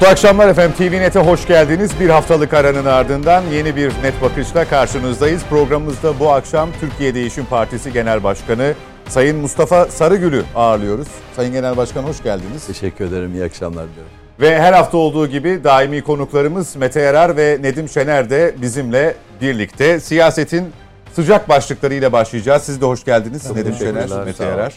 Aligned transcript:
Mutlu 0.00 0.12
akşamlar 0.12 0.48
efendim. 0.48 0.74
TVNet'e 0.78 1.20
hoş 1.20 1.46
geldiniz. 1.46 1.90
Bir 2.00 2.08
haftalık 2.08 2.54
aranın 2.54 2.84
ardından 2.84 3.42
yeni 3.52 3.76
bir 3.76 3.88
net 4.02 4.22
bakışla 4.22 4.64
karşınızdayız. 4.64 5.42
Programımızda 5.50 6.18
bu 6.20 6.30
akşam 6.32 6.68
Türkiye 6.80 7.14
Değişim 7.14 7.44
Partisi 7.44 7.92
Genel 7.92 8.22
Başkanı 8.22 8.74
Sayın 9.08 9.36
Mustafa 9.36 9.86
Sarıgül'ü 9.86 10.44
ağırlıyoruz. 10.54 11.08
Sayın 11.36 11.52
Genel 11.52 11.76
Başkan 11.76 12.02
hoş 12.02 12.22
geldiniz. 12.22 12.66
Teşekkür 12.66 13.04
ederim. 13.04 13.34
İyi 13.34 13.44
akşamlar 13.44 13.88
diliyorum. 13.88 14.12
Ve 14.40 14.60
her 14.60 14.72
hafta 14.72 14.96
olduğu 14.96 15.26
gibi 15.26 15.64
daimi 15.64 16.02
konuklarımız 16.02 16.76
Mete 16.76 17.00
Yarar 17.00 17.36
ve 17.36 17.58
Nedim 17.62 17.88
Şener 17.88 18.30
de 18.30 18.54
bizimle 18.62 19.14
birlikte 19.40 20.00
siyasetin 20.00 20.72
sıcak 21.12 21.48
başlıklarıyla 21.48 22.12
başlayacağız. 22.12 22.62
Siz 22.62 22.80
de 22.80 22.86
hoş 22.86 23.04
geldiniz 23.04 23.50
Nedim 23.56 23.74
Şener, 23.74 24.24
Mete. 24.24 24.44
Yarar. 24.44 24.74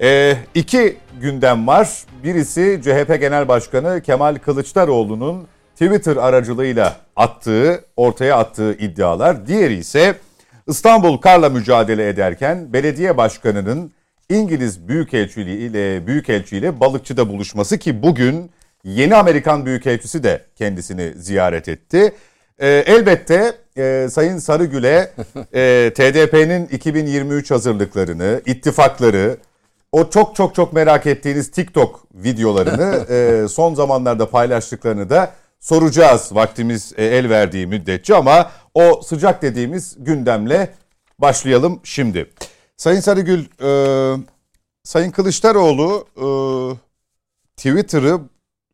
Ee, 0.00 0.36
iki 0.54 0.96
gündem 1.20 1.66
var. 1.66 2.04
Birisi 2.24 2.80
CHP 2.84 3.20
Genel 3.20 3.48
Başkanı 3.48 4.02
Kemal 4.02 4.36
Kılıçdaroğlu'nun 4.36 5.46
Twitter 5.72 6.16
aracılığıyla 6.16 6.96
attığı, 7.16 7.84
ortaya 7.96 8.36
attığı 8.36 8.72
iddialar. 8.72 9.46
Diğeri 9.46 9.74
ise 9.74 10.14
İstanbul 10.68 11.16
karla 11.16 11.48
mücadele 11.48 12.08
ederken 12.08 12.72
belediye 12.72 13.16
başkanının 13.16 13.92
İngiliz 14.28 14.88
Büyükelçiliği 14.88 15.58
ile 15.70 16.06
Büyükelçi 16.06 16.80
Balıkçı'da 16.80 17.28
buluşması 17.28 17.78
ki 17.78 18.02
bugün 18.02 18.50
yeni 18.84 19.14
Amerikan 19.16 19.66
Büyükelçisi 19.66 20.22
de 20.22 20.44
kendisini 20.56 21.12
ziyaret 21.16 21.68
etti. 21.68 22.14
Ee, 22.58 22.68
elbette 22.86 23.52
e, 23.76 24.08
Sayın 24.10 24.38
Sarıgül'e 24.38 25.10
e, 25.54 25.92
TDP'nin 25.94 26.66
2023 26.66 27.50
hazırlıklarını, 27.50 28.42
ittifakları, 28.46 29.36
o 29.92 30.10
çok 30.10 30.36
çok 30.36 30.54
çok 30.54 30.72
merak 30.72 31.06
ettiğiniz 31.06 31.50
TikTok 31.50 32.04
videolarını 32.14 33.06
e, 33.14 33.48
son 33.48 33.74
zamanlarda 33.74 34.30
paylaştıklarını 34.30 35.10
da 35.10 35.32
soracağız 35.60 36.30
vaktimiz 36.32 36.92
e, 36.96 37.04
el 37.04 37.30
verdiği 37.30 37.66
müddetçe 37.66 38.14
ama 38.14 38.50
o 38.74 39.02
sıcak 39.02 39.42
dediğimiz 39.42 39.96
gündemle 39.98 40.74
başlayalım 41.18 41.80
şimdi. 41.84 42.30
Sayın 42.76 43.00
Sarıgül, 43.00 43.44
e, 43.62 43.70
Sayın 44.84 45.10
Kılıçdaroğlu 45.10 46.06
e, 46.16 46.26
Twitter'ı 47.56 48.20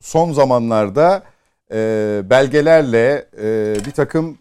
son 0.00 0.32
zamanlarda 0.32 1.22
e, 1.72 2.22
belgelerle 2.30 3.28
e, 3.42 3.77
bir 3.86 3.91
takım 3.91 4.38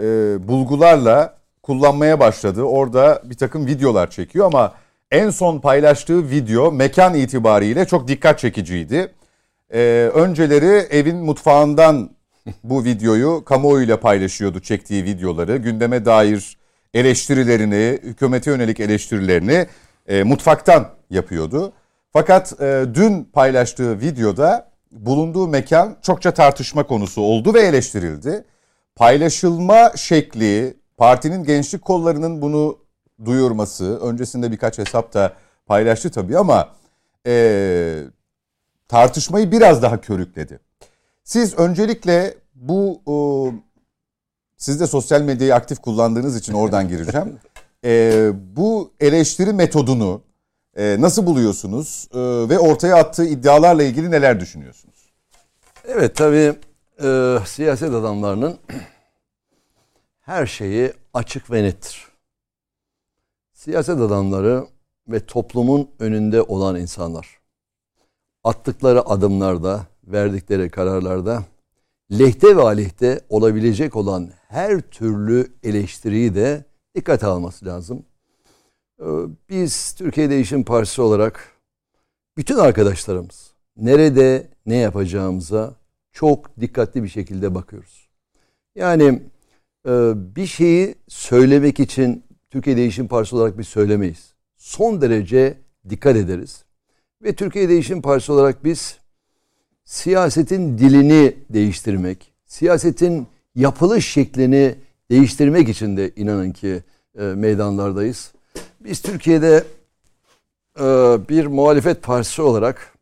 e, 0.00 0.04
bulgularla 0.48 1.36
kullanmaya 1.62 2.20
başladı. 2.20 2.62
Orada 2.62 3.22
bir 3.24 3.36
takım 3.36 3.66
videolar 3.66 4.10
çekiyor 4.10 4.46
ama 4.46 4.74
en 5.10 5.30
son 5.30 5.58
paylaştığı 5.58 6.30
video 6.30 6.72
mekan 6.72 7.14
itibariyle 7.14 7.84
çok 7.84 8.08
dikkat 8.08 8.38
çekiciydi. 8.38 9.12
Ee, 9.74 10.10
önceleri 10.14 10.86
evin 10.90 11.16
mutfağından 11.16 12.10
bu 12.64 12.84
videoyu 12.84 13.44
kamuoyuyla 13.44 14.00
paylaşıyordu 14.00 14.60
çektiği 14.60 15.04
videoları. 15.04 15.56
Gündeme 15.56 16.04
dair 16.04 16.58
eleştirilerini, 16.94 17.98
hükümete 18.02 18.50
yönelik 18.50 18.80
eleştirilerini 18.80 19.66
e, 20.08 20.22
mutfaktan 20.22 20.88
yapıyordu. 21.10 21.72
Fakat 22.12 22.60
e, 22.60 22.84
dün 22.94 23.24
paylaştığı 23.24 24.00
videoda 24.00 24.70
bulunduğu 24.90 25.48
mekan 25.48 25.96
çokça 26.02 26.30
tartışma 26.30 26.82
konusu 26.86 27.22
oldu 27.22 27.54
ve 27.54 27.60
eleştirildi. 27.60 28.44
Paylaşılma 28.96 29.92
şekli, 29.96 30.74
partinin 30.96 31.44
gençlik 31.44 31.82
kollarının 31.82 32.42
bunu 32.42 32.78
duyurması, 33.24 33.98
öncesinde 34.00 34.52
birkaç 34.52 34.78
hesap 34.78 35.14
da 35.14 35.32
paylaştı 35.66 36.10
tabii 36.10 36.38
ama 36.38 36.68
e, 37.26 38.04
tartışmayı 38.88 39.52
biraz 39.52 39.82
daha 39.82 40.00
körükledi. 40.00 40.60
Siz 41.24 41.58
öncelikle 41.58 42.34
bu 42.54 43.00
e, 43.06 43.14
siz 44.56 44.80
de 44.80 44.86
sosyal 44.86 45.22
medyayı 45.22 45.54
aktif 45.54 45.78
kullandığınız 45.78 46.36
için 46.36 46.52
oradan 46.52 46.88
gireceğim. 46.88 47.38
E, 47.84 48.30
bu 48.56 48.92
eleştiri 49.00 49.52
metodunu 49.52 50.22
e, 50.76 50.96
nasıl 51.00 51.26
buluyorsunuz 51.26 52.08
e, 52.14 52.18
ve 52.18 52.58
ortaya 52.58 52.96
attığı 52.96 53.24
iddialarla 53.24 53.82
ilgili 53.82 54.10
neler 54.10 54.40
düşünüyorsunuz? 54.40 55.12
Evet 55.84 56.16
tabii 56.16 56.54
e, 57.02 57.38
siyaset 57.46 57.94
adamlarının 57.94 58.58
her 60.20 60.46
şeyi 60.46 60.92
açık 61.14 61.50
ve 61.50 61.62
nettir. 61.62 62.09
Siyaset 63.60 64.00
adamları 64.00 64.66
ve 65.08 65.26
toplumun 65.26 65.90
önünde 65.98 66.42
olan 66.42 66.76
insanlar 66.76 67.40
attıkları 68.44 69.06
adımlarda, 69.08 69.86
verdikleri 70.04 70.70
kararlarda 70.70 71.44
lehte 72.12 72.56
ve 72.56 72.62
aleyhte 72.62 73.20
olabilecek 73.28 73.96
olan 73.96 74.30
her 74.48 74.80
türlü 74.80 75.52
eleştiriyi 75.62 76.34
de 76.34 76.64
dikkate 76.94 77.26
alması 77.26 77.66
lazım. 77.66 78.02
Ee, 79.00 79.04
Biz 79.48 79.92
Türkiye 79.92 80.30
Değişim 80.30 80.64
Partisi 80.64 81.02
olarak 81.02 81.52
bütün 82.36 82.56
arkadaşlarımız 82.56 83.54
nerede 83.76 84.48
ne 84.66 84.76
yapacağımıza 84.76 85.74
çok 86.12 86.60
dikkatli 86.60 87.02
bir 87.02 87.08
şekilde 87.08 87.54
bakıyoruz. 87.54 88.08
Yani 88.74 89.22
e, 89.86 90.12
bir 90.36 90.46
şeyi 90.46 90.94
söylemek 91.08 91.80
için 91.80 92.29
Türkiye 92.50 92.76
Değişim 92.76 93.08
Partisi 93.08 93.36
olarak 93.36 93.58
biz 93.58 93.68
söylemeyiz. 93.68 94.32
Son 94.56 95.00
derece 95.00 95.58
dikkat 95.88 96.16
ederiz. 96.16 96.64
Ve 97.22 97.34
Türkiye 97.34 97.68
Değişim 97.68 98.02
Partisi 98.02 98.32
olarak 98.32 98.64
biz 98.64 98.98
siyasetin 99.84 100.78
dilini 100.78 101.36
değiştirmek, 101.50 102.32
siyasetin 102.46 103.26
yapılış 103.54 104.08
şeklini 104.08 104.74
değiştirmek 105.10 105.68
için 105.68 105.96
de 105.96 106.10
inanın 106.16 106.52
ki 106.52 106.82
e, 107.18 107.22
meydanlardayız. 107.22 108.32
Biz 108.80 109.02
Türkiye'de 109.02 109.64
e, 110.80 110.84
bir 111.28 111.46
muhalefet 111.46 112.02
partisi 112.02 112.42
olarak 112.42 112.94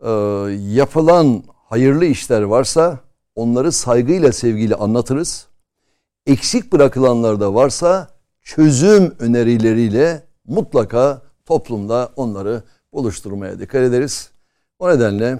e, 0.00 0.10
yapılan 0.72 1.42
hayırlı 1.68 2.04
işler 2.04 2.42
varsa 2.42 2.98
onları 3.34 3.72
saygıyla 3.72 4.32
sevgiyle 4.32 4.74
anlatırız. 4.74 5.46
Eksik 6.26 6.72
bırakılanlar 6.72 7.40
da 7.40 7.54
varsa 7.54 8.09
çözüm 8.42 9.14
önerileriyle 9.18 10.22
mutlaka 10.46 11.22
toplumda 11.46 12.12
onları 12.16 12.62
buluşturmaya 12.92 13.58
dikkat 13.58 13.82
ederiz. 13.82 14.30
O 14.78 14.90
nedenle 14.90 15.38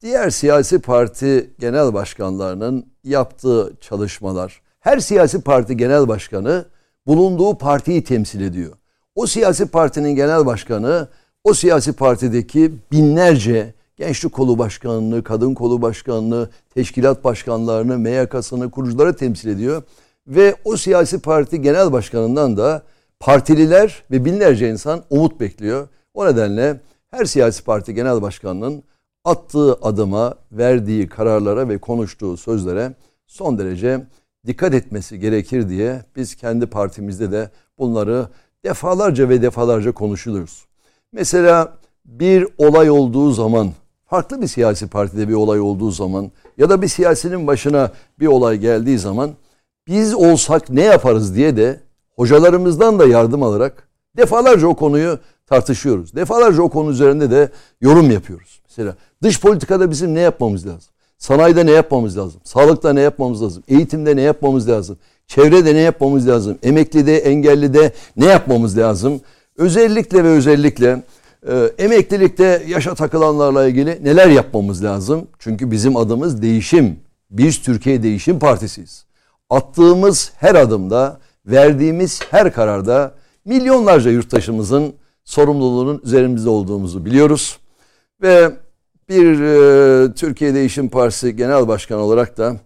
diğer 0.00 0.30
siyasi 0.30 0.78
parti 0.78 1.50
genel 1.58 1.94
başkanlarının 1.94 2.86
yaptığı 3.04 3.72
çalışmalar, 3.80 4.62
her 4.80 4.98
siyasi 4.98 5.40
parti 5.40 5.76
genel 5.76 6.08
başkanı 6.08 6.64
bulunduğu 7.06 7.58
partiyi 7.58 8.04
temsil 8.04 8.40
ediyor. 8.40 8.72
O 9.14 9.26
siyasi 9.26 9.66
partinin 9.66 10.14
genel 10.16 10.46
başkanı 10.46 11.08
o 11.44 11.54
siyasi 11.54 11.92
partideki 11.92 12.72
binlerce 12.92 13.74
gençlik 13.96 14.32
kolu 14.32 14.58
başkanlığı, 14.58 15.24
kadın 15.24 15.54
kolu 15.54 15.82
başkanlığı, 15.82 16.50
teşkilat 16.74 17.24
başkanlarını, 17.24 17.98
MYK'sını, 17.98 18.70
kurucuları 18.70 19.16
temsil 19.16 19.48
ediyor. 19.48 19.82
Ve 20.26 20.56
o 20.64 20.76
siyasi 20.76 21.18
parti 21.18 21.62
genel 21.62 21.92
başkanından 21.92 22.56
da 22.56 22.82
partililer 23.20 24.02
ve 24.10 24.24
binlerce 24.24 24.70
insan 24.70 25.02
umut 25.10 25.40
bekliyor. 25.40 25.88
O 26.14 26.26
nedenle 26.26 26.80
her 27.10 27.24
siyasi 27.24 27.64
parti 27.64 27.94
genel 27.94 28.22
başkanının 28.22 28.82
attığı 29.24 29.74
adıma, 29.74 30.34
verdiği 30.52 31.08
kararlara 31.08 31.68
ve 31.68 31.78
konuştuğu 31.78 32.36
sözlere 32.36 32.94
son 33.26 33.58
derece 33.58 34.00
dikkat 34.46 34.74
etmesi 34.74 35.18
gerekir 35.20 35.68
diye 35.68 36.02
biz 36.16 36.34
kendi 36.34 36.66
partimizde 36.66 37.32
de 37.32 37.50
bunları 37.78 38.28
defalarca 38.64 39.28
ve 39.28 39.42
defalarca 39.42 39.92
konuşuyoruz. 39.92 40.64
Mesela 41.12 41.72
bir 42.04 42.46
olay 42.58 42.90
olduğu 42.90 43.30
zaman, 43.30 43.72
farklı 44.06 44.42
bir 44.42 44.46
siyasi 44.46 44.88
partide 44.88 45.28
bir 45.28 45.34
olay 45.34 45.60
olduğu 45.60 45.90
zaman 45.90 46.30
ya 46.58 46.70
da 46.70 46.82
bir 46.82 46.88
siyasinin 46.88 47.46
başına 47.46 47.92
bir 48.20 48.26
olay 48.26 48.58
geldiği 48.58 48.98
zaman 48.98 49.30
biz 49.88 50.14
olsak 50.14 50.70
ne 50.70 50.82
yaparız 50.82 51.36
diye 51.36 51.56
de 51.56 51.80
hocalarımızdan 52.16 52.98
da 52.98 53.06
yardım 53.06 53.42
alarak 53.42 53.88
defalarca 54.16 54.66
o 54.66 54.74
konuyu 54.74 55.18
tartışıyoruz. 55.46 56.14
Defalarca 56.14 56.62
o 56.62 56.68
konu 56.68 56.90
üzerinde 56.90 57.30
de 57.30 57.48
yorum 57.80 58.10
yapıyoruz. 58.10 58.60
Mesela 58.68 58.96
dış 59.22 59.40
politikada 59.40 59.90
bizim 59.90 60.14
ne 60.14 60.20
yapmamız 60.20 60.66
lazım? 60.66 60.90
Sanayide 61.18 61.66
ne 61.66 61.70
yapmamız 61.70 62.18
lazım? 62.18 62.40
Sağlıkta 62.44 62.92
ne 62.92 63.00
yapmamız 63.00 63.42
lazım? 63.42 63.62
Eğitimde 63.68 64.16
ne 64.16 64.20
yapmamız 64.20 64.68
lazım? 64.68 64.98
Çevrede 65.26 65.74
ne 65.74 65.80
yapmamız 65.80 66.28
lazım? 66.28 66.58
Emeklide, 66.62 67.18
engellide 67.18 67.92
ne 68.16 68.24
yapmamız 68.24 68.78
lazım? 68.78 69.20
Özellikle 69.56 70.24
ve 70.24 70.28
özellikle 70.28 71.02
e, 71.48 71.70
emeklilikte 71.78 72.62
yaşa 72.68 72.94
takılanlarla 72.94 73.68
ilgili 73.68 74.04
neler 74.04 74.28
yapmamız 74.28 74.84
lazım? 74.84 75.26
Çünkü 75.38 75.70
bizim 75.70 75.96
adımız 75.96 76.42
değişim. 76.42 76.96
Biz 77.30 77.62
Türkiye 77.62 78.02
Değişim 78.02 78.38
Partisiyiz. 78.38 79.04
Attığımız 79.50 80.32
her 80.36 80.54
adımda, 80.54 81.20
verdiğimiz 81.46 82.20
her 82.30 82.52
kararda 82.52 83.14
milyonlarca 83.44 84.10
yurttaşımızın 84.10 84.94
sorumluluğunun 85.24 86.00
üzerimizde 86.04 86.48
olduğumuzu 86.48 87.04
biliyoruz. 87.04 87.58
Ve 88.22 88.50
bir 89.08 89.40
e, 89.40 90.14
Türkiye 90.14 90.54
Değişim 90.54 90.88
Partisi 90.88 91.36
Genel 91.36 91.68
Başkanı 91.68 92.00
olarak 92.00 92.38
da 92.38 92.56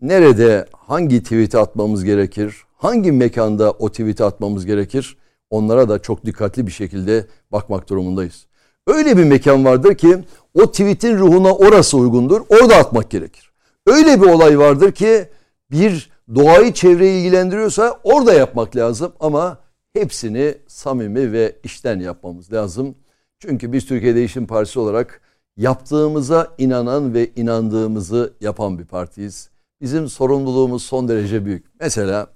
nerede 0.00 0.66
hangi 0.72 1.22
tweet'i 1.22 1.58
atmamız 1.58 2.04
gerekir, 2.04 2.56
hangi 2.76 3.12
mekanda 3.12 3.70
o 3.70 3.88
tweet'i 3.88 4.24
atmamız 4.24 4.66
gerekir 4.66 5.16
onlara 5.50 5.88
da 5.88 5.98
çok 5.98 6.26
dikkatli 6.26 6.66
bir 6.66 6.72
şekilde 6.72 7.26
bakmak 7.52 7.88
durumundayız. 7.88 8.46
Öyle 8.86 9.16
bir 9.16 9.24
mekan 9.24 9.64
vardır 9.64 9.94
ki 9.94 10.18
o 10.54 10.70
tweet'in 10.70 11.18
ruhuna 11.18 11.54
orası 11.54 11.96
uygundur. 11.96 12.40
Orada 12.48 12.76
atmak 12.76 13.10
gerekir. 13.10 13.52
Öyle 13.86 14.20
bir 14.20 14.26
olay 14.26 14.58
vardır 14.58 14.92
ki 14.92 15.28
bir 15.70 16.11
doğayı 16.34 16.72
çevreyi 16.72 17.20
ilgilendiriyorsa 17.20 18.00
orada 18.04 18.32
yapmak 18.32 18.76
lazım 18.76 19.12
ama 19.20 19.58
hepsini 19.92 20.54
samimi 20.66 21.32
ve 21.32 21.56
işten 21.64 22.00
yapmamız 22.00 22.52
lazım. 22.52 22.94
Çünkü 23.38 23.72
biz 23.72 23.86
Türkiye 23.86 24.14
Değişim 24.14 24.46
Partisi 24.46 24.80
olarak 24.80 25.20
yaptığımıza 25.56 26.54
inanan 26.58 27.14
ve 27.14 27.30
inandığımızı 27.36 28.32
yapan 28.40 28.78
bir 28.78 28.84
partiyiz. 28.84 29.50
Bizim 29.80 30.08
sorumluluğumuz 30.08 30.82
son 30.82 31.08
derece 31.08 31.44
büyük. 31.44 31.64
Mesela 31.80 32.26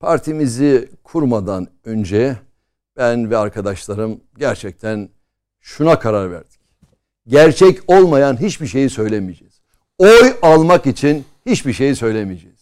partimizi 0.00 0.88
kurmadan 1.04 1.68
önce 1.84 2.36
ben 2.96 3.30
ve 3.30 3.36
arkadaşlarım 3.36 4.20
gerçekten 4.38 5.08
şuna 5.60 5.98
karar 5.98 6.30
verdik. 6.30 6.60
Gerçek 7.26 7.78
olmayan 7.86 8.40
hiçbir 8.40 8.66
şeyi 8.66 8.90
söylemeyeceğiz. 8.90 9.60
Oy 9.98 10.36
almak 10.42 10.86
için 10.86 11.24
hiçbir 11.46 11.72
şeyi 11.72 11.96
söylemeyeceğiz. 11.96 12.57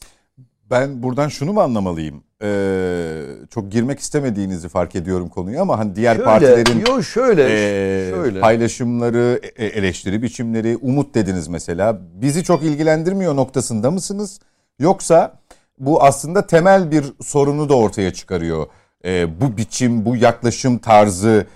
Ben 0.71 1.03
buradan 1.03 1.29
şunu 1.29 1.53
mu 1.53 1.61
anlamalıyım? 1.61 2.23
Ee, 2.43 3.23
çok 3.51 3.73
girmek 3.73 4.01
istemediğinizi 4.01 4.69
fark 4.69 4.97
ediyorum 4.97 5.29
konuyu 5.29 5.61
ama 5.61 5.79
hani 5.79 5.97
diğer 5.97 6.15
şöyle, 6.15 6.25
partilerin 6.25 6.85
yo 6.87 7.03
şöyle, 7.03 7.43
e, 7.45 8.11
şöyle. 8.11 8.41
paylaşımları, 8.41 9.41
e, 9.57 9.67
eleştiri 9.67 10.23
biçimleri, 10.23 10.77
umut 10.77 11.15
dediniz 11.15 11.49
mesela. 11.49 11.99
Bizi 12.15 12.45
çok 12.45 12.63
ilgilendirmiyor 12.63 13.37
noktasında 13.37 13.91
mısınız? 13.91 14.41
Yoksa 14.79 15.39
bu 15.79 16.03
aslında 16.03 16.47
temel 16.47 16.91
bir 16.91 17.05
sorunu 17.23 17.69
da 17.69 17.75
ortaya 17.77 18.13
çıkarıyor. 18.13 18.67
Ee, 19.05 19.41
bu 19.41 19.57
biçim, 19.57 20.05
bu 20.05 20.17
yaklaşım 20.17 20.79
tarzı 20.79 21.47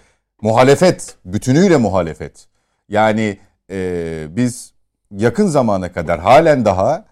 muhalefet, 0.42 1.14
bütünüyle 1.24 1.76
muhalefet. 1.76 2.46
Yani 2.88 3.38
e, 3.70 4.26
biz 4.30 4.72
yakın 5.10 5.46
zamana 5.46 5.92
kadar 5.92 6.20
halen 6.20 6.64
daha 6.64 7.09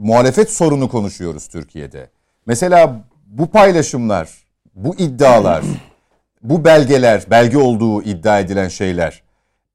muhalefet 0.00 0.50
sorunu 0.50 0.88
konuşuyoruz 0.88 1.48
Türkiye'de. 1.48 2.10
Mesela 2.46 3.04
bu 3.26 3.46
paylaşımlar, 3.46 4.28
bu 4.74 4.94
iddialar, 4.94 5.64
bu 6.42 6.64
belgeler, 6.64 7.24
belge 7.30 7.58
olduğu 7.58 8.02
iddia 8.02 8.40
edilen 8.40 8.68
şeyler 8.68 9.22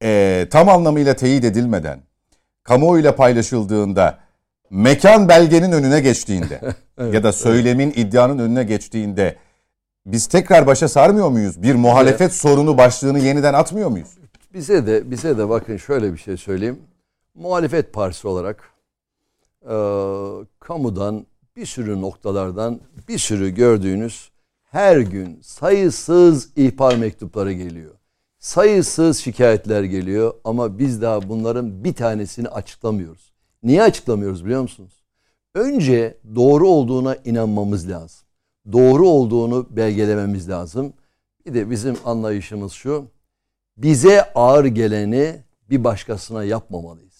e, 0.04 0.48
tam 0.52 0.70
anlamıyla 0.70 1.14
teyit 1.14 1.44
edilmeden, 1.44 2.00
kamuoyuyla 2.64 3.16
paylaşıldığında, 3.16 4.18
mekan 4.70 5.30
belgenin 5.30 5.72
önüne 5.72 6.00
geçtiğinde 6.00 6.62
evet, 6.98 7.14
ya 7.14 7.24
da 7.24 7.32
söylemin, 7.32 7.88
evet. 7.88 7.98
iddianın 7.98 8.40
önüne 8.40 8.64
geçtiğinde 8.64 9.36
biz 10.06 10.28
tekrar 10.28 10.68
başa 10.68 10.88
sarmıyor 10.88 11.30
muyuz? 11.30 11.64
Bir 11.64 11.76
muhalefet 11.76 12.22
evet. 12.22 12.34
sorunu 12.34 12.78
başlığını 12.78 13.20
yeniden 13.20 13.54
atmıyor 13.54 13.90
muyuz? 13.90 14.10
Bize 14.54 14.88
de 14.88 15.12
bize 15.12 15.38
de 15.38 15.50
bakın 15.50 15.78
şöyle 15.78 16.14
bir 16.14 16.18
şey 16.18 16.38
söyleyeyim. 16.38 16.80
Muhalefet 17.36 17.94
partisi 17.94 18.28
olarak 18.28 18.75
e, 19.70 19.76
kamudan 20.60 21.26
bir 21.56 21.66
sürü 21.66 22.02
noktalardan 22.02 22.80
bir 23.08 23.18
sürü 23.18 23.50
gördüğünüz 23.50 24.32
her 24.64 24.98
gün 24.98 25.40
sayısız 25.42 26.50
ihbar 26.56 26.96
mektupları 26.96 27.54
geliyor. 27.54 27.96
Sayısız 28.40 29.18
şikayetler 29.18 29.84
geliyor 29.84 30.34
ama 30.44 30.80
biz 30.80 31.02
daha 31.02 31.30
bunların 31.30 31.84
bir 31.84 31.94
tanesini 31.94 32.50
açıklamıyoruz. 32.50 33.34
Niye 33.64 33.84
açıklamıyoruz 33.84 34.46
biliyor 34.46 34.62
musunuz? 34.62 35.04
Önce 35.56 36.18
doğru 36.36 36.68
olduğuna 36.68 37.16
inanmamız 37.16 37.90
lazım. 37.90 38.28
Doğru 38.72 39.08
olduğunu 39.08 39.68
belgelememiz 39.70 40.50
lazım. 40.50 40.94
Bir 41.46 41.54
de 41.54 41.70
bizim 41.70 41.98
anlayışımız 42.06 42.72
şu. 42.72 43.06
Bize 43.78 44.34
ağır 44.34 44.66
geleni 44.66 45.36
bir 45.70 45.84
başkasına 45.84 46.44
yapmamalıyız. 46.44 47.15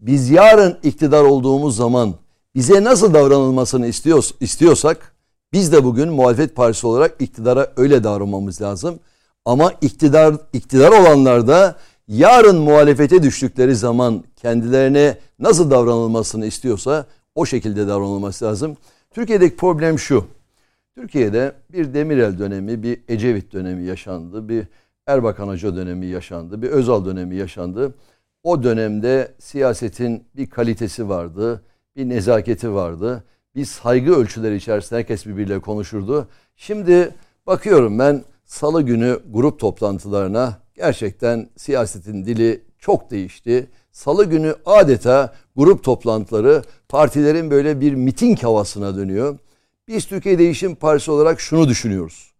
Biz 0.00 0.30
yarın 0.30 0.78
iktidar 0.82 1.24
olduğumuz 1.24 1.76
zaman 1.76 2.14
bize 2.54 2.84
nasıl 2.84 3.14
davranılmasını 3.14 3.86
istiyor, 3.86 4.30
istiyorsak 4.40 5.14
biz 5.52 5.72
de 5.72 5.84
bugün 5.84 6.08
muhalefet 6.08 6.56
partisi 6.56 6.86
olarak 6.86 7.14
iktidara 7.18 7.72
öyle 7.76 8.04
davranmamız 8.04 8.62
lazım. 8.62 8.98
Ama 9.44 9.72
iktidar 9.80 10.36
iktidar 10.52 10.92
olanlar 11.00 11.48
da 11.48 11.76
yarın 12.08 12.56
muhalefete 12.56 13.22
düştükleri 13.22 13.76
zaman 13.76 14.24
kendilerine 14.36 15.18
nasıl 15.38 15.70
davranılmasını 15.70 16.46
istiyorsa 16.46 17.06
o 17.34 17.46
şekilde 17.46 17.88
davranılması 17.88 18.44
lazım. 18.44 18.76
Türkiye'deki 19.10 19.56
problem 19.56 19.98
şu. 19.98 20.24
Türkiye'de 20.94 21.52
bir 21.72 21.94
Demirel 21.94 22.38
dönemi, 22.38 22.82
bir 22.82 23.00
Ecevit 23.08 23.52
dönemi 23.52 23.84
yaşandı, 23.84 24.48
bir 24.48 24.66
Erbakan 25.06 25.48
Hoca 25.48 25.76
dönemi 25.76 26.06
yaşandı, 26.06 26.62
bir 26.62 26.68
Özal 26.68 27.04
dönemi 27.04 27.36
yaşandı. 27.36 27.94
O 28.42 28.62
dönemde 28.62 29.34
siyasetin 29.38 30.24
bir 30.36 30.50
kalitesi 30.50 31.08
vardı, 31.08 31.62
bir 31.96 32.08
nezaketi 32.08 32.74
vardı. 32.74 33.24
Bir 33.54 33.64
saygı 33.64 34.14
ölçüleri 34.14 34.56
içerisinde 34.56 34.98
herkes 34.98 35.26
birbiriyle 35.26 35.58
konuşurdu. 35.58 36.28
Şimdi 36.56 37.14
bakıyorum 37.46 37.98
ben 37.98 38.24
salı 38.44 38.82
günü 38.82 39.20
grup 39.30 39.60
toplantılarına 39.60 40.58
gerçekten 40.74 41.48
siyasetin 41.56 42.24
dili 42.24 42.64
çok 42.78 43.10
değişti. 43.10 43.70
Salı 43.92 44.24
günü 44.24 44.54
adeta 44.66 45.34
grup 45.56 45.84
toplantıları 45.84 46.62
partilerin 46.88 47.50
böyle 47.50 47.80
bir 47.80 47.94
miting 47.94 48.42
havasına 48.42 48.96
dönüyor. 48.96 49.38
Biz 49.88 50.06
Türkiye 50.06 50.38
Değişim 50.38 50.74
Partisi 50.74 51.10
olarak 51.10 51.40
şunu 51.40 51.68
düşünüyoruz. 51.68 52.32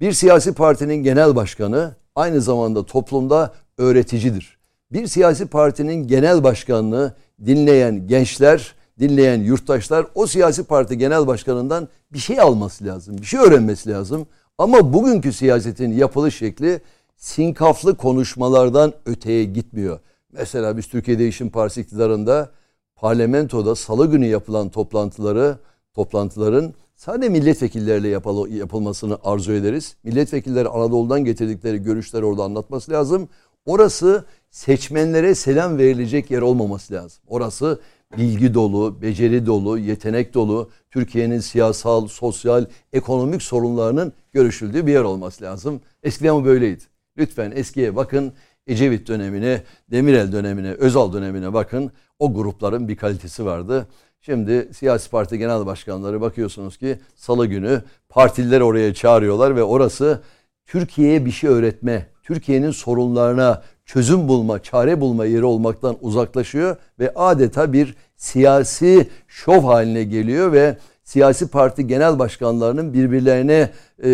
Bir 0.00 0.12
siyasi 0.12 0.54
partinin 0.54 0.94
genel 1.02 1.36
başkanı 1.36 1.96
aynı 2.14 2.40
zamanda 2.40 2.86
toplumda 2.86 3.54
öğreticidir. 3.78 4.58
Bir 4.94 5.06
siyasi 5.06 5.46
partinin 5.46 6.08
genel 6.08 6.44
başkanını 6.44 7.12
dinleyen 7.46 8.06
gençler 8.06 8.74
dinleyen 9.00 9.40
yurttaşlar 9.40 10.06
o 10.14 10.26
siyasi 10.26 10.64
parti 10.64 10.98
genel 10.98 11.26
başkanından 11.26 11.88
bir 12.12 12.18
şey 12.18 12.40
alması 12.40 12.84
lazım. 12.84 13.18
Bir 13.18 13.26
şey 13.26 13.40
öğrenmesi 13.40 13.90
lazım. 13.90 14.26
Ama 14.58 14.92
bugünkü 14.92 15.32
siyasetin 15.32 15.92
yapılış 15.92 16.36
şekli 16.36 16.80
sinkaflı 17.16 17.96
konuşmalardan 17.96 18.92
öteye 19.06 19.44
gitmiyor. 19.44 20.00
Mesela 20.32 20.76
biz 20.76 20.86
Türkiye 20.86 21.18
Değişim 21.18 21.50
Partisi 21.50 21.80
iktidarında 21.80 22.50
parlamentoda 22.96 23.74
salı 23.74 24.10
günü 24.10 24.26
yapılan 24.26 24.68
toplantıları 24.68 25.58
toplantıların 25.94 26.74
sadece 26.96 27.28
milletvekilleriyle 27.28 28.08
yapıl 28.08 28.50
yapılmasını 28.50 29.18
arzu 29.24 29.52
ederiz. 29.52 29.96
Milletvekilleri 30.04 30.68
Anadolu'dan 30.68 31.24
getirdikleri 31.24 31.82
görüşleri 31.82 32.24
orada 32.24 32.44
anlatması 32.44 32.92
lazım. 32.92 33.28
Orası 33.66 34.24
seçmenlere 34.50 35.34
selam 35.34 35.78
verilecek 35.78 36.30
yer 36.30 36.42
olmaması 36.42 36.94
lazım. 36.94 37.22
Orası 37.26 37.80
bilgi 38.18 38.54
dolu, 38.54 39.02
beceri 39.02 39.46
dolu, 39.46 39.78
yetenek 39.78 40.34
dolu, 40.34 40.70
Türkiye'nin 40.90 41.40
siyasal, 41.40 42.08
sosyal, 42.08 42.66
ekonomik 42.92 43.42
sorunlarının 43.42 44.12
görüşüldüğü 44.32 44.86
bir 44.86 44.92
yer 44.92 45.02
olması 45.02 45.44
lazım. 45.44 45.80
Eskiden 46.02 46.34
bu 46.34 46.44
böyleydi. 46.44 46.82
Lütfen 47.18 47.52
eskiye 47.54 47.96
bakın. 47.96 48.32
Ecevit 48.66 49.08
dönemine, 49.08 49.62
Demirel 49.90 50.32
dönemine, 50.32 50.72
Özal 50.72 51.12
dönemine 51.12 51.52
bakın. 51.52 51.92
O 52.18 52.34
grupların 52.34 52.88
bir 52.88 52.96
kalitesi 52.96 53.44
vardı. 53.44 53.86
Şimdi 54.20 54.68
siyasi 54.74 55.10
parti 55.10 55.38
genel 55.38 55.66
başkanları 55.66 56.20
bakıyorsunuz 56.20 56.76
ki 56.76 56.98
salı 57.16 57.46
günü 57.46 57.82
partileri 58.08 58.64
oraya 58.64 58.94
çağırıyorlar 58.94 59.56
ve 59.56 59.62
orası 59.62 60.22
Türkiye'ye 60.66 61.26
bir 61.26 61.30
şey 61.30 61.50
öğretme, 61.50 62.06
Türkiye'nin 62.24 62.70
sorunlarına 62.70 63.62
çözüm 63.84 64.28
bulma, 64.28 64.62
çare 64.62 65.00
bulma 65.00 65.24
yeri 65.24 65.44
olmaktan 65.44 65.96
uzaklaşıyor 66.00 66.76
ve 66.98 67.14
adeta 67.14 67.72
bir 67.72 67.94
siyasi 68.16 69.08
şov 69.28 69.62
haline 69.62 70.04
geliyor 70.04 70.52
ve 70.52 70.78
siyasi 71.02 71.48
parti 71.48 71.86
genel 71.86 72.18
başkanlarının 72.18 72.92
birbirlerine 72.94 73.70
e, 74.04 74.10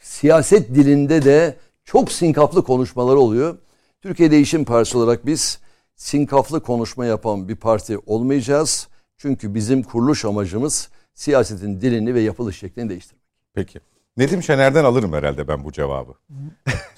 siyaset 0.00 0.74
dilinde 0.74 1.24
de 1.24 1.56
çok 1.84 2.12
sinkaflı 2.12 2.64
konuşmaları 2.64 3.18
oluyor. 3.18 3.58
Türkiye 4.02 4.30
Değişim 4.30 4.64
Partisi 4.64 4.98
olarak 4.98 5.26
biz 5.26 5.58
sinkaflı 5.96 6.62
konuşma 6.62 7.06
yapan 7.06 7.48
bir 7.48 7.56
parti 7.56 7.98
olmayacağız. 8.06 8.88
Çünkü 9.16 9.54
bizim 9.54 9.82
kuruluş 9.82 10.24
amacımız 10.24 10.88
siyasetin 11.14 11.80
dilini 11.80 12.14
ve 12.14 12.20
yapılış 12.20 12.58
şeklini 12.58 12.88
değiştirmek. 12.88 13.22
Peki. 13.54 13.80
Nedim 14.16 14.42
Şener'den 14.42 14.84
alırım 14.84 15.12
herhalde 15.12 15.48
ben 15.48 15.64
bu 15.64 15.72
cevabı. 15.72 16.12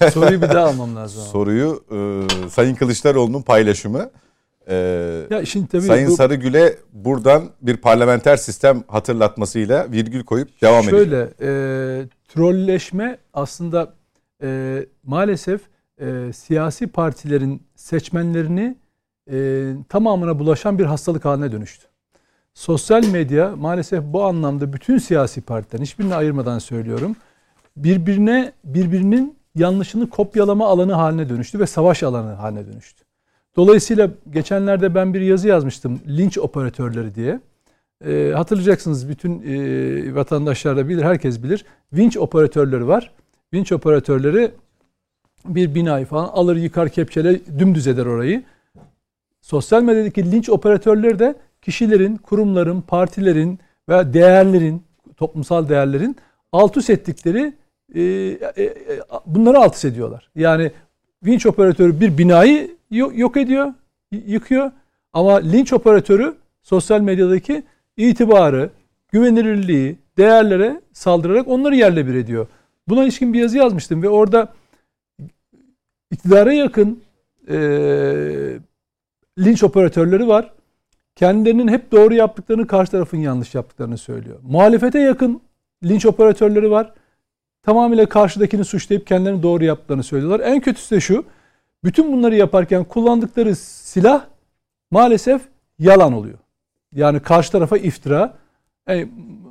Soruyu 0.13 0.41
bir 0.41 0.49
daha 0.49 0.65
almam 0.65 0.95
lazım. 0.95 1.23
Soruyu 1.23 1.83
e, 1.91 2.49
Sayın 2.49 2.75
Kılıçdaroğlu'nun 2.75 3.41
paylaşımı. 3.41 4.09
E, 4.67 4.75
ya 5.29 5.45
şimdi 5.45 5.67
tabii 5.67 5.81
Sayın 5.81 6.09
bu, 6.09 6.15
Sarıgül'e 6.15 6.77
buradan 6.93 7.49
bir 7.61 7.77
parlamenter 7.77 8.37
sistem 8.37 8.83
hatırlatmasıyla 8.87 9.91
virgül 9.91 10.23
koyup 10.23 10.61
devam 10.61 10.83
şöyle, 10.83 11.01
edeceğim. 11.01 11.33
Şöyle 11.39 12.01
e, 12.01 12.07
trolleşme 12.27 13.17
aslında 13.33 13.93
e, 14.43 14.79
maalesef 15.03 15.61
e, 16.01 16.33
siyasi 16.33 16.87
partilerin 16.87 17.63
seçmenlerini 17.75 18.77
e, 19.31 19.67
tamamına 19.89 20.39
bulaşan 20.39 20.79
bir 20.79 20.85
hastalık 20.85 21.25
haline 21.25 21.51
dönüştü. 21.51 21.85
Sosyal 22.59 23.05
medya 23.05 23.55
maalesef 23.55 24.03
bu 24.03 24.23
anlamda 24.23 24.73
bütün 24.73 24.97
siyasi 24.97 25.41
partilerin 25.41 25.83
hiçbirini 25.83 26.15
ayırmadan 26.15 26.59
söylüyorum. 26.59 27.15
Birbirine 27.77 28.51
birbirinin 28.63 29.35
yanlışını 29.55 30.09
kopyalama 30.09 30.67
alanı 30.67 30.93
haline 30.93 31.29
dönüştü 31.29 31.59
ve 31.59 31.65
savaş 31.65 32.03
alanı 32.03 32.33
haline 32.33 32.67
dönüştü. 32.67 33.03
Dolayısıyla 33.55 34.11
geçenlerde 34.31 34.95
ben 34.95 35.13
bir 35.13 35.21
yazı 35.21 35.47
yazmıştım 35.47 35.99
linç 36.07 36.37
operatörleri 36.37 37.15
diye. 37.15 37.39
E, 38.05 38.31
hatırlayacaksınız 38.35 39.09
bütün 39.09 39.41
e, 39.41 40.15
vatandaşlar 40.15 40.77
da 40.77 40.89
bilir, 40.89 41.03
herkes 41.03 41.43
bilir. 41.43 41.65
Vinç 41.93 42.17
operatörleri 42.17 42.87
var. 42.87 43.11
Vinç 43.53 43.71
operatörleri 43.71 44.51
bir 45.45 45.75
binayı 45.75 46.05
falan 46.05 46.27
alır 46.27 46.55
yıkar 46.55 46.89
kepçeyle 46.89 47.39
dümdüz 47.59 47.87
eder 47.87 48.05
orayı. 48.05 48.43
Sosyal 49.41 49.83
medyadaki 49.83 50.31
linç 50.31 50.49
operatörleri 50.49 51.19
de 51.19 51.35
kişilerin, 51.69 52.17
kurumların, 52.17 52.81
partilerin 52.81 53.59
veya 53.89 54.13
değerlerin, 54.13 54.83
toplumsal 55.17 55.69
değerlerin 55.69 56.15
alt 56.51 56.77
üst 56.77 56.89
ettikleri 56.89 57.53
e, 57.95 58.01
e, 58.01 58.63
e, 58.63 58.99
bunları 59.25 59.57
alt 59.57 59.75
üst 59.75 59.85
ediyorlar. 59.85 60.29
Yani 60.35 60.71
vinç 61.23 61.45
operatörü 61.45 61.99
bir 61.99 62.17
binayı 62.17 62.71
yok 62.91 63.37
ediyor, 63.37 63.73
yıkıyor. 64.11 64.71
Ama 65.13 65.35
linç 65.35 65.73
operatörü 65.73 66.35
sosyal 66.63 67.01
medyadaki 67.01 67.63
itibarı, 67.97 68.69
güvenilirliği, 69.11 69.95
değerlere 70.17 70.81
saldırarak 70.93 71.47
onları 71.47 71.75
yerle 71.75 72.07
bir 72.07 72.15
ediyor. 72.15 72.47
Buna 72.87 73.03
ilişkin 73.03 73.33
bir 73.33 73.39
yazı 73.39 73.57
yazmıştım 73.57 74.03
ve 74.03 74.09
orada 74.09 74.53
iktidara 76.11 76.53
yakın 76.53 77.03
e, 77.49 77.57
linç 79.39 79.63
operatörleri 79.63 80.27
var. 80.27 80.58
Kendilerinin 81.19 81.67
hep 81.67 81.91
doğru 81.91 82.13
yaptıklarını, 82.13 82.67
karşı 82.67 82.91
tarafın 82.91 83.17
yanlış 83.17 83.55
yaptıklarını 83.55 83.97
söylüyor. 83.97 84.39
Muhalefete 84.43 84.99
yakın 84.99 85.41
linç 85.83 86.05
operatörleri 86.05 86.71
var. 86.71 86.93
Tamamıyla 87.63 88.09
karşıdakini 88.09 88.65
suçlayıp 88.65 89.07
kendilerini 89.07 89.43
doğru 89.43 89.63
yaptıklarını 89.63 90.03
söylüyorlar. 90.03 90.39
En 90.39 90.59
kötüsü 90.59 90.95
de 90.95 90.99
şu. 90.99 91.25
Bütün 91.83 92.13
bunları 92.13 92.35
yaparken 92.35 92.83
kullandıkları 92.83 93.55
silah 93.55 94.25
maalesef 94.91 95.41
yalan 95.79 96.13
oluyor. 96.13 96.37
Yani 96.93 97.19
karşı 97.19 97.51
tarafa 97.51 97.77
iftira. 97.77 98.37
Yani 98.87 99.09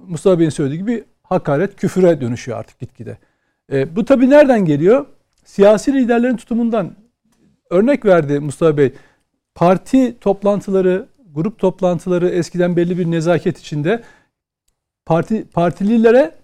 Mustafa 0.09 0.39
Bey'in 0.39 0.51
söylediği 0.51 0.81
gibi 0.81 1.05
hakaret 1.23 1.77
küfüre 1.77 2.21
dönüşüyor 2.21 2.59
artık 2.59 2.79
gitgide. 2.79 3.19
E, 3.73 3.97
bu 3.97 4.05
tabi 4.05 4.31
nereden 4.31 4.65
geliyor? 4.65 5.07
Siyasi 5.45 5.95
liderlerin 5.95 6.37
tutumundan. 6.37 6.93
Örnek 7.71 8.05
verdi 8.05 8.41
Mustafa 8.41 8.77
Bey. 8.77 8.93
Parti 9.55 10.19
toplantıları, 10.21 11.07
grup 11.38 11.59
toplantıları 11.59 12.28
eskiden 12.28 12.76
belli 12.76 12.99
bir 12.99 13.11
nezaket 13.11 13.59
içinde 13.59 14.02
parti 15.07 15.45
partililere 15.45 16.35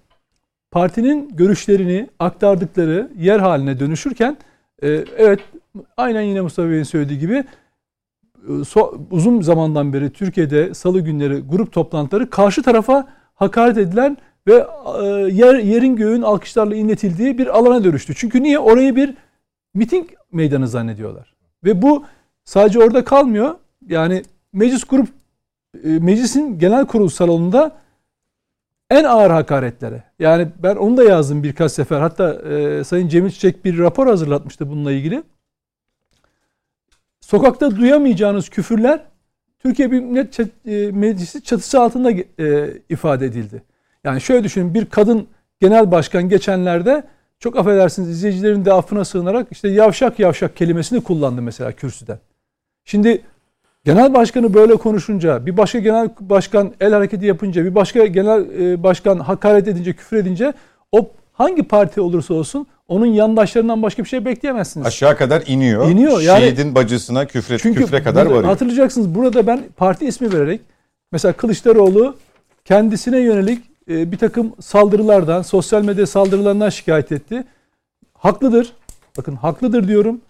partinin 0.71 1.37
görüşlerini 1.37 2.09
aktardıkları 2.19 3.11
yer 3.19 3.39
haline 3.39 3.81
dönüşürken 3.81 4.37
e, 4.83 4.89
evet 5.17 5.41
aynen 5.97 6.23
yine 6.23 6.41
Mustafa 6.41 6.71
Bey'in 6.71 6.83
söylediği 6.83 7.19
gibi 7.19 7.45
e, 8.49 8.65
so, 8.65 8.99
uzun 9.11 9.41
zamandan 9.41 9.93
beri 9.93 10.11
Türkiye'de 10.11 10.75
salı 10.75 11.01
günleri 11.01 11.41
grup 11.41 11.73
toplantıları 11.73 12.31
karşı 12.31 12.63
tarafa 12.63 13.09
hakaret 13.35 13.79
edilen 13.79 14.17
ve 14.47 14.67
e, 15.03 15.07
yer, 15.33 15.55
yerin 15.55 15.97
göğün 15.97 16.23
alkışlarla 16.23 16.75
inletildiği 16.75 17.39
bir 17.39 17.59
alana 17.59 17.85
dönüştü. 17.85 18.15
Çünkü 18.17 18.43
niye? 18.43 18.59
Orayı 18.59 18.97
bir 18.97 19.15
miting 19.75 20.07
meydanı 20.33 20.69
zannediyorlar. 20.69 21.35
Ve 21.65 21.83
bu 21.83 22.05
sadece 22.45 22.79
orada 22.79 23.05
kalmıyor. 23.05 23.55
Yani 23.89 24.23
meclis 24.55 24.85
grup 24.85 25.09
e, 25.85 25.89
meclisin 25.89 26.59
genel 26.59 26.87
kurul 26.87 27.09
salonunda 27.09 27.77
en 28.91 29.05
ağır 29.05 29.31
hakaretlere. 29.31 30.03
Yani 30.19 30.49
ben 30.63 30.77
onu 30.77 30.97
da 30.97 31.05
yazdım 31.05 31.43
birkaç 31.43 31.73
sefer. 31.73 32.01
Hatta 32.01 32.33
e, 32.33 32.85
Sayın 32.85 33.09
Cemil 33.09 33.31
Çiçek 33.31 33.65
bir 33.65 33.79
rapor 33.79 34.07
hazırlatmıştı 34.07 34.71
bununla 34.71 34.93
ilgili. 34.93 35.23
Sokakta 37.21 37.77
duyamayacağınız 37.77 38.49
küfürler 38.49 39.01
Türkiye 39.59 39.91
Büyük 39.91 40.05
Millet 40.05 40.41
e, 40.41 40.47
Meclisi 40.93 41.43
çatısı 41.43 41.81
altında 41.81 42.11
e, 42.41 42.79
ifade 42.89 43.27
edildi. 43.27 43.63
Yani 44.05 44.21
şöyle 44.21 44.45
düşünün 44.45 44.75
bir 44.75 44.87
kadın 44.87 45.27
genel 45.61 45.91
başkan 45.91 46.29
geçenlerde 46.29 47.05
çok 47.39 47.57
affedersiniz 47.57 48.11
izleyicilerin 48.11 48.65
de 48.65 48.73
affına 48.73 49.05
sığınarak 49.05 49.49
işte 49.51 49.69
yavşak 49.69 50.19
yavşak 50.19 50.57
kelimesini 50.57 51.03
kullandı 51.03 51.43
mesela 51.43 51.73
kürsüden. 51.73 52.19
Şimdi 52.85 53.23
genel 53.85 54.15
başkanı 54.15 54.55
böyle 54.55 54.77
konuşunca, 54.77 55.47
bir 55.47 55.57
başka 55.57 55.79
genel 55.79 56.09
başkan 56.21 56.73
el 56.81 56.93
hareketi 56.93 57.27
yapınca, 57.27 57.65
bir 57.65 57.75
başka 57.75 58.07
genel 58.07 58.61
e, 58.61 58.83
başkan 58.83 59.19
hakaret 59.19 59.69
edince, 59.69 59.93
küfür 59.93 60.17
edince 60.17 60.53
o 60.93 61.11
hangi 61.33 61.63
parti 61.63 62.01
olursa 62.01 62.35
olsun 62.35 62.67
onun 62.89 63.07
yandaşlarından 63.07 63.83
başka 63.83 64.05
bir 64.05 64.09
şey 64.09 64.25
bekleyemezsiniz. 64.25 64.87
Aşağı 64.87 65.17
kadar 65.17 65.43
iniyor. 65.47 65.91
İniyor. 65.91 66.21
Yani, 66.21 66.41
Şehidin 66.41 66.75
bacısına 66.75 67.27
küfre, 67.27 67.59
çünkü 67.59 67.81
küfre 67.81 68.03
kadar 68.03 68.27
varıyor. 68.27 68.45
Hatırlayacaksınız 68.45 69.15
burada 69.15 69.47
ben 69.47 69.61
parti 69.77 70.07
ismi 70.07 70.33
vererek 70.33 70.61
mesela 71.13 71.33
Kılıçdaroğlu 71.33 72.17
kendisine 72.65 73.19
yönelik 73.19 73.65
e, 73.89 74.13
bir 74.13 74.19
takım 74.19 74.53
saldırılardan, 74.61 75.43
sosyal 75.43 75.85
medya 75.85 76.07
saldırılarından 76.07 76.71
şikayet 76.71 77.13
etti. 77.13 77.45
Haklıdır. 78.19 78.73
Bakın 79.19 79.37
haklıdır 79.37 79.89
diyorum. 79.89 80.21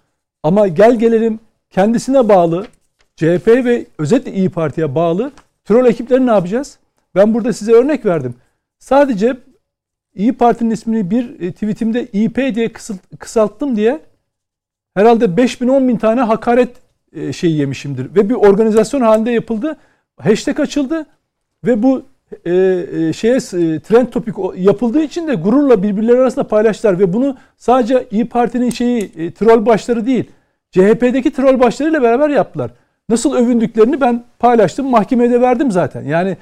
Ama 0.43 0.69
gel 0.69 0.99
gelelim 0.99 1.41
kendisine 1.71 2.29
bağlı 2.29 2.67
CHP 3.17 3.47
ve 3.47 3.87
özellikle 3.99 4.33
İyi 4.33 4.51
Parti'ye 4.51 4.95
bağlı 4.95 5.33
troll 5.65 5.87
ekipleri 5.87 6.27
ne 6.27 6.31
yapacağız? 6.31 6.79
Ben 7.15 7.35
burada 7.35 7.53
size 7.53 7.73
örnek 7.73 8.07
verdim. 8.07 8.35
Sadece 8.79 9.37
İyi 10.15 10.33
Parti'nin 10.33 10.71
ismini 10.71 11.11
bir 11.11 11.41
e, 11.41 11.53
tweetimde 11.53 12.07
İP 12.13 12.37
diye 12.37 12.73
kısalttım 13.19 13.77
diye 13.77 14.01
herhalde 14.95 15.37
5000 15.37 15.69
10 15.69 15.89
bin 15.89 15.97
tane 15.97 16.21
hakaret 16.21 16.71
e, 17.13 17.33
şeyi 17.33 17.57
yemişimdir. 17.57 18.15
Ve 18.15 18.29
bir 18.29 18.35
organizasyon 18.35 19.01
halinde 19.01 19.31
yapıldı. 19.31 19.77
Hashtag 20.21 20.61
açıldı 20.61 21.07
ve 21.65 21.83
bu 21.83 22.03
e, 22.45 22.53
e, 22.53 23.13
şeye 23.13 23.39
trend 23.81 24.07
topik 24.07 24.35
yapıldığı 24.57 25.03
için 25.03 25.29
de 25.29 25.35
gururla 25.35 25.83
birbirleri 25.83 26.19
arasında 26.21 26.49
paylaştılar 26.49 26.99
ve 26.99 27.13
bunu 27.13 27.37
sadece 27.57 28.07
İyi 28.11 28.29
Parti'nin 28.29 28.71
şeyi 28.71 29.33
troll 29.35 29.67
başları 29.67 30.07
değil 30.07 30.31
CHP'deki 30.71 31.33
troll 31.33 31.61
başlarıyla 31.61 32.03
beraber 32.03 32.29
yaptılar. 32.29 32.71
Nasıl 33.09 33.35
övündüklerini 33.35 34.01
ben 34.01 34.25
paylaştım, 34.39 34.87
mahkemede 34.87 35.41
verdim 35.41 35.71
zaten. 35.71 36.05
Yani 36.05 36.37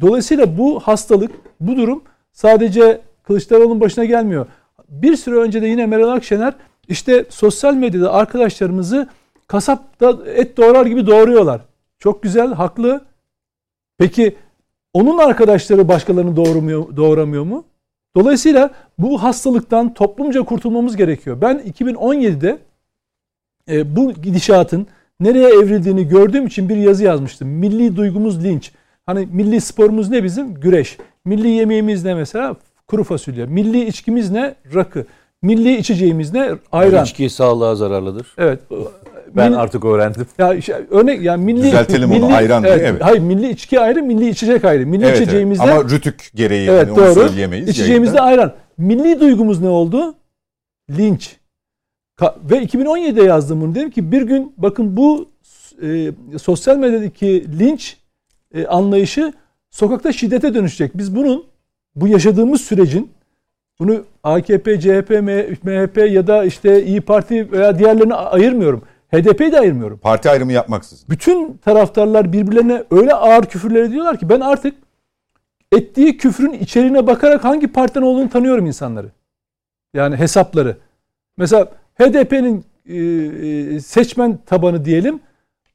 dolayısıyla 0.00 0.58
bu 0.58 0.80
hastalık, 0.80 1.30
bu 1.60 1.76
durum 1.76 2.02
sadece 2.32 3.00
Kılıçdaroğlu'nun 3.22 3.80
başına 3.80 4.04
gelmiyor. 4.04 4.46
Bir 4.88 5.16
süre 5.16 5.36
önce 5.36 5.62
de 5.62 5.66
yine 5.66 5.86
Meral 5.86 6.08
Akşener 6.08 6.54
işte 6.88 7.26
sosyal 7.28 7.74
medyada 7.74 8.12
arkadaşlarımızı 8.12 9.08
kasapta 9.46 10.18
et 10.26 10.56
doğrar 10.56 10.86
gibi 10.86 11.06
doğruyorlar. 11.06 11.60
Çok 11.98 12.22
güzel, 12.22 12.52
haklı. 12.52 13.04
Peki 13.98 14.36
onun 14.92 15.18
arkadaşları 15.18 15.88
başkalarını 15.88 16.36
doğurmuyor, 16.36 16.96
doğuramıyor 16.96 17.44
mu? 17.44 17.64
Dolayısıyla 18.16 18.70
bu 18.98 19.22
hastalıktan 19.22 19.94
toplumca 19.94 20.42
kurtulmamız 20.42 20.96
gerekiyor. 20.96 21.40
Ben 21.40 21.58
2017'de 21.58 22.58
e, 23.70 23.96
bu 23.96 24.12
gidişatın 24.12 24.86
nereye 25.20 25.48
evrildiğini 25.48 26.08
gördüğüm 26.08 26.46
için 26.46 26.68
bir 26.68 26.76
yazı 26.76 27.04
yazmıştım. 27.04 27.48
Milli 27.48 27.96
duygumuz 27.96 28.44
linç. 28.44 28.72
Hani 29.06 29.28
milli 29.32 29.60
sporumuz 29.60 30.10
ne 30.10 30.24
bizim? 30.24 30.54
Güreş. 30.54 30.98
Milli 31.24 31.48
yemeğimiz 31.48 32.04
ne 32.04 32.14
mesela? 32.14 32.56
Kuru 32.86 33.04
fasulye. 33.04 33.46
Milli 33.46 33.84
içkimiz 33.84 34.30
ne? 34.30 34.54
Rakı. 34.74 35.06
Milli 35.42 35.76
içeceğimiz 35.76 36.32
ne? 36.34 36.50
Ayran. 36.72 37.04
İçki 37.04 37.30
sağlığa 37.30 37.74
zararlıdır. 37.74 38.34
Evet. 38.38 38.60
Ben 39.36 39.50
milli, 39.50 39.60
artık 39.60 39.84
öğrendim. 39.84 40.26
Ya 40.38 40.54
işte 40.54 40.86
örnek 40.90 41.22
yani 41.22 41.44
milli 41.44 41.62
Düzeltelim 41.62 42.08
milli, 42.08 42.24
onu 42.24 42.34
ayran 42.34 42.64
evet, 42.64 42.78
diye 42.78 42.88
evet. 42.88 43.04
Hayır 43.04 43.20
milli 43.20 43.50
içki 43.50 43.80
ayrı, 43.80 44.02
milli 44.02 44.28
içecek 44.28 44.64
ayrı. 44.64 44.86
Milli 44.86 45.04
evet, 45.04 45.20
içeceğimizde 45.20 45.64
evet. 45.64 45.74
ama 45.74 45.90
rütük 45.90 46.30
gereği 46.34 46.68
evet, 46.68 46.88
hani 46.88 46.96
doğru. 46.96 47.04
onu 47.04 47.14
söyleyemeyiz. 47.14 47.68
İçeceğimizde 47.68 48.16
yayında. 48.16 48.42
ayran. 48.42 48.54
Milli 48.78 49.20
duygumuz 49.20 49.60
ne 49.60 49.68
oldu? 49.68 50.14
Linç. 50.90 51.36
Ve 52.22 52.64
2017'de 52.64 53.22
yazdım 53.22 53.60
bunu. 53.60 53.74
Dedim 53.74 53.90
ki 53.90 54.12
bir 54.12 54.22
gün 54.22 54.54
bakın 54.56 54.96
bu 54.96 55.28
e, 55.82 56.12
sosyal 56.38 56.76
medyadaki 56.76 57.58
linç 57.58 57.96
e, 58.54 58.66
anlayışı 58.66 59.32
sokakta 59.70 60.12
şiddete 60.12 60.54
dönüşecek. 60.54 60.98
Biz 60.98 61.16
bunun 61.16 61.44
bu 61.94 62.08
yaşadığımız 62.08 62.60
sürecin 62.60 63.10
bunu 63.78 64.04
AKP, 64.22 64.80
CHP, 64.80 65.10
MHP 65.64 65.96
ya 66.10 66.26
da 66.26 66.44
işte 66.44 66.84
İyi 66.84 67.00
Parti 67.00 67.52
veya 67.52 67.78
diğerlerini 67.78 68.14
ayırmıyorum. 68.14 68.82
HDP'yi 69.12 69.52
de 69.52 69.60
ayırmıyorum. 69.60 69.98
Parti 69.98 70.30
ayrımı 70.30 70.52
yapmaksızın. 70.52 71.06
Bütün 71.08 71.56
taraftarlar 71.56 72.32
birbirlerine 72.32 72.84
öyle 72.90 73.14
ağır 73.14 73.44
küfürler 73.44 73.82
ediyorlar 73.82 74.18
ki 74.18 74.28
ben 74.28 74.40
artık 74.40 74.74
ettiği 75.72 76.16
küfrün 76.16 76.52
içeriğine 76.52 77.06
bakarak 77.06 77.44
hangi 77.44 77.66
partiden 77.66 78.02
olduğunu 78.02 78.30
tanıyorum 78.30 78.66
insanları. 78.66 79.10
Yani 79.94 80.16
hesapları. 80.16 80.76
Mesela 81.36 81.68
HDP'nin 81.98 82.64
e, 82.86 82.96
e, 82.96 83.80
seçmen 83.80 84.38
tabanı 84.46 84.84
diyelim 84.84 85.20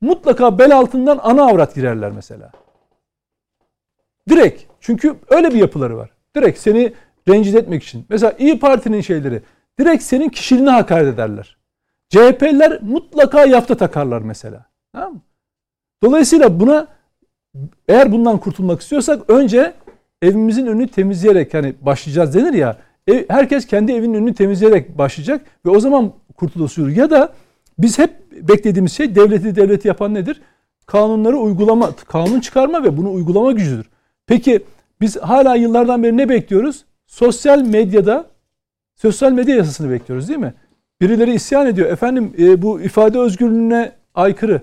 mutlaka 0.02 0.60
bel 0.60 0.78
altından 0.78 1.20
ana 1.24 1.44
avrat 1.44 1.76
girerler 1.76 2.12
mesela. 2.12 2.52
Direkt. 4.30 4.64
Çünkü 4.80 5.16
öyle 5.30 5.50
bir 5.50 5.60
yapıları 5.60 5.98
var. 5.98 6.10
Direkt 6.36 6.60
seni 6.60 6.94
rencide 7.30 7.60
etmek 7.60 7.84
için. 7.84 8.06
Mesela 8.10 8.34
İyi 8.40 8.60
Parti'nin 8.60 9.02
şeyleri 9.02 9.42
direkt 9.80 10.04
senin 10.04 10.30
kişiliğine 10.30 10.70
hakaret 10.70 11.14
ederler. 11.14 11.58
CHP'liler 12.10 12.82
mutlaka 12.82 13.46
yafta 13.46 13.78
takarlar 13.78 14.22
mesela. 14.22 14.66
Tamam 14.94 15.14
mı? 15.14 15.22
Dolayısıyla 16.04 16.60
buna 16.60 16.88
eğer 17.88 18.12
bundan 18.12 18.38
kurtulmak 18.38 18.82
istiyorsak 18.82 19.30
önce 19.30 19.74
evimizin 20.22 20.66
önünü 20.66 20.88
temizleyerek 20.88 21.54
hani 21.54 21.74
başlayacağız 21.82 22.36
denir 22.36 22.54
ya. 22.54 22.78
Ev, 23.12 23.26
herkes 23.30 23.66
kendi 23.66 23.92
evinin 23.92 24.14
önünü 24.14 24.34
temizleyerek 24.34 24.98
başlayacak 24.98 25.46
ve 25.66 25.70
o 25.70 25.80
zaman 25.80 26.14
kurtuluş. 26.38 26.78
Ya 26.78 27.10
da 27.10 27.34
biz 27.80 28.00
hep 28.00 28.32
beklediğimiz 28.32 28.92
şey 28.92 29.16
devleti 29.16 29.56
devleti 29.56 29.88
yapan 29.88 30.14
nedir? 30.14 30.42
Kanunları 30.86 31.38
uygulama, 31.38 31.96
kanun 31.96 32.40
çıkarma 32.40 32.84
ve 32.84 32.98
bunu 32.98 33.12
uygulama 33.12 33.52
gücüdür. 33.52 33.90
Peki 34.28 34.66
biz 35.02 35.18
hala 35.18 35.56
yıllardan 35.56 36.04
beri 36.04 36.18
ne 36.18 36.30
bekliyoruz? 36.30 36.86
Sosyal 37.08 37.62
medyada 37.62 38.26
sosyal 38.96 39.32
medya 39.32 39.56
yasasını 39.56 39.92
bekliyoruz 39.92 40.28
değil 40.28 40.40
mi? 40.40 40.54
Birileri 41.02 41.34
isyan 41.34 41.68
ediyor. 41.68 41.90
Efendim 41.90 42.34
e, 42.40 42.62
bu 42.62 42.82
ifade 42.82 43.20
özgürlüğüne 43.20 43.92
aykırı. 44.16 44.62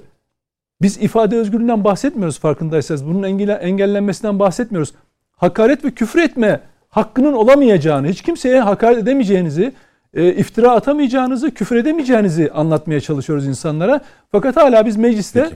Biz 0.83 0.97
ifade 1.02 1.37
özgürlüğünden 1.37 1.85
bahsetmiyoruz 1.85 2.38
farkındaysanız. 2.38 3.07
Bunun 3.07 3.23
engellenmesinden 3.23 4.38
bahsetmiyoruz. 4.38 4.95
Hakaret 5.31 5.85
ve 5.85 5.90
küfür 5.90 6.23
etme 6.23 6.61
hakkının 6.88 7.33
olamayacağını, 7.33 8.09
hiç 8.09 8.23
kimseye 8.23 8.61
hakaret 8.61 8.99
edemeyeceğinizi, 8.99 9.73
e, 10.14 10.35
iftira 10.35 10.73
atamayacağınızı, 10.73 11.50
küfür 11.50 11.76
edemeyeceğinizi 11.76 12.50
anlatmaya 12.50 13.00
çalışıyoruz 13.00 13.47
insanlara. 13.47 14.00
Fakat 14.33 14.57
hala 14.57 14.87
biz 14.87 14.97
mecliste 14.97 15.50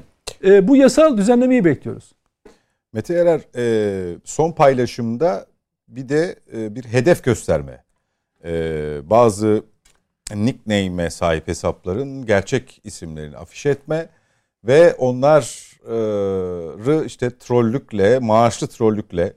e, 0.45 0.69
bu 0.69 0.77
yasal 0.77 1.17
düzenlemeyi 1.17 1.65
bekliyoruz. 1.65 2.13
Mete 2.93 3.15
Erer 3.15 3.41
e, 3.57 4.17
son 4.25 4.53
paylaşımda 4.53 5.47
bir 5.89 6.09
de 6.09 6.37
e, 6.57 6.75
bir 6.75 6.85
hedef 6.85 7.25
gösterme. 7.25 7.85
E, 8.45 8.51
bazı 9.11 9.63
nickname'e 10.35 11.11
sahip 11.11 11.49
hesapların 11.49 12.27
gerçek 12.27 12.81
isimlerini 12.85 13.37
afiş 13.37 13.67
etme 13.67 14.09
ve 14.65 14.95
onları 14.95 15.43
işte 17.07 17.31
trollükle, 17.39 18.19
maaşlı 18.19 18.67
trollükle 18.67 19.33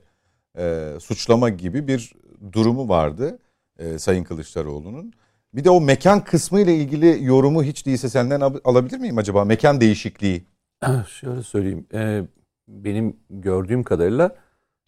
e, 0.58 0.92
suçlama 1.00 1.48
gibi 1.48 1.88
bir 1.88 2.12
durumu 2.52 2.88
vardı 2.88 3.38
e, 3.78 3.98
Sayın 3.98 4.24
Kılıçdaroğlu'nun. 4.24 5.12
Bir 5.54 5.64
de 5.64 5.70
o 5.70 5.80
mekan 5.80 6.24
kısmı 6.24 6.60
ile 6.60 6.74
ilgili 6.74 7.24
yorumu 7.24 7.62
hiç 7.62 7.86
değilse 7.86 8.08
senden 8.08 8.40
alabilir 8.64 8.98
miyim 8.98 9.18
acaba? 9.18 9.44
Mekan 9.44 9.80
değişikliği. 9.80 10.44
Şöyle 11.08 11.42
söyleyeyim. 11.42 11.86
E, 11.94 12.22
benim 12.68 13.16
gördüğüm 13.30 13.82
kadarıyla 13.82 14.36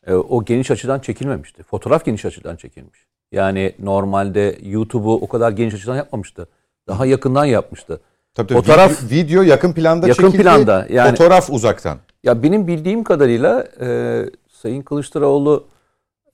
e, 0.07 0.15
o 0.15 0.45
geniş 0.45 0.71
açıdan 0.71 1.01
çekilmemişti. 1.01 1.63
Fotoğraf 1.63 2.05
geniş 2.05 2.25
açıdan 2.25 2.57
çekilmiş. 2.57 3.07
Yani 3.33 3.75
normalde 3.79 4.59
YouTube'u 4.63 5.15
o 5.15 5.29
kadar 5.29 5.53
geniş 5.53 5.75
açıdan 5.75 5.97
yapmamıştı. 5.97 6.49
Daha 6.89 7.07
yakından 7.07 7.45
yapmıştı. 7.45 8.01
Tabii, 8.35 8.49
tabii. 8.49 8.59
Fotoğraf 8.59 9.03
video, 9.05 9.19
video 9.19 9.43
yakın 9.43 9.73
planda 9.73 10.09
yakın 10.09 10.25
çekildi. 10.25 10.43
planda 10.43 10.87
yani 10.91 11.11
fotoğraf 11.11 11.51
uzaktan. 11.51 11.99
Ya 12.23 12.43
benim 12.43 12.67
bildiğim 12.67 13.05
kadarıyla 13.05 13.69
e, 13.81 14.25
Sayın 14.63 14.83
Kılıçdaroğlu 14.83 15.65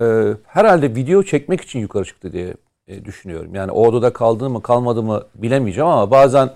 e, 0.00 0.04
herhalde 0.46 0.94
video 0.94 1.22
çekmek 1.22 1.60
için 1.60 1.78
yukarı 1.78 2.04
çıktı 2.04 2.32
diye 2.32 2.54
e, 2.88 3.04
düşünüyorum. 3.04 3.54
Yani 3.54 3.70
o 3.70 3.86
odada 3.86 4.12
kaldı 4.12 4.50
mı 4.50 4.62
kalmadı 4.62 5.02
mı 5.02 5.22
bilemeyeceğim 5.34 5.88
ama 5.88 6.10
bazen 6.10 6.50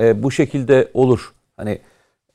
e, 0.00 0.22
bu 0.22 0.30
şekilde 0.30 0.90
olur. 0.94 1.32
Hani 1.56 1.78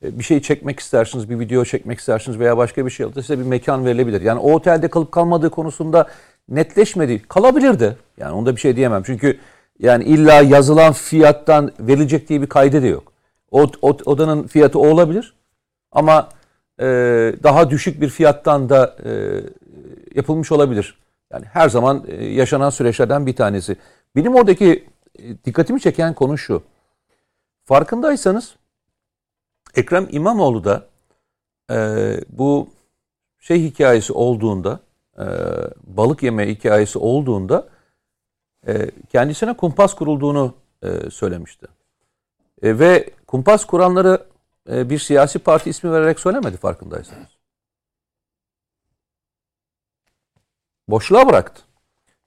e, 0.03 0.19
bir 0.19 0.23
şey 0.23 0.41
çekmek 0.41 0.79
istersiniz, 0.79 1.29
bir 1.29 1.39
video 1.39 1.65
çekmek 1.65 1.99
istersiniz 1.99 2.39
veya 2.39 2.57
başka 2.57 2.85
bir 2.85 2.91
şey 2.91 3.05
olursa 3.05 3.21
size 3.21 3.39
bir 3.39 3.45
mekan 3.45 3.85
verilebilir. 3.85 4.21
Yani 4.21 4.39
o 4.39 4.53
otelde 4.53 4.87
kalıp 4.87 5.11
kalmadığı 5.11 5.49
konusunda 5.49 6.07
netleşmedi. 6.49 7.21
Kalabilirdi. 7.27 7.97
Yani 8.17 8.31
onda 8.35 8.55
bir 8.55 8.61
şey 8.61 8.75
diyemem. 8.75 9.03
Çünkü 9.05 9.39
yani 9.79 10.03
illa 10.03 10.41
yazılan 10.41 10.93
fiyattan 10.93 11.71
verilecek 11.79 12.29
diye 12.29 12.41
bir 12.41 12.47
kaydı 12.47 12.81
da 12.81 12.87
yok. 12.87 13.13
O, 13.51 13.71
o 13.81 13.97
odanın 14.05 14.47
fiyatı 14.47 14.79
o 14.79 14.87
olabilir. 14.87 15.33
Ama 15.91 16.29
e, 16.79 16.85
daha 17.43 17.69
düşük 17.69 18.01
bir 18.01 18.09
fiyattan 18.09 18.69
da 18.69 18.95
e, 19.05 19.41
yapılmış 20.15 20.51
olabilir. 20.51 20.97
Yani 21.33 21.45
her 21.45 21.69
zaman 21.69 22.03
e, 22.07 22.25
yaşanan 22.25 22.69
süreçlerden 22.69 23.25
bir 23.25 23.35
tanesi. 23.35 23.77
Benim 24.15 24.35
oradaki 24.35 24.85
dikkatimi 25.45 25.81
çeken 25.81 26.13
konu 26.13 26.37
şu. 26.37 26.63
Farkındaysanız 27.65 28.55
Ekrem 29.75 30.07
İmamoğlu 30.11 30.63
da 30.63 30.87
bu 32.29 32.69
şey 33.39 33.63
hikayesi 33.63 34.13
olduğunda 34.13 34.79
balık 35.83 36.23
yeme 36.23 36.47
hikayesi 36.47 36.99
olduğunda 36.99 37.67
kendisine 39.09 39.53
kumpas 39.57 39.93
kurulduğunu 39.93 40.53
söylemişti. 41.09 41.67
Ve 42.63 43.09
kumpas 43.27 43.65
kuranları 43.65 44.25
bir 44.67 44.99
siyasi 44.99 45.39
parti 45.39 45.69
ismi 45.69 45.91
vererek 45.91 46.19
söylemedi 46.19 46.57
farkındaysanız. 46.57 47.27
Boşluğa 50.87 51.27
bıraktı. 51.27 51.61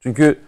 Çünkü 0.01 0.40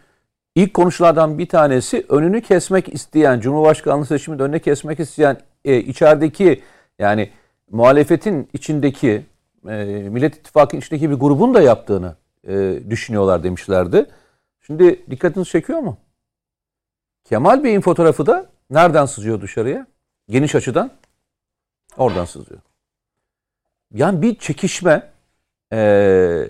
ilk 0.55 0.75
konuşulardan 0.75 1.39
bir 1.39 1.49
tanesi 1.49 2.07
önünü 2.09 2.43
kesmek 2.43 2.95
isteyen, 2.95 3.41
Cumhurbaşkanlığı 3.41 4.07
seçiminde 4.07 4.43
önüne 4.43 4.59
kesmek 4.59 5.01
isteyen 5.01 5.41
e, 5.65 5.77
içerideki 5.79 6.63
yani 6.99 7.31
muhalefetin 7.71 8.49
içindeki 8.53 9.27
e, 9.69 9.85
Millet 10.11 10.37
İttifakı'nın 10.37 10.81
içindeki 10.81 11.11
bir 11.11 11.15
grubun 11.15 11.55
da 11.55 11.63
yaptığını 11.63 12.17
e, 12.49 12.81
düşünüyorlar 12.91 13.43
demişlerdi. 13.43 14.07
Şimdi 14.61 15.11
dikkatinizi 15.11 15.51
çekiyor 15.51 15.79
mu? 15.79 15.97
Kemal 17.25 17.65
Bey'in 17.65 17.81
fotoğrafı 17.81 18.27
da 18.27 18.47
nereden 18.71 19.07
sızıyor 19.07 19.41
dışarıya? 19.41 19.87
Geniş 20.29 20.55
açıdan. 20.55 20.91
Oradan 21.97 22.25
sızıyor. 22.25 22.61
Yani 23.95 24.23
bir 24.23 24.35
çekişme 24.35 25.11
e, 25.73 26.47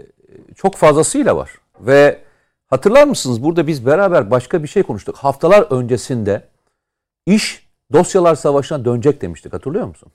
çok 0.56 0.76
fazlasıyla 0.76 1.36
var. 1.36 1.50
Ve 1.80 2.18
hatırlar 2.66 3.04
mısınız 3.04 3.42
burada 3.42 3.66
biz 3.66 3.86
beraber 3.86 4.30
başka 4.30 4.62
bir 4.62 4.68
şey 4.68 4.82
konuştuk. 4.82 5.16
Haftalar 5.16 5.66
öncesinde 5.70 6.48
iş 7.26 7.66
dosyalar 7.92 8.34
savaşına 8.34 8.84
dönecek 8.84 9.22
demiştik 9.22 9.52
hatırlıyor 9.52 9.86
musun? 9.86 10.12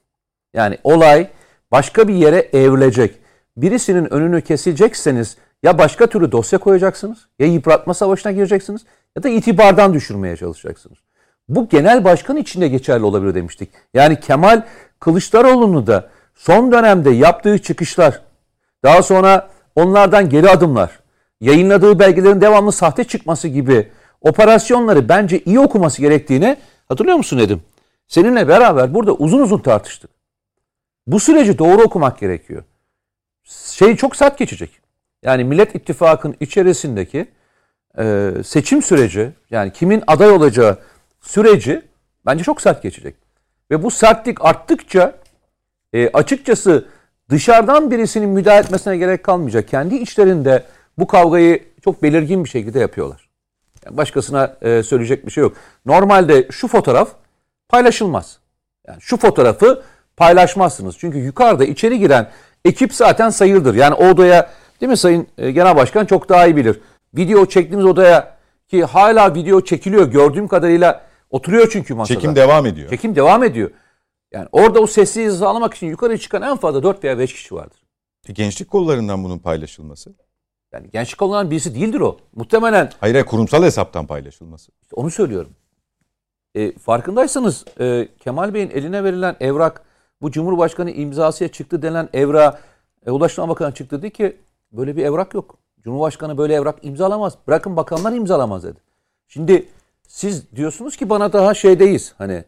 Yani 0.54 0.78
olay 0.84 1.30
başka 1.72 2.08
bir 2.08 2.14
yere 2.14 2.50
evrilecek. 2.54 3.16
Birisinin 3.58 4.14
önünü 4.14 4.42
kesecekseniz 4.42 5.38
ya 5.64 5.78
başka 5.78 6.08
türlü 6.08 6.32
dosya 6.32 6.60
koyacaksınız 6.60 7.28
ya 7.40 7.48
yıpratma 7.48 7.94
savaşına 7.94 8.32
gireceksiniz 8.32 8.86
ya 9.18 9.24
da 9.24 9.30
itibardan 9.30 9.94
düşürmeye 9.94 10.38
çalışacaksınız. 10.38 10.98
Bu 11.50 11.70
genel 11.70 12.04
başkan 12.04 12.38
için 12.38 12.62
de 12.62 12.68
geçerli 12.68 13.04
olabilir 13.04 13.36
demiştik. 13.36 13.70
Yani 13.94 14.20
Kemal 14.20 14.62
Kılıçdaroğlu'nu 15.06 15.88
da 15.88 16.10
son 16.36 16.72
dönemde 16.72 17.10
yaptığı 17.10 17.58
çıkışlar, 17.60 18.22
daha 18.84 19.04
sonra 19.04 19.50
onlardan 19.76 20.30
geri 20.30 20.50
adımlar, 20.50 21.00
yayınladığı 21.42 22.00
belgelerin 22.00 22.42
devamlı 22.42 22.72
sahte 22.72 23.04
çıkması 23.04 23.48
gibi 23.48 23.92
operasyonları 24.22 25.10
bence 25.10 25.40
iyi 25.40 25.60
okuması 25.60 26.02
gerektiğini 26.02 26.58
hatırlıyor 26.88 27.18
musun 27.18 27.38
Nedim? 27.38 27.62
Seninle 28.08 28.48
beraber 28.48 28.94
burada 28.94 29.14
uzun 29.14 29.40
uzun 29.40 29.60
tartıştık. 29.60 30.12
Bu 31.08 31.20
süreci 31.20 31.58
doğru 31.58 31.82
okumak 31.82 32.20
gerekiyor. 32.20 32.64
Şey 33.72 33.96
çok 33.96 34.16
sert 34.16 34.38
geçecek. 34.38 34.72
Yani 35.24 35.44
Millet 35.44 35.76
İttifakı'nın 35.76 36.36
içerisindeki 36.40 37.28
e, 37.98 38.32
seçim 38.46 38.82
süreci 38.82 39.32
yani 39.52 39.74
kimin 39.74 40.04
aday 40.08 40.32
olacağı 40.32 40.78
süreci 41.22 41.82
bence 42.26 42.44
çok 42.44 42.62
sert 42.62 42.84
geçecek. 42.84 43.25
Ve 43.72 43.84
bu 43.84 43.92
sertlik 43.92 44.46
arttıkça 44.46 45.16
e, 45.94 46.10
açıkçası 46.10 46.86
dışarıdan 47.30 47.92
birisinin 47.92 48.30
müdahale 48.30 48.60
etmesine 48.60 48.98
gerek 48.98 49.24
kalmayacak. 49.24 49.68
Kendi 49.68 49.96
içlerinde 49.96 50.64
bu 50.98 51.08
kavgayı 51.08 51.64
çok 51.84 52.04
belirgin 52.04 52.44
bir 52.44 52.50
şekilde 52.50 52.80
yapıyorlar. 52.80 53.30
Yani 53.86 53.98
başkasına 53.98 54.58
e, 54.62 54.84
söyleyecek 54.84 55.26
bir 55.26 55.32
şey 55.32 55.42
yok. 55.42 55.54
Normalde 55.86 56.48
şu 56.52 56.68
fotoğraf 56.68 57.10
paylaşılmaz. 57.70 58.40
Yani 58.88 58.98
şu 59.02 59.18
fotoğrafı 59.18 59.84
paylaşmazsınız. 60.18 60.98
Çünkü 60.98 61.18
yukarıda 61.18 61.66
içeri 61.66 62.00
giren 62.00 62.30
ekip 62.66 62.94
zaten 62.94 63.30
sayıldır. 63.30 63.76
Yani 63.76 63.94
o 63.94 64.08
odaya 64.08 64.52
değil 64.82 64.90
mi 64.90 64.98
Sayın 64.98 65.28
e, 65.38 65.52
Genel 65.52 65.76
Başkan 65.76 66.06
çok 66.06 66.30
daha 66.30 66.46
iyi 66.46 66.56
bilir. 66.56 66.80
Video 67.18 67.46
çektiğimiz 67.46 67.86
odaya 67.86 68.36
ki 68.68 68.84
hala 68.84 69.36
video 69.36 69.62
çekiliyor 69.62 70.12
gördüğüm 70.12 70.48
kadarıyla 70.48 71.05
oturuyor 71.30 71.70
çünkü 71.72 71.94
masada. 71.94 72.20
Çekim 72.20 72.36
devam 72.36 72.66
ediyor. 72.66 72.90
Çekim 72.90 73.16
devam 73.16 73.44
ediyor. 73.44 73.72
Yani 74.34 74.48
orada 74.52 74.80
o 74.80 74.88
sessizliği 74.88 75.32
sağlamak 75.32 75.74
için 75.74 75.88
yukarı 75.88 76.18
çıkan 76.18 76.42
en 76.42 76.58
fazla 76.58 76.84
4 76.84 77.04
veya 77.04 77.20
5 77.20 77.34
kişi 77.34 77.56
vardır. 77.56 77.80
E, 78.30 78.34
gençlik 78.34 78.70
kollarından 78.70 79.24
bunun 79.24 79.40
paylaşılması? 79.40 80.14
Yani 80.74 80.90
gençlik 80.94 81.18
kollarından 81.20 81.52
birisi 81.52 81.76
değildir 81.76 82.00
o. 82.00 82.18
Muhtemelen. 82.36 82.92
Hayır, 83.00 83.14
hayır 83.14 83.26
kurumsal 83.26 83.64
hesaptan 83.64 84.08
paylaşılması. 84.08 84.72
İşte 84.82 84.96
onu 84.96 85.12
söylüyorum. 85.12 85.52
E, 86.56 86.78
farkındaysanız 86.78 87.66
e, 87.80 88.08
Kemal 88.20 88.54
Bey'in 88.54 88.70
eline 88.70 89.04
verilen 89.04 89.36
evrak 89.40 89.82
Bu 90.22 90.32
Cumhurbaşkanı 90.32 90.92
imzasıya 90.92 91.52
çıktı 91.52 91.82
denen 91.82 92.10
evra 92.14 92.60
e, 93.06 93.12
Ulaştırma 93.12 93.50
Bakanı 93.50 93.74
çıktı 93.74 94.02
dedi 94.02 94.14
ki 94.14 94.38
böyle 94.72 94.96
bir 94.96 95.06
evrak 95.06 95.34
yok. 95.34 95.58
Cumhurbaşkanı 95.82 96.38
böyle 96.38 96.54
evrak 96.54 96.76
imzalamaz. 96.82 97.34
Bırakın 97.48 97.78
bakanlar 97.78 98.14
imzalamaz 98.14 98.64
dedi. 98.64 98.80
Şimdi 99.28 99.68
siz 100.08 100.52
diyorsunuz 100.56 100.98
ki 100.98 101.10
bana 101.10 101.34
daha 101.34 101.54
şeydeyiz 101.54 102.14
hani 102.18 102.44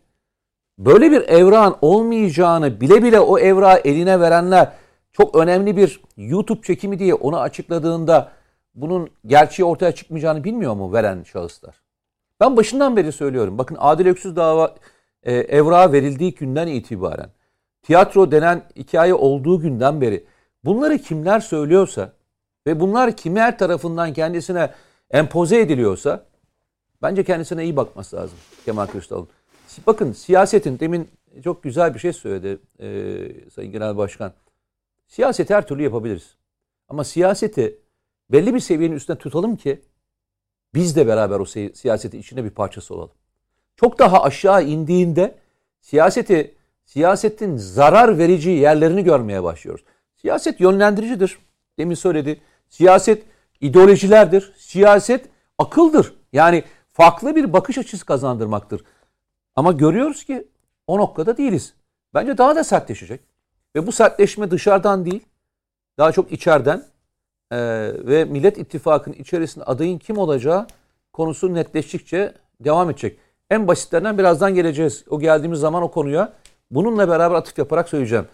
böyle 0.77 1.11
bir 1.11 1.21
evrağın 1.21 1.75
olmayacağını 1.81 2.81
bile 2.81 3.03
bile 3.03 3.19
o 3.19 3.39
evrağı 3.39 3.77
eline 3.77 4.19
verenler 4.19 4.71
çok 5.11 5.35
önemli 5.35 5.77
bir 5.77 6.01
YouTube 6.17 6.61
çekimi 6.61 6.99
diye 6.99 7.13
onu 7.13 7.39
açıkladığında 7.39 8.31
bunun 8.75 9.09
gerçeği 9.25 9.65
ortaya 9.65 9.91
çıkmayacağını 9.91 10.43
bilmiyor 10.43 10.73
mu 10.73 10.93
veren 10.93 11.23
şahıslar? 11.23 11.81
Ben 12.39 12.57
başından 12.57 12.97
beri 12.97 13.11
söylüyorum. 13.11 13.57
Bakın 13.57 13.77
Adil 13.79 14.05
Öksüz 14.05 14.35
dava 14.35 14.75
e, 15.23 15.33
evrağı 15.33 15.91
verildiği 15.91 16.35
günden 16.35 16.67
itibaren 16.67 17.29
tiyatro 17.81 18.31
denen 18.31 18.63
hikaye 18.75 19.13
olduğu 19.13 19.59
günden 19.59 20.01
beri 20.01 20.25
bunları 20.63 20.97
kimler 20.97 21.39
söylüyorsa 21.39 22.13
ve 22.67 22.79
bunlar 22.79 23.15
kimler 23.15 23.57
tarafından 23.57 24.13
kendisine 24.13 24.69
empoze 25.11 25.59
ediliyorsa 25.59 26.25
bence 27.01 27.23
kendisine 27.23 27.63
iyi 27.63 27.75
bakması 27.75 28.15
lazım 28.15 28.37
Kemal 28.65 28.85
Kılıçdaroğlu. 28.85 29.27
Bakın 29.87 30.11
siyasetin 30.11 30.79
demin 30.79 31.09
çok 31.43 31.63
güzel 31.63 31.93
bir 31.93 31.99
şey 31.99 32.13
söyledi 32.13 32.59
e, 32.79 33.49
Sayın 33.49 33.71
Genel 33.71 33.97
Başkan. 33.97 34.33
Siyaseti 35.07 35.53
her 35.53 35.67
türlü 35.67 35.83
yapabiliriz. 35.83 36.35
Ama 36.89 37.03
siyaseti 37.03 37.79
belli 38.31 38.53
bir 38.53 38.59
seviyenin 38.59 38.95
üstüne 38.95 39.17
tutalım 39.17 39.55
ki 39.55 39.81
biz 40.73 40.95
de 40.95 41.07
beraber 41.07 41.39
o 41.39 41.45
siyasetin 41.75 42.19
içinde 42.19 42.43
bir 42.43 42.49
parçası 42.49 42.95
olalım. 42.95 43.11
Çok 43.75 43.99
daha 43.99 44.23
aşağı 44.23 44.63
indiğinde 44.63 45.35
siyaseti 45.81 46.55
siyasetin 46.85 47.57
zarar 47.57 48.17
verici 48.17 48.49
yerlerini 48.49 49.03
görmeye 49.03 49.43
başlıyoruz. 49.43 49.85
Siyaset 50.15 50.59
yönlendiricidir. 50.59 51.37
Demin 51.77 51.95
söyledi. 51.95 52.41
Siyaset 52.69 53.23
ideolojilerdir. 53.61 54.53
Siyaset 54.57 55.29
akıldır. 55.57 56.13
Yani 56.33 56.63
farklı 56.97 57.35
bir 57.35 57.53
bakış 57.53 57.77
açısı 57.77 58.05
kazandırmaktır. 58.05 58.83
Ama 59.55 59.71
görüyoruz 59.71 60.23
ki 60.23 60.47
o 60.87 60.97
noktada 60.97 61.37
değiliz. 61.37 61.73
Bence 62.13 62.37
daha 62.37 62.55
da 62.55 62.63
sertleşecek. 62.63 63.21
Ve 63.75 63.87
bu 63.87 63.91
sertleşme 63.91 64.51
dışarıdan 64.51 65.05
değil, 65.05 65.25
daha 65.97 66.11
çok 66.11 66.31
içeriden 66.31 66.83
e, 67.51 67.57
ve 67.93 68.25
Millet 68.25 68.57
İttifakı'nın 68.57 69.15
içerisinde 69.15 69.65
adayın 69.65 69.97
kim 69.97 70.17
olacağı 70.17 70.67
konusu 71.13 71.53
netleştikçe 71.53 72.33
devam 72.59 72.89
edecek. 72.89 73.19
En 73.49 73.67
basitlerinden 73.67 74.17
birazdan 74.17 74.55
geleceğiz. 74.55 75.05
O 75.09 75.19
geldiğimiz 75.19 75.59
zaman 75.59 75.83
o 75.83 75.91
konuya 75.91 76.33
bununla 76.71 77.09
beraber 77.09 77.35
atıf 77.35 77.57
yaparak 77.57 77.89
söyleyeceğim. 77.89 78.27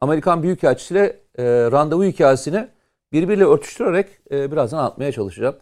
Amerikan 0.00 0.42
Büyükelçisi 0.42 0.94
ile 0.94 1.20
e, 1.38 1.44
randevu 1.72 2.04
hikayesini 2.04 2.68
birbiriyle 3.12 3.44
örtüştürerek 3.44 4.08
e, 4.30 4.52
birazdan 4.52 4.78
anlatmaya 4.78 5.12
çalışacağım. 5.12 5.56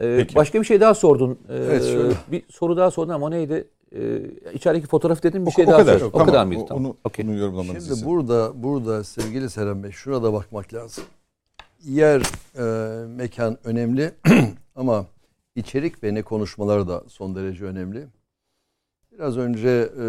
E, 0.00 0.26
başka 0.34 0.60
bir 0.60 0.66
şey 0.66 0.80
daha 0.80 0.94
sordun. 0.94 1.38
E, 1.48 1.54
evet, 1.54 1.84
şöyle. 1.84 2.14
Bir 2.32 2.42
soru 2.50 2.76
daha 2.76 2.90
sordun 2.90 3.12
ama 3.12 3.30
neydi? 3.30 3.68
E, 3.92 4.20
içerideki 4.52 4.86
fotoğraf 4.86 5.22
dedim 5.22 5.46
bir 5.46 5.50
o, 5.50 5.54
şey 5.54 5.64
o 5.64 5.68
daha 5.68 5.76
kadar. 5.76 6.00
O 6.00 6.10
tamam. 6.10 6.26
kadar 6.26 6.44
mıydı? 6.44 6.64
Tamam. 6.68 6.84
Onu, 6.84 6.96
okay. 7.04 7.26
onu 7.26 7.36
yorumlamanızı 7.36 7.86
Şimdi 7.86 7.92
istedim. 7.92 8.12
burada 8.12 8.62
burada 8.62 9.04
sevgili 9.04 9.50
Serhan 9.50 9.82
Bey 9.82 9.90
şuna 9.90 10.22
da 10.22 10.32
bakmak 10.32 10.74
lazım. 10.74 11.04
Yer, 11.84 12.22
e, 12.58 13.06
mekan 13.06 13.58
önemli 13.64 14.14
ama 14.76 15.06
içerik 15.54 16.04
ve 16.04 16.14
ne 16.14 16.22
konuşmalar 16.22 16.88
da 16.88 17.04
son 17.08 17.34
derece 17.34 17.64
önemli. 17.64 18.06
Biraz 19.12 19.36
önce 19.36 19.68
e, 20.00 20.06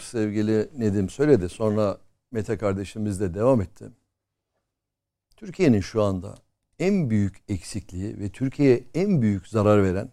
sevgili 0.00 0.68
Nedim 0.78 1.08
söyledi. 1.08 1.48
Sonra 1.48 1.98
Mete 2.32 2.56
kardeşimiz 2.56 3.20
de 3.20 3.34
devam 3.34 3.60
etti. 3.60 3.84
Türkiye'nin 5.36 5.80
şu 5.80 6.02
anda 6.02 6.34
en 6.82 7.10
büyük 7.10 7.42
eksikliği 7.48 8.18
ve 8.18 8.28
Türkiye'ye 8.28 8.84
en 8.94 9.22
büyük 9.22 9.48
zarar 9.48 9.84
veren 9.84 10.12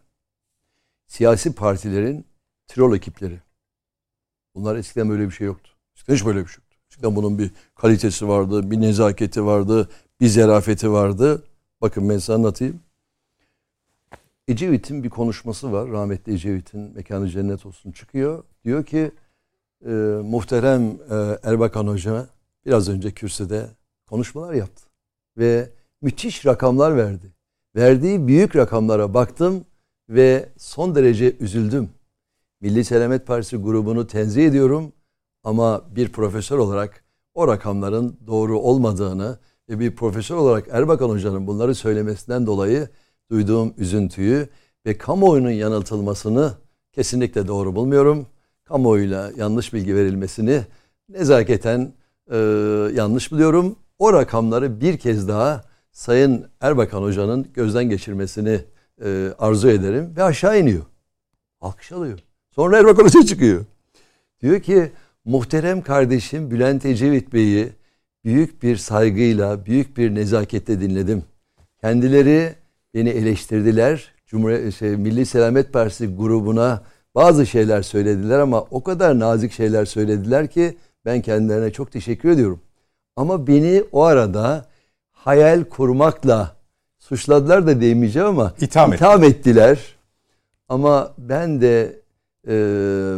siyasi 1.07 1.55
partilerin 1.55 2.25
troll 2.67 2.95
ekipleri. 2.95 3.39
Bunlar 4.55 4.75
eskiden 4.75 5.09
böyle 5.09 5.25
bir 5.25 5.31
şey 5.31 5.47
yoktu. 5.47 5.71
Eskiden 5.95 6.15
hiç 6.15 6.25
böyle 6.25 6.39
bir 6.39 6.47
şey 6.47 6.61
yoktu. 6.61 6.77
Eskiden 6.91 7.15
bunun 7.15 7.39
bir 7.39 7.51
kalitesi 7.75 8.27
vardı, 8.27 8.71
bir 8.71 8.81
nezaketi 8.81 9.45
vardı, 9.45 9.89
bir 10.19 10.27
zerafeti 10.27 10.91
vardı. 10.91 11.43
Bakın 11.81 12.09
ben 12.09 12.17
size 12.17 12.33
anlatayım. 12.33 12.79
Ecevit'in 14.47 15.03
bir 15.03 15.09
konuşması 15.09 15.71
var. 15.71 15.89
Rahmetli 15.89 16.33
Ecevit'in 16.33 16.95
mekanı 16.95 17.29
cennet 17.29 17.65
olsun 17.65 17.91
çıkıyor. 17.91 18.43
Diyor 18.65 18.85
ki 18.85 19.11
e, 19.85 19.89
muhterem 20.23 20.81
e, 21.09 21.39
Erbakan 21.43 21.87
Hoca 21.87 22.27
biraz 22.65 22.89
önce 22.89 23.11
kürsüde 23.11 23.67
konuşmalar 24.07 24.53
yaptı. 24.53 24.83
Ve 25.37 25.78
müthiş 26.01 26.45
rakamlar 26.45 26.97
verdi. 26.97 27.33
Verdiği 27.75 28.27
büyük 28.27 28.55
rakamlara 28.55 29.13
baktım 29.13 29.65
ve 30.09 30.49
son 30.57 30.95
derece 30.95 31.35
üzüldüm. 31.39 31.89
Milli 32.61 32.83
Selamet 32.83 33.27
Partisi 33.27 33.57
grubunu 33.57 34.07
tenzih 34.07 34.45
ediyorum 34.45 34.93
ama 35.43 35.81
bir 35.95 36.11
profesör 36.11 36.57
olarak 36.57 37.03
o 37.33 37.47
rakamların 37.47 38.19
doğru 38.27 38.59
olmadığını 38.59 39.39
ve 39.69 39.79
bir 39.79 39.95
profesör 39.95 40.35
olarak 40.35 40.67
Erbakan 40.71 41.09
Hoca'nın 41.09 41.47
bunları 41.47 41.75
söylemesinden 41.75 42.45
dolayı 42.45 42.89
duyduğum 43.31 43.73
üzüntüyü 43.77 44.47
ve 44.85 44.97
kamuoyunun 44.97 45.49
yanıltılmasını 45.49 46.53
kesinlikle 46.91 47.47
doğru 47.47 47.75
bulmuyorum. 47.75 48.27
Kamuoyuyla 48.63 49.31
yanlış 49.37 49.73
bilgi 49.73 49.95
verilmesini 49.95 50.61
nezaketen 51.09 51.93
e, 52.31 52.37
yanlış 52.95 53.31
buluyorum. 53.31 53.75
O 53.99 54.13
rakamları 54.13 54.81
bir 54.81 54.97
kez 54.97 55.27
daha 55.27 55.68
Sayın 55.91 56.47
Erbakan 56.61 57.01
Hoca'nın 57.01 57.47
gözden 57.53 57.89
geçirmesini 57.89 58.61
e, 59.05 59.29
arzu 59.39 59.69
ederim 59.69 60.13
ve 60.17 60.23
aşağı 60.23 60.59
iniyor. 60.59 60.85
Alkış 61.61 61.91
alıyor. 61.91 62.19
Sonra 62.55 62.77
Erbakan 62.79 63.03
Hoca 63.03 63.23
çıkıyor. 63.25 63.65
Diyor 64.41 64.59
ki 64.59 64.91
muhterem 65.25 65.81
kardeşim 65.81 66.51
Bülent 66.51 66.85
Ecevit 66.85 67.33
Bey'i 67.33 67.69
büyük 68.25 68.63
bir 68.63 68.77
saygıyla, 68.77 69.65
büyük 69.65 69.97
bir 69.97 70.15
nezaketle 70.15 70.81
dinledim. 70.81 71.23
Kendileri 71.81 72.55
beni 72.93 73.09
eleştirdiler. 73.09 74.11
Cumhuriyet 74.27 74.75
şey, 74.75 74.95
Milli 74.95 75.25
Selamet 75.25 75.73
Partisi 75.73 76.15
grubuna 76.15 76.81
bazı 77.15 77.45
şeyler 77.45 77.81
söylediler 77.81 78.39
ama 78.39 78.61
o 78.61 78.83
kadar 78.83 79.19
nazik 79.19 79.51
şeyler 79.51 79.85
söylediler 79.85 80.47
ki 80.47 80.77
ben 81.05 81.21
kendilerine 81.21 81.71
çok 81.71 81.91
teşekkür 81.91 82.29
ediyorum. 82.29 82.59
Ama 83.15 83.47
beni 83.47 83.83
o 83.91 84.03
arada 84.03 84.65
hayal 85.23 85.63
kurmakla 85.63 86.55
suçladılar 86.99 87.67
da 87.67 87.81
demeyeceğim 87.81 88.27
ama 88.27 88.53
itham, 88.61 88.93
itham 88.93 89.23
ettiler. 89.23 89.79
Ama 90.69 91.13
ben 91.17 91.61
de 91.61 91.99
e, 92.47 92.53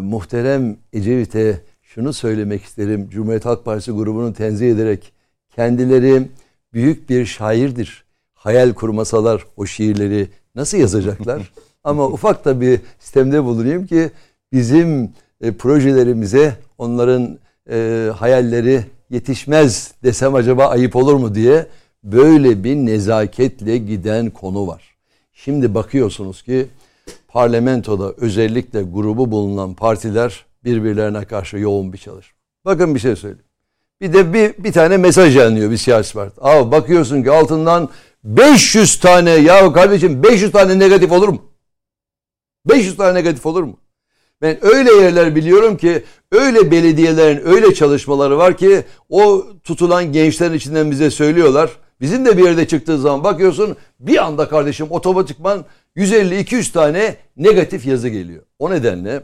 muhterem 0.01 0.77
Ecevit'e 0.93 1.61
şunu 1.81 2.13
söylemek 2.13 2.63
isterim. 2.63 3.09
Cumhuriyet 3.09 3.45
Halk 3.45 3.65
Partisi 3.65 3.91
grubunu 3.91 4.33
tenzih 4.33 4.71
ederek 4.71 5.13
kendileri 5.55 6.27
büyük 6.73 7.09
bir 7.09 7.25
şairdir. 7.25 8.03
Hayal 8.33 8.73
kurmasalar 8.73 9.45
o 9.57 9.65
şiirleri 9.65 10.27
nasıl 10.55 10.77
yazacaklar? 10.77 11.51
Ama 11.83 12.07
ufak 12.07 12.45
da 12.45 12.61
bir 12.61 12.79
sistemde 12.99 13.43
bulunayım 13.43 13.85
ki 13.85 14.11
bizim 14.51 15.11
e, 15.41 15.51
projelerimize 15.51 16.55
onların 16.77 17.39
e, 17.69 18.09
hayalleri 18.15 18.85
yetişmez 19.09 19.91
desem 20.03 20.35
acaba 20.35 20.67
ayıp 20.67 20.95
olur 20.95 21.15
mu 21.15 21.35
diye 21.35 21.67
böyle 22.03 22.63
bir 22.63 22.75
nezaketle 22.75 23.77
giden 23.77 24.29
konu 24.29 24.67
var. 24.67 24.95
Şimdi 25.33 25.75
bakıyorsunuz 25.75 26.41
ki 26.43 26.67
parlamentoda 27.27 28.13
özellikle 28.17 28.81
grubu 28.81 29.31
bulunan 29.31 29.73
partiler 29.73 30.45
birbirlerine 30.63 31.25
karşı 31.25 31.57
yoğun 31.57 31.93
bir 31.93 31.97
çalışma. 31.97 32.37
Bakın 32.65 32.95
bir 32.95 32.99
şey 32.99 33.15
söyleyeyim. 33.15 33.45
Bir 34.01 34.13
de 34.13 34.33
bir, 34.33 34.63
bir 34.63 34.71
tane 34.71 34.97
mesaj 34.97 35.37
yayınlıyor 35.37 35.71
bir 35.71 35.77
siyasi 35.77 36.13
parti. 36.13 36.41
Abi 36.41 36.71
bakıyorsun 36.71 37.23
ki 37.23 37.31
altından 37.31 37.89
500 38.23 38.99
tane 38.99 39.29
ya 39.29 39.73
kardeşim 39.73 40.23
500 40.23 40.51
tane 40.51 40.79
negatif 40.79 41.11
olur 41.11 41.29
mu? 41.29 41.41
500 42.65 42.97
tane 42.97 43.13
negatif 43.13 43.45
olur 43.45 43.63
mu? 43.63 43.77
Ben 44.41 44.65
öyle 44.65 44.91
yerler 44.91 45.35
biliyorum 45.35 45.77
ki 45.77 46.03
öyle 46.31 46.71
belediyelerin 46.71 47.41
öyle 47.45 47.73
çalışmaları 47.73 48.37
var 48.37 48.57
ki 48.57 48.83
o 49.09 49.45
tutulan 49.63 50.11
gençlerin 50.11 50.53
içinden 50.53 50.91
bize 50.91 51.11
söylüyorlar. 51.11 51.69
Bizim 52.01 52.25
de 52.25 52.37
bir 52.37 52.43
yerde 52.43 52.67
çıktığı 52.67 52.97
zaman 52.97 53.23
bakıyorsun 53.23 53.75
bir 53.99 54.23
anda 54.25 54.49
kardeşim 54.49 54.87
otomatikman 54.89 55.65
150-200 55.97 56.71
tane 56.71 57.15
negatif 57.37 57.85
yazı 57.85 58.09
geliyor. 58.09 58.43
O 58.59 58.71
nedenle 58.71 59.23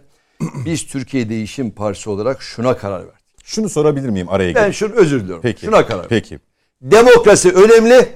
biz 0.66 0.88
Türkiye 0.88 1.30
Değişim 1.30 1.72
Partisi 1.72 2.10
olarak 2.10 2.42
şuna 2.42 2.78
karar 2.78 3.00
verdik. 3.00 3.26
Şunu 3.44 3.70
sorabilir 3.70 4.10
miyim 4.10 4.30
araya 4.30 4.56
Ben 4.56 4.72
şunu 4.72 4.94
özür 4.94 5.22
diliyorum. 5.22 5.42
Peki. 5.42 5.66
Şuna 5.66 5.86
karar 5.86 5.98
verdik. 5.98 6.10
Peki. 6.10 6.40
Demokrasi 6.82 7.52
önemli 7.52 8.08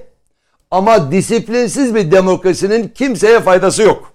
ama 0.70 1.12
disiplinsiz 1.12 1.94
bir 1.94 2.10
demokrasinin 2.10 2.88
kimseye 2.88 3.40
faydası 3.40 3.82
yok. 3.82 4.12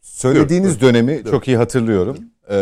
Söylediğiniz 0.00 0.72
Yok, 0.72 0.80
dönemi 0.80 1.12
evet. 1.12 1.30
çok 1.30 1.48
iyi 1.48 1.56
hatırlıyorum. 1.56 2.18
Ee, 2.50 2.54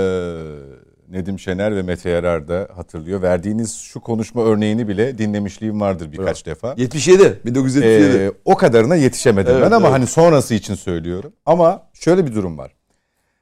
Nedim 1.10 1.38
Şener 1.38 1.76
ve 1.76 1.82
Mete 1.82 2.10
Yarar 2.10 2.48
da 2.48 2.68
hatırlıyor. 2.76 3.22
Verdiğiniz 3.22 3.76
şu 3.76 4.00
konuşma 4.00 4.44
örneğini 4.44 4.88
bile 4.88 5.18
dinlemişliğim 5.18 5.80
vardır 5.80 6.12
birkaç 6.12 6.46
defa. 6.46 6.74
77. 6.76 7.40
1977. 7.44 8.16
Ee, 8.22 8.32
o 8.44 8.56
kadarına 8.56 8.96
yetişemedim 8.96 9.52
Evet, 9.52 9.62
ben 9.66 9.70
ama 9.76 9.88
evet. 9.88 9.98
hani 9.98 10.06
sonrası 10.06 10.54
için 10.54 10.74
söylüyorum. 10.74 11.32
Ama 11.46 11.88
şöyle 11.92 12.26
bir 12.26 12.34
durum 12.34 12.58
var. 12.58 12.72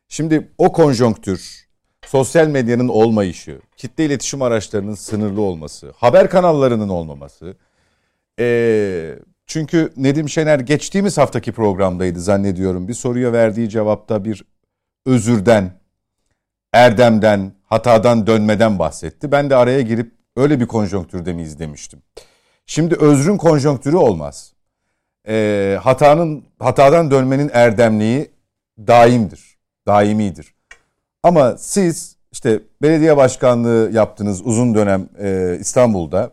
Şimdi 0.08 0.48
o 0.58 0.72
konjonktür, 0.72 1.66
sosyal 2.06 2.46
medyanın 2.48 2.88
olmayışı, 2.88 3.60
kitle 3.76 4.04
iletişim 4.04 4.42
araçlarının 4.42 4.94
sınırlı 4.94 5.40
olması, 5.40 5.92
haber 5.96 6.30
kanallarının 6.30 6.88
olmaması. 6.88 7.56
ee, 8.40 9.18
çünkü 9.46 9.92
Nedim 9.96 10.28
Şener 10.28 10.60
geçtiğimiz 10.60 11.18
haftaki 11.18 11.52
programdaydı 11.52 12.20
zannediyorum. 12.20 12.88
Bir 12.88 12.94
soruya 12.94 13.32
verdiği 13.32 13.68
cevapta 13.68 14.24
bir 14.24 14.44
özürden, 15.06 15.72
erdemden, 16.76 17.52
hatadan 17.64 18.26
dönmeden 18.26 18.78
bahsetti. 18.78 19.32
Ben 19.32 19.50
de 19.50 19.56
araya 19.56 19.80
girip 19.80 20.12
öyle 20.36 20.60
bir 20.60 20.66
konjonktürde 20.66 21.32
miyiz 21.32 21.58
demiştim. 21.58 22.02
Şimdi 22.66 22.94
özrün 22.94 23.36
konjonktürü 23.36 23.96
olmaz. 23.96 24.52
Ee, 25.28 25.78
hatanın 25.82 26.44
hatadan 26.58 27.10
dönmenin 27.10 27.50
erdemliği 27.52 28.30
daimdir, 28.78 29.58
daimidir. 29.86 30.54
Ama 31.22 31.56
siz 31.58 32.16
işte 32.32 32.60
belediye 32.82 33.16
başkanlığı 33.16 33.90
yaptınız 33.92 34.46
uzun 34.46 34.74
dönem 34.74 35.08
e, 35.18 35.56
İstanbul'da. 35.60 36.30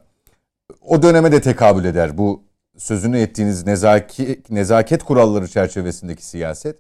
O 0.82 1.04
döneme 1.04 1.32
de 1.32 1.42
tekabül 1.42 1.86
eder 1.86 2.18
bu 2.18 2.44
sözünü 2.78 3.20
ettiğiniz 3.20 3.66
nezaki, 3.66 4.42
nezaket 4.50 5.04
kuralları 5.04 5.48
çerçevesindeki 5.48 6.26
siyaset. 6.26 6.76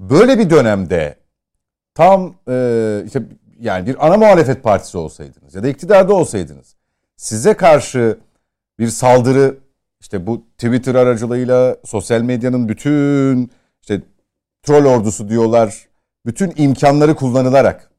Böyle 0.00 0.38
bir 0.38 0.50
dönemde 0.50 1.21
tam 1.94 2.34
e, 2.48 3.02
işte 3.06 3.22
yani 3.60 3.86
bir 3.86 4.06
ana 4.06 4.16
muhalefet 4.16 4.62
partisi 4.62 4.98
olsaydınız 4.98 5.54
ya 5.54 5.62
da 5.62 5.68
iktidarda 5.68 6.14
olsaydınız 6.14 6.76
size 7.16 7.54
karşı 7.54 8.18
bir 8.78 8.88
saldırı 8.88 9.58
işte 10.00 10.26
bu 10.26 10.42
Twitter 10.58 10.94
aracılığıyla 10.94 11.76
sosyal 11.84 12.22
medyanın 12.22 12.68
bütün 12.68 13.50
işte 13.80 14.02
troll 14.62 14.84
ordusu 14.84 15.28
diyorlar 15.28 15.88
bütün 16.26 16.52
imkanları 16.56 17.14
kullanılarak 17.14 17.90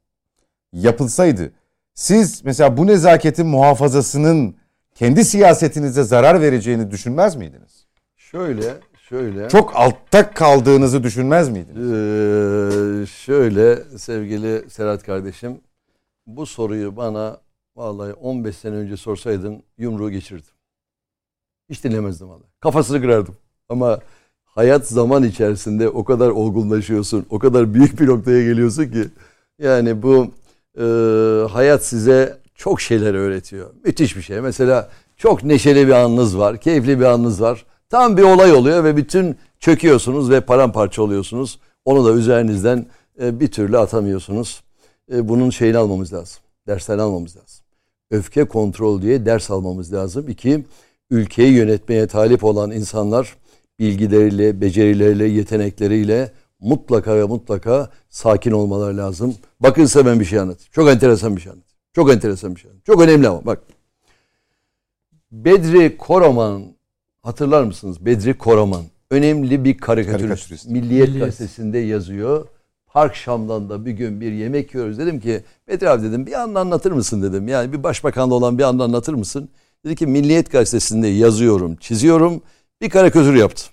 yapılsaydı 0.73 1.51
siz 1.93 2.45
mesela 2.45 2.77
bu 2.77 2.87
nezaketin 2.87 3.47
muhafazasının 3.47 4.55
kendi 4.95 5.25
siyasetinize 5.25 6.03
zarar 6.03 6.41
vereceğini 6.41 6.91
düşünmez 6.91 7.35
miydiniz? 7.35 7.87
Şöyle, 8.15 8.73
şöyle. 9.13 9.49
Çok 9.49 9.75
altta 9.75 10.33
kaldığınızı 10.33 11.03
düşünmez 11.03 11.49
miydiniz? 11.49 11.91
Ee, 11.91 13.05
şöyle 13.05 13.83
sevgili 13.97 14.69
Serhat 14.69 15.03
kardeşim. 15.03 15.57
Bu 16.27 16.45
soruyu 16.45 16.95
bana 16.95 17.37
vallahi 17.75 18.13
15 18.13 18.55
sene 18.55 18.75
önce 18.75 18.97
sorsaydın 18.97 19.63
yumruğu 19.77 20.11
geçirdim. 20.11 20.53
Hiç 21.69 21.83
dinlemezdim 21.83 22.29
vallahi. 22.29 22.49
Kafasını 22.59 23.01
kırardım. 23.01 23.35
Ama 23.69 23.99
hayat 24.45 24.87
zaman 24.87 25.23
içerisinde 25.23 25.89
o 25.89 26.03
kadar 26.03 26.29
olgunlaşıyorsun. 26.29 27.25
O 27.29 27.39
kadar 27.39 27.73
büyük 27.73 27.99
bir 27.99 28.07
noktaya 28.07 28.43
geliyorsun 28.43 28.85
ki. 28.85 29.07
Yani 29.59 30.03
bu 30.03 30.27
e, 30.77 30.83
hayat 31.51 31.85
size 31.85 32.37
çok 32.55 32.81
şeyler 32.81 33.13
öğretiyor. 33.13 33.69
Müthiş 33.85 34.15
bir 34.15 34.21
şey. 34.21 34.41
Mesela 34.41 34.89
çok 35.17 35.43
neşeli 35.43 35.87
bir 35.87 35.91
anınız 35.91 36.37
var. 36.37 36.57
Keyifli 36.57 36.99
bir 36.99 37.05
anınız 37.05 37.41
var. 37.41 37.65
Tam 37.93 38.17
bir 38.17 38.23
olay 38.23 38.53
oluyor 38.53 38.83
ve 38.83 38.97
bütün 38.97 39.37
çöküyorsunuz 39.59 40.29
ve 40.29 40.41
paramparça 40.41 41.01
oluyorsunuz. 41.01 41.59
Onu 41.85 42.05
da 42.05 42.13
üzerinizden 42.13 42.85
e, 43.21 43.39
bir 43.39 43.51
türlü 43.51 43.77
atamıyorsunuz. 43.77 44.63
E, 45.13 45.29
bunun 45.29 45.49
şeyini 45.49 45.77
almamız 45.77 46.13
lazım. 46.13 46.41
Derslerini 46.67 47.01
almamız 47.01 47.37
lazım. 47.37 47.65
Öfke 48.11 48.43
kontrol 48.43 49.01
diye 49.01 49.25
ders 49.25 49.51
almamız 49.51 49.93
lazım. 49.93 50.29
İki, 50.29 50.65
ülkeyi 51.09 51.53
yönetmeye 51.53 52.07
talip 52.07 52.43
olan 52.43 52.71
insanlar 52.71 53.35
bilgileriyle, 53.79 54.61
becerileriyle, 54.61 55.25
yetenekleriyle 55.25 56.31
mutlaka 56.59 57.15
ve 57.15 57.23
mutlaka 57.23 57.89
sakin 58.09 58.51
olmaları 58.51 58.97
lazım. 58.97 59.35
Bakın 59.59 59.85
size 59.85 60.05
ben 60.05 60.19
bir 60.19 60.25
şey 60.25 60.39
anlatayım. 60.39 60.69
Çok 60.71 60.89
enteresan 60.89 61.35
bir 61.35 61.41
şey 61.41 61.51
anlatayım. 61.51 61.77
Çok 61.93 62.11
enteresan 62.11 62.55
bir 62.55 62.59
şey 62.59 62.71
anlatayım. 62.71 62.83
Çok 62.85 63.01
önemli 63.09 63.27
ama 63.27 63.45
bak. 63.45 63.63
Bedri 65.31 65.97
Koraman 65.97 66.73
hatırlar 67.23 67.63
mısınız? 67.63 68.05
Bedri 68.05 68.37
Koraman. 68.37 68.83
Önemli 69.11 69.63
bir 69.65 69.77
karikatürist. 69.77 70.27
Karikatürist. 70.27 70.69
Milliyet 70.69 71.07
Milliyet. 71.07 71.25
gazetesinde 71.25 71.77
yazıyor. 71.77 72.47
Park 72.85 73.15
Şam'dan 73.15 73.69
da 73.69 73.85
bir 73.85 73.91
gün 73.91 74.21
bir 74.21 74.31
yemek 74.31 74.73
yiyoruz. 74.73 74.99
Dedim 74.99 75.19
ki 75.19 75.43
Bedri 75.67 75.89
abi 75.89 76.03
dedim 76.03 76.25
bir 76.25 76.33
anda 76.33 76.59
anlatır 76.59 76.91
mısın 76.91 77.21
dedim. 77.21 77.47
Yani 77.47 77.73
bir 77.73 77.83
başbakanla 77.83 78.33
olan 78.35 78.57
bir 78.57 78.63
anda 78.63 78.83
anlatır 78.83 79.13
mısın? 79.13 79.49
Dedi 79.85 79.95
ki 79.95 80.07
Milliyet 80.07 80.51
gazetesinde 80.51 81.07
yazıyorum, 81.07 81.75
çiziyorum. 81.75 82.41
Bir 82.81 82.89
karikatür 82.89 83.33
yaptım. 83.35 83.67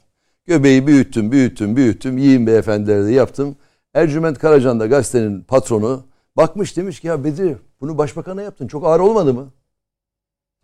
Göbeği 0.46 0.86
büyüttüm, 0.86 1.32
büyüttüm, 1.32 1.76
büyüttüm. 1.76 2.18
Yiyin 2.18 2.46
beyefendileri 2.46 3.06
de 3.06 3.12
yaptım. 3.12 3.56
Ercüment 3.94 4.38
Karacan 4.38 4.80
da 4.80 4.86
gazetenin 4.86 5.40
patronu 5.40 6.04
bakmış 6.36 6.76
demiş 6.76 7.00
ki 7.00 7.06
ya 7.06 7.24
Bedri 7.24 7.56
bunu 7.80 7.98
başbakana 7.98 8.42
yaptın. 8.42 8.68
Çok 8.68 8.86
ağır 8.86 9.00
olmadı 9.00 9.34
mı? 9.34 9.50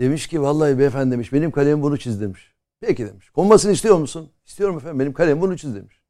Demiş 0.01 0.27
ki 0.27 0.43
vallahi 0.43 0.79
beyefendi 0.79 1.11
demiş 1.13 1.33
benim 1.33 1.51
kalemim 1.51 1.83
bunu 1.83 1.99
çiz 1.99 2.21
demiş. 2.21 2.56
Peki 2.87 3.07
demiş. 3.07 3.31
Konmasını 3.31 3.73
istiyor 3.73 3.99
musun? 3.99 4.29
İstiyorum 4.47 4.77
efendim 4.77 5.01
benim 5.01 5.13
kalemim 5.13 5.43
bunu 5.43 5.57
çiz 5.59 5.75
demiş. 5.75 6.01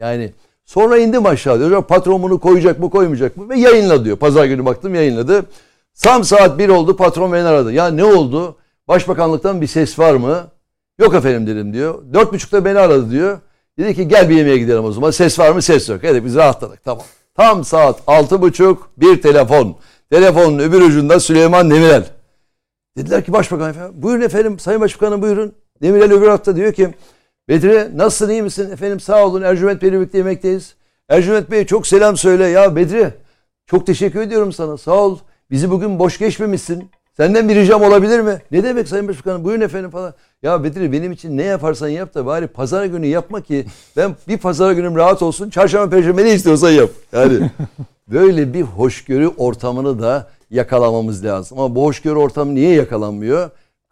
Yani 0.00 0.32
sonra 0.64 0.98
indim 0.98 1.26
aşağı 1.26 1.58
diyor. 1.58 1.70
"Ya 1.70 1.86
Patron 1.86 2.22
bunu 2.22 2.40
koyacak 2.40 2.78
mı 2.78 2.90
koymayacak 2.90 3.36
mı? 3.36 3.48
Ve 3.48 3.58
yayınla 3.58 4.04
diyor. 4.04 4.16
Pazar 4.16 4.44
günü 4.44 4.64
baktım 4.64 4.94
yayınladı. 4.94 5.46
Tam 6.02 6.24
saat 6.24 6.58
1 6.58 6.68
oldu 6.68 6.96
patron 6.96 7.32
beni 7.32 7.42
aradı. 7.42 7.72
Ya 7.72 7.88
ne 7.88 8.04
oldu? 8.04 8.56
Başbakanlıktan 8.88 9.60
bir 9.60 9.66
ses 9.66 9.98
var 9.98 10.14
mı? 10.14 10.46
Yok 10.98 11.14
efendim 11.14 11.46
dedim 11.46 11.72
diyor. 11.72 12.02
Dört 12.12 12.32
buçukta 12.32 12.64
beni 12.64 12.78
aradı 12.78 13.10
diyor. 13.10 13.38
Dedi 13.78 13.94
ki 13.94 14.08
gel 14.08 14.28
bir 14.28 14.36
yemeğe 14.36 14.58
gidelim 14.58 14.84
o 14.84 14.92
zaman. 14.92 15.10
Ses 15.10 15.38
var 15.38 15.52
mı? 15.52 15.62
Ses 15.62 15.88
yok. 15.88 16.00
Evet 16.02 16.24
biz 16.24 16.34
rahatladık. 16.34 16.84
Tamam. 16.84 17.04
Tam 17.34 17.64
saat 17.64 18.00
altı 18.06 18.42
buçuk 18.42 18.90
bir 18.96 19.22
telefon. 19.22 19.76
Telefonun 20.10 20.58
öbür 20.58 20.80
ucunda 20.80 21.20
Süleyman 21.20 21.70
Demirel. 21.70 22.04
Dediler 22.96 23.24
ki 23.24 23.32
başbakan 23.32 23.70
efendim. 23.70 24.02
Buyurun 24.02 24.22
efendim 24.22 24.58
sayın 24.58 24.80
başbakanım 24.80 25.22
buyurun. 25.22 25.52
Demirel 25.82 26.12
öbür 26.12 26.28
hafta 26.28 26.56
diyor 26.56 26.72
ki 26.72 26.94
Bedri 27.48 27.98
nasılsın 27.98 28.32
iyi 28.32 28.42
misin? 28.42 28.70
Efendim 28.70 29.00
sağ 29.00 29.26
olun 29.26 29.42
Ercüment 29.42 29.82
Bey'le 29.82 29.92
birlikte 29.92 30.18
yemekteyiz. 30.18 30.74
Ercüment 31.08 31.50
Bey 31.50 31.66
çok 31.66 31.86
selam 31.86 32.16
söyle. 32.16 32.46
Ya 32.46 32.76
Bedri 32.76 33.10
çok 33.66 33.86
teşekkür 33.86 34.20
ediyorum 34.20 34.52
sana 34.52 34.76
sağ 34.76 34.92
ol. 34.92 35.18
Bizi 35.50 35.70
bugün 35.70 35.98
boş 35.98 36.18
geçmemişsin. 36.18 36.90
Senden 37.16 37.48
bir 37.48 37.54
ricam 37.54 37.82
olabilir 37.82 38.20
mi? 38.20 38.38
Ne 38.50 38.62
demek 38.62 38.88
Sayın 38.88 39.08
Başbakanım? 39.08 39.44
Buyurun 39.44 39.60
efendim 39.60 39.90
falan. 39.90 40.14
Ya 40.42 40.64
Bedri 40.64 40.92
benim 40.92 41.12
için 41.12 41.36
ne 41.36 41.42
yaparsan 41.42 41.88
yap 41.88 42.14
da 42.14 42.26
bari 42.26 42.46
pazar 42.46 42.84
günü 42.84 43.06
yapma 43.06 43.40
ki 43.40 43.66
ben 43.96 44.16
bir 44.28 44.38
pazar 44.38 44.72
günüm 44.72 44.96
rahat 44.96 45.22
olsun. 45.22 45.50
Çarşamba 45.50 45.90
perşembe 45.90 46.24
ne 46.24 46.34
istiyorsan 46.34 46.70
yap. 46.70 46.90
Yani 47.12 47.50
böyle 48.08 48.54
bir 48.54 48.62
hoşgörü 48.62 49.28
ortamını 49.28 50.02
da 50.02 50.30
yakalamamız 50.50 51.24
lazım. 51.24 51.58
Ama 51.58 51.74
bu 51.74 51.84
hoşgörü 51.84 52.18
ortamı 52.18 52.54
niye 52.54 52.74
yakalanmıyor? 52.74 53.50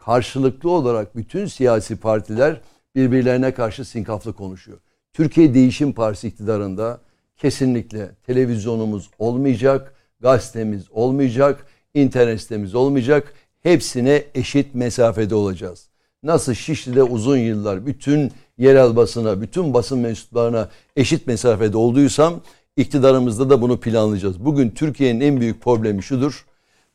Karşılıklı 0.09 0.71
olarak 0.71 1.17
bütün 1.17 1.47
siyasi 1.47 1.97
partiler 1.97 2.61
birbirlerine 2.95 3.55
karşı 3.55 3.85
sinkaflı 3.85 4.33
konuşuyor. 4.33 4.79
Türkiye 5.13 5.55
Değişim 5.55 5.93
Partisi 5.93 6.29
iktidarında 6.29 7.01
kesinlikle 7.37 8.11
televizyonumuz 8.27 9.11
olmayacak, 9.19 9.95
gazetemiz 10.21 10.91
olmayacak, 10.91 11.67
internet 11.95 12.41
sitemiz 12.41 12.75
olmayacak. 12.75 13.33
Hepsine 13.63 14.25
eşit 14.35 14.75
mesafede 14.75 15.35
olacağız. 15.35 15.89
Nasıl 16.23 16.55
Şişli'de 16.55 17.03
uzun 17.03 17.37
yıllar 17.37 17.87
bütün 17.87 18.33
yerel 18.59 18.97
basına, 18.97 19.41
bütün 19.41 19.75
basın 19.75 19.99
mensuplarına 19.99 20.69
eşit 20.97 21.27
mesafede 21.27 21.77
olduysam 21.77 22.41
iktidarımızda 22.77 23.51
da 23.51 23.63
bunu 23.63 23.81
planlayacağız. 23.81 24.45
Bugün 24.45 24.71
Türkiye'nin 24.71 25.21
en 25.21 25.41
büyük 25.41 25.63
problemi 25.63 26.03
şudur. 26.03 26.47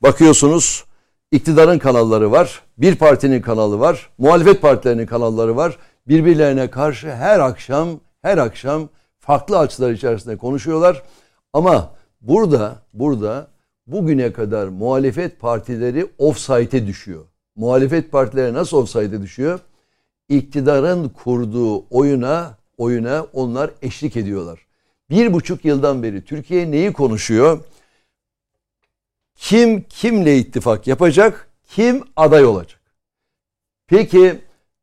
Bakıyorsunuz 0.01 0.83
iktidarın 1.33 1.79
kanalları 1.79 2.31
var, 2.31 2.61
bir 2.77 2.95
partinin 2.95 3.41
kanalı 3.41 3.79
var, 3.79 4.09
muhalefet 4.17 4.61
partilerinin 4.61 5.05
kanalları 5.05 5.55
var. 5.55 5.77
Birbirlerine 6.07 6.69
karşı 6.69 7.11
her 7.11 7.39
akşam, 7.39 7.89
her 8.21 8.37
akşam 8.37 8.89
farklı 9.19 9.59
açılar 9.59 9.91
içerisinde 9.91 10.37
konuşuyorlar. 10.37 11.03
Ama 11.53 11.91
burada, 12.21 12.75
burada 12.93 13.47
bugüne 13.87 14.33
kadar 14.33 14.67
muhalefet 14.67 15.39
partileri 15.39 16.07
offside'e 16.17 16.87
düşüyor. 16.87 17.25
Muhalefet 17.55 18.11
partileri 18.11 18.53
nasıl 18.53 18.77
offside'e 18.77 19.21
düşüyor? 19.21 19.59
İktidarın 20.29 21.09
kurduğu 21.09 21.85
oyuna, 21.89 22.57
oyuna 22.77 23.25
onlar 23.33 23.71
eşlik 23.81 24.17
ediyorlar. 24.17 24.59
Bir 25.09 25.33
buçuk 25.33 25.65
yıldan 25.65 26.03
beri 26.03 26.25
Türkiye 26.25 26.71
neyi 26.71 26.93
konuşuyor? 26.93 27.59
Kim 29.43 29.81
kimle 29.81 30.37
ittifak 30.37 30.87
yapacak? 30.87 31.49
Kim 31.67 32.03
aday 32.15 32.45
olacak? 32.45 32.79
Peki 33.87 34.35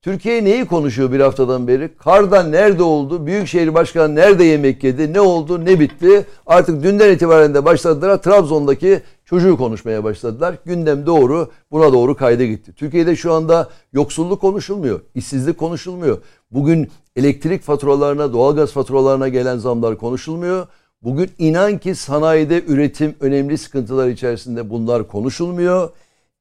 Türkiye 0.03 0.45
neyi 0.45 0.65
konuşuyor 0.65 1.13
bir 1.13 1.21
haftadan 1.21 1.69
beri? 1.69 1.97
Karda 1.97 2.43
nerede 2.43 2.83
oldu? 2.83 3.27
Büyükşehir 3.27 3.75
Başkanı 3.75 4.15
nerede 4.15 4.45
yemek 4.45 4.85
yedi? 4.85 5.13
Ne 5.13 5.21
oldu? 5.21 5.65
Ne 5.65 5.81
bitti? 5.81 6.27
Artık 6.47 6.83
dünden 6.83 7.13
itibaren 7.13 7.55
de 7.55 7.65
başladılar. 7.65 8.23
Trabzon'daki 8.23 9.01
çocuğu 9.25 9.57
konuşmaya 9.57 10.05
başladılar. 10.05 10.55
Gündem 10.65 11.07
doğru 11.07 11.51
buna 11.71 11.93
doğru 11.93 12.17
kayda 12.17 12.45
gitti. 12.45 12.73
Türkiye'de 12.73 13.17
şu 13.17 13.33
anda 13.33 13.69
yoksulluk 13.93 14.41
konuşulmuyor. 14.41 15.01
işsizlik 15.15 15.59
konuşulmuyor. 15.59 16.19
Bugün 16.51 16.91
elektrik 17.17 17.63
faturalarına, 17.63 18.33
doğalgaz 18.33 18.73
faturalarına 18.73 19.29
gelen 19.29 19.59
zamlar 19.59 19.99
konuşulmuyor. 19.99 20.67
Bugün 21.03 21.31
inan 21.39 21.79
ki 21.79 21.95
sanayide 21.95 22.63
üretim 22.67 23.15
önemli 23.21 23.59
sıkıntılar 23.59 24.09
içerisinde 24.09 24.71
bunlar 24.71 25.09
konuşulmuyor. 25.09 25.91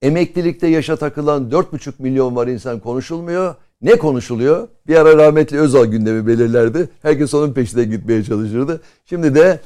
Emeklilikte 0.02 0.68
yaşa 0.68 0.96
takılan 0.96 1.50
4,5 1.50 1.94
milyon 2.00 2.36
var 2.36 2.48
insan 2.48 2.80
konuşulmuyor. 2.80 3.56
Ne 3.82 3.96
konuşuluyor? 3.96 4.68
Bir 4.88 4.96
ara 4.96 5.18
rahmetli 5.18 5.60
Özal 5.60 5.86
gündemi 5.86 6.28
belirlerdi. 6.28 6.90
Herkes 7.02 7.34
onun 7.34 7.54
peşinde 7.54 7.84
gitmeye 7.84 8.24
çalışırdı. 8.24 8.82
Şimdi 9.06 9.36
de 9.36 9.60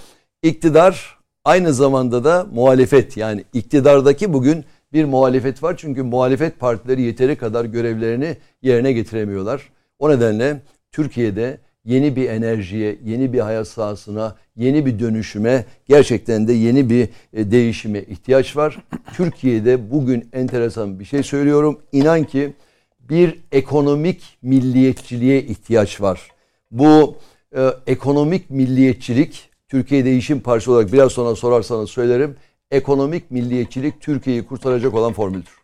iktidar 0.43 1.17
aynı 1.45 1.73
zamanda 1.73 2.23
da 2.23 2.47
muhalefet 2.53 3.17
yani 3.17 3.43
iktidardaki 3.53 4.33
bugün 4.33 4.65
bir 4.93 5.05
muhalefet 5.05 5.63
var. 5.63 5.75
Çünkü 5.77 6.03
muhalefet 6.03 6.59
partileri 6.59 7.01
yeteri 7.01 7.35
kadar 7.35 7.65
görevlerini 7.65 8.37
yerine 8.61 8.93
getiremiyorlar. 8.93 9.69
O 9.99 10.09
nedenle 10.09 10.61
Türkiye'de 10.91 11.57
yeni 11.85 12.15
bir 12.15 12.29
enerjiye, 12.29 12.99
yeni 13.05 13.33
bir 13.33 13.39
hayat 13.39 13.67
sahasına, 13.67 14.35
yeni 14.55 14.85
bir 14.85 14.99
dönüşüme, 14.99 15.65
gerçekten 15.85 16.47
de 16.47 16.53
yeni 16.53 16.89
bir 16.89 17.09
e, 17.33 17.51
değişime 17.51 18.01
ihtiyaç 18.01 18.57
var. 18.57 18.77
Türkiye'de 19.13 19.91
bugün 19.91 20.29
enteresan 20.33 20.99
bir 20.99 21.05
şey 21.05 21.23
söylüyorum. 21.23 21.79
İnan 21.91 22.23
ki 22.23 22.53
bir 22.99 23.39
ekonomik 23.51 24.37
milliyetçiliğe 24.41 25.43
ihtiyaç 25.43 26.01
var. 26.01 26.31
Bu 26.71 27.15
e, 27.55 27.69
ekonomik 27.87 28.49
milliyetçilik 28.49 29.49
Türkiye 29.67 30.05
Değişim 30.05 30.39
Partisi 30.39 30.71
olarak 30.71 30.93
biraz 30.93 31.11
sonra 31.11 31.35
sorarsanız 31.35 31.89
söylerim. 31.89 32.35
Ekonomik 32.71 33.31
milliyetçilik 33.31 34.01
Türkiye'yi 34.01 34.45
kurtaracak 34.45 34.93
olan 34.93 35.13
formüldür. 35.13 35.57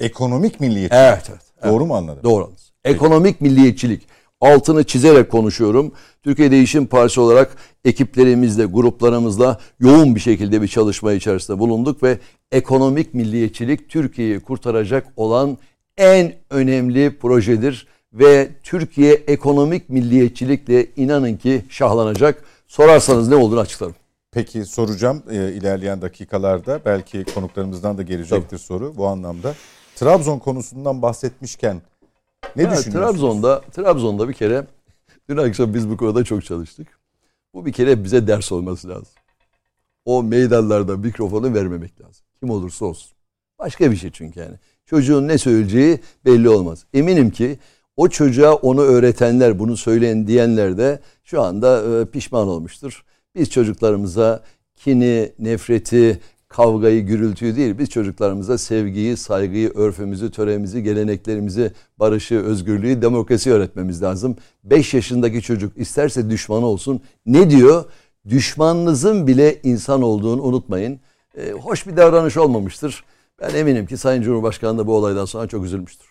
Ekonomik 0.00 0.60
milliyetçilik. 0.60 1.02
Evet, 1.02 1.26
evet. 1.30 1.40
evet. 1.62 1.72
Doğru 1.72 1.86
mu 1.86 1.96
anladım? 1.96 2.22
Doğru. 2.24 2.50
Ekonomik 2.84 3.40
milliyetçilik 3.40 4.02
altını 4.42 4.84
çizerek 4.84 5.30
konuşuyorum. 5.30 5.92
Türkiye 6.22 6.50
Değişim 6.50 6.86
Partisi 6.86 7.20
olarak 7.20 7.56
ekiplerimizle, 7.84 8.64
gruplarımızla 8.64 9.58
yoğun 9.80 10.14
bir 10.14 10.20
şekilde 10.20 10.62
bir 10.62 10.68
çalışma 10.68 11.12
içerisinde 11.12 11.58
bulunduk 11.58 12.02
ve 12.02 12.18
ekonomik 12.52 13.14
milliyetçilik 13.14 13.88
Türkiye'yi 13.88 14.40
kurtaracak 14.40 15.06
olan 15.16 15.58
en 15.96 16.34
önemli 16.50 17.18
projedir 17.18 17.86
ve 18.12 18.48
Türkiye 18.62 19.12
ekonomik 19.12 19.88
milliyetçilikle 19.88 20.86
inanın 20.96 21.36
ki 21.36 21.64
şahlanacak. 21.68 22.44
Sorarsanız 22.66 23.28
ne 23.28 23.34
olduğunu 23.34 23.60
açıklarım. 23.60 23.94
Peki 24.32 24.64
soracağım 24.64 25.22
e, 25.30 25.52
ilerleyen 25.52 26.02
dakikalarda 26.02 26.80
belki 26.84 27.24
konuklarımızdan 27.34 27.98
da 27.98 28.02
gelecektir 28.02 28.48
Tabii. 28.48 28.58
soru 28.58 28.96
bu 28.96 29.06
anlamda. 29.06 29.54
Trabzon 29.96 30.38
konusundan 30.38 31.02
bahsetmişken 31.02 31.82
ne 32.56 32.62
evet, 32.62 32.78
düşünüyorsunuz? 32.78 32.92
Trabzon'da, 32.92 33.60
Trabzon'da 33.60 34.28
bir 34.28 34.34
kere 34.34 34.66
dün 35.28 35.36
akşam 35.36 35.74
biz 35.74 35.90
bu 35.90 35.96
konuda 35.96 36.24
çok 36.24 36.44
çalıştık. 36.44 36.88
Bu 37.54 37.66
bir 37.66 37.72
kere 37.72 38.04
bize 38.04 38.26
ders 38.26 38.52
olması 38.52 38.88
lazım. 38.88 39.12
O 40.04 40.22
meydanlarda 40.22 40.96
mikrofonu 40.96 41.54
vermemek 41.54 42.00
lazım. 42.00 42.26
Kim 42.40 42.50
olursa 42.50 42.84
olsun. 42.84 43.12
Başka 43.58 43.90
bir 43.90 43.96
şey 43.96 44.10
çünkü 44.10 44.40
yani. 44.40 44.54
Çocuğun 44.86 45.28
ne 45.28 45.38
söyleyeceği 45.38 46.00
belli 46.24 46.48
olmaz. 46.48 46.84
Eminim 46.94 47.30
ki 47.30 47.58
o 47.96 48.08
çocuğa 48.08 48.54
onu 48.54 48.80
öğretenler, 48.80 49.58
bunu 49.58 49.76
söyleyen 49.76 50.26
diyenler 50.26 50.78
de 50.78 51.00
şu 51.24 51.42
anda 51.42 52.00
e, 52.00 52.04
pişman 52.04 52.48
olmuştur. 52.48 53.04
Biz 53.34 53.50
çocuklarımıza 53.50 54.42
kini, 54.76 55.32
nefreti, 55.38 56.20
kavgayı, 56.52 57.06
gürültüyü 57.06 57.56
değil. 57.56 57.78
Biz 57.78 57.90
çocuklarımıza 57.90 58.58
sevgiyi, 58.58 59.16
saygıyı, 59.16 59.70
örfümüzü, 59.74 60.30
törenimizi, 60.30 60.82
geleneklerimizi, 60.82 61.72
barışı, 61.98 62.34
özgürlüğü, 62.34 63.02
demokrasi 63.02 63.52
öğretmemiz 63.52 64.02
lazım. 64.02 64.36
5 64.64 64.94
yaşındaki 64.94 65.42
çocuk 65.42 65.78
isterse 65.78 66.30
düşmanı 66.30 66.66
olsun. 66.66 67.00
Ne 67.26 67.50
diyor? 67.50 67.84
Düşmanınızın 68.28 69.26
bile 69.26 69.60
insan 69.62 70.02
olduğunu 70.02 70.42
unutmayın. 70.42 71.00
E, 71.36 71.50
hoş 71.50 71.86
bir 71.86 71.96
davranış 71.96 72.36
olmamıştır. 72.36 73.04
Ben 73.40 73.54
eminim 73.54 73.86
ki 73.86 73.96
Sayın 73.96 74.22
Cumhurbaşkanı 74.22 74.78
da 74.78 74.86
bu 74.86 74.96
olaydan 74.96 75.24
sonra 75.24 75.46
çok 75.46 75.64
üzülmüştür. 75.64 76.06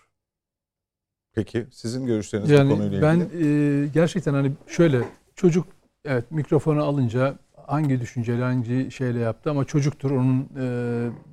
Peki 1.33 1.65
sizin 1.71 2.05
görüşleriniz 2.05 2.49
yani 2.49 2.69
bu 2.69 2.73
konuyla 2.73 3.13
ilgili? 3.13 3.29
Ben 3.33 3.39
e, 3.83 3.87
gerçekten 3.87 4.33
hani 4.33 4.51
şöyle 4.67 5.01
çocuk 5.35 5.67
evet 6.05 6.31
mikrofonu 6.31 6.83
alınca 6.83 7.35
hangi 7.71 8.01
düşünceyle 8.01 8.43
hangi 8.43 8.91
şeyle 8.91 9.19
yaptı 9.19 9.49
ama 9.49 9.65
çocuktur 9.65 10.11
onun 10.11 10.49
e, 10.59 10.65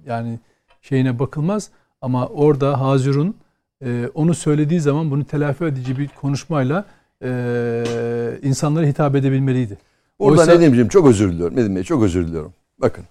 yani 0.07 0.39
şeyine 0.83 1.19
bakılmaz 1.19 1.71
ama 2.01 2.27
orada 2.27 2.81
Hazirun 2.81 3.37
e, 3.85 4.09
onu 4.15 4.35
söylediği 4.35 4.81
zaman 4.81 5.11
bunu 5.11 5.25
telafi 5.25 5.65
edici 5.65 5.99
bir 5.99 6.09
konuşmayla 6.09 6.85
e, 7.23 7.85
insanlara 8.43 8.87
hitap 8.87 9.15
edebilmeliydi. 9.15 9.79
Burada 10.19 10.41
Oysa, 10.41 10.53
Nedim'ciğim 10.53 10.89
çok 10.89 11.07
özür 11.07 11.33
diliyorum. 11.33 11.57
Nedim 11.57 11.77
Bey 11.77 11.83
çok 11.83 12.03
özür 12.03 12.27
diliyorum. 12.27 12.53
Bakın 12.79 13.05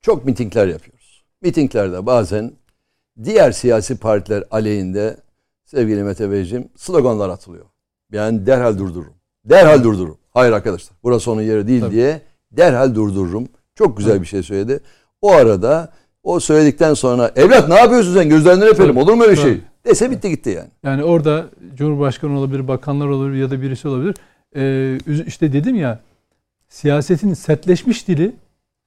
çok 0.00 0.24
mitingler 0.24 0.66
yapıyoruz. 0.66 1.24
Mitinglerde 1.42 2.06
bazen 2.06 2.52
diğer 3.24 3.52
siyasi 3.52 3.98
partiler 3.98 4.44
aleyhinde 4.50 5.16
sevgili 5.64 6.02
Mete 6.02 6.30
Beyciğim 6.30 6.68
sloganlar 6.76 7.28
atılıyor. 7.28 7.64
Yani 8.12 8.46
derhal 8.46 8.78
durdururum. 8.78 9.14
Derhal 9.44 9.84
durdururum. 9.84 10.18
Hayır 10.30 10.52
arkadaşlar 10.52 10.96
burası 11.02 11.30
onun 11.30 11.42
yeri 11.42 11.66
değil 11.66 11.80
Tabii. 11.80 11.92
diye 11.92 12.29
derhal 12.52 12.94
durdururum. 12.94 13.48
Çok 13.74 13.96
güzel 13.96 14.20
bir 14.20 14.26
şey 14.26 14.42
söyledi. 14.42 14.80
O 15.22 15.32
arada 15.32 15.92
o 16.22 16.40
söyledikten 16.40 16.94
sonra 16.94 17.30
evlat 17.36 17.68
ne 17.68 17.74
yapıyorsun 17.74 18.14
sen 18.14 18.28
gözlerinden 18.28 18.68
öperim 18.68 18.96
olur 18.96 19.14
mu 19.14 19.22
öyle 19.22 19.36
şey? 19.36 19.60
Dese 19.84 20.10
bitti 20.10 20.30
gitti 20.30 20.50
yani. 20.50 20.68
Yani 20.82 21.04
orada 21.04 21.46
Cumhurbaşkanı 21.74 22.38
olabilir, 22.38 22.68
bakanlar 22.68 23.06
olabilir 23.06 23.40
ya 23.40 23.50
da 23.50 23.62
birisi 23.62 23.88
olabilir. 23.88 24.16
Ee, 24.56 24.98
işte 25.26 25.52
dedim 25.52 25.76
ya 25.76 26.00
siyasetin 26.68 27.34
sertleşmiş 27.34 28.08
dili 28.08 28.32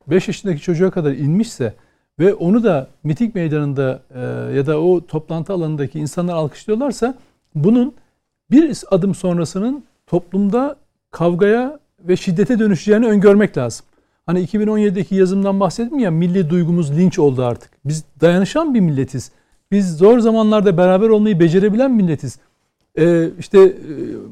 5 0.08 0.28
yaşındaki 0.28 0.62
çocuğa 0.62 0.92
kadar 0.92 1.12
inmişse 1.12 1.74
ve 2.20 2.34
onu 2.34 2.64
da 2.64 2.88
miting 3.04 3.36
meydanında 3.36 4.02
e, 4.16 4.20
ya 4.56 4.68
da 4.68 4.80
o 4.82 5.06
toplantı 5.06 5.54
alanındaki 5.54 6.00
insanlar 6.00 6.34
alkışlıyorlarsa 6.34 7.18
bunun 7.56 7.96
bir 8.52 8.78
adım 8.92 9.16
sonrasının 9.16 9.84
toplumda 10.08 10.76
kavgaya 11.12 11.80
ve 12.08 12.18
şiddete 12.18 12.60
dönüşeceğini 12.60 13.08
öngörmek 13.08 13.58
lazım. 13.58 13.86
Hani 14.26 14.46
2017'deki 14.46 15.16
yazımdan 15.16 15.60
bahsettim 15.60 16.00
ya 16.00 16.12
milli 16.12 16.50
duygumuz 16.50 16.98
linç 16.98 17.20
oldu 17.20 17.46
artık. 17.46 17.72
Biz 17.86 18.04
dayanışan 18.22 18.74
bir 18.74 18.80
milletiz. 18.80 19.32
Biz 19.72 19.98
zor 19.98 20.20
zamanlarda 20.20 20.78
beraber 20.78 21.10
olmayı 21.10 21.40
becerebilen 21.40 21.92
milletiz. 21.92 22.40
Ee, 22.98 23.30
işte 23.40 23.60
e, 23.60 23.72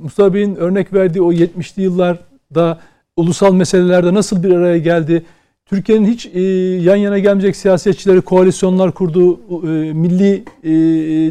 Mustafa 0.04 0.34
Bey'in 0.34 0.56
örnek 0.56 0.94
verdiği 0.94 1.22
o 1.22 1.34
70'li 1.34 1.84
yıllarda 1.84 2.80
ulusal 3.16 3.54
meselelerde 3.54 4.14
nasıl 4.14 4.44
bir 4.44 4.52
araya 4.52 4.78
geldi? 4.78 5.26
Türkiye'nin 5.66 6.06
hiç 6.06 6.26
e, 6.26 6.42
yan 6.82 6.96
yana 6.96 7.20
gelmeyecek 7.20 7.56
siyasetçileri 7.56 8.22
koalisyonlar 8.22 8.92
kurduğu 8.92 9.34
e, 9.34 9.94
milli 9.94 10.44
e, 10.64 10.72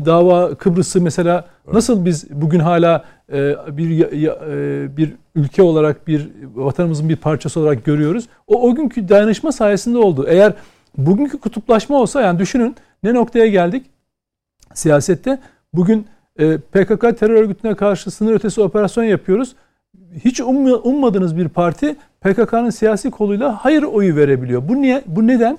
dava 0.05 0.55
Kıbrıs'ı 0.55 1.01
mesela 1.01 1.45
nasıl 1.73 2.05
biz 2.05 2.31
bugün 2.31 2.61
hala 2.61 3.05
bir 3.77 4.13
ya, 4.13 4.39
e, 4.51 4.97
bir 4.97 5.13
ülke 5.35 5.63
olarak 5.63 6.09
bir 6.09 6.29
vatanımızın 6.55 7.09
bir 7.09 7.17
parçası 7.17 7.61
olarak 7.61 7.85
görüyoruz. 7.85 8.29
O 8.47 8.69
o 8.69 8.75
günkü 8.75 9.09
dayanışma 9.09 9.53
sayesinde 9.53 9.99
oldu. 9.99 10.27
Eğer 10.29 10.53
bugünkü 10.97 11.39
kutuplaşma 11.39 11.97
olsa 11.97 12.21
yani 12.21 12.39
düşünün 12.39 12.77
ne 13.03 13.15
noktaya 13.15 13.47
geldik 13.47 13.87
siyasette. 14.75 15.39
Bugün 15.73 16.07
e, 16.39 16.59
PKK 16.59 17.19
terör 17.19 17.35
örgütüne 17.35 17.75
karşı 17.75 18.11
sınır 18.11 18.33
ötesi 18.33 18.61
operasyon 18.61 19.05
yapıyoruz. 19.05 19.55
Hiç 20.25 20.41
ummadığınız 20.41 21.37
bir 21.37 21.49
parti 21.49 21.97
PKK'nın 22.21 22.71
siyasi 22.71 23.11
koluyla 23.11 23.65
hayır 23.65 23.83
oyu 23.83 24.17
verebiliyor. 24.17 24.69
Bu 24.69 24.83
niye? 24.83 25.03
Bu 25.07 25.27
neden? 25.27 25.59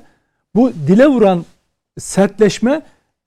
Bu 0.55 0.71
dile 0.87 1.07
vuran 1.07 1.45
sertleşme 1.99 2.81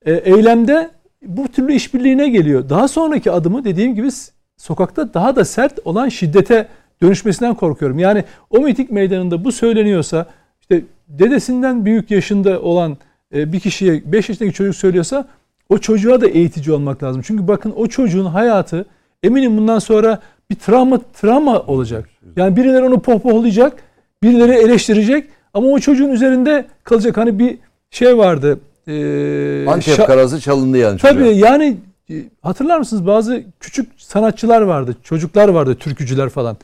e, 0.07 0.13
eylemde 0.13 0.91
bu 1.23 1.49
türlü 1.49 1.73
işbirliğine 1.73 2.29
geliyor. 2.29 2.69
Daha 2.69 2.89
sonraki 2.89 3.31
adımı 3.31 3.65
dediğim 3.65 3.95
gibi 3.95 4.09
sokakta 4.57 5.15
daha 5.15 5.37
da 5.37 5.45
sert 5.45 5.79
olan 5.85 6.09
şiddete 6.09 6.69
dönüşmesinden 7.03 7.55
korkuyorum. 7.55 7.99
Yani 7.99 8.25
o 8.51 8.61
mitik 8.61 8.91
meydanında 8.91 9.45
bu 9.45 9.53
söyleniyorsa 9.53 10.27
işte 10.61 10.83
dedesinden 11.09 11.85
büyük 11.85 12.11
yaşında 12.11 12.63
olan 12.63 12.97
e, 13.35 13.53
bir 13.53 13.61
kişiye 13.61 14.03
5 14.13 14.29
yaşındaki 14.29 14.55
çocuk 14.55 14.77
söylüyorsa 14.77 15.29
o 15.69 15.79
çocuğa 15.79 16.21
da 16.21 16.27
eğitici 16.27 16.73
olmak 16.73 17.03
lazım. 17.03 17.23
Çünkü 17.25 17.49
bakın 17.49 17.73
o 17.77 17.87
çocuğun 17.87 18.27
hayatı 18.27 18.87
eminim 19.23 19.57
bundan 19.57 19.79
sonra 19.79 20.21
bir 20.51 20.55
travma 20.55 21.01
travma 21.21 21.61
olacak. 21.61 22.09
Yani 22.37 22.57
birileri 22.57 22.85
onu 22.85 23.01
pohpohlayacak, 23.01 23.73
birileri 24.23 24.53
eleştirecek 24.53 25.29
ama 25.55 25.69
o 25.69 25.79
çocuğun 25.79 26.09
üzerinde 26.09 26.67
kalacak. 26.85 27.17
Hani 27.17 27.39
bir 27.39 27.59
şey 27.91 28.19
vardı. 28.19 28.61
E, 28.89 29.67
Antep 29.69 30.07
karası 30.07 30.41
çalındı 30.41 30.79
yani. 30.79 30.99
Tabii 30.99 31.25
çocuğa. 31.25 31.49
yani 31.49 31.65
e, 31.65 31.77
hatırlar 32.43 32.79
mısınız 32.79 33.07
bazı 33.07 33.45
küçük 33.61 33.93
sanatçılar 33.97 34.63
vardı, 34.63 34.97
çocuklar 35.03 35.49
vardı, 35.49 35.75
türkücüler 35.75 36.29
falan. 36.29 36.57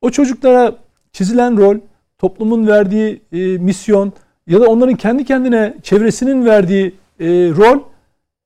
O 0.00 0.10
çocuklara 0.10 0.76
çizilen 1.12 1.56
rol, 1.56 1.76
toplumun 2.18 2.66
verdiği 2.66 3.22
e, 3.32 3.38
misyon 3.58 4.12
ya 4.46 4.60
da 4.60 4.66
onların 4.66 4.94
kendi 4.94 5.24
kendine 5.24 5.74
çevresinin 5.82 6.44
verdiği 6.44 6.94
e, 7.20 7.26
rol 7.28 7.80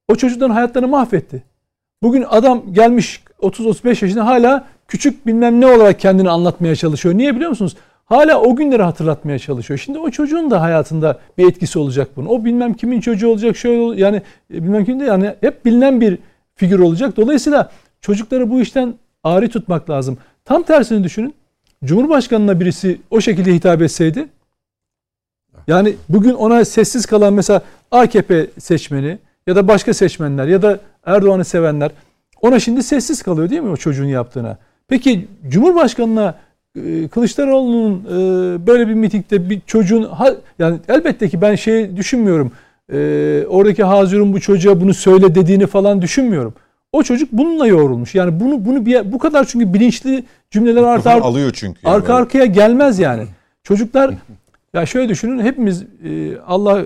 o 0.09 0.15
çocukların 0.15 0.55
hayatlarını 0.55 0.89
mahvetti. 0.89 1.43
Bugün 2.03 2.25
adam 2.29 2.63
gelmiş 2.73 3.23
30-35 3.43 3.89
yaşında 3.89 4.27
hala 4.27 4.67
küçük 4.89 5.27
bilmem 5.27 5.61
ne 5.61 5.67
olarak 5.67 6.01
kendini 6.01 6.31
anlatmaya 6.31 6.77
çalışıyor. 6.77 7.15
Niye 7.15 7.35
biliyor 7.35 7.51
musunuz? 7.51 7.77
Hala 8.11 8.41
o 8.41 8.57
günleri 8.57 8.83
hatırlatmaya 8.83 9.39
çalışıyor. 9.39 9.79
Şimdi 9.79 9.99
o 9.99 10.11
çocuğun 10.11 10.51
da 10.51 10.63
hayatında 10.63 11.19
bir 11.39 11.49
etkisi 11.49 11.79
olacak 11.79 12.09
bunun. 12.17 12.27
O 12.27 12.45
bilmem 12.45 12.75
kimin 12.75 13.01
çocuğu 13.01 13.29
olacak 13.29 13.57
şöyle 13.57 14.01
yani 14.01 14.23
e, 14.55 14.63
bilmem 14.63 14.85
kimin 14.85 15.01
de 15.01 15.05
yani 15.05 15.35
hep 15.41 15.65
bilinen 15.65 16.01
bir 16.01 16.19
figür 16.55 16.79
olacak. 16.79 17.17
Dolayısıyla 17.17 17.71
çocukları 18.01 18.51
bu 18.51 18.61
işten 18.61 18.95
ari 19.25 19.49
tutmak 19.49 19.91
lazım. 19.91 20.19
Tam 20.45 20.63
tersini 20.63 21.05
düşünün. 21.05 21.35
Cumhurbaşkanına 21.85 22.61
birisi 22.61 23.01
o 23.11 23.21
şekilde 23.21 23.55
hitap 23.55 23.83
etseydi 23.83 24.29
yani 25.67 25.97
bugün 26.09 26.35
ona 26.35 26.65
sessiz 26.65 27.07
kalan 27.07 27.33
mesela 27.33 27.63
AKP 27.91 28.47
seçmeni 28.59 29.19
ya 29.47 29.57
da 29.57 29.69
başka 29.69 29.95
seçmenler 29.95 30.47
ya 30.47 30.63
da 30.63 30.81
Erdoğan'ı 31.05 31.45
sevenler 31.45 31.91
ona 32.43 32.61
şimdi 32.61 32.83
sessiz 32.83 33.23
kalıyor 33.23 33.51
değil 33.51 33.63
mi 33.63 33.71
o 33.71 33.77
çocuğun 33.77 34.07
yaptığına? 34.07 34.59
Peki 34.89 35.29
Cumhurbaşkanına 35.49 36.35
Kılıçdaroğlu'nun 37.11 38.05
e, 38.05 38.67
böyle 38.67 38.89
bir 38.89 38.95
mitingde 38.95 39.51
bir 39.51 39.61
çocuğun 39.67 40.09
yani 40.59 40.79
elbette 40.89 41.29
ki 41.29 41.41
ben 41.41 41.55
şey 41.55 41.97
düşünmüyorum. 41.97 42.53
E, 42.93 42.99
oradaki 43.49 43.85
Hazir'in 43.85 44.33
bu 44.33 44.41
çocuğa 44.41 44.81
bunu 44.81 44.95
söyle 44.95 45.35
dediğini 45.35 45.67
falan 45.67 46.03
düşünmüyorum. 46.03 46.55
O 46.93 47.03
çocuk 47.03 47.33
bununla 47.33 47.67
yoğrulmuş. 47.67 48.15
Yani 48.15 48.41
bunu 48.41 48.65
bunu 48.65 48.87
bir, 48.87 49.13
bu 49.13 49.19
kadar 49.19 49.45
çünkü 49.45 49.75
bilinçli 49.75 50.25
cümleler 50.51 50.83
arka 50.83 51.21
alıyor 51.21 51.51
çünkü. 51.55 51.81
Yani 51.85 51.95
arka 51.95 52.15
arkaya 52.15 52.45
gelmez 52.45 52.99
yani. 52.99 53.27
Çocuklar 53.63 54.15
ya 54.75 54.87
şöyle 54.87 55.09
düşünün 55.09 55.43
hepimiz 55.43 55.85
Allah 56.47 56.77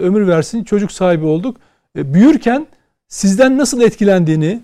ömür 0.00 0.26
versin 0.26 0.64
çocuk 0.64 0.92
sahibi 0.92 1.24
olduk. 1.24 1.56
Büyürken 1.96 2.66
sizden 3.08 3.58
nasıl 3.58 3.80
etkilendiğini 3.80 4.60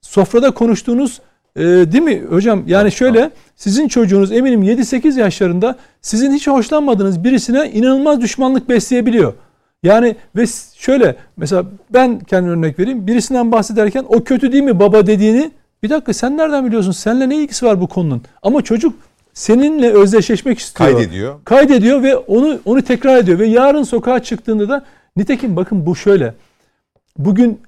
sofrada 0.00 0.50
konuştuğunuz 0.50 1.20
ee, 1.56 1.62
değil 1.62 2.04
mi 2.04 2.22
hocam? 2.30 2.62
Yani 2.66 2.92
şöyle 2.92 3.30
sizin 3.56 3.88
çocuğunuz 3.88 4.32
eminim 4.32 4.62
7-8 4.62 5.20
yaşlarında 5.20 5.76
sizin 6.02 6.32
hiç 6.32 6.46
hoşlanmadığınız 6.46 7.24
birisine 7.24 7.70
inanılmaz 7.70 8.20
düşmanlık 8.20 8.68
besleyebiliyor. 8.68 9.32
Yani 9.82 10.16
ve 10.36 10.44
şöyle 10.76 11.16
mesela 11.36 11.64
ben 11.90 12.18
kendi 12.18 12.50
örnek 12.50 12.78
vereyim. 12.78 13.06
Birisinden 13.06 13.52
bahsederken 13.52 14.04
o 14.08 14.24
kötü 14.24 14.52
değil 14.52 14.64
mi 14.64 14.80
baba 14.80 15.06
dediğini 15.06 15.50
bir 15.82 15.90
dakika 15.90 16.12
sen 16.12 16.36
nereden 16.36 16.66
biliyorsun? 16.66 16.92
Seninle 16.92 17.28
ne 17.28 17.36
ilgisi 17.36 17.66
var 17.66 17.80
bu 17.80 17.86
konunun? 17.88 18.22
Ama 18.42 18.62
çocuk 18.62 18.94
seninle 19.34 19.92
özdeşleşmek 19.92 20.58
istiyor. 20.58 20.90
Kaydediyor. 20.90 21.44
Kaydediyor 21.44 22.02
ve 22.02 22.16
onu 22.16 22.58
onu 22.64 22.82
tekrar 22.82 23.16
ediyor 23.16 23.38
ve 23.38 23.46
yarın 23.46 23.82
sokağa 23.82 24.22
çıktığında 24.22 24.68
da 24.68 24.84
nitekim 25.16 25.56
bakın 25.56 25.86
bu 25.86 25.96
şöyle. 25.96 26.34
Bugün 27.18 27.60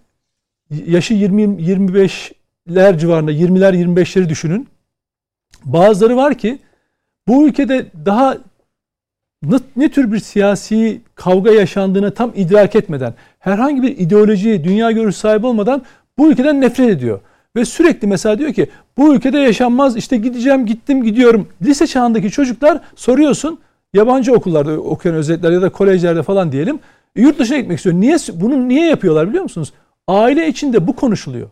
yaşı 0.87 1.15
20 1.15 1.63
25 1.63 2.33
ler 2.71 2.99
civarında 2.99 3.33
20'ler 3.33 3.75
25'leri 3.75 4.29
düşünün. 4.29 4.69
Bazıları 5.65 6.17
var 6.17 6.39
ki 6.39 6.59
bu 7.29 7.49
ülkede 7.49 7.87
daha 8.05 8.39
ne, 9.43 9.57
ne 9.77 9.91
tür 9.91 10.13
bir 10.13 10.19
siyasi 10.19 11.01
kavga 11.15 11.51
yaşandığını 11.51 12.15
tam 12.15 12.33
idrak 12.35 12.77
etmeden, 12.77 13.15
herhangi 13.39 13.83
bir 13.83 13.99
ideoloji, 13.99 14.65
dünya 14.65 14.91
görüşü 14.91 15.19
sahibi 15.19 15.47
olmadan 15.47 15.83
bu 16.19 16.31
ülkeden 16.31 16.61
nefret 16.61 16.91
ediyor. 16.91 17.21
Ve 17.57 17.65
sürekli 17.65 18.09
mesela 18.09 18.39
diyor 18.39 18.53
ki 18.53 18.71
bu 18.97 19.15
ülkede 19.15 19.39
yaşanmaz 19.39 19.97
işte 19.97 20.17
gideceğim 20.17 20.67
gittim 20.67 21.03
gidiyorum. 21.03 21.49
Lise 21.63 21.87
çağındaki 21.87 22.31
çocuklar 22.31 22.81
soruyorsun 22.97 23.59
yabancı 23.95 24.33
okullarda 24.33 24.73
okuyan 24.73 25.17
özellikler 25.17 25.51
ya 25.51 25.63
da 25.63 25.69
kolejlerde 25.69 26.23
falan 26.23 26.53
diyelim 26.53 26.79
yurt 27.17 27.39
dışına 27.39 27.59
gitmek 27.59 27.77
istiyor. 27.77 28.01
Niye 28.01 28.17
bunu 28.35 28.69
niye 28.69 28.87
yapıyorlar 28.87 29.29
biliyor 29.29 29.43
musunuz? 29.43 29.73
Aile 30.09 30.49
içinde 30.49 30.87
bu 30.87 30.97
konuşuluyor 30.97 31.49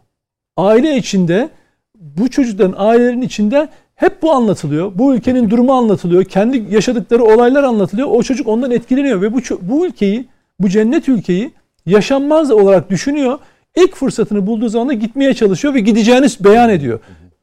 aile 0.60 0.96
içinde 0.96 1.50
bu 1.94 2.30
çocukların 2.30 2.74
ailelerin 2.76 3.22
içinde 3.22 3.68
hep 3.94 4.22
bu 4.22 4.32
anlatılıyor. 4.32 4.92
Bu 4.94 5.14
ülkenin 5.14 5.50
durumu 5.50 5.72
anlatılıyor. 5.72 6.24
Kendi 6.24 6.74
yaşadıkları 6.74 7.24
olaylar 7.24 7.62
anlatılıyor. 7.62 8.08
O 8.10 8.22
çocuk 8.22 8.48
ondan 8.48 8.70
etkileniyor 8.70 9.22
ve 9.22 9.34
bu 9.34 9.40
bu 9.60 9.86
ülkeyi, 9.86 10.28
bu 10.60 10.68
cennet 10.68 11.08
ülkeyi 11.08 11.50
yaşanmaz 11.86 12.50
olarak 12.50 12.90
düşünüyor. 12.90 13.38
İlk 13.76 13.94
fırsatını 13.94 14.46
bulduğu 14.46 14.68
zaman 14.68 14.88
da 14.88 14.92
gitmeye 14.92 15.34
çalışıyor 15.34 15.74
ve 15.74 15.80
gideceğini 15.80 16.26
beyan 16.40 16.70
ediyor. 16.70 17.00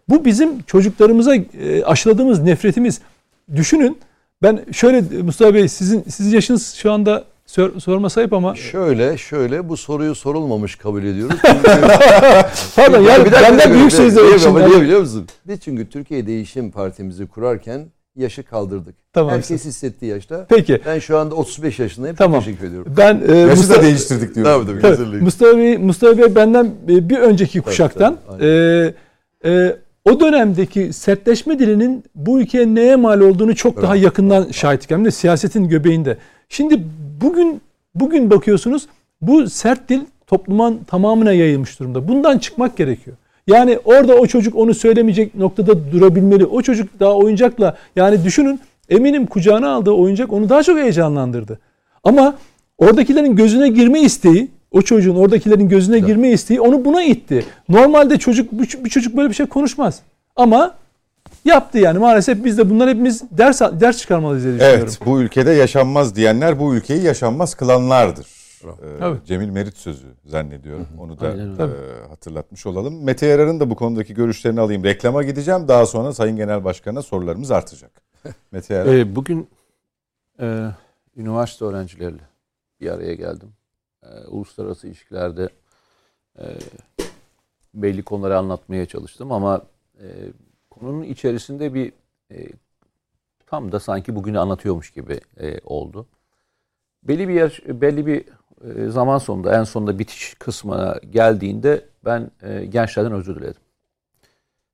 Bu 0.09 0.25
bizim 0.25 0.61
çocuklarımıza 0.61 1.35
e, 1.35 1.83
aşıladığımız 1.83 2.41
nefretimiz. 2.41 3.01
Düşünün 3.55 3.97
ben 4.43 4.59
şöyle 4.71 5.21
Mustafa 5.21 5.53
Bey 5.53 5.67
sizin 5.67 6.03
sizin 6.09 6.35
yaşınız 6.35 6.73
şu 6.73 6.91
anda 6.91 7.23
Sor, 7.47 7.79
sorma 7.79 8.09
sahip 8.09 8.33
ama... 8.33 8.55
Şöyle 8.55 9.17
şöyle 9.17 9.69
bu 9.69 9.77
soruyu 9.77 10.15
sorulmamış 10.15 10.75
kabul 10.75 11.03
ediyoruz. 11.03 11.37
Pardon 12.75 13.01
yani 13.01 13.25
bir 13.25 13.31
benden 13.31 13.73
büyük 13.73 13.91
sözler 13.91 14.23
Niye 14.67 14.81
biliyor 14.81 14.99
musun? 14.99 15.27
Biz 15.47 15.59
çünkü 15.59 15.89
Türkiye 15.89 16.27
Değişim 16.27 16.71
Partimizi 16.71 17.27
kurarken 17.27 17.87
yaşı 18.15 18.43
kaldırdık. 18.43 18.95
Tamam. 19.13 19.33
Herkes 19.33 19.65
hissettiği 19.65 20.11
yaşta. 20.11 20.45
Peki. 20.49 20.81
Ben 20.85 20.99
şu 20.99 21.17
anda 21.17 21.35
35 21.35 21.79
yaşındayım. 21.79 22.15
Tamam. 22.15 22.39
Teşekkür 22.39 22.67
ediyorum. 22.67 22.93
Ben 22.97 23.21
e, 23.27 23.37
Yaşı 23.37 23.57
Mustafa, 23.57 23.79
da 23.79 23.85
değiştirdik 23.85 24.35
diyor. 24.35 24.45
Tabii 24.45 24.81
tabii. 24.81 25.17
Mustafa 25.17 25.57
Bey, 25.57 25.77
Mustafa 25.77 26.17
Bey 26.17 26.35
benden 26.35 26.71
bir 26.87 27.17
önceki 27.17 27.61
kuşaktan 27.61 28.17
tabii, 28.27 28.39
tabii. 28.39 28.93
E, 29.43 29.51
e, 29.51 29.75
o 30.05 30.19
dönemdeki 30.19 30.93
sertleşme 30.93 31.59
dilinin 31.59 32.03
bu 32.15 32.41
ülkeye 32.41 32.75
neye 32.75 32.95
mal 32.95 33.19
olduğunu 33.19 33.55
çok 33.55 33.73
evet. 33.73 33.83
daha 33.83 33.95
yakından 33.95 34.51
şahitlik. 34.51 34.91
Hem 34.91 35.05
de 35.05 35.11
siyasetin 35.11 35.67
göbeğinde. 35.67 36.17
Şimdi 36.49 36.83
bugün 37.21 37.61
bugün 37.95 38.29
bakıyorsunuz 38.29 38.87
bu 39.21 39.49
sert 39.49 39.89
dil 39.89 40.01
toplumun 40.27 40.81
tamamına 40.87 41.33
yayılmış 41.33 41.79
durumda. 41.79 42.07
Bundan 42.07 42.37
çıkmak 42.37 42.77
gerekiyor. 42.77 43.17
Yani 43.47 43.79
orada 43.85 44.15
o 44.15 44.27
çocuk 44.27 44.55
onu 44.55 44.73
söylemeyecek 44.73 45.35
noktada 45.35 45.91
durabilmeli. 45.91 46.45
O 46.45 46.61
çocuk 46.61 46.99
daha 46.99 47.13
oyuncakla 47.13 47.77
yani 47.95 48.23
düşünün 48.23 48.59
eminim 48.89 49.25
kucağına 49.25 49.69
aldığı 49.69 49.91
oyuncak 49.91 50.33
onu 50.33 50.49
daha 50.49 50.63
çok 50.63 50.77
heyecanlandırdı. 50.77 51.59
Ama 52.03 52.35
oradakilerin 52.77 53.35
gözüne 53.35 53.67
girme 53.69 54.01
isteği 54.01 54.47
o 54.71 54.81
çocuğun 54.81 55.15
oradakilerin 55.15 55.69
gözüne 55.69 55.99
girme 55.99 56.29
isteği 56.29 56.61
onu 56.61 56.85
buna 56.85 57.03
itti. 57.03 57.45
Normalde 57.69 58.17
çocuk 58.17 58.51
bir 58.51 58.89
çocuk 58.89 59.17
böyle 59.17 59.29
bir 59.29 59.35
şey 59.35 59.45
konuşmaz. 59.45 60.01
Ama 60.35 60.75
yaptı 61.45 61.77
yani 61.77 61.99
maalesef 61.99 62.45
biz 62.45 62.57
de 62.57 62.69
bunlar 62.69 62.89
hepimiz 62.89 63.23
ders 63.31 63.61
ders 63.61 63.97
çıkarmalıyız 63.97 64.43
diye 64.43 64.53
düşünüyorum. 64.53 64.81
Evet 64.83 64.99
bu 65.05 65.21
ülkede 65.21 65.51
yaşanmaz 65.51 66.15
diyenler 66.15 66.59
bu 66.59 66.75
ülkeyi 66.75 67.03
yaşanmaz 67.03 67.55
kılanlardır. 67.55 68.27
Ee, 68.63 69.25
Cemil 69.25 69.49
Merit 69.49 69.77
sözü 69.77 70.07
zannediyorum. 70.25 70.87
Onu 70.99 71.19
da 71.19 71.27
e, 71.27 72.07
hatırlatmış 72.09 72.65
olalım. 72.65 73.03
Mete 73.03 73.25
Yarar'ın 73.25 73.59
da 73.59 73.69
bu 73.69 73.75
konudaki 73.75 74.13
görüşlerini 74.13 74.59
alayım. 74.59 74.83
Reklama 74.83 75.23
gideceğim. 75.23 75.67
Daha 75.67 75.85
sonra 75.85 76.13
Sayın 76.13 76.37
Genel 76.37 76.63
Başkan'a 76.63 77.01
sorularımız 77.01 77.51
artacak. 77.51 77.91
Mete 78.51 78.73
Yarar. 78.73 78.93
Ee, 78.93 79.15
bugün 79.15 79.49
e, 80.39 80.67
üniversite 81.15 81.65
öğrencileriyle 81.65 82.23
bir 82.81 82.89
araya 82.89 83.13
geldim. 83.13 83.49
E, 84.03 84.27
uluslararası 84.27 84.87
ilişkilerde 84.87 85.49
e, 86.39 86.45
belli 87.73 88.03
konuları 88.03 88.37
anlatmaya 88.37 88.85
çalıştım 88.85 89.31
ama 89.31 89.61
e, 89.99 90.05
konunun 90.79 91.03
içerisinde 91.03 91.73
bir 91.73 91.93
e, 92.31 92.47
tam 93.45 93.71
da 93.71 93.79
sanki 93.79 94.15
bugünü 94.15 94.39
anlatıyormuş 94.39 94.91
gibi 94.91 95.19
e, 95.37 95.59
oldu. 95.63 96.07
Belli 97.03 97.27
bir 97.27 97.33
yer, 97.33 97.61
belli 97.67 98.05
bir 98.05 98.25
e, 98.63 98.89
zaman 98.89 99.17
sonunda 99.17 99.59
en 99.59 99.63
sonunda 99.63 99.99
bitiş 99.99 100.33
kısmına 100.33 100.99
geldiğinde 101.09 101.85
ben 102.05 102.31
e, 102.41 102.65
gençlerden 102.65 103.11
özür 103.11 103.35
diledim. 103.35 103.61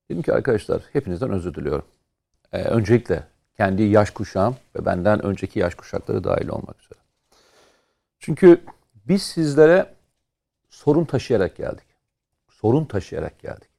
Dedim 0.10 0.22
ki 0.22 0.34
arkadaşlar 0.34 0.82
hepinizden 0.93 1.32
özür 1.32 1.54
diliyorum. 1.54 1.86
E, 2.51 2.64
öncelikle 2.64 3.24
kendi 3.58 3.84
yaş 3.84 4.10
kuşağım 4.10 4.56
ve 4.76 4.86
benden 4.86 5.26
önceki 5.26 5.60
yaş 5.60 5.76
kuşakları 5.76 6.24
dahil 6.24 6.47
olmak 6.47 6.82
üzere. 6.82 6.99
Çünkü 8.20 8.62
biz 9.08 9.24
sizlere 9.24 9.93
sorun 10.70 11.06
taşıyarak 11.06 11.56
geldik. 11.56 11.86
Sorun 12.49 12.86
taşıyarak 12.86 13.39
geldik. 13.39 13.70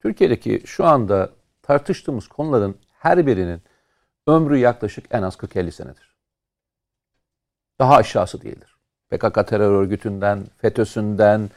Türkiye'deki 0.00 0.62
şu 0.66 0.84
anda 0.84 1.30
tartıştığımız 1.62 2.28
konuların 2.28 2.76
her 2.98 3.26
birinin 3.26 3.62
ömrü 4.26 4.58
yaklaşık 4.58 5.04
en 5.10 5.22
az 5.22 5.34
40-50 5.34 5.70
senedir. 5.70 6.16
Daha 7.78 7.96
aşağısı 7.96 8.42
değildir. 8.42 8.76
PKK 9.10 9.48
terör 9.48 9.72
örgütünden, 9.72 10.46
FETÖ'sünden, 10.58 11.50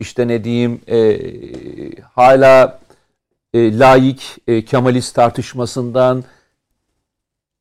işte 0.00 0.28
ne 0.28 0.44
diyeyim 0.44 0.80
e, 0.88 2.02
hala 2.02 2.80
e, 3.54 3.78
laik, 3.78 4.38
e, 4.46 4.64
Kemalist 4.64 5.14
tartışmasından 5.14 6.24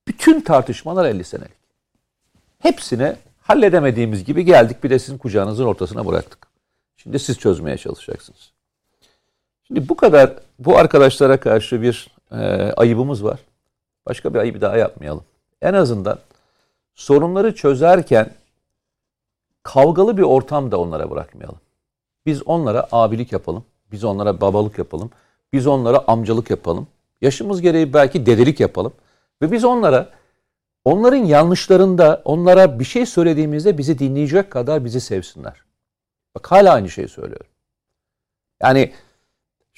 bütün 0.07 0.41
tartışmalar 0.41 1.05
50 1.05 1.23
senelik. 1.23 1.59
Hepsine 2.59 3.15
halledemediğimiz 3.41 4.23
gibi 4.23 4.45
geldik 4.45 4.83
bir 4.83 4.89
de 4.89 4.99
sizin 4.99 5.17
kucağınızın 5.17 5.65
ortasına 5.65 6.05
bıraktık. 6.05 6.47
Şimdi 6.97 7.19
siz 7.19 7.37
çözmeye 7.37 7.77
çalışacaksınız. 7.77 8.58
Şimdi 9.69 9.89
bu 9.89 9.95
kadar 9.95 10.33
bu 10.59 10.77
arkadaşlara 10.77 11.39
karşı 11.39 11.81
bir 11.81 12.07
e, 12.31 12.37
ayıbımız 12.77 13.23
var. 13.23 13.39
Başka 14.05 14.33
bir 14.33 14.39
ayıbı 14.39 14.61
daha 14.61 14.77
yapmayalım. 14.77 15.23
En 15.61 15.73
azından 15.73 16.19
sorunları 16.95 17.55
çözerken 17.55 18.33
kavgalı 19.63 20.17
bir 20.17 20.21
ortam 20.21 20.71
da 20.71 20.79
onlara 20.79 21.11
bırakmayalım. 21.11 21.59
Biz 22.25 22.47
onlara 22.47 22.87
abilik 22.91 23.31
yapalım. 23.31 23.65
Biz 23.91 24.03
onlara 24.03 24.41
babalık 24.41 24.77
yapalım. 24.77 25.11
Biz 25.53 25.67
onlara 25.67 26.03
amcalık 26.07 26.49
yapalım. 26.49 26.87
Yaşımız 27.21 27.61
gereği 27.61 27.93
belki 27.93 28.25
dedelik 28.25 28.59
yapalım. 28.59 28.93
Ve 29.41 29.51
biz 29.51 29.65
onlara 29.65 30.09
onların 30.85 31.25
yanlışlarında 31.25 32.21
onlara 32.25 32.79
bir 32.79 32.85
şey 32.85 33.05
söylediğimizde 33.05 33.77
bizi 33.77 33.99
dinleyecek 33.99 34.51
kadar 34.51 34.85
bizi 34.85 35.01
sevsinler. 35.01 35.61
Bak 36.35 36.51
hala 36.51 36.73
aynı 36.73 36.89
şeyi 36.89 37.07
söylüyorum. 37.07 37.47
Yani 38.61 38.93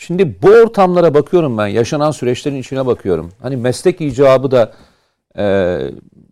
şimdi 0.02 0.42
bu 0.42 0.50
ortamlara 0.50 1.14
bakıyorum 1.14 1.58
ben. 1.58 1.68
Yaşanan 1.68 2.12
süreçlerin 2.12 2.56
içine 2.56 2.86
bakıyorum. 2.86 3.32
Hani 3.42 3.58
meslek 3.58 4.02
icabı 4.02 4.52
da 4.52 4.74
e, 5.38 5.78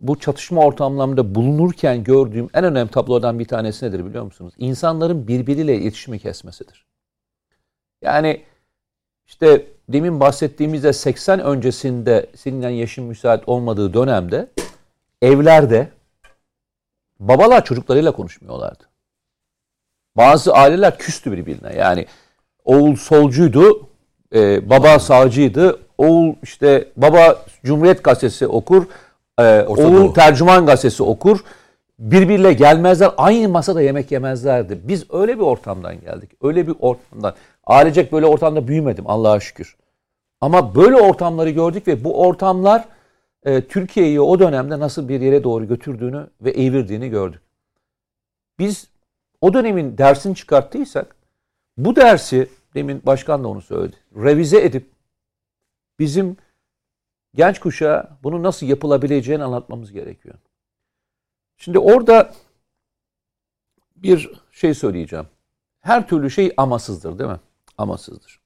bu 0.02 0.20
çatışma 0.20 0.62
ortamlarında 0.62 1.36
bulunurken 1.36 2.04
gördüğüm 2.04 2.50
en 2.54 2.64
önemli 2.64 2.92
tablodan 2.92 3.40
bir 3.40 3.46
tanesi 3.46 3.86
nedir 3.86 4.06
biliyor 4.06 4.24
musunuz? 4.24 4.54
İnsanların 4.58 5.28
birbiriyle 5.28 5.76
iletişimi 5.76 6.20
kesmesidir. 6.20 6.86
Yani 8.02 8.44
işte 9.28 9.66
demin 9.90 10.20
bahsettiğimizde 10.20 10.94
80 10.94 11.40
öncesinde 11.40 12.30
seninle 12.36 12.70
yaşın 12.70 13.04
müsait 13.04 13.50
olmadığı 13.50 13.94
dönemde 13.94 14.50
evlerde 15.22 15.90
babalar 17.20 17.66
çocuklarıyla 17.66 18.12
konuşmuyorlardı. 18.12 18.84
Bazı 20.18 20.54
aileler 20.54 20.98
küstü 20.98 21.32
birbirine. 21.32 21.76
Yani 21.76 22.06
oğul 22.66 22.96
solcuydu, 22.96 23.88
e, 24.36 24.70
baba 24.70 25.00
sağcıydı. 25.00 25.80
Oğul 25.98 26.34
işte 26.44 26.88
baba 26.98 27.46
Cumhuriyet 27.64 28.04
Gazetesi 28.04 28.48
okur, 28.48 28.86
e, 29.40 29.62
oğul 29.62 30.14
Tercüman 30.14 30.66
Gazetesi 30.66 31.04
okur. 31.04 31.40
Birbiriyle 32.00 32.54
gelmezler, 32.54 33.12
aynı 33.18 33.50
masada 33.50 33.82
yemek 33.82 34.12
yemezlerdi. 34.12 34.80
Biz 34.84 35.06
öyle 35.14 35.38
bir 35.38 35.44
ortamdan 35.44 36.02
geldik. 36.02 36.32
Öyle 36.42 36.68
bir 36.68 36.76
ortamdan. 36.80 37.34
Ailecek 37.66 38.12
böyle 38.12 38.26
ortamda 38.26 38.68
büyümedim 38.68 39.04
Allah'a 39.08 39.40
şükür. 39.40 39.78
Ama 40.42 40.76
böyle 40.76 40.96
ortamları 40.96 41.50
gördük 41.50 41.88
ve 41.88 42.04
bu 42.04 42.22
ortamlar 42.22 42.86
e, 43.44 43.62
Türkiye'yi 43.62 44.22
o 44.22 44.40
dönemde 44.40 44.80
nasıl 44.80 45.10
bir 45.10 45.22
yere 45.22 45.44
doğru 45.44 45.68
götürdüğünü 45.68 46.28
ve 46.42 46.52
evirdiğini 46.52 47.10
gördük. 47.10 47.42
Biz 48.60 48.88
o 49.42 49.54
dönemin 49.54 49.98
dersini 49.98 50.36
çıkarttıysak 50.36 51.16
bu 51.86 51.96
dersi 51.96 52.50
demin 52.76 53.02
başkan 53.06 53.44
da 53.44 53.48
onu 53.48 53.62
söyledi. 53.62 53.96
Revize 54.16 54.62
edip 54.62 54.92
bizim 56.00 56.38
genç 57.36 57.60
kuşağa 57.60 58.18
bunu 58.24 58.44
nasıl 58.44 58.66
yapılabileceğini 58.66 59.44
anlatmamız 59.44 59.92
gerekiyor. 59.92 60.36
Şimdi 61.58 61.80
orada 61.80 62.34
bir 63.96 64.32
şey 64.52 64.74
söyleyeceğim. 64.74 65.28
Her 65.82 66.08
türlü 66.08 66.32
şey 66.32 66.54
amasızdır 66.58 67.20
değil 67.20 67.30
mi? 67.30 67.40
Amasızdır. 67.78 68.42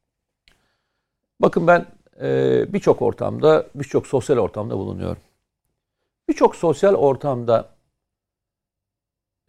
Bakın 1.40 1.68
ben 1.68 1.86
e, 2.22 2.74
birçok 2.74 3.02
ortamda, 3.02 3.68
birçok 3.76 4.08
sosyal 4.08 4.38
ortamda 4.38 4.78
bulunuyorum. 4.78 5.22
Birçok 6.30 6.56
sosyal 6.56 6.94
ortamda 6.94 7.70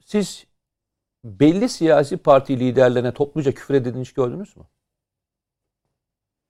siz 0.05 0.47
belli 1.25 1.69
siyasi 1.69 2.17
parti 2.17 2.61
liderlerine 2.61 3.13
topluca 3.13 3.53
küfür 3.53 3.75
edildiğini 3.75 4.05
hiç 4.05 4.13
gördünüz 4.13 4.57
mü? 4.57 4.65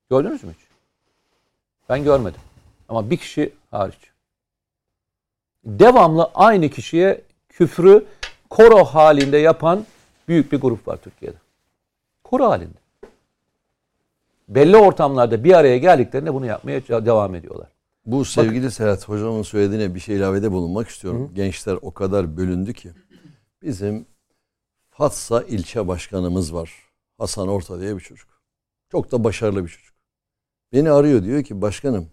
Gördünüz 0.09 0.43
mü 0.43 0.53
hiç? 0.57 0.65
Ben 1.89 2.03
görmedim. 2.03 2.41
Ama 2.89 3.09
bir 3.09 3.17
kişi 3.17 3.53
hariç. 3.71 4.11
Devamlı 5.65 6.31
aynı 6.33 6.69
kişiye 6.69 7.21
küfrü 7.49 8.05
koro 8.49 8.83
halinde 8.83 9.37
yapan 9.37 9.85
büyük 10.27 10.51
bir 10.51 10.61
grup 10.61 10.87
var 10.87 10.97
Türkiye'de. 10.97 11.37
Koro 12.23 12.49
halinde. 12.49 12.77
Belli 14.49 14.77
ortamlarda 14.77 15.43
bir 15.43 15.53
araya 15.53 15.77
geldiklerinde 15.77 16.33
bunu 16.33 16.45
yapmaya 16.45 16.87
devam 16.87 17.35
ediyorlar. 17.35 17.69
Bu 18.05 18.25
sevgili 18.25 18.57
Bakın. 18.57 18.69
Serhat 18.69 19.09
hocamın 19.09 19.41
söylediğine 19.41 19.95
bir 19.95 19.99
şey 19.99 20.15
ilavede 20.15 20.51
bulunmak 20.51 20.87
istiyorum. 20.87 21.29
Hı. 21.29 21.33
Gençler 21.33 21.77
o 21.81 21.93
kadar 21.93 22.37
bölündü 22.37 22.73
ki. 22.73 22.91
Bizim 23.63 24.05
Fatsa 24.97 25.41
ilçe 25.41 25.87
başkanımız 25.87 26.53
var. 26.53 26.71
Hasan 27.17 27.47
Orta 27.47 27.81
diye 27.81 27.95
bir 27.95 28.01
çocuk. 28.01 28.29
Çok 28.91 29.11
da 29.11 29.23
başarılı 29.23 29.63
bir 29.63 29.69
çocuk. 29.69 29.95
Beni 30.73 30.91
arıyor 30.91 31.23
diyor 31.23 31.43
ki 31.43 31.61
başkanım 31.61 32.07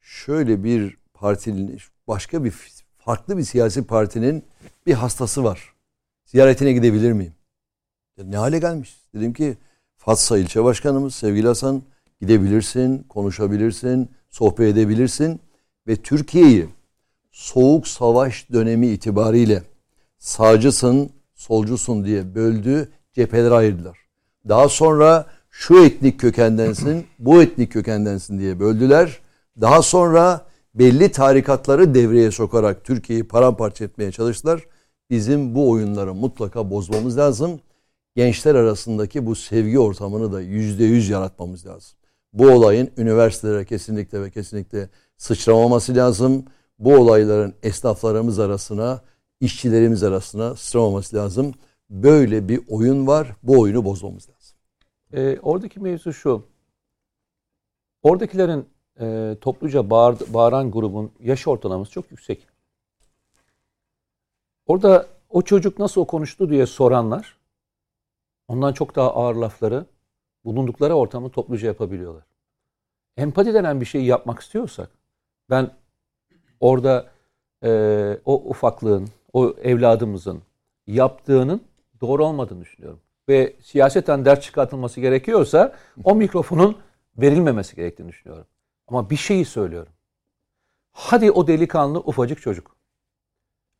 şöyle 0.00 0.64
bir 0.64 0.96
partinin 1.14 1.80
başka 2.08 2.44
bir 2.44 2.54
farklı 2.98 3.38
bir 3.38 3.42
siyasi 3.42 3.86
partinin 3.86 4.44
bir 4.86 4.94
hastası 4.94 5.44
var. 5.44 5.74
Ziyaretine 6.24 6.72
gidebilir 6.72 7.12
miyim? 7.12 7.34
Ya 8.16 8.24
ne 8.24 8.36
hale 8.36 8.58
gelmiş? 8.58 8.96
Dedim 9.14 9.32
ki 9.32 9.56
Fatsa 9.96 10.38
ilçe 10.38 10.64
başkanımız 10.64 11.14
sevgili 11.14 11.46
Hasan 11.46 11.82
gidebilirsin, 12.20 13.02
konuşabilirsin, 13.02 14.10
sohbet 14.28 14.68
edebilirsin 14.72 15.40
ve 15.86 15.96
Türkiye'yi 15.96 16.68
soğuk 17.30 17.88
savaş 17.88 18.50
dönemi 18.52 18.86
itibariyle 18.86 19.62
sağcısın, 20.18 21.15
solcusun 21.46 22.04
diye 22.04 22.34
böldü, 22.34 22.88
cephelere 23.12 23.54
ayırdılar. 23.54 23.98
Daha 24.48 24.68
sonra 24.68 25.26
şu 25.50 25.84
etnik 25.84 26.20
kökendensin, 26.20 27.06
bu 27.18 27.42
etnik 27.42 27.72
kökendensin 27.72 28.38
diye 28.38 28.60
böldüler. 28.60 29.20
Daha 29.60 29.82
sonra 29.82 30.46
belli 30.74 31.12
tarikatları 31.12 31.94
devreye 31.94 32.30
sokarak 32.30 32.84
Türkiye'yi 32.84 33.28
paramparça 33.28 33.84
etmeye 33.84 34.12
çalıştılar. 34.12 34.62
Bizim 35.10 35.54
bu 35.54 35.70
oyunları 35.70 36.14
mutlaka 36.14 36.70
bozmamız 36.70 37.18
lazım. 37.18 37.60
Gençler 38.16 38.54
arasındaki 38.54 39.26
bu 39.26 39.34
sevgi 39.34 39.78
ortamını 39.78 40.32
da 40.32 40.40
yüzde 40.40 40.84
yüz 40.84 41.08
yaratmamız 41.08 41.66
lazım. 41.66 41.98
Bu 42.32 42.50
olayın 42.50 42.90
üniversitelere 42.96 43.64
kesinlikle 43.64 44.22
ve 44.22 44.30
kesinlikle 44.30 44.88
sıçramaması 45.16 45.94
lazım. 45.94 46.44
Bu 46.78 46.96
olayların 46.96 47.54
esnaflarımız 47.62 48.38
arasına, 48.38 49.00
işçilerimiz 49.40 50.02
arasına 50.02 50.56
sıçramaması 50.56 51.16
lazım. 51.16 51.54
Böyle 51.90 52.48
bir 52.48 52.60
oyun 52.68 53.06
var. 53.06 53.36
Bu 53.42 53.60
oyunu 53.60 53.84
bozmamız 53.84 54.28
lazım. 54.28 54.56
E, 55.12 55.40
oradaki 55.40 55.80
mevzu 55.80 56.12
şu. 56.12 56.44
Oradakilerin 58.02 58.68
e, 59.00 59.36
topluca 59.40 59.90
bağır, 59.90 60.18
bağıran 60.28 60.70
grubun 60.70 61.12
yaş 61.20 61.46
ortalaması 61.46 61.90
çok 61.90 62.10
yüksek. 62.10 62.46
Orada 64.66 65.06
o 65.28 65.42
çocuk 65.42 65.78
nasıl 65.78 66.00
o 66.00 66.04
konuştu 66.04 66.50
diye 66.50 66.66
soranlar 66.66 67.36
ondan 68.48 68.72
çok 68.72 68.96
daha 68.96 69.14
ağır 69.14 69.34
lafları 69.34 69.86
bulundukları 70.44 70.94
ortamı 70.94 71.30
topluca 71.30 71.68
yapabiliyorlar. 71.68 72.24
Empati 73.16 73.54
denen 73.54 73.80
bir 73.80 73.86
şeyi 73.86 74.06
yapmak 74.06 74.40
istiyorsak 74.40 74.90
ben 75.50 75.70
orada 76.60 77.10
e, 77.64 77.70
o 78.24 78.34
ufaklığın, 78.42 79.08
o 79.36 79.54
evladımızın 79.62 80.42
yaptığının 80.86 81.62
doğru 82.00 82.24
olmadığını 82.24 82.60
düşünüyorum. 82.60 83.00
Ve 83.28 83.56
siyaseten 83.62 84.24
ders 84.24 84.40
çıkartılması 84.40 85.00
gerekiyorsa 85.00 85.74
o 86.04 86.14
mikrofonun 86.14 86.78
verilmemesi 87.18 87.76
gerektiğini 87.76 88.08
düşünüyorum. 88.08 88.46
Ama 88.88 89.10
bir 89.10 89.16
şeyi 89.16 89.44
söylüyorum. 89.44 89.92
Hadi 90.92 91.30
o 91.30 91.46
delikanlı 91.46 91.98
ufacık 91.98 92.40
çocuk. 92.40 92.76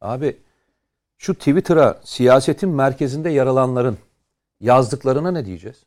Abi 0.00 0.36
şu 1.18 1.34
Twitter'a 1.34 2.00
siyasetin 2.04 2.68
merkezinde 2.68 3.30
yer 3.30 3.46
alanların 3.46 3.98
yazdıklarına 4.60 5.30
ne 5.30 5.44
diyeceğiz? 5.44 5.84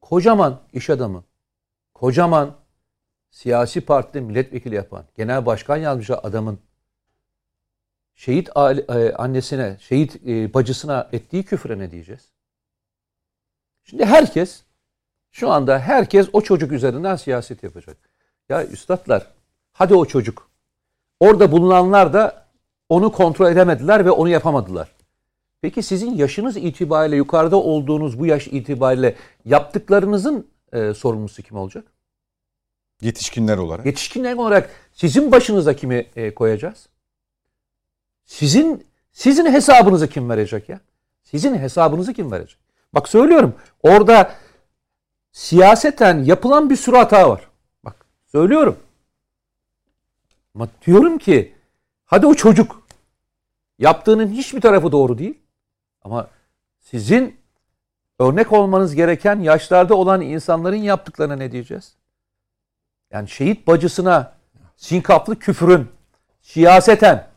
Kocaman 0.00 0.60
iş 0.72 0.90
adamı, 0.90 1.24
kocaman 1.94 2.56
siyasi 3.30 3.80
partide 3.80 4.20
milletvekili 4.20 4.74
yapan, 4.74 5.04
genel 5.16 5.46
başkan 5.46 5.76
yazmış 5.76 6.10
adamın 6.10 6.58
şehit 8.20 8.48
e, 8.48 9.14
annesine, 9.14 9.76
şehit 9.80 10.16
e, 10.26 10.54
bacısına 10.54 11.08
ettiği 11.12 11.42
küfre 11.42 11.78
ne 11.78 11.90
diyeceğiz? 11.90 12.28
Şimdi 13.84 14.04
herkes, 14.04 14.62
şu 15.30 15.50
anda 15.50 15.78
herkes 15.78 16.28
o 16.32 16.40
çocuk 16.40 16.72
üzerinden 16.72 17.16
siyaset 17.16 17.62
yapacak. 17.62 17.96
Ya 18.48 18.66
üstadlar, 18.66 19.26
hadi 19.72 19.94
o 19.94 20.04
çocuk. 20.04 20.50
Orada 21.20 21.52
bulunanlar 21.52 22.12
da 22.12 22.46
onu 22.88 23.12
kontrol 23.12 23.52
edemediler 23.52 24.04
ve 24.04 24.10
onu 24.10 24.28
yapamadılar. 24.28 24.92
Peki 25.60 25.82
sizin 25.82 26.14
yaşınız 26.14 26.56
itibariyle 26.56 27.16
yukarıda 27.16 27.56
olduğunuz 27.56 28.18
bu 28.18 28.26
yaş 28.26 28.46
itibariyle 28.46 29.16
yaptıklarınızın 29.44 30.46
e, 30.72 30.94
sorumlusu 30.94 31.42
kim 31.42 31.56
olacak? 31.56 31.84
Yetişkinler 33.02 33.58
olarak. 33.58 33.86
Yetişkinler 33.86 34.36
olarak 34.36 34.70
sizin 34.92 35.32
başınıza 35.32 35.76
kimi 35.76 36.06
e, 36.16 36.34
koyacağız? 36.34 36.88
Sizin 38.30 38.86
sizin 39.12 39.46
hesabınızı 39.46 40.08
kim 40.08 40.30
verecek 40.30 40.68
ya? 40.68 40.80
Sizin 41.22 41.58
hesabınızı 41.58 42.12
kim 42.12 42.32
verecek? 42.32 42.58
Bak 42.94 43.08
söylüyorum. 43.08 43.54
Orada 43.82 44.34
siyaseten 45.32 46.24
yapılan 46.24 46.70
bir 46.70 46.76
sürü 46.76 46.96
hata 46.96 47.30
var. 47.30 47.48
Bak 47.84 48.06
söylüyorum. 48.26 48.78
Ama 50.54 50.68
diyorum 50.86 51.18
ki 51.18 51.54
hadi 52.04 52.26
o 52.26 52.34
çocuk 52.34 52.82
yaptığının 53.78 54.28
hiçbir 54.28 54.60
tarafı 54.60 54.92
doğru 54.92 55.18
değil. 55.18 55.38
Ama 56.02 56.28
sizin 56.80 57.36
örnek 58.18 58.52
olmanız 58.52 58.94
gereken 58.94 59.40
yaşlarda 59.40 59.94
olan 59.94 60.20
insanların 60.20 60.76
yaptıklarına 60.76 61.36
ne 61.36 61.52
diyeceğiz? 61.52 61.94
Yani 63.10 63.28
şehit 63.28 63.66
bacısına 63.66 64.32
sinkaplı 64.76 65.38
küfürün 65.38 65.88
siyaseten 66.42 67.29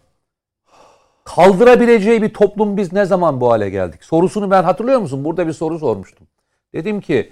kaldırabileceği 1.23 2.21
bir 2.21 2.33
toplum 2.33 2.77
biz 2.77 2.93
ne 2.93 3.05
zaman 3.05 3.41
bu 3.41 3.51
hale 3.51 3.69
geldik? 3.69 4.03
Sorusunu 4.03 4.51
ben 4.51 4.63
hatırlıyor 4.63 4.99
musun? 4.99 5.25
Burada 5.25 5.47
bir 5.47 5.53
soru 5.53 5.79
sormuştum. 5.79 6.27
Dedim 6.73 7.01
ki 7.01 7.31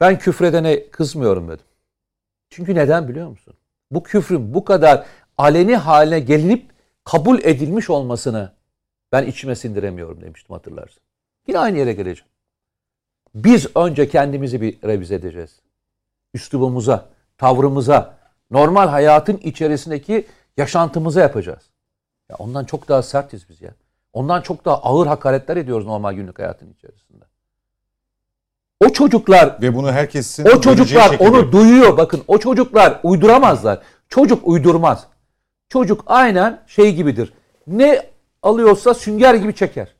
ben 0.00 0.18
küfredene 0.18 0.90
kızmıyorum 0.90 1.48
dedim. 1.48 1.64
Çünkü 2.50 2.74
neden 2.74 3.08
biliyor 3.08 3.28
musun? 3.28 3.54
Bu 3.90 4.02
küfrün 4.02 4.54
bu 4.54 4.64
kadar 4.64 5.06
aleni 5.38 5.76
haline 5.76 6.20
gelinip 6.20 6.70
kabul 7.04 7.38
edilmiş 7.38 7.90
olmasını 7.90 8.52
ben 9.12 9.26
içime 9.26 9.56
sindiremiyorum 9.56 10.20
demiştim 10.20 10.54
hatırlarsın. 10.54 11.02
Yine 11.46 11.58
aynı 11.58 11.78
yere 11.78 11.92
geleceğim. 11.92 12.30
Biz 13.34 13.76
önce 13.76 14.08
kendimizi 14.08 14.60
bir 14.60 14.82
revize 14.82 15.14
edeceğiz. 15.14 15.60
Üslubumuza, 16.34 17.08
tavrımıza, 17.38 18.18
normal 18.50 18.88
hayatın 18.88 19.36
içerisindeki 19.36 20.26
yaşantımıza 20.56 21.20
yapacağız. 21.20 21.70
Ya 22.30 22.36
ondan 22.38 22.64
çok 22.64 22.88
daha 22.88 23.02
sertiz 23.02 23.48
biz 23.48 23.62
ya. 23.62 23.70
Ondan 24.12 24.40
çok 24.40 24.64
daha 24.64 24.76
ağır 24.82 25.06
hakaretler 25.06 25.56
ediyoruz 25.56 25.86
normal 25.86 26.12
günlük 26.12 26.38
hayatın 26.38 26.72
içerisinde. 26.72 27.24
O 28.84 28.88
çocuklar 28.88 29.62
Ve 29.62 29.74
bunu 29.74 29.92
herkesin 29.92 30.44
o 30.44 30.60
çocuklar 30.60 31.08
şekilde- 31.08 31.28
onu 31.30 31.52
duyuyor. 31.52 31.96
Bakın 31.96 32.22
o 32.28 32.38
çocuklar 32.38 33.00
uyduramazlar. 33.02 33.82
Çocuk 34.08 34.48
uydurmaz. 34.48 35.06
Çocuk 35.68 36.02
aynen 36.06 36.62
şey 36.66 36.94
gibidir. 36.94 37.32
Ne 37.66 38.10
alıyorsa 38.42 38.94
sünger 38.94 39.34
gibi 39.34 39.54
çeker. 39.54 39.94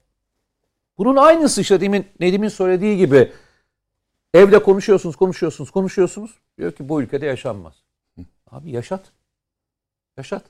Bunun 0.99 1.17
aynısı 1.17 1.61
işte 1.61 1.81
demin 1.81 2.07
Nedim'in 2.21 2.49
söylediği 2.49 2.97
gibi 2.97 3.33
evde 4.35 4.63
konuşuyorsunuz, 4.63 5.17
konuşuyorsunuz, 5.17 5.71
konuşuyorsunuz. 5.71 6.31
Diyor 6.59 6.73
ki 6.73 6.89
bu 6.89 7.03
ülkede 7.03 7.27
yaşanmaz. 7.27 7.75
Abi 8.51 8.71
yaşat. 8.71 9.01
Yaşat. 10.17 10.43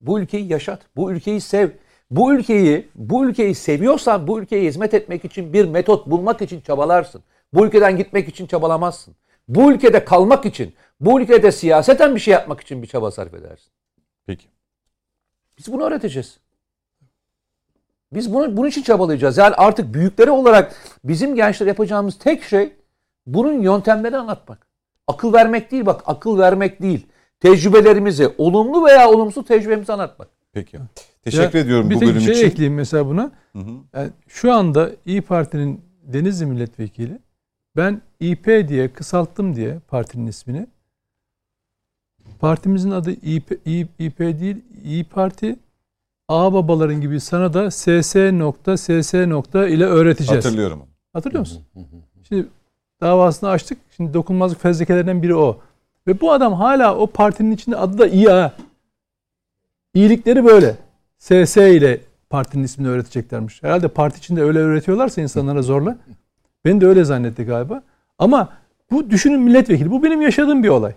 Bu 0.00 0.20
ülkeyi 0.20 0.52
yaşat. 0.52 0.82
Bu 0.96 1.12
ülkeyi 1.12 1.40
sev. 1.40 1.70
Bu 2.10 2.34
ülkeyi, 2.34 2.88
bu 2.94 3.24
ülkeyi 3.26 3.54
seviyorsan 3.54 4.26
bu 4.26 4.40
ülkeye 4.40 4.64
hizmet 4.64 4.94
etmek 4.94 5.24
için 5.24 5.52
bir 5.52 5.64
metot 5.64 6.06
bulmak 6.06 6.42
için 6.42 6.60
çabalarsın. 6.60 7.22
Bu 7.52 7.66
ülkeden 7.66 7.96
gitmek 7.96 8.28
için 8.28 8.46
çabalamazsın. 8.46 9.14
Bu 9.48 9.72
ülkede 9.72 10.04
kalmak 10.04 10.46
için, 10.46 10.74
bu 11.00 11.20
ülkede 11.20 11.52
siyaseten 11.52 12.14
bir 12.14 12.20
şey 12.20 12.32
yapmak 12.32 12.60
için 12.60 12.82
bir 12.82 12.86
çaba 12.86 13.10
sarf 13.10 13.34
edersin. 13.34 13.72
Peki. 14.26 14.46
Biz 15.58 15.72
bunu 15.72 15.84
öğreteceğiz. 15.84 16.38
Biz 18.12 18.34
bunu 18.34 18.56
bunun 18.56 18.68
için 18.68 18.82
çabalayacağız. 18.82 19.38
Yani 19.38 19.54
artık 19.54 19.94
büyükleri 19.94 20.30
olarak 20.30 20.74
bizim 21.04 21.34
gençler 21.34 21.66
yapacağımız 21.66 22.18
tek 22.18 22.42
şey 22.42 22.72
bunun 23.26 23.62
yöntemlerini 23.62 24.16
anlatmak. 24.16 24.66
Akıl 25.06 25.32
vermek 25.32 25.70
değil 25.70 25.86
bak 25.86 26.02
akıl 26.06 26.38
vermek 26.38 26.82
değil. 26.82 27.06
Tecrübelerimizi, 27.40 28.28
olumlu 28.38 28.86
veya 28.86 29.10
olumsuz 29.10 29.44
tecrübemizi 29.46 29.92
anlatmak. 29.92 30.28
Peki. 30.52 30.78
Teşekkür 31.22 31.58
Ya, 31.58 31.64
ediyorum 31.64 31.90
bir 31.90 31.94
bu 31.94 32.00
bölüm 32.00 32.20
şey 32.20 32.34
için. 32.34 32.46
ekleyeyim 32.46 32.74
mesela 32.74 33.06
buna. 33.06 33.30
Hı 33.52 33.58
hı. 33.58 33.70
Yani 33.94 34.10
şu 34.28 34.52
anda 34.52 34.90
İyi 35.06 35.22
Parti'nin 35.22 35.80
Denizli 36.02 36.46
milletvekili 36.46 37.18
ben 37.76 38.00
İP 38.20 38.46
diye 38.68 38.88
kısalttım 38.92 39.56
diye 39.56 39.78
partinin 39.88 40.26
ismini. 40.26 40.66
Partimizin 42.40 42.90
adı 42.90 43.10
İP, 43.10 43.60
İ- 43.66 43.86
İP 43.98 44.18
değil 44.18 44.56
İyi 44.84 45.04
Parti. 45.04 45.56
A 46.28 46.52
babaların 46.52 47.00
gibi 47.00 47.20
sana 47.20 47.52
da 47.54 47.70
SS 47.70 48.16
nokta 48.16 48.76
SS 48.76 49.14
nokta 49.14 49.68
ile 49.68 49.84
öğreteceğiz. 49.84 50.44
Hatırlıyorum. 50.44 50.82
Hatırlıyor 51.12 51.40
musun? 51.40 51.62
Şimdi 52.28 52.46
davasını 53.00 53.50
açtık. 53.50 53.78
Şimdi 53.96 54.14
dokunulmazlık 54.14 54.60
fezlekelerinden 54.60 55.22
biri 55.22 55.34
o. 55.34 55.60
Ve 56.08 56.20
bu 56.20 56.32
adam 56.32 56.52
hala 56.52 56.96
o 56.96 57.06
partinin 57.06 57.50
içinde 57.50 57.76
adı 57.76 57.98
da 57.98 58.06
İA. 58.06 58.52
İyilikleri 59.94 60.44
böyle. 60.44 60.76
SS 61.18 61.56
ile 61.56 62.00
partinin 62.30 62.64
ismini 62.64 62.88
öğreteceklermiş. 62.88 63.62
Herhalde 63.62 63.88
parti 63.88 64.18
içinde 64.18 64.42
öyle 64.42 64.58
öğretiyorlarsa 64.58 65.20
insanlara 65.20 65.62
zorla. 65.62 65.98
Beni 66.64 66.80
de 66.80 66.86
öyle 66.86 67.04
zannetti 67.04 67.44
galiba. 67.44 67.82
Ama 68.18 68.48
bu 68.90 69.10
düşünün 69.10 69.40
milletvekili. 69.40 69.90
Bu 69.90 70.02
benim 70.02 70.22
yaşadığım 70.22 70.62
bir 70.62 70.68
olay. 70.68 70.92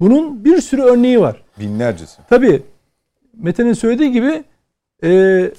Bunun 0.00 0.44
bir 0.44 0.60
sürü 0.60 0.82
örneği 0.82 1.20
var. 1.20 1.42
Binlercesi. 1.60 2.22
Tabii 2.28 2.62
Mete'nin 3.36 3.72
söylediği 3.72 4.12
gibi 4.12 4.44
e, 5.04 5.52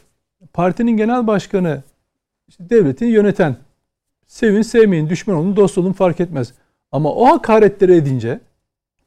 partinin 0.53 0.97
genel 0.97 1.27
başkanı 1.27 1.83
işte 2.47 2.69
devleti 2.69 3.05
yöneten 3.05 3.55
sevin 4.27 4.61
sevmeyin 4.61 5.09
düşman 5.09 5.37
olun 5.37 5.55
dost 5.55 5.77
olun 5.77 5.93
fark 5.93 6.19
etmez. 6.19 6.53
Ama 6.91 7.13
o 7.13 7.25
hakaretleri 7.25 7.95
edince 7.95 8.39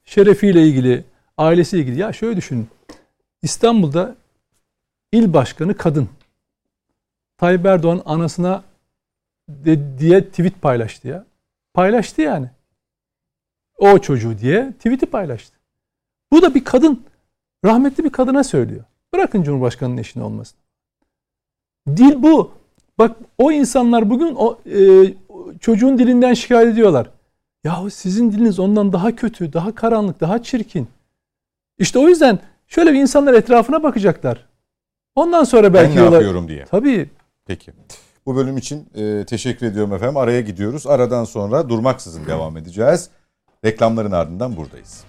şerefiyle 0.09 0.63
ilgili 0.63 1.05
ailesiyle 1.39 1.83
ilgili 1.83 2.01
ya 2.01 2.13
şöyle 2.13 2.37
düşünün 2.37 2.69
İstanbul'da 3.43 4.17
il 5.13 5.33
başkanı 5.33 5.77
kadın 5.77 6.09
Tayyip 7.37 7.67
Erdoğan 7.67 8.03
anasına 8.05 8.65
de, 9.49 9.99
diye 9.99 10.25
tweet 10.25 10.63
paylaştı 10.63 11.09
ya. 11.09 11.27
Paylaştı 11.75 12.23
yani. 12.23 12.51
O 13.79 13.99
çocuğu 13.99 14.39
diye 14.39 14.73
tweet'i 14.73 15.07
paylaştı. 15.07 15.57
Bu 16.33 16.43
da 16.43 16.55
bir 16.55 16.65
kadın 16.65 17.05
rahmetli 17.65 18.05
bir 18.05 18.11
kadına 18.11 18.45
söylüyor. 18.45 18.85
Bırakın 19.15 19.43
Cumhurbaşkanı'nın 19.43 19.97
eşine 19.97 20.23
olmasın. 20.23 20.59
Dil 21.89 22.23
bu. 22.23 22.53
Bak 22.99 23.17
o 23.39 23.53
insanlar 23.53 24.11
bugün 24.11 24.35
o 24.35 24.59
e, 24.67 25.15
çocuğun 25.61 25.99
dilinden 25.99 26.35
şikayet 26.35 26.73
ediyorlar. 26.73 27.11
Yahu 27.65 27.91
sizin 27.91 28.33
diliniz 28.33 28.59
ondan 28.59 28.93
daha 28.93 29.17
kötü, 29.17 29.53
daha 29.53 29.75
karanlık, 29.75 30.21
daha 30.21 30.43
çirkin. 30.43 30.89
İşte 31.79 31.99
o 31.99 32.09
yüzden 32.09 32.39
şöyle 32.67 32.93
bir 32.93 32.99
insanlar 33.01 33.35
etrafına 33.35 33.83
bakacaklar. 33.83 34.47
Ondan 35.15 35.45
sonra 35.45 35.75
belki 35.75 35.91
ben 35.91 35.97
ne 35.97 36.05
yola- 36.05 36.15
yapıyorum 36.15 36.49
diye. 36.49 36.65
Tabii 36.65 37.11
Peki. 37.47 37.73
Bu 38.27 38.37
bölüm 38.37 38.57
için 38.57 38.89
e, 38.95 39.25
teşekkür 39.27 39.67
ediyorum 39.67 39.93
efendim. 39.95 40.17
Araya 40.17 40.41
gidiyoruz. 40.41 40.87
Aradan 40.87 41.25
sonra 41.25 41.69
durmaksızın 41.69 42.27
devam 42.27 42.57
edeceğiz. 42.57 43.11
Reklamların 43.65 44.13
ardından 44.13 44.57
buradayız. 44.57 45.05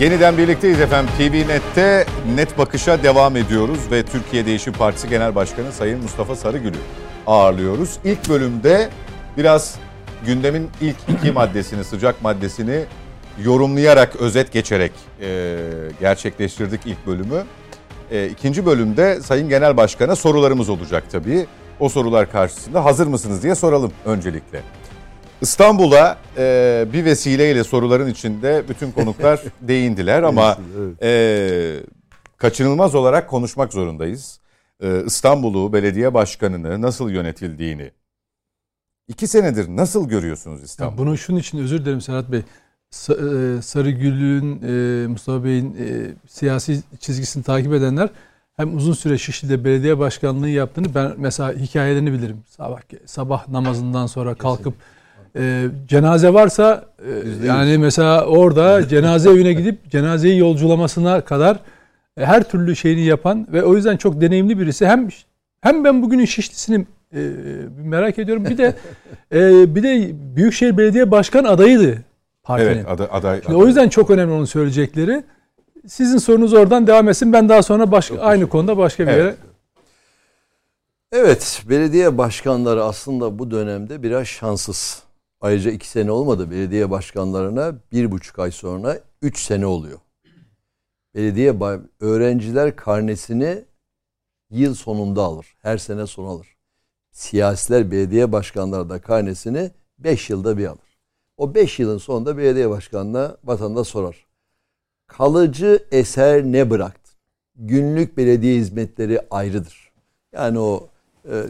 Yeniden 0.00 0.38
birlikteyiz 0.38 0.80
efendim. 0.80 1.10
TV 1.18 1.48
Net'te 1.48 2.06
net 2.34 2.58
bakışa 2.58 3.02
devam 3.02 3.36
ediyoruz 3.36 3.78
ve 3.90 4.02
Türkiye 4.02 4.46
Değişim 4.46 4.72
Partisi 4.72 5.08
Genel 5.08 5.34
Başkanı 5.34 5.72
Sayın 5.72 6.02
Mustafa 6.02 6.36
Sarıgül'ü 6.36 6.76
ağırlıyoruz. 7.26 7.98
İlk 8.04 8.28
bölümde 8.28 8.88
biraz 9.36 9.76
gündemin 10.26 10.70
ilk 10.80 10.96
iki 11.08 11.32
maddesini, 11.32 11.84
sıcak 11.84 12.22
maddesini 12.22 12.84
yorumlayarak, 13.42 14.16
özet 14.16 14.52
geçerek 14.52 14.92
e, 15.20 15.58
gerçekleştirdik 16.00 16.80
ilk 16.86 17.06
bölümü. 17.06 17.44
E, 18.10 18.26
ikinci 18.26 18.66
bölümde 18.66 19.20
Sayın 19.20 19.48
Genel 19.48 19.76
Başkan'a 19.76 20.16
sorularımız 20.16 20.68
olacak 20.68 21.04
tabii. 21.12 21.46
O 21.80 21.88
sorular 21.88 22.32
karşısında 22.32 22.84
hazır 22.84 23.06
mısınız 23.06 23.42
diye 23.42 23.54
soralım 23.54 23.92
öncelikle. 24.04 24.62
İstanbul'a 25.40 26.18
e, 26.36 26.86
bir 26.92 27.04
vesileyle 27.04 27.64
soruların 27.64 28.08
içinde 28.08 28.64
bütün 28.68 28.92
konuklar 28.92 29.40
değindiler 29.60 30.22
ama 30.22 30.58
e, 31.02 31.80
kaçınılmaz 32.36 32.94
olarak 32.94 33.28
konuşmak 33.30 33.72
zorundayız. 33.72 34.40
E, 34.80 35.04
İstanbul'u, 35.04 35.72
belediye 35.72 36.14
başkanını 36.14 36.82
nasıl 36.82 37.10
yönetildiğini. 37.10 37.90
İki 39.08 39.26
senedir 39.26 39.68
nasıl 39.68 40.08
görüyorsunuz 40.08 40.62
İstanbul'u? 40.62 40.98
bunu 41.06 41.18
şunun 41.18 41.38
için 41.38 41.58
özür 41.58 41.84
dilerim 41.84 42.00
Serhat 42.00 42.32
Bey. 42.32 42.42
Sa- 42.92 43.58
e, 43.58 43.62
Sarıgül'ün, 43.62 44.62
e, 44.62 45.06
Mustafa 45.06 45.44
Bey'in 45.44 45.76
e, 45.80 46.14
siyasi 46.28 46.82
çizgisini 47.00 47.42
takip 47.42 47.72
edenler 47.72 48.08
hem 48.56 48.76
uzun 48.76 48.92
süre 48.92 49.18
Şişli'de 49.18 49.64
belediye 49.64 49.98
başkanlığı 49.98 50.48
yaptığını 50.48 50.94
ben 50.94 51.12
mesela 51.16 51.52
hikayelerini 51.52 52.12
bilirim. 52.12 52.36
Sabah 52.46 52.80
sabah 53.06 53.48
namazından 53.48 54.06
sonra 54.06 54.34
kalkıp 54.34 54.74
e, 55.36 55.66
cenaze 55.88 56.34
varsa 56.34 56.84
e, 57.42 57.46
yani 57.46 57.78
mesela 57.78 58.24
orada 58.26 58.88
cenaze 58.88 59.30
evine 59.30 59.52
gidip 59.52 59.90
cenazeyi 59.90 60.38
yolculamasına 60.38 61.20
kadar 61.20 61.60
e, 62.16 62.24
her 62.26 62.42
türlü 62.42 62.76
şeyini 62.76 63.00
yapan 63.04 63.46
ve 63.52 63.64
o 63.64 63.76
yüzden 63.76 63.96
çok 63.96 64.20
deneyimli 64.20 64.58
birisi. 64.58 64.86
Hem 64.86 65.08
hem 65.60 65.84
ben 65.84 66.02
bugünün 66.02 66.24
Şişli'sini 66.24 66.86
e, 67.14 67.20
merak 67.84 68.18
ediyorum. 68.18 68.44
Bir 68.44 68.58
de 68.58 68.74
e, 69.34 69.74
bir 69.74 69.82
de 69.82 70.10
Büyükşehir 70.36 70.78
Belediye 70.78 71.10
Başkan 71.10 71.44
adayıydı. 71.44 71.98
partinin. 72.42 72.70
Evet 72.70 72.86
aday, 72.88 73.06
aday, 73.10 73.42
Şimdi 73.42 73.56
o 73.56 73.66
yüzden 73.66 73.88
çok 73.88 74.10
önemli 74.10 74.32
onun 74.32 74.44
söyleyecekleri. 74.44 75.24
Sizin 75.86 76.18
sorunuz 76.18 76.52
oradan 76.52 76.86
devam 76.86 77.08
etsin. 77.08 77.32
Ben 77.32 77.48
daha 77.48 77.62
sonra 77.62 77.92
başka 77.92 78.18
aynı 78.20 78.48
konuda 78.48 78.76
başka 78.78 79.06
bir 79.06 79.12
Evet. 79.12 79.24
yere 79.24 79.34
Evet, 81.12 81.62
belediye 81.68 82.18
başkanları 82.18 82.84
aslında 82.84 83.38
bu 83.38 83.50
dönemde 83.50 84.02
biraz 84.02 84.26
şanssız. 84.26 85.02
Ayrıca 85.40 85.70
iki 85.70 85.88
sene 85.88 86.10
olmadı 86.10 86.50
belediye 86.50 86.90
başkanlarına 86.90 87.74
bir 87.92 88.10
buçuk 88.10 88.38
ay 88.38 88.50
sonra 88.50 89.00
üç 89.22 89.38
sene 89.40 89.66
oluyor. 89.66 89.98
Belediye 91.14 91.60
öğrenciler 92.00 92.76
karnesini 92.76 93.64
yıl 94.50 94.74
sonunda 94.74 95.22
alır. 95.22 95.56
Her 95.58 95.78
sene 95.78 96.06
son 96.06 96.24
alır. 96.24 96.56
Siyasiler 97.10 97.90
belediye 97.90 98.32
başkanları 98.32 98.90
da 98.90 99.00
karnesini 99.00 99.70
beş 99.98 100.30
yılda 100.30 100.58
bir 100.58 100.66
alır. 100.66 100.98
O 101.36 101.54
beş 101.54 101.78
yılın 101.78 101.98
sonunda 101.98 102.38
belediye 102.38 102.70
başkanına 102.70 103.36
vatandaş 103.44 103.88
sorar. 103.88 104.26
Kalıcı 105.06 105.86
eser 105.90 106.44
ne 106.44 106.70
bıraktın? 106.70 107.14
Günlük 107.56 108.16
belediye 108.16 108.56
hizmetleri 108.56 109.20
ayrıdır. 109.30 109.92
Yani 110.32 110.58
o 110.58 110.88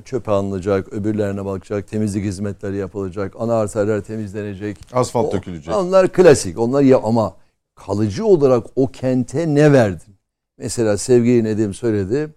çöpe 0.05 0.31
alınacak, 0.31 0.93
öbürlerine 0.93 1.45
bakacak, 1.45 1.89
temizlik 1.89 2.25
hizmetleri 2.25 2.77
yapılacak, 2.77 3.35
ana 3.39 3.55
arterler 3.55 4.01
temizlenecek. 4.01 4.79
asfalt 4.93 5.27
O- 5.35 5.37
dökülecek. 5.37 5.75
Onlar 5.75 6.13
klasik. 6.13 6.59
Onlar 6.59 6.83
ya 6.83 6.99
ama 6.99 7.37
kalıcı 7.75 8.27
olarak 8.27 8.67
o 8.77 8.87
kente 8.87 9.55
ne 9.55 9.73
verdin? 9.73 10.15
Mesela 10.59 10.99
sevgili 10.99 11.45
Nedim 11.45 11.75
söyledi. 11.75 12.35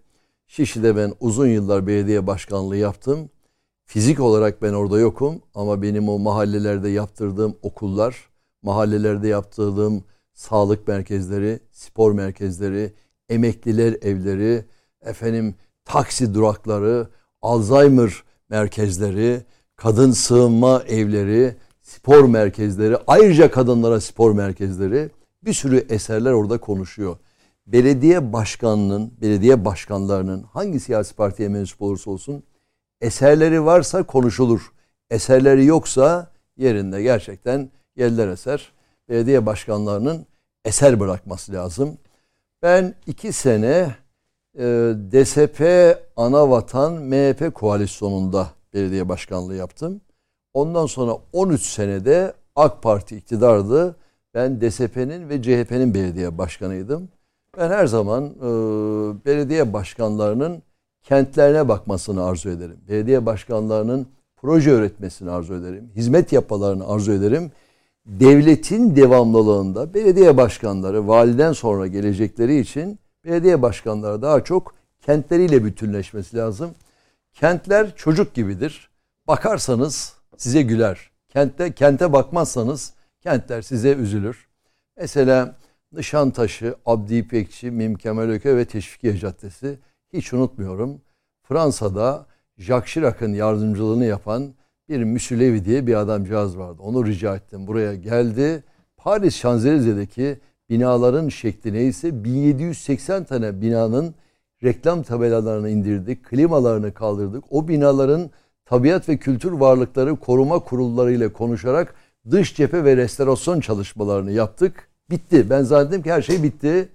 Şişli'de 0.48 0.96
ben 0.96 1.14
uzun 1.20 1.48
yıllar 1.48 1.88
belediye 1.88 2.28
başkanlığı 2.28 2.78
yaptım. 2.78 3.30
Fizik 3.86 4.20
olarak 4.20 4.62
ben 4.62 4.74
orada 4.74 5.00
yokum 5.00 5.42
ama 5.56 5.82
benim 5.82 6.10
o 6.10 6.20
mahallelerde 6.20 6.90
yaptırdığım 6.90 7.56
okullar, 7.62 8.30
mahallelerde 8.62 9.28
yaptırdığım 9.28 10.04
sağlık 10.34 10.88
merkezleri, 10.88 11.60
spor 11.72 12.12
merkezleri, 12.12 12.94
emekliler 13.30 13.98
evleri, 14.02 14.66
efendim 15.02 15.56
taksi 15.86 16.34
durakları, 16.34 17.08
Alzheimer 17.42 18.24
merkezleri, 18.50 19.42
kadın 19.76 20.12
sığınma 20.12 20.84
evleri, 20.88 21.56
spor 21.82 22.24
merkezleri, 22.26 22.98
ayrıca 23.08 23.52
kadınlara 23.52 24.02
spor 24.02 24.32
merkezleri 24.32 25.10
bir 25.44 25.54
sürü 25.54 25.86
eserler 25.90 26.32
orada 26.32 26.58
konuşuyor. 26.58 27.18
Belediye 27.68 28.34
başkanının, 28.34 29.14
belediye 29.22 29.66
başkanlarının 29.66 30.44
hangi 30.44 30.80
siyasi 30.80 31.16
partiye 31.16 31.50
mensup 31.50 31.82
olursa 31.82 32.12
olsun 32.12 32.44
eserleri 33.02 33.66
varsa 33.66 34.04
konuşulur. 34.04 34.72
Eserleri 35.10 35.66
yoksa 35.66 36.32
yerinde 36.58 37.04
gerçekten 37.04 37.70
yerler 37.96 38.28
eser. 38.28 38.72
Belediye 39.10 39.46
başkanlarının 39.46 40.26
eser 40.66 41.00
bırakması 41.00 41.54
lazım. 41.54 41.98
Ben 42.62 42.96
iki 43.08 43.34
sene 43.34 43.96
e, 44.58 44.94
DSP 45.12 45.62
Anavatan 46.18 46.94
MHP 46.94 47.54
koalisyonunda 47.54 48.48
belediye 48.74 49.10
başkanlığı 49.10 49.56
yaptım. 49.56 50.02
Ondan 50.54 50.86
sonra 50.86 51.18
13 51.34 51.62
senede 51.62 52.34
AK 52.56 52.84
Parti 52.84 53.18
iktidardı. 53.18 53.96
Ben 54.34 54.62
DSP'nin 54.62 55.30
ve 55.30 55.42
CHP'nin 55.42 55.94
belediye 55.94 56.38
başkanıydım. 56.38 57.10
Ben 57.58 57.70
her 57.70 57.88
zaman 57.88 58.26
e, 58.26 58.46
belediye 59.26 59.74
başkanlarının 59.74 60.64
kentlerine 61.04 61.68
bakmasını 61.68 62.24
arzu 62.24 62.50
ederim. 62.50 62.78
Belediye 62.90 63.26
başkanlarının 63.26 64.08
proje 64.38 64.72
üretmesini 64.72 65.32
arzu 65.32 65.54
ederim. 65.54 65.92
Hizmet 65.96 66.34
yapmalarını 66.34 66.88
arzu 66.88 67.12
ederim. 67.12 67.52
Devletin 68.06 68.96
devamlılığında 68.96 69.94
belediye 69.94 70.38
başkanları 70.38 71.08
validen 71.08 71.54
sonra 71.54 71.88
gelecekleri 71.88 72.60
için 72.60 73.00
belediye 73.26 73.62
başkanları 73.62 74.22
daha 74.22 74.44
çok 74.44 74.74
kentleriyle 75.02 75.66
bütünleşmesi 75.66 76.38
lazım. 76.38 76.76
Kentler 77.34 77.96
çocuk 77.96 78.34
gibidir. 78.34 78.90
Bakarsanız 79.28 80.14
size 80.38 80.62
güler. 80.62 81.12
Kentte 81.30 81.72
kente 81.72 82.14
bakmazsanız 82.14 82.94
kentler 83.22 83.62
size 83.62 83.94
üzülür. 83.94 84.48
Mesela 84.98 85.56
Nişantaşı, 85.92 86.76
Abdi 86.86 87.16
İpekçi, 87.16 87.72
Mim 87.72 87.96
Kemal 87.96 88.30
Öke 88.30 88.58
ve 88.58 88.66
Teşvikiye 88.66 89.18
Caddesi 89.18 89.80
hiç 90.14 90.34
unutmuyorum. 90.34 91.02
Fransa'da 91.44 92.26
Jacques 92.58 92.94
Chirac'ın 92.94 93.34
yardımcılığını 93.34 94.06
yapan 94.06 94.54
bir 94.90 95.04
Müsülevi 95.04 95.66
diye 95.66 95.88
bir 95.88 95.96
adamcağız 95.96 96.58
vardı. 96.58 96.82
Onu 96.82 97.06
rica 97.06 97.36
ettim. 97.36 97.68
Buraya 97.68 97.96
geldi. 97.96 98.64
Paris 98.98 99.36
Şanzelize'deki 99.36 100.40
binaların 100.72 101.30
şekli 101.30 101.74
neyse 101.74 102.24
1780 102.24 103.24
tane 103.24 103.62
binanın 103.62 104.16
reklam 104.64 105.04
tabelalarını 105.04 105.70
indirdik, 105.70 106.26
klimalarını 106.26 106.94
kaldırdık. 106.94 107.44
O 107.50 107.68
binaların 107.68 108.30
tabiat 108.66 109.10
ve 109.10 109.18
kültür 109.18 109.52
varlıkları 109.52 110.16
koruma 110.16 110.60
kurullarıyla 110.60 111.34
konuşarak 111.34 111.96
dış 112.32 112.56
cephe 112.56 112.84
ve 112.84 112.98
restorasyon 112.98 113.60
çalışmalarını 113.60 114.32
yaptık. 114.32 114.88
Bitti. 115.10 115.50
Ben 115.50 115.64
zannettim 115.64 116.04
ki 116.04 116.12
her 116.12 116.22
şey 116.22 116.44
bitti. 116.44 116.90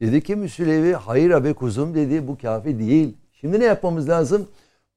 Dedi 0.00 0.20
ki 0.22 0.36
Müsülevi 0.36 0.92
hayır 0.92 1.30
abi 1.30 1.54
kuzum 1.54 1.94
dedi 1.94 2.28
bu 2.28 2.38
kafi 2.38 2.78
değil. 2.78 3.16
Şimdi 3.32 3.60
ne 3.60 3.64
yapmamız 3.64 4.08
lazım? 4.08 4.48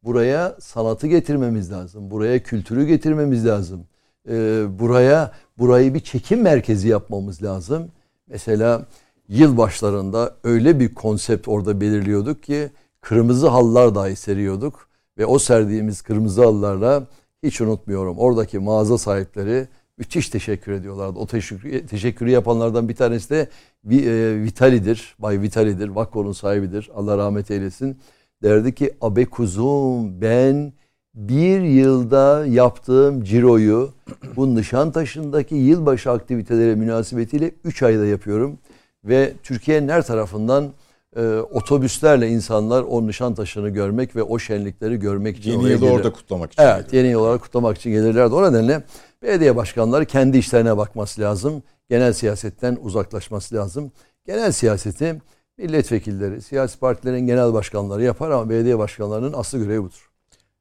Buraya 0.04 0.56
sanatı 0.60 1.08
getirmemiz 1.08 1.72
lazım. 1.72 2.12
Buraya 2.12 2.44
kültürü 2.44 2.86
getirmemiz 2.86 3.46
lazım. 3.46 3.86
Ee, 4.30 4.64
buraya 4.80 5.32
burayı 5.58 5.94
bir 5.94 6.00
çekim 6.00 6.42
merkezi 6.42 6.88
yapmamız 6.88 7.44
lazım. 7.44 7.92
Mesela 8.34 8.86
yıl 9.30 9.58
başlarında 9.58 10.36
öyle 10.44 10.80
bir 10.80 10.94
konsept 10.94 11.48
orada 11.48 11.82
belirliyorduk 11.82 12.44
ki 12.44 12.70
kırmızı 13.02 13.48
halılar 13.48 13.96
dahi 13.96 14.16
seriyorduk 14.16 14.88
ve 15.18 15.26
o 15.26 15.40
serdiğimiz 15.40 16.02
kırmızı 16.02 16.44
halılarla 16.44 17.08
hiç 17.44 17.62
unutmuyorum 17.62 18.18
oradaki 18.18 18.60
mağaza 18.60 18.98
sahipleri 18.98 19.68
müthiş 19.98 20.30
teşekkür 20.30 20.72
ediyorlardı. 20.72 21.20
O 21.20 21.28
teşekkür, 21.28 21.88
teşekkürü 21.88 22.30
yapanlardan 22.30 22.90
bir 22.90 22.96
tanesi 22.96 23.30
de 23.30 23.50
e, 23.92 24.44
Vitali'dir. 24.44 25.16
Bay 25.20 25.42
Vitali'dir. 25.42 25.88
Vakko'nun 25.88 26.32
sahibidir. 26.32 26.90
Allah 26.96 27.18
rahmet 27.18 27.52
eylesin. 27.52 27.98
Derdi 28.44 28.76
ki 28.76 28.94
abe 29.02 29.26
kuzum 29.26 30.22
ben 30.22 30.74
bir 31.16 31.62
yılda 31.62 32.46
yaptığım 32.46 33.24
ciroyu 33.24 33.92
bu 34.36 34.56
Nişantaşı'ndaki 34.56 35.56
yılbaşı 35.56 36.12
aktiviteleri 36.12 36.76
münasebetiyle 36.76 37.52
3 37.64 37.84
ayda 37.84 38.06
yapıyorum. 38.06 38.58
Ve 39.06 39.34
Türkiye'nin 39.44 39.90
her 39.90 40.06
tarafından 40.06 40.74
e, 41.16 41.38
otobüslerle 41.38 42.30
insanlar 42.30 42.84
o 42.84 43.08
Nişantaşı'nı 43.08 43.70
görmek 43.70 44.16
ve 44.16 44.24
o 44.24 44.40
şenlikleri 44.40 45.00
görmek 45.00 45.38
için 45.38 45.52
Yeni 45.52 45.72
yılı 45.72 45.92
orada 45.92 46.14
kutlamak 46.14 46.54
için. 46.54 46.64
Evet 46.64 46.94
yeni 46.94 47.08
yıl 47.08 47.20
olarak 47.20 47.42
kutlamak 47.42 47.78
için 47.78 47.92
gelirlerdi. 47.92 48.36
O 48.36 48.52
nedenle 48.52 48.84
belediye 49.22 49.56
başkanları 49.56 50.06
kendi 50.06 50.38
işlerine 50.38 50.78
bakması 50.78 51.22
lazım. 51.22 51.64
Genel 51.90 52.14
siyasetten 52.14 52.78
uzaklaşması 52.82 53.56
lazım. 53.56 53.92
Genel 54.26 54.52
siyaseti 54.52 55.22
milletvekilleri, 55.58 56.42
siyasi 56.42 56.80
partilerin 56.80 57.28
genel 57.28 57.54
başkanları 57.54 58.04
yapar 58.04 58.30
ama 58.30 58.50
belediye 58.50 58.78
başkanlarının 58.78 59.34
aslı 59.34 59.60
görevi 59.60 59.84
budur. 59.84 60.13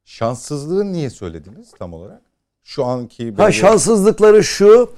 Şanssızlığı 0.04 0.92
niye 0.92 1.10
söylediniz 1.10 1.70
tam 1.78 1.92
olarak? 1.92 2.22
Şu 2.62 2.84
anki 2.84 3.24
Ha 3.30 3.38
belediye- 3.38 3.52
şanssızlıkları 3.52 4.44
şu. 4.44 4.90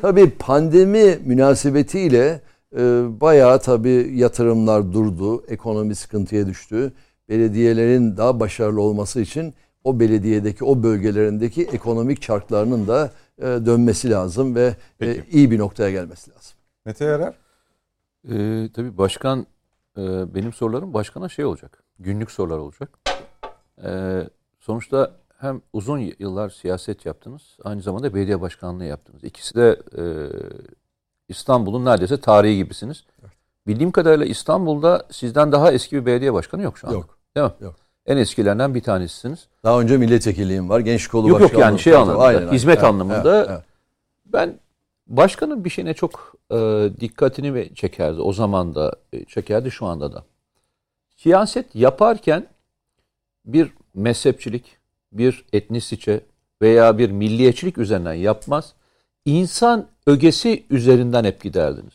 Tabii 0.00 0.30
pandemi 0.30 1.18
münasebetiyle 1.24 2.40
e, 2.76 2.80
bayağı 3.20 3.60
tabii 3.60 4.10
yatırımlar 4.14 4.92
durdu. 4.92 5.44
Ekonomi 5.48 5.94
sıkıntıya 5.94 6.46
düştü. 6.46 6.92
Belediyelerin 7.28 8.16
daha 8.16 8.40
başarılı 8.40 8.80
olması 8.82 9.20
için 9.20 9.54
o 9.84 10.00
belediyedeki 10.00 10.64
o 10.64 10.82
bölgelerindeki 10.82 11.62
ekonomik 11.62 12.22
çarklarının 12.22 12.88
da 12.88 13.10
e, 13.38 13.42
dönmesi 13.42 14.10
lazım 14.10 14.54
ve 14.54 14.76
e, 15.00 15.24
iyi 15.30 15.50
bir 15.50 15.58
noktaya 15.58 15.90
gelmesi 15.90 16.30
lazım. 16.30 16.52
Mete 16.84 17.04
Yarar. 17.04 17.34
Ee, 18.30 18.68
tabii 18.74 18.98
başkan 18.98 19.46
e, 19.98 20.34
benim 20.34 20.52
sorularım 20.52 20.94
başkana 20.94 21.28
şey 21.28 21.44
olacak. 21.44 21.82
Günlük 21.98 22.30
sorular 22.30 22.58
olacak. 22.58 22.98
Ee, 23.84 24.20
sonuçta 24.68 25.10
hem 25.38 25.62
uzun 25.72 25.98
yıllar 26.18 26.50
siyaset 26.50 27.06
yaptınız, 27.06 27.42
aynı 27.64 27.82
zamanda 27.82 28.14
belediye 28.14 28.40
başkanlığı 28.40 28.84
yaptınız. 28.84 29.24
İkisi 29.24 29.54
de 29.54 29.80
e, 29.98 30.02
İstanbul'un 31.28 31.84
neredeyse 31.84 32.20
tarihi 32.20 32.56
gibisiniz. 32.56 33.04
Bildiğim 33.66 33.90
kadarıyla 33.90 34.26
İstanbul'da 34.26 35.06
sizden 35.10 35.52
daha 35.52 35.72
eski 35.72 35.96
bir 35.96 36.06
belediye 36.06 36.32
başkanı 36.32 36.62
yok 36.62 36.78
şu 36.78 36.86
anda. 36.86 36.96
Yok. 36.96 37.18
Değil 37.36 37.46
mi? 37.46 37.52
Yok. 37.60 37.74
En 38.06 38.16
eskilerinden 38.16 38.74
bir 38.74 38.80
tanesisiniz. 38.82 39.48
Daha 39.64 39.80
önce 39.80 39.96
milletvekilliğim 39.96 40.68
var. 40.68 40.80
Genç 40.80 41.08
kolu 41.08 41.28
Yok 41.28 41.40
yok 41.40 41.50
başkanlığı. 41.50 41.64
yani 41.64 41.78
şey 41.78 41.94
anlamında, 41.94 42.24
aynen, 42.24 42.40
aynen. 42.40 42.52
hizmet 42.52 42.78
Evet, 42.78 42.88
anlamında 42.88 43.36
evet, 43.36 43.50
evet. 43.50 43.64
Ben 44.26 44.60
başkanın 45.06 45.64
bir 45.64 45.70
şeyine 45.70 45.94
çok 45.94 46.34
e, 46.50 46.56
dikkatini 47.00 47.74
çekerdi. 47.74 48.20
O 48.20 48.32
zaman 48.32 48.74
da 48.74 48.92
e, 49.12 49.24
çekerdi 49.24 49.70
şu 49.70 49.86
anda 49.86 50.12
da. 50.12 50.24
Siyaset 51.16 51.74
yaparken 51.74 52.46
bir 53.44 53.72
mezhepçilik, 53.98 54.64
bir 55.12 55.44
etnisiçe 55.52 56.20
veya 56.62 56.98
bir 56.98 57.10
milliyetçilik 57.10 57.78
üzerinden 57.78 58.14
yapmaz. 58.14 58.72
İnsan 59.24 59.86
ögesi 60.06 60.64
üzerinden 60.70 61.24
hep 61.24 61.42
giderdiniz. 61.42 61.94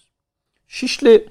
Şişli 0.68 1.30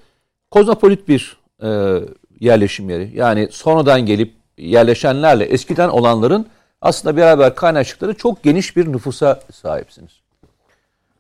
kozmopolit 0.50 1.08
bir 1.08 1.36
e, 1.62 2.00
yerleşim 2.40 2.90
yeri. 2.90 3.10
Yani 3.14 3.48
sonradan 3.50 4.06
gelip 4.06 4.32
yerleşenlerle 4.58 5.44
eskiden 5.44 5.88
olanların 5.88 6.46
aslında 6.80 7.16
beraber 7.16 7.54
kaynaştıkları 7.54 8.14
çok 8.14 8.42
geniş 8.42 8.76
bir 8.76 8.92
nüfusa 8.92 9.40
sahipsiniz. 9.52 10.12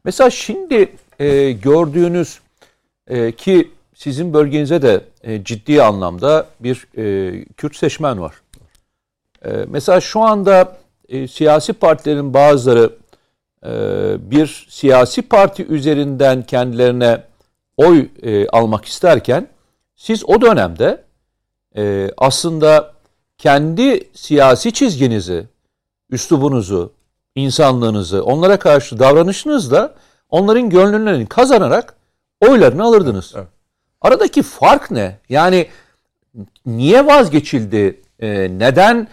Mesela 0.04 0.30
şimdi 0.30 0.92
e, 1.18 1.52
gördüğünüz 1.52 2.40
e, 3.06 3.32
ki 3.32 3.70
sizin 3.94 4.34
bölgenize 4.34 4.82
de 4.82 5.04
e, 5.22 5.44
ciddi 5.44 5.82
anlamda 5.82 6.46
bir 6.60 6.86
e, 6.96 7.44
Kürt 7.44 7.76
seçmen 7.76 8.20
var. 8.20 8.41
E, 9.44 9.50
mesela 9.68 10.00
şu 10.00 10.20
anda 10.20 10.76
e, 11.08 11.28
siyasi 11.28 11.72
partilerin 11.72 12.34
bazıları 12.34 12.92
e, 13.66 13.70
bir 14.30 14.66
siyasi 14.68 15.22
parti 15.22 15.66
üzerinden 15.66 16.42
kendilerine 16.42 17.22
oy 17.76 18.08
e, 18.22 18.48
almak 18.48 18.84
isterken 18.84 19.48
siz 19.96 20.24
o 20.28 20.40
dönemde 20.40 21.04
e, 21.76 22.10
aslında 22.16 22.92
kendi 23.38 24.08
siyasi 24.14 24.72
çizginizi, 24.72 25.46
üslubunuzu, 26.10 26.92
insanlığınızı, 27.34 28.24
onlara 28.24 28.58
karşı 28.58 28.98
davranışınızla 28.98 29.94
onların 30.30 30.70
gönlünlerini 30.70 31.26
kazanarak 31.26 31.94
oylarını 32.40 32.84
alırdınız. 32.84 33.32
Evet. 33.36 33.46
Aradaki 34.00 34.42
fark 34.42 34.90
ne? 34.90 35.18
Yani 35.28 35.66
niye 36.66 37.06
vazgeçildi? 37.06 38.00
Ee, 38.20 38.48
neden 38.58 39.08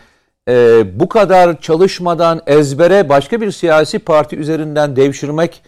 e, 0.49 0.83
bu 0.99 1.09
kadar 1.09 1.61
çalışmadan 1.61 2.41
ezbere 2.47 3.09
başka 3.09 3.41
bir 3.41 3.51
siyasi 3.51 3.99
parti 3.99 4.35
üzerinden 4.35 4.95
devşirmek 4.95 5.63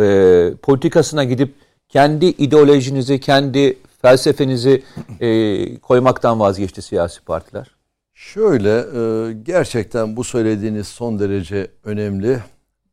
e, 0.00 0.50
politikasına 0.62 1.24
gidip 1.24 1.54
kendi 1.88 2.26
ideolojinizi, 2.26 3.20
kendi 3.20 3.78
felsefenizi 4.02 4.82
e, 5.20 5.78
koymaktan 5.78 6.40
vazgeçti 6.40 6.82
siyasi 6.82 7.24
partiler? 7.24 7.76
Şöyle 8.14 8.78
e, 8.78 9.32
gerçekten 9.32 10.16
bu 10.16 10.24
söylediğiniz 10.24 10.88
son 10.88 11.18
derece 11.18 11.70
önemli. 11.84 12.38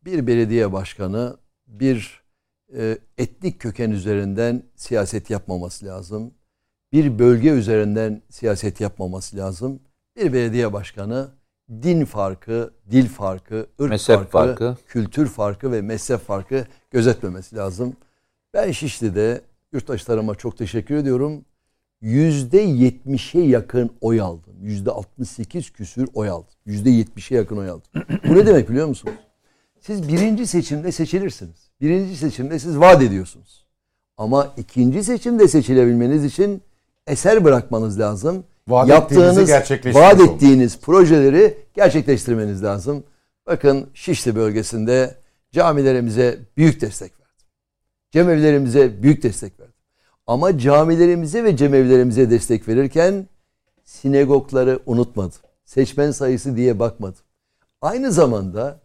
Bir 0.05 0.27
belediye 0.27 0.73
başkanı 0.73 1.37
bir 1.67 2.21
e, 2.77 2.97
etnik 3.17 3.59
köken 3.59 3.91
üzerinden 3.91 4.63
siyaset 4.75 5.29
yapmaması 5.29 5.85
lazım. 5.85 6.33
Bir 6.93 7.19
bölge 7.19 7.49
üzerinden 7.49 8.21
siyaset 8.29 8.81
yapmaması 8.81 9.37
lazım. 9.37 9.79
Bir 10.15 10.33
belediye 10.33 10.73
başkanı 10.73 11.29
din 11.83 12.05
farkı, 12.05 12.73
dil 12.91 13.07
farkı, 13.07 13.67
ırk 13.81 13.89
Mezhep 13.89 14.15
farkı, 14.17 14.31
farkı. 14.31 14.77
kültür 14.87 15.27
farkı 15.27 15.71
ve 15.71 15.81
mezhep 15.81 16.19
farkı 16.19 16.65
gözetmemesi 16.91 17.55
lazım. 17.55 17.93
Ben 18.53 18.71
Şişli'de 18.71 19.41
yurttaşlarıma 19.73 20.35
çok 20.35 20.57
teşekkür 20.57 20.95
ediyorum. 20.95 21.45
Yüzde 22.01 22.65
70'e 22.65 23.41
yakın 23.41 23.91
oy 24.01 24.21
aldım. 24.21 24.53
Yüzde 24.61 24.91
68 24.91 25.69
küsür 25.69 26.07
oy 26.13 26.29
aldım. 26.29 26.53
Yüzde 26.65 26.89
70'e 26.89 27.37
yakın 27.37 27.57
oy 27.57 27.69
aldım. 27.69 27.91
Bu 28.29 28.35
ne 28.35 28.45
demek 28.47 28.69
biliyor 28.69 28.87
musunuz? 28.87 29.15
Siz 29.79 30.07
birinci 30.07 30.47
seçimde 30.47 30.91
seçilirsiniz. 30.91 31.69
Birinci 31.81 32.15
seçimde 32.17 32.59
siz 32.59 32.79
vaat 32.79 33.01
ediyorsunuz. 33.01 33.65
Ama 34.17 34.53
ikinci 34.57 35.03
seçimde 35.03 35.47
seçilebilmeniz 35.47 36.25
için 36.25 36.61
eser 37.07 37.43
bırakmanız 37.43 37.99
lazım. 37.99 38.43
Vaat 38.67 38.89
Yaptığınız, 38.89 39.51
vaat 39.95 40.21
ettiğiniz 40.21 40.79
projeleri 40.79 41.57
gerçekleştirmeniz 41.73 42.63
lazım. 42.63 43.03
Bakın 43.47 43.89
Şişli 43.93 44.35
bölgesinde 44.35 45.15
camilerimize 45.51 46.39
büyük 46.57 46.81
destek 46.81 47.11
verdim. 47.11 47.45
Cemevlerimize 48.11 49.03
büyük 49.03 49.23
destek 49.23 49.59
verdim. 49.59 49.73
Ama 50.27 50.57
camilerimize 50.57 51.43
ve 51.43 51.57
cemevlerimize 51.57 52.29
destek 52.29 52.67
verirken 52.67 53.27
sinagogları 53.83 54.79
unutmadım. 54.85 55.39
Seçmen 55.65 56.11
sayısı 56.11 56.57
diye 56.57 56.79
bakmadım. 56.79 57.21
Aynı 57.81 58.11
zamanda 58.11 58.79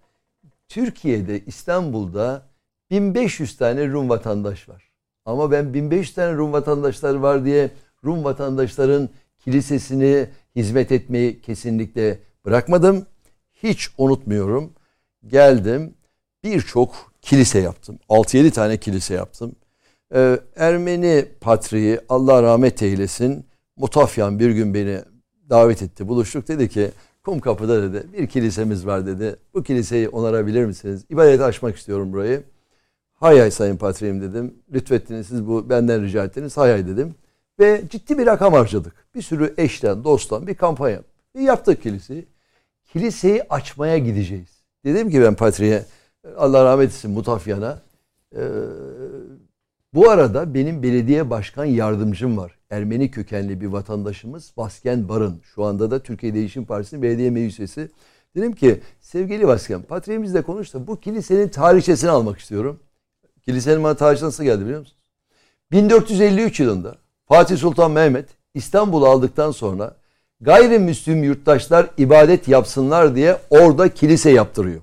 Türkiye'de 0.68 1.44
İstanbul'da 1.44 2.42
1500 2.90 3.56
tane 3.56 3.88
Rum 3.88 4.08
vatandaş 4.08 4.68
var. 4.68 4.90
Ama 5.24 5.50
ben 5.50 5.74
1500 5.74 6.14
tane 6.14 6.36
Rum 6.36 6.52
vatandaşlar 6.52 7.14
var 7.14 7.44
diye 7.44 7.70
Rum 8.04 8.24
vatandaşların 8.24 9.08
kilisesini 9.38 10.26
hizmet 10.56 10.92
etmeyi 10.92 11.40
kesinlikle 11.40 12.18
bırakmadım. 12.44 13.06
Hiç 13.54 13.88
unutmuyorum. 13.98 14.72
Geldim 15.26 15.94
birçok 16.44 17.12
kilise 17.22 17.58
yaptım. 17.58 17.98
6-7 18.08 18.50
tane 18.50 18.76
kilise 18.76 19.14
yaptım. 19.14 19.52
Ee, 20.14 20.40
Ermeni 20.56 21.24
patriği 21.40 22.00
Allah 22.08 22.42
rahmet 22.42 22.82
eylesin 22.82 23.46
Mutafyan 23.76 24.38
bir 24.38 24.50
gün 24.50 24.74
beni 24.74 25.00
davet 25.50 25.82
etti. 25.82 26.08
Buluştuk 26.08 26.48
dedi 26.48 26.68
ki 26.68 26.90
Kumkapı'da 27.24 27.82
dedi 27.82 28.06
bir 28.12 28.26
kilisemiz 28.26 28.86
var 28.86 29.06
dedi. 29.06 29.36
Bu 29.54 29.62
kiliseyi 29.62 30.08
onarabilir 30.08 30.64
misiniz? 30.64 31.04
İbadete 31.10 31.44
açmak 31.44 31.76
istiyorum 31.76 32.12
burayı. 32.12 32.42
Hay 33.14 33.38
hay 33.38 33.50
sayın 33.50 33.76
patriğim 33.76 34.20
dedim. 34.20 34.54
Lütfettiniz 34.72 35.26
siz 35.26 35.46
bu 35.46 35.70
benden 35.70 36.02
rica 36.02 36.24
ettiniz. 36.24 36.56
Hay 36.56 36.70
hay 36.70 36.86
dedim. 36.86 37.14
Ve 37.60 37.82
ciddi 37.90 38.18
bir 38.18 38.26
rakam 38.26 38.52
harcadık. 38.52 38.92
Bir 39.14 39.22
sürü 39.22 39.54
eşten, 39.56 40.04
dosttan 40.04 40.46
bir 40.46 40.54
kampanya. 40.54 41.02
Bir 41.34 41.40
yaptık 41.40 41.82
kiliseyi. 41.82 42.26
Kiliseyi 42.84 43.42
açmaya 43.50 43.98
gideceğiz. 43.98 44.48
Dedim 44.84 45.10
ki 45.10 45.22
ben 45.22 45.34
patriğe 45.34 45.84
Allah 46.36 46.64
rahmet 46.64 46.88
etsin 46.88 47.10
Mutafyan'a. 47.10 47.82
Ee, 48.36 48.40
bu 49.94 50.10
arada 50.10 50.54
benim 50.54 50.82
belediye 50.82 51.30
başkan 51.30 51.64
yardımcım 51.64 52.36
var. 52.36 52.58
Ermeni 52.70 53.10
kökenli 53.10 53.60
bir 53.60 53.66
vatandaşımız 53.66 54.52
Vasken 54.56 55.08
Barın. 55.08 55.40
Şu 55.54 55.64
anda 55.64 55.90
da 55.90 56.02
Türkiye 56.02 56.34
Değişim 56.34 56.64
Partisi'nin 56.64 57.02
belediye 57.02 57.30
meclis 57.30 57.58
üyesi. 57.58 57.90
Dedim 58.36 58.52
ki 58.54 58.80
sevgili 59.00 59.46
Vasken 59.46 59.82
patriğimizle 59.82 60.42
konuş 60.42 60.74
bu 60.74 61.00
kilisenin 61.00 61.48
tarihçesini 61.48 62.10
almak 62.10 62.38
istiyorum. 62.38 62.80
Kilisenin 63.44 63.84
bana 63.84 63.96
tarihçesi 63.96 64.26
nasıl 64.26 64.44
geldi 64.44 64.64
biliyor 64.64 64.80
musunuz? 64.80 64.98
1453 65.72 66.60
yılında 66.60 66.96
Fatih 67.28 67.56
Sultan 67.56 67.90
Mehmet 67.90 68.28
İstanbul'u 68.54 69.06
aldıktan 69.06 69.50
sonra 69.50 69.96
gayrimüslim 70.40 71.24
yurttaşlar 71.24 71.86
ibadet 71.98 72.48
yapsınlar 72.48 73.14
diye 73.14 73.36
orada 73.50 73.88
kilise 73.88 74.30
yaptırıyor. 74.30 74.80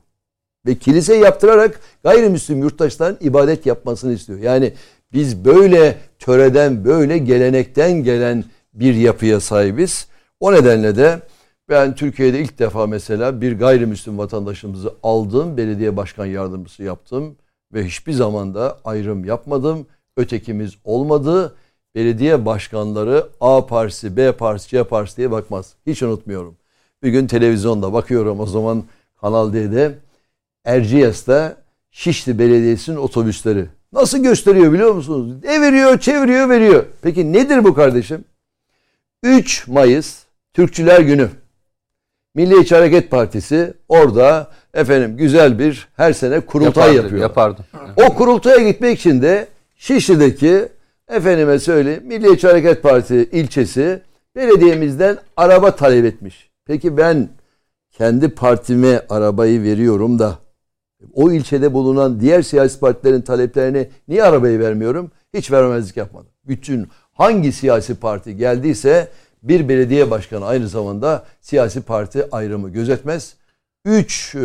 Ve 0.66 0.76
kilise 0.76 1.16
yaptırarak 1.16 1.80
gayrimüslim 2.04 2.60
yurttaşların 2.60 3.18
ibadet 3.22 3.66
yapmasını 3.66 4.14
istiyor. 4.14 4.40
Yani 4.40 4.74
biz 5.14 5.46
böyle 5.46 5.98
töreden, 6.20 6.86
böyle 6.86 7.18
gelenekten 7.18 7.92
gelen 7.92 8.44
bir 8.74 8.96
yapıya 8.96 9.40
sahibiz. 9.40 10.08
O 10.40 10.54
nedenle 10.54 10.96
de 10.96 11.20
ben 11.70 11.96
Türkiye'de 11.96 12.40
ilk 12.40 12.60
defa 12.60 12.88
mesela 12.88 13.42
bir 13.42 13.60
gayrimüslim 13.60 14.18
vatandaşımızı 14.18 14.94
aldım, 15.04 15.58
belediye 15.58 15.98
başkan 15.98 16.26
yardımcısı 16.26 16.84
yaptım 16.84 17.36
ve 17.74 17.86
hiçbir 17.86 18.14
zaman 18.14 18.56
da 18.56 18.78
ayrım 18.84 19.26
yapmadım. 19.26 19.88
Ötekimiz 20.18 20.74
olmadı. 20.84 21.56
Belediye 21.96 22.46
başkanları 22.46 23.28
A 23.42 23.66
partisi, 23.66 24.18
B 24.18 24.32
partisi, 24.32 24.70
C 24.70 24.84
partisi 24.84 25.18
diye 25.18 25.32
bakmaz. 25.32 25.74
Hiç 25.88 26.04
unutmuyorum. 26.04 26.56
Bir 27.04 27.10
gün 27.10 27.28
televizyonda 27.28 27.94
bakıyorum 27.94 28.40
o 28.40 28.46
zaman 28.46 28.84
Kanal 29.22 29.54
D'de 29.54 29.96
Erciyes'te 30.66 31.56
Şişli 31.92 32.40
Belediyesi'nin 32.40 32.96
otobüsleri. 32.96 33.66
Nasıl 33.94 34.24
gösteriyor 34.24 34.74
biliyor 34.74 34.92
musunuz? 34.92 35.44
Deviriyor, 35.44 36.00
çeviriyor, 36.00 36.50
veriyor. 36.50 36.86
Peki 37.02 37.34
nedir 37.34 37.64
bu 37.64 37.74
kardeşim? 37.74 38.24
3 39.24 39.68
Mayıs 39.68 40.24
Türkçüler 40.54 41.00
Günü. 41.00 41.30
Milliyetçi 42.36 42.76
Hareket 42.76 43.12
Partisi 43.12 43.74
orada 43.90 44.52
efendim 44.74 45.18
güzel 45.18 45.60
bir 45.60 45.88
her 45.96 46.14
sene 46.14 46.40
kurultay 46.40 46.88
Yapardı, 46.88 47.04
yapıyor. 47.04 47.22
Yapardı. 47.22 47.66
O 47.98 48.14
kurultaya 48.16 48.70
gitmek 48.70 49.00
için 49.00 49.22
de 49.22 49.48
Şişli'deki 49.76 50.68
efendime 51.10 51.60
söyleyeyim 51.60 52.04
Milliyetçi 52.06 52.48
Hareket 52.48 52.84
Partisi 52.84 53.30
ilçesi 53.32 54.02
belediyemizden 54.36 55.18
araba 55.38 55.76
talep 55.76 56.06
etmiş. 56.06 56.50
Peki 56.66 56.98
ben 56.98 57.30
kendi 57.92 58.30
partime 58.30 59.02
arabayı 59.10 59.64
veriyorum 59.64 60.20
da 60.20 60.40
o 61.14 61.32
ilçede 61.32 61.74
bulunan 61.74 62.20
diğer 62.20 62.42
siyasi 62.42 62.80
partilerin 62.80 63.22
taleplerine 63.22 63.90
niye 64.08 64.24
arabayı 64.24 64.60
vermiyorum? 64.60 65.12
Hiç 65.34 65.52
vermezlik 65.52 65.98
yapmadım. 65.98 66.30
Bütün 66.48 66.88
hangi 67.14 67.52
siyasi 67.52 67.96
parti 67.96 68.38
geldiyse 68.38 69.08
bir 69.44 69.70
belediye 69.70 70.12
başkanı 70.12 70.46
aynı 70.46 70.68
zamanda 70.68 71.26
siyasi 71.42 71.82
parti 71.82 72.32
ayrımı 72.32 72.70
gözetmez. 72.70 73.36
3 73.86 74.36
e, 74.36 74.40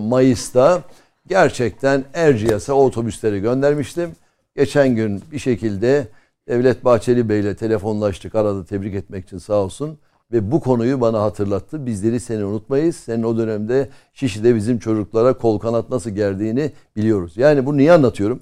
Mayıs'ta 0.00 0.82
gerçekten 1.26 2.04
Erciyes'e 2.14 2.72
otobüsleri 2.72 3.40
göndermiştim. 3.40 4.10
Geçen 4.56 4.96
gün 4.96 5.22
bir 5.32 5.38
şekilde 5.38 6.08
Devlet 6.48 6.84
Bahçeli 6.84 7.28
Bey 7.28 7.40
ile 7.40 7.56
telefonlaştık. 7.56 8.34
Aradı 8.34 8.64
tebrik 8.64 8.94
etmek 8.94 9.24
için 9.24 9.38
sağ 9.38 9.54
olsun. 9.54 9.98
ve 10.32 10.50
bu 10.50 10.60
konuyu 10.60 11.00
bana 11.00 11.22
hatırlattı. 11.22 11.86
Bizleri 11.86 12.20
seni 12.20 12.44
unutmayız. 12.44 12.96
Senin 12.96 13.22
o 13.22 13.38
dönemde 13.38 13.88
Şişli'de 14.12 14.54
bizim 14.54 14.78
çocuklara 14.78 15.38
kol 15.38 15.58
kanat 15.58 15.90
nasıl 15.90 16.10
gerdiğini 16.10 16.72
biliyoruz. 16.96 17.36
Yani 17.36 17.66
bunu 17.66 17.76
niye 17.76 17.92
anlatıyorum? 17.92 18.40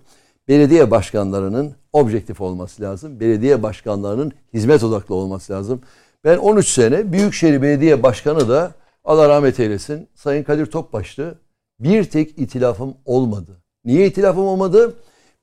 Belediye 0.49 0.91
başkanlarının 0.91 1.73
objektif 1.93 2.41
olması 2.41 2.83
lazım. 2.83 3.21
Belediye 3.21 3.63
başkanlarının 3.63 4.33
hizmet 4.55 4.85
odaklı 4.85 5.15
olması 5.15 5.53
lazım. 5.53 5.81
Ben 6.25 6.37
13 6.39 6.69
sene 6.69 7.13
Büyükşehir 7.13 7.63
Belediye 7.63 8.03
Başkanı 8.03 8.49
da 8.49 8.73
Allah 9.05 9.29
rahmet 9.29 9.61
eylesin 9.61 10.09
Sayın 10.15 10.43
Kadir 10.43 10.67
Topbaş'tı. 10.67 11.39
Bir 11.81 12.05
tek 12.05 12.39
itilafım 12.39 12.95
olmadı. 13.05 13.63
Niye 13.85 14.07
itilafım 14.07 14.45
olmadı? 14.45 14.95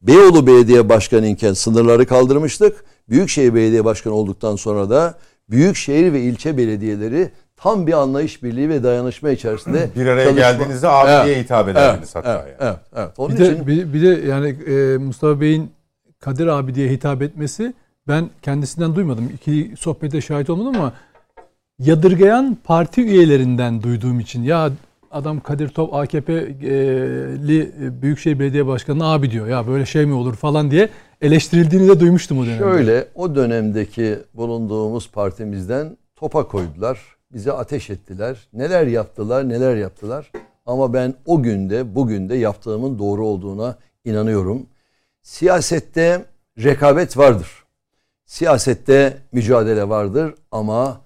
Beyoğlu 0.01 0.47
Belediye 0.47 0.89
Başkanı 0.89 1.27
iken 1.27 1.53
sınırları 1.53 2.05
kaldırmıştık. 2.05 2.83
Büyükşehir 3.09 3.53
Belediye 3.55 3.85
Başkanı 3.85 4.13
olduktan 4.13 4.55
sonra 4.55 4.89
da 4.89 5.17
büyükşehir 5.49 6.13
ve 6.13 6.21
ilçe 6.21 6.57
belediyeleri 6.57 7.29
tam 7.57 7.87
bir 7.87 7.93
anlayış 7.93 8.43
birliği 8.43 8.69
ve 8.69 8.83
dayanışma 8.83 9.29
içerisinde 9.29 9.89
Bir 9.95 10.05
araya 10.05 10.23
çalışma- 10.29 10.39
geldiğinizde 10.39 10.87
abi 10.87 11.09
Evet, 11.11 11.25
diye 11.25 11.39
hitap 11.39 11.69
ederdiniz 11.69 12.15
hatta 12.15 12.43
evet, 12.45 12.55
yani. 12.61 12.69
evet, 12.69 12.79
evet. 12.95 13.09
Onun 13.17 13.37
Bir 13.37 13.43
için 13.45 13.57
de, 13.59 13.67
bir, 13.67 13.93
bir 13.93 14.01
de 14.01 14.27
yani 14.27 14.49
e, 14.49 14.97
Mustafa 14.97 15.41
Bey'in 15.41 15.71
Kadir 16.19 16.47
abi 16.47 16.75
diye 16.75 16.89
hitap 16.89 17.21
etmesi 17.21 17.73
ben 18.07 18.29
kendisinden 18.41 18.95
duymadım. 18.95 19.31
İki 19.35 19.73
sohbete 19.79 20.21
şahit 20.21 20.49
olmadım 20.49 20.75
ama 20.81 20.93
yadırgayan 21.79 22.57
parti 22.63 23.01
üyelerinden 23.01 23.83
duyduğum 23.83 24.19
için 24.19 24.43
ya 24.43 24.71
adam 25.11 25.39
Kadir 25.39 25.69
Top 25.69 25.93
AKP'li 25.93 27.71
Büyükşehir 28.01 28.39
Belediye 28.39 28.67
Başkanı 28.67 29.05
abi 29.05 29.31
diyor. 29.31 29.47
Ya 29.47 29.67
böyle 29.67 29.85
şey 29.85 30.05
mi 30.05 30.13
olur 30.13 30.35
falan 30.35 30.71
diye 30.71 30.89
eleştirildiğini 31.21 31.87
de 31.87 31.99
duymuştum 31.99 32.39
o 32.39 32.45
dönemde. 32.45 32.63
Şöyle 32.63 33.07
o 33.15 33.35
dönemdeki 33.35 34.19
bulunduğumuz 34.33 35.11
partimizden 35.11 35.97
topa 36.15 36.47
koydular. 36.47 36.99
Bize 37.33 37.51
ateş 37.51 37.89
ettiler. 37.89 38.47
Neler 38.53 38.87
yaptılar, 38.87 39.49
neler 39.49 39.75
yaptılar. 39.75 40.31
Ama 40.65 40.93
ben 40.93 41.13
o 41.25 41.43
günde, 41.43 41.95
bugün 41.95 42.29
de 42.29 42.35
yaptığımın 42.35 42.99
doğru 42.99 43.25
olduğuna 43.25 43.77
inanıyorum. 44.05 44.65
Siyasette 45.21 46.25
rekabet 46.63 47.17
vardır. 47.17 47.47
Siyasette 48.25 49.17
mücadele 49.31 49.89
vardır 49.89 50.33
ama 50.51 51.01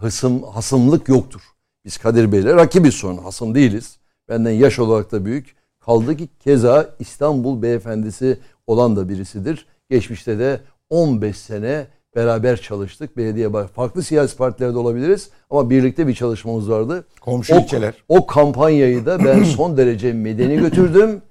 hısım, 0.00 0.42
hasımlık 0.42 1.08
yoktur. 1.08 1.40
Biz 1.86 1.98
Kadir 1.98 2.32
Bey'le 2.32 2.44
rakibiz 2.56 2.94
sonra, 2.94 3.24
hasım 3.24 3.54
değiliz. 3.54 3.98
Benden 4.28 4.50
yaş 4.50 4.78
olarak 4.78 5.12
da 5.12 5.24
büyük. 5.24 5.56
Kaldı 5.80 6.16
ki 6.16 6.28
keza 6.44 6.90
İstanbul 6.98 7.62
beyefendisi 7.62 8.38
olan 8.66 8.96
da 8.96 9.08
birisidir. 9.08 9.66
Geçmişte 9.90 10.38
de 10.38 10.60
15 10.90 11.38
sene 11.38 11.86
beraber 12.16 12.56
çalıştık. 12.56 13.16
Belediye 13.16 13.50
farklı 13.74 14.02
siyasi 14.02 14.36
partilerde 14.36 14.78
olabiliriz 14.78 15.30
ama 15.50 15.70
birlikte 15.70 16.06
bir 16.06 16.14
çalışmamız 16.14 16.70
vardı. 16.70 17.04
Komşu 17.20 17.54
O, 17.54 17.60
ilçeler. 17.60 17.94
o 18.08 18.26
kampanyayı 18.26 19.06
da 19.06 19.24
ben 19.24 19.42
son 19.56 19.76
derece 19.76 20.12
medeni 20.12 20.56
götürdüm. 20.56 21.22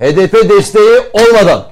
HDP 0.00 0.50
desteği 0.50 1.00
olmadan, 1.12 1.66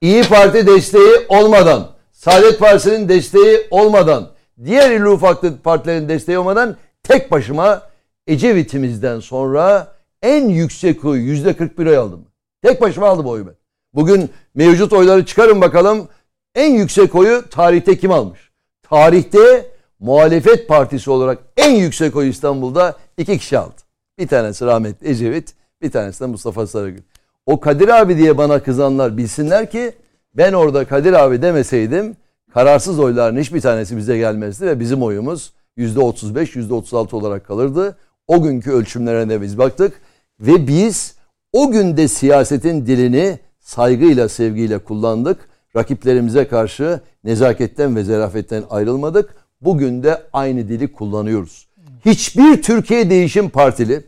İyi 0.00 0.22
Parti 0.22 0.66
desteği 0.66 1.12
olmadan, 1.28 1.90
Saadet 2.12 2.58
Partisi'nin 2.58 3.08
desteği 3.08 3.58
olmadan, 3.70 4.30
diğer 4.64 4.90
illi 4.90 5.08
ufaklı 5.08 5.58
partilerin 5.58 6.08
desteği 6.08 6.38
olmadan 6.38 6.76
tek 7.08 7.30
başıma 7.30 7.82
Ecevit'imizden 8.26 9.20
sonra 9.20 9.94
en 10.22 10.48
yüksek 10.48 11.04
oy 11.04 11.20
yüzde 11.20 11.56
41 11.56 11.86
oy 11.86 11.96
aldım. 11.96 12.24
Tek 12.62 12.80
başıma 12.80 13.08
aldım 13.08 13.26
oyu. 13.26 13.54
Bugün 13.94 14.30
mevcut 14.54 14.92
oyları 14.92 15.26
çıkarın 15.26 15.60
bakalım. 15.60 16.08
En 16.54 16.74
yüksek 16.74 17.14
oyu 17.14 17.50
tarihte 17.50 17.98
kim 17.98 18.12
almış? 18.12 18.40
Tarihte 18.82 19.70
muhalefet 20.00 20.68
partisi 20.68 21.10
olarak 21.10 21.38
en 21.56 21.74
yüksek 21.74 22.16
oyu 22.16 22.30
İstanbul'da 22.30 22.96
iki 23.16 23.38
kişi 23.38 23.58
aldı. 23.58 23.80
Bir 24.18 24.28
tanesi 24.28 24.66
rahmetli 24.66 25.08
Ecevit, 25.08 25.54
bir 25.82 25.90
tanesi 25.90 26.20
de 26.20 26.26
Mustafa 26.26 26.66
Sarıgül. 26.66 27.02
O 27.46 27.60
Kadir 27.60 27.88
abi 27.88 28.18
diye 28.18 28.38
bana 28.38 28.62
kızanlar 28.62 29.16
bilsinler 29.16 29.70
ki 29.70 29.92
ben 30.34 30.52
orada 30.52 30.84
Kadir 30.84 31.12
abi 31.12 31.42
demeseydim 31.42 32.16
kararsız 32.54 32.98
oyların 32.98 33.40
hiçbir 33.40 33.60
tanesi 33.60 33.96
bize 33.96 34.18
gelmezdi 34.18 34.66
ve 34.66 34.80
bizim 34.80 35.02
oyumuz 35.02 35.52
%35, 35.78 36.68
%36 36.68 37.16
olarak 37.16 37.46
kalırdı. 37.46 37.98
O 38.26 38.42
günkü 38.42 38.70
ölçümlere 38.70 39.28
de 39.28 39.42
biz 39.42 39.58
baktık 39.58 40.00
ve 40.40 40.68
biz 40.68 41.14
o 41.52 41.70
günde 41.70 42.08
siyasetin 42.08 42.86
dilini 42.86 43.38
saygıyla, 43.60 44.28
sevgiyle 44.28 44.78
kullandık. 44.78 45.48
Rakiplerimize 45.76 46.48
karşı 46.48 47.00
nezaketten 47.24 47.96
ve 47.96 48.04
zarafetten 48.04 48.64
ayrılmadık. 48.70 49.34
Bugün 49.60 50.02
de 50.02 50.22
aynı 50.32 50.68
dili 50.68 50.92
kullanıyoruz. 50.92 51.68
Hiçbir 52.04 52.62
Türkiye 52.62 53.10
Değişim 53.10 53.50
Partili 53.50 54.02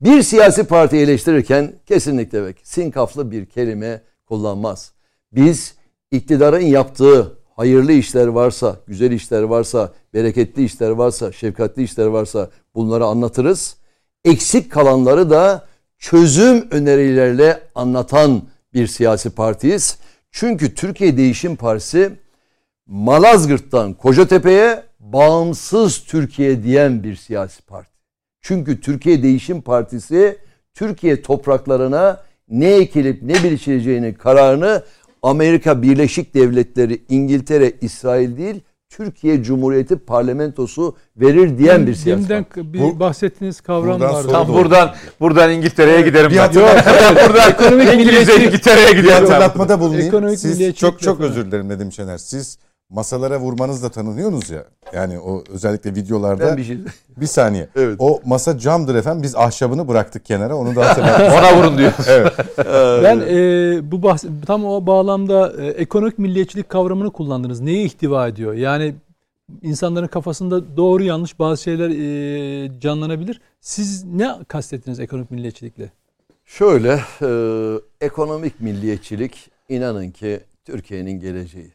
bir 0.00 0.22
siyasi 0.22 0.64
parti 0.64 0.96
eleştirirken 0.96 1.72
kesinlikle 1.86 2.54
sinkaflı 2.62 3.30
bir 3.30 3.46
kelime 3.46 4.02
kullanmaz. 4.26 4.92
Biz 5.32 5.74
iktidarın 6.10 6.60
yaptığı 6.60 7.38
hayırlı 7.56 7.92
işler 7.92 8.26
varsa, 8.26 8.76
güzel 8.86 9.10
işler 9.10 9.42
varsa, 9.42 9.92
bereketli 10.14 10.64
işler 10.64 10.90
varsa, 10.90 11.32
şefkatli 11.32 11.82
işler 11.82 12.06
varsa 12.06 12.50
bunları 12.74 13.04
anlatırız. 13.04 13.76
Eksik 14.24 14.72
kalanları 14.72 15.30
da 15.30 15.66
çözüm 15.98 16.68
önerilerle 16.70 17.60
anlatan 17.74 18.42
bir 18.74 18.86
siyasi 18.86 19.30
partiyiz. 19.30 19.98
Çünkü 20.30 20.74
Türkiye 20.74 21.16
Değişim 21.16 21.56
Partisi 21.56 22.10
Malazgırt'tan 22.86 23.94
Kocatepe'ye 23.94 24.82
bağımsız 25.00 25.98
Türkiye 25.98 26.62
diyen 26.62 27.02
bir 27.02 27.16
siyasi 27.16 27.62
parti. 27.62 27.90
Çünkü 28.40 28.80
Türkiye 28.80 29.22
Değişim 29.22 29.62
Partisi 29.62 30.38
Türkiye 30.74 31.22
topraklarına 31.22 32.22
ne 32.48 32.74
ekilip 32.74 33.22
ne 33.22 33.34
biçileceğinin 33.34 34.14
kararını 34.14 34.82
Amerika 35.28 35.82
Birleşik 35.82 36.34
Devletleri, 36.34 37.02
İngiltere, 37.08 37.72
İsrail 37.80 38.36
değil 38.36 38.60
Türkiye 38.90 39.42
Cumhuriyeti 39.42 39.96
parlamentosu 39.96 40.96
verir 41.16 41.58
diyen 41.58 41.86
bir 41.86 41.98
Deminden 42.06 42.44
parti. 42.44 42.72
bir 42.72 42.80
Bu- 42.80 43.00
bahsettiğiniz 43.00 43.60
kavram 43.60 44.00
buradan 44.00 44.14
vardı. 44.14 44.28
Tam 44.32 44.48
buradan 44.48 44.94
buradan 45.20 45.50
İngiltere'ye 45.50 46.00
giderim 46.00 46.30
Bir 46.30 46.36
ben. 46.36 46.48
hatırlatma- 46.48 47.28
buradan 47.28 47.50
Ekonomik 47.50 47.94
İngilizce 47.94 48.44
İngiltere'ye 48.46 48.86
Bir 48.86 48.96
giderim 49.02 49.08
ben. 49.08 49.20
hatırlatmada 49.20 49.80
bulunayım. 49.80 50.06
Ekonomik 50.06 50.38
Siz 50.38 50.74
çok 50.74 51.00
çok 51.00 51.20
özür 51.20 51.46
dilerim 51.46 51.68
Nedim 51.68 51.92
Şener. 51.92 52.18
Siz 52.18 52.58
masalara 52.90 53.40
vurmanızla 53.40 53.88
tanınıyorsunuz 53.88 54.50
ya. 54.50 54.64
Yani 54.92 55.18
o 55.18 55.44
özellikle 55.50 55.94
videolarda. 55.94 56.46
Ben 56.46 56.56
bir 56.56 56.64
şey 56.64 56.78
Bir 57.16 57.26
saniye. 57.26 57.68
Evet. 57.76 57.96
O 57.98 58.20
masa 58.24 58.58
camdır 58.58 58.94
efendim. 58.94 59.22
Biz 59.22 59.36
ahşabını 59.36 59.88
bıraktık 59.88 60.24
kenara. 60.24 60.56
Onu 60.56 60.76
da 60.76 60.88
hatırlatmak. 60.88 61.32
Ona 61.32 61.58
vurun 61.58 61.78
diyor. 61.78 61.92
evet. 62.08 62.32
Ben 63.04 63.20
e, 63.20 63.92
bu 63.92 63.96
bahs- 63.96 64.44
tam 64.46 64.64
o 64.64 64.86
bağlamda 64.86 65.52
e, 65.62 65.66
ekonomik 65.66 66.18
milliyetçilik 66.18 66.68
kavramını 66.68 67.10
kullandınız. 67.12 67.60
Neyi 67.60 67.86
ihtiva 67.86 68.28
ediyor? 68.28 68.54
Yani 68.54 68.94
insanların 69.62 70.06
kafasında 70.06 70.76
doğru 70.76 71.02
yanlış 71.02 71.38
bazı 71.38 71.62
şeyler 71.62 71.90
e, 71.90 72.80
canlanabilir. 72.80 73.40
Siz 73.60 74.04
ne 74.04 74.28
kastettiniz 74.48 75.00
ekonomik 75.00 75.30
milliyetçilikle? 75.30 75.90
Şöyle, 76.44 77.00
e, 77.22 77.28
ekonomik 78.06 78.60
milliyetçilik 78.60 79.50
inanın 79.68 80.10
ki 80.10 80.40
Türkiye'nin 80.64 81.20
geleceği. 81.20 81.72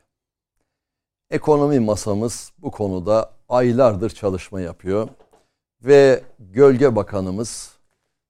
Ekonomi 1.31 1.79
masamız 1.79 2.51
bu 2.57 2.71
konuda 2.71 3.31
aylardır 3.49 4.09
çalışma 4.09 4.61
yapıyor. 4.61 5.07
Ve 5.81 6.23
Gölge 6.39 6.95
Bakanımız, 6.95 7.73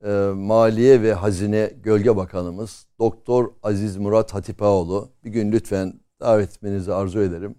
e, 0.05 0.09
Maliye 0.35 1.01
ve 1.01 1.13
Hazine 1.13 1.73
Gölge 1.83 2.17
Bakanımız 2.17 2.87
Doktor 2.99 3.51
Aziz 3.63 3.97
Murat 3.97 4.33
Hatipoğlu 4.33 5.09
bir 5.23 5.29
gün 5.29 5.51
lütfen 5.51 5.93
davet 6.19 6.49
etmenizi 6.49 6.93
arzu 6.93 7.21
ederim. 7.21 7.55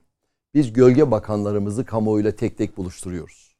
Biz 0.55 0.72
gölge 0.72 1.11
bakanlarımızı 1.11 1.84
kamuoyuyla 1.84 2.32
tek 2.32 2.59
tek 2.59 2.76
buluşturuyoruz. 2.76 3.57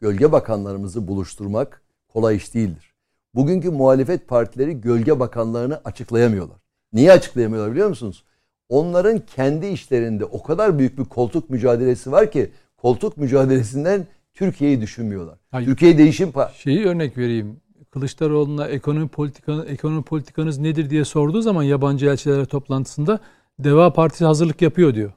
Gölge 0.00 0.32
bakanlarımızı 0.32 1.08
buluşturmak 1.08 1.82
kolay 2.08 2.36
iş 2.36 2.54
değildir. 2.54 2.94
Bugünkü 3.34 3.70
muhalefet 3.70 4.28
partileri 4.28 4.80
gölge 4.80 5.20
bakanlarını 5.20 5.80
açıklayamıyorlar. 5.84 6.58
Niye 6.92 7.12
açıklayamıyorlar 7.12 7.72
biliyor 7.72 7.88
musunuz? 7.88 8.24
Onların 8.68 9.18
kendi 9.36 9.66
işlerinde 9.66 10.24
o 10.24 10.42
kadar 10.42 10.78
büyük 10.78 10.98
bir 10.98 11.04
koltuk 11.04 11.50
mücadelesi 11.50 12.12
var 12.12 12.30
ki 12.30 12.50
koltuk 12.76 13.16
mücadelesinden 13.16 14.06
Türkiye'yi 14.34 14.80
düşünmüyorlar. 14.80 15.38
Hayır. 15.50 15.66
Türkiye 15.66 15.98
Değişim 15.98 16.28
Pa- 16.28 16.52
Şeyi 16.54 16.86
örnek 16.86 17.18
vereyim. 17.18 17.60
Kılıçdaroğlu'na 17.90 18.68
ekonomi 18.68 19.08
politikanı, 19.08 19.66
ekonomi 19.66 20.02
politikanız 20.02 20.58
nedir 20.58 20.90
diye 20.90 21.04
sorduğu 21.04 21.42
zaman 21.42 21.62
yabancı 21.62 22.06
elçiler 22.06 22.44
toplantısında 22.44 23.20
Deva 23.58 23.92
Partisi 23.92 24.24
hazırlık 24.24 24.62
yapıyor 24.62 24.94
diyor. 24.94 25.12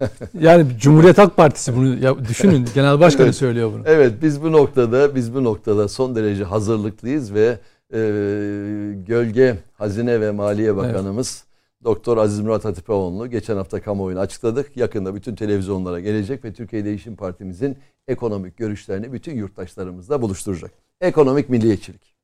yani 0.40 0.66
Cumhuriyet 0.80 1.18
Halk 1.18 1.36
Partisi 1.36 1.76
bunu 1.76 1.98
ya, 1.98 2.24
düşünün. 2.28 2.66
Genel 2.74 3.00
başkanı 3.00 3.26
Evet. 3.26 3.34
söylüyor 3.36 3.72
bunu. 3.72 3.82
Evet 3.86 4.12
biz 4.22 4.42
bu 4.42 4.52
noktada 4.52 5.14
biz 5.14 5.34
bu 5.34 5.44
noktada 5.44 5.88
son 5.88 6.16
derece 6.16 6.44
hazırlıklıyız 6.44 7.34
ve 7.34 7.58
e, 7.94 7.98
Gölge 9.06 9.56
Hazine 9.72 10.20
ve 10.20 10.30
Maliye 10.30 10.76
Bakanımız 10.76 11.44
Doktor 11.84 12.16
Aziz 12.16 12.40
Murat 12.40 12.64
Hatipoğlu'nu 12.64 13.30
geçen 13.30 13.56
hafta 13.56 13.82
kamuoyuna 13.82 14.20
açıkladık. 14.20 14.76
Yakında 14.76 15.14
bütün 15.14 15.34
televizyonlara 15.34 16.00
gelecek 16.00 16.44
ve 16.44 16.52
Türkiye 16.52 16.84
Değişim 16.84 17.16
Partimizin 17.16 17.78
ekonomik 18.08 18.56
görüşlerini 18.56 19.12
bütün 19.12 19.36
yurttaşlarımızla 19.36 20.22
buluşturacak. 20.22 20.72
Ekonomik 21.00 21.48
milliyetçilik. 21.48 22.16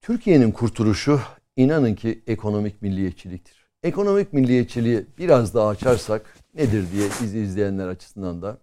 Türkiye'nin 0.00 0.50
kurtuluşu 0.52 1.20
inanın 1.56 1.94
ki 1.94 2.22
ekonomik 2.26 2.82
milliyetçiliktir. 2.82 3.70
Ekonomik 3.82 4.32
milliyetçiliği 4.32 5.06
biraz 5.18 5.54
daha 5.54 5.68
açarsak 5.68 6.36
nedir 6.54 6.92
diye 6.92 7.08
bizi 7.22 7.38
izleyenler 7.38 7.88
açısından 7.88 8.42
da 8.42 8.58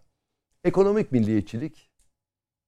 ekonomik 0.63 1.11
milliyetçilik 1.11 1.89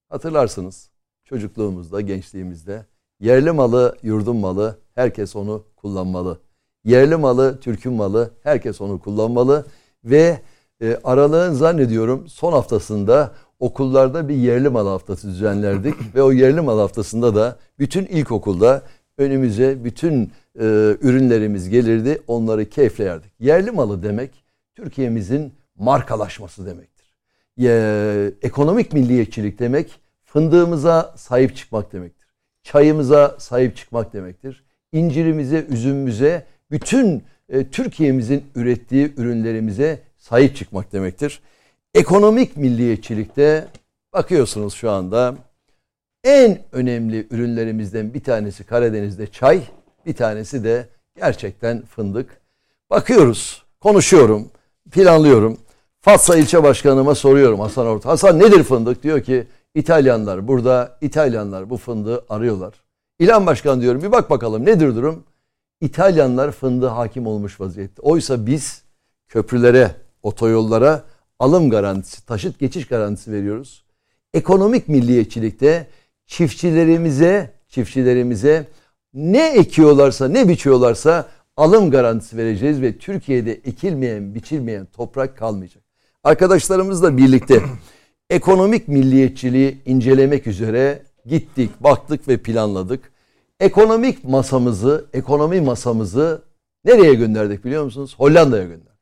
hatırlarsınız 0.08 0.90
çocukluğumuzda, 1.24 2.00
gençliğimizde 2.00 2.86
yerli 3.22 3.50
malı, 3.50 3.96
yurdun 4.02 4.36
malı 4.36 4.78
herkes 4.94 5.36
onu 5.36 5.64
kullanmalı. 5.76 6.38
Yerli 6.84 7.16
malı, 7.16 7.60
Türk'ün 7.60 7.92
malı 7.92 8.30
herkes 8.42 8.80
onu 8.80 9.00
kullanmalı 9.00 9.66
ve 10.04 10.40
e, 10.82 10.98
aralığın 11.04 11.52
zannediyorum 11.52 12.28
son 12.28 12.52
haftasında 12.52 13.34
okullarda 13.60 14.28
bir 14.28 14.34
yerli 14.34 14.68
mal 14.68 14.86
haftası 14.86 15.28
düzenlerdik 15.28 15.94
ve 16.14 16.22
o 16.22 16.32
yerli 16.32 16.60
mal 16.60 16.78
haftasında 16.78 17.34
da 17.34 17.56
bütün 17.78 18.06
ilkokulda 18.06 18.82
önümüze 19.18 19.84
bütün 19.84 20.32
e, 20.60 20.64
ürünlerimiz 21.00 21.68
gelirdi. 21.68 22.22
Onları 22.26 22.68
keyifle 22.68 23.04
yerdik. 23.04 23.32
Yerli 23.40 23.70
malı 23.70 24.02
demek 24.02 24.44
Türkiye'mizin 24.74 25.52
markalaşması 25.78 26.66
demektir. 26.66 27.06
E, 27.60 28.32
ekonomik 28.42 28.92
milliyetçilik 28.92 29.58
demek 29.58 30.00
fındığımıza 30.24 31.14
sahip 31.16 31.56
çıkmak 31.56 31.92
demektir. 31.92 32.21
Çayımıza 32.62 33.36
sahip 33.38 33.76
çıkmak 33.76 34.12
demektir. 34.12 34.64
İncirimize, 34.92 35.66
üzümümüze, 35.68 36.46
bütün 36.70 37.22
e, 37.48 37.64
Türkiye'mizin 37.68 38.44
ürettiği 38.54 39.12
ürünlerimize 39.16 39.98
sahip 40.18 40.56
çıkmak 40.56 40.92
demektir. 40.92 41.40
Ekonomik 41.94 42.56
milliyetçilikte 42.56 43.66
bakıyorsunuz 44.12 44.74
şu 44.74 44.90
anda 44.90 45.36
en 46.24 46.58
önemli 46.72 47.26
ürünlerimizden 47.30 48.14
bir 48.14 48.22
tanesi 48.22 48.64
Karadeniz'de 48.64 49.26
çay, 49.26 49.62
bir 50.06 50.14
tanesi 50.14 50.64
de 50.64 50.88
gerçekten 51.16 51.82
fındık. 51.82 52.40
Bakıyoruz, 52.90 53.64
konuşuyorum, 53.80 54.50
planlıyorum. 54.90 55.58
Fatsa 56.00 56.36
ilçe 56.36 56.62
başkanıma 56.62 57.14
soruyorum 57.14 57.60
Hasan 57.60 57.86
Orta. 57.86 58.08
Hasan 58.08 58.38
nedir 58.38 58.62
fındık? 58.62 59.02
Diyor 59.02 59.22
ki 59.22 59.46
İtalyanlar 59.74 60.48
burada, 60.48 60.98
İtalyanlar 61.00 61.70
bu 61.70 61.76
fındığı 61.76 62.24
arıyorlar. 62.28 62.74
İlan 63.18 63.46
Başkan 63.46 63.80
diyorum 63.80 64.02
bir 64.02 64.12
bak 64.12 64.30
bakalım 64.30 64.64
nedir 64.64 64.94
durum? 64.94 65.24
İtalyanlar 65.80 66.52
fındığı 66.52 66.86
hakim 66.86 67.26
olmuş 67.26 67.60
vaziyette. 67.60 68.02
Oysa 68.02 68.46
biz 68.46 68.82
köprülere, 69.28 69.90
otoyollara 70.22 71.04
alım 71.38 71.70
garantisi, 71.70 72.26
taşıt 72.26 72.58
geçiş 72.58 72.86
garantisi 72.86 73.32
veriyoruz. 73.32 73.84
Ekonomik 74.34 74.88
milliyetçilikte 74.88 75.86
çiftçilerimize, 76.26 77.50
çiftçilerimize 77.68 78.66
ne 79.14 79.48
ekiyorlarsa, 79.48 80.28
ne 80.28 80.48
biçiyorlarsa 80.48 81.28
alım 81.56 81.90
garantisi 81.90 82.36
vereceğiz 82.36 82.82
ve 82.82 82.98
Türkiye'de 82.98 83.52
ekilmeyen, 83.52 84.34
biçilmeyen 84.34 84.86
toprak 84.86 85.36
kalmayacak. 85.36 85.82
Arkadaşlarımızla 86.24 87.16
birlikte 87.16 87.62
ekonomik 88.32 88.88
milliyetçiliği 88.88 89.78
incelemek 89.86 90.46
üzere 90.46 91.02
gittik, 91.26 91.70
baktık 91.80 92.28
ve 92.28 92.36
planladık. 92.36 93.12
Ekonomik 93.60 94.24
masamızı, 94.24 95.06
ekonomi 95.12 95.60
masamızı 95.60 96.42
nereye 96.84 97.14
gönderdik 97.14 97.64
biliyor 97.64 97.84
musunuz? 97.84 98.14
Hollanda'ya 98.18 98.62
gönderdik. 98.62 98.92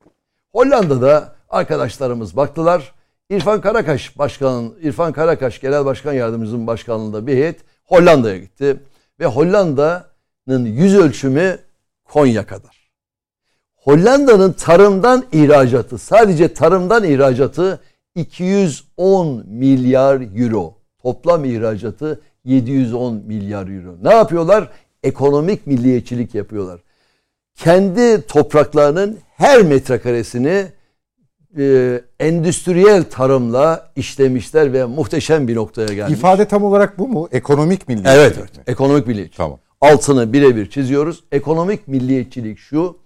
Hollanda'da 0.53 1.35
arkadaşlarımız 1.49 2.37
baktılar. 2.37 2.95
İrfan 3.31 3.61
Karakaş 3.61 4.19
başkan 4.19 4.73
İrfan 4.83 5.13
Karakaş 5.13 5.61
Genel 5.61 5.85
Başkan 5.85 6.13
Yardımcımızın 6.13 6.67
başkanlığında 6.67 7.27
bir 7.27 7.35
heyet 7.35 7.61
Hollanda'ya 7.85 8.39
gitti 8.39 8.77
ve 9.21 9.27
Hollanda'nın 9.27 10.65
yüz 10.65 10.97
ölçümü 10.97 11.59
Konya 12.05 12.47
kadar. 12.47 12.91
Hollanda'nın 13.77 14.53
tarımdan 14.53 15.25
ihracatı, 15.33 15.99
sadece 15.99 16.55
tarımdan 16.55 17.05
ihracatı 17.05 17.81
210 18.21 19.45
milyar 19.49 20.21
euro. 20.37 20.75
Toplam 21.03 21.45
ihracatı 21.45 22.21
710 22.45 23.15
milyar 23.15 23.69
euro. 23.69 23.97
Ne 24.03 24.15
yapıyorlar? 24.15 24.71
Ekonomik 25.03 25.67
milliyetçilik 25.67 26.35
yapıyorlar. 26.35 26.81
Kendi 27.55 28.23
topraklarının 28.23 29.19
her 29.37 29.63
metrekaresini 29.63 30.67
e, 31.59 32.01
endüstriyel 32.21 33.05
tarımla 33.05 33.93
işlemişler 33.97 34.73
ve 34.73 34.85
muhteşem 34.85 35.49
bir 35.49 35.57
noktaya 35.57 35.95
gelmiş. 35.95 36.19
İfade 36.19 36.45
tam 36.45 36.65
olarak 36.65 36.99
bu 36.99 37.09
mu? 37.09 37.29
Ekonomik 37.33 37.89
milliyetçilik 37.89 38.19
Evet, 38.21 38.37
mi? 38.37 38.43
evet. 38.57 38.69
Ekonomik 38.69 39.07
milliyetçilik. 39.07 39.37
Tamam. 39.37 39.59
Altını 39.81 40.33
birebir 40.33 40.71
çiziyoruz. 40.71 41.25
Ekonomik 41.33 41.89
milliyetçilik 41.89 42.59
şu. 42.59 42.97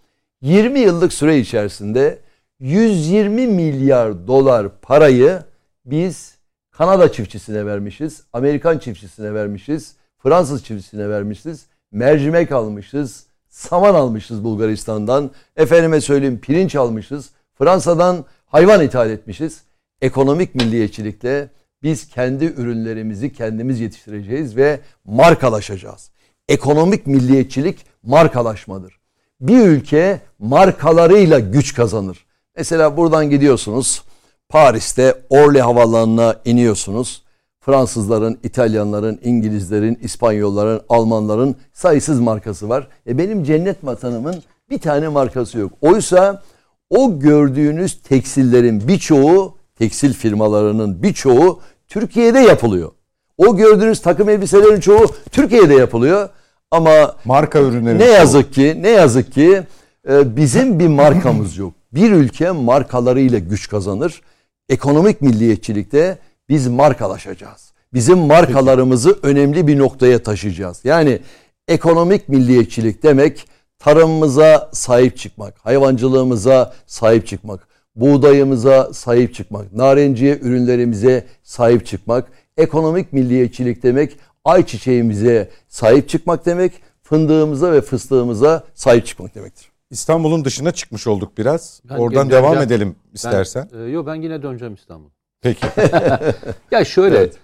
20 0.42 0.80
yıllık 0.80 1.12
süre 1.12 1.38
içerisinde 1.38 2.18
120 2.60 3.46
milyar 3.46 4.26
dolar 4.26 4.80
parayı 4.80 5.42
biz 5.84 6.34
Kanada 6.70 7.12
çiftçisine 7.12 7.66
vermişiz, 7.66 8.22
Amerikan 8.32 8.78
çiftçisine 8.78 9.34
vermişiz, 9.34 9.96
Fransız 10.18 10.64
çiftçisine 10.64 11.08
vermişiz, 11.08 11.66
mercimek 11.92 12.52
almışız, 12.52 13.26
saman 13.48 13.94
almışız 13.94 14.44
Bulgaristan'dan, 14.44 15.30
efendime 15.56 16.00
söyleyeyim 16.00 16.40
pirinç 16.40 16.76
almışız, 16.76 17.30
Fransa'dan 17.58 18.24
hayvan 18.46 18.82
ithal 18.82 19.10
etmişiz. 19.10 19.62
Ekonomik 20.00 20.54
milliyetçilikle 20.54 21.48
biz 21.82 22.08
kendi 22.08 22.44
ürünlerimizi 22.44 23.32
kendimiz 23.32 23.80
yetiştireceğiz 23.80 24.56
ve 24.56 24.80
markalaşacağız. 25.04 26.10
Ekonomik 26.48 27.06
milliyetçilik 27.06 27.86
markalaşmadır. 28.02 29.00
Bir 29.40 29.60
ülke 29.60 30.20
markalarıyla 30.38 31.38
güç 31.38 31.74
kazanır. 31.74 32.26
Mesela 32.56 32.96
buradan 32.96 33.30
gidiyorsunuz. 33.30 34.02
Paris'te 34.48 35.14
Orly 35.28 35.60
Havaalanı'na 35.60 36.36
iniyorsunuz. 36.44 37.22
Fransızların, 37.60 38.38
İtalyanların, 38.42 39.20
İngilizlerin, 39.22 39.98
İspanyolların, 40.02 40.80
Almanların 40.88 41.56
sayısız 41.72 42.20
markası 42.20 42.68
var. 42.68 42.88
E 43.06 43.18
benim 43.18 43.44
cennet 43.44 43.84
vatanımın 43.84 44.42
bir 44.70 44.78
tane 44.78 45.08
markası 45.08 45.58
yok. 45.58 45.72
Oysa 45.80 46.42
o 46.90 47.18
gördüğünüz 47.18 48.02
tekstillerin 48.02 48.88
birçoğu, 48.88 49.56
tekstil 49.78 50.12
firmalarının 50.12 51.02
birçoğu 51.02 51.60
Türkiye'de 51.88 52.38
yapılıyor. 52.38 52.90
O 53.38 53.56
gördüğünüz 53.56 54.00
takım 54.02 54.28
elbiselerin 54.28 54.80
çoğu 54.80 55.06
Türkiye'de 55.32 55.74
yapılıyor. 55.74 56.28
Ama 56.70 57.16
Marka 57.24 57.60
ürünleri. 57.60 57.98
ne 57.98 58.04
yazık 58.04 58.52
ki, 58.52 58.78
ne 58.80 58.88
yazık 58.88 59.32
ki 59.32 59.62
e, 60.08 60.36
bizim 60.36 60.78
bir 60.78 60.88
markamız 60.88 61.56
yok. 61.56 61.72
Bir 61.94 62.12
ülke 62.12 62.50
markalarıyla 62.50 63.38
güç 63.38 63.68
kazanır. 63.68 64.22
Ekonomik 64.68 65.20
milliyetçilikte 65.20 66.18
biz 66.48 66.66
markalaşacağız. 66.66 67.72
Bizim 67.92 68.18
markalarımızı 68.18 69.18
önemli 69.22 69.66
bir 69.66 69.78
noktaya 69.78 70.22
taşıyacağız. 70.22 70.80
Yani 70.84 71.20
ekonomik 71.68 72.28
milliyetçilik 72.28 73.02
demek 73.02 73.46
tarımımıza 73.78 74.70
sahip 74.72 75.16
çıkmak, 75.16 75.58
hayvancılığımıza 75.58 76.74
sahip 76.86 77.26
çıkmak, 77.26 77.68
buğdayımıza 77.96 78.92
sahip 78.92 79.34
çıkmak, 79.34 79.72
narenciye 79.72 80.38
ürünlerimize 80.42 81.26
sahip 81.42 81.86
çıkmak, 81.86 82.32
ekonomik 82.56 83.12
milliyetçilik 83.12 83.82
demek 83.82 84.16
ayçiçeğimize 84.44 85.50
sahip 85.68 86.08
çıkmak 86.08 86.46
demek, 86.46 86.72
fındığımıza 87.02 87.72
ve 87.72 87.80
fıstığımıza 87.80 88.64
sahip 88.74 89.06
çıkmak 89.06 89.34
demektir. 89.34 89.73
İstanbul'un 89.98 90.44
dışına 90.44 90.72
çıkmış 90.72 91.06
olduk 91.06 91.38
biraz. 91.38 91.82
Ben 91.84 91.94
Oradan 91.94 92.22
döneceğim. 92.22 92.44
devam 92.44 92.62
edelim 92.62 92.96
istersen. 93.12 93.68
Ben, 93.72 93.78
e, 93.78 93.82
yok 93.82 94.06
ben 94.06 94.14
yine 94.14 94.42
döneceğim 94.42 94.74
İstanbul. 94.74 95.08
Peki. 95.40 95.66
Ya 96.70 96.84
şöyle 96.84 97.16
Evet. 97.18 97.38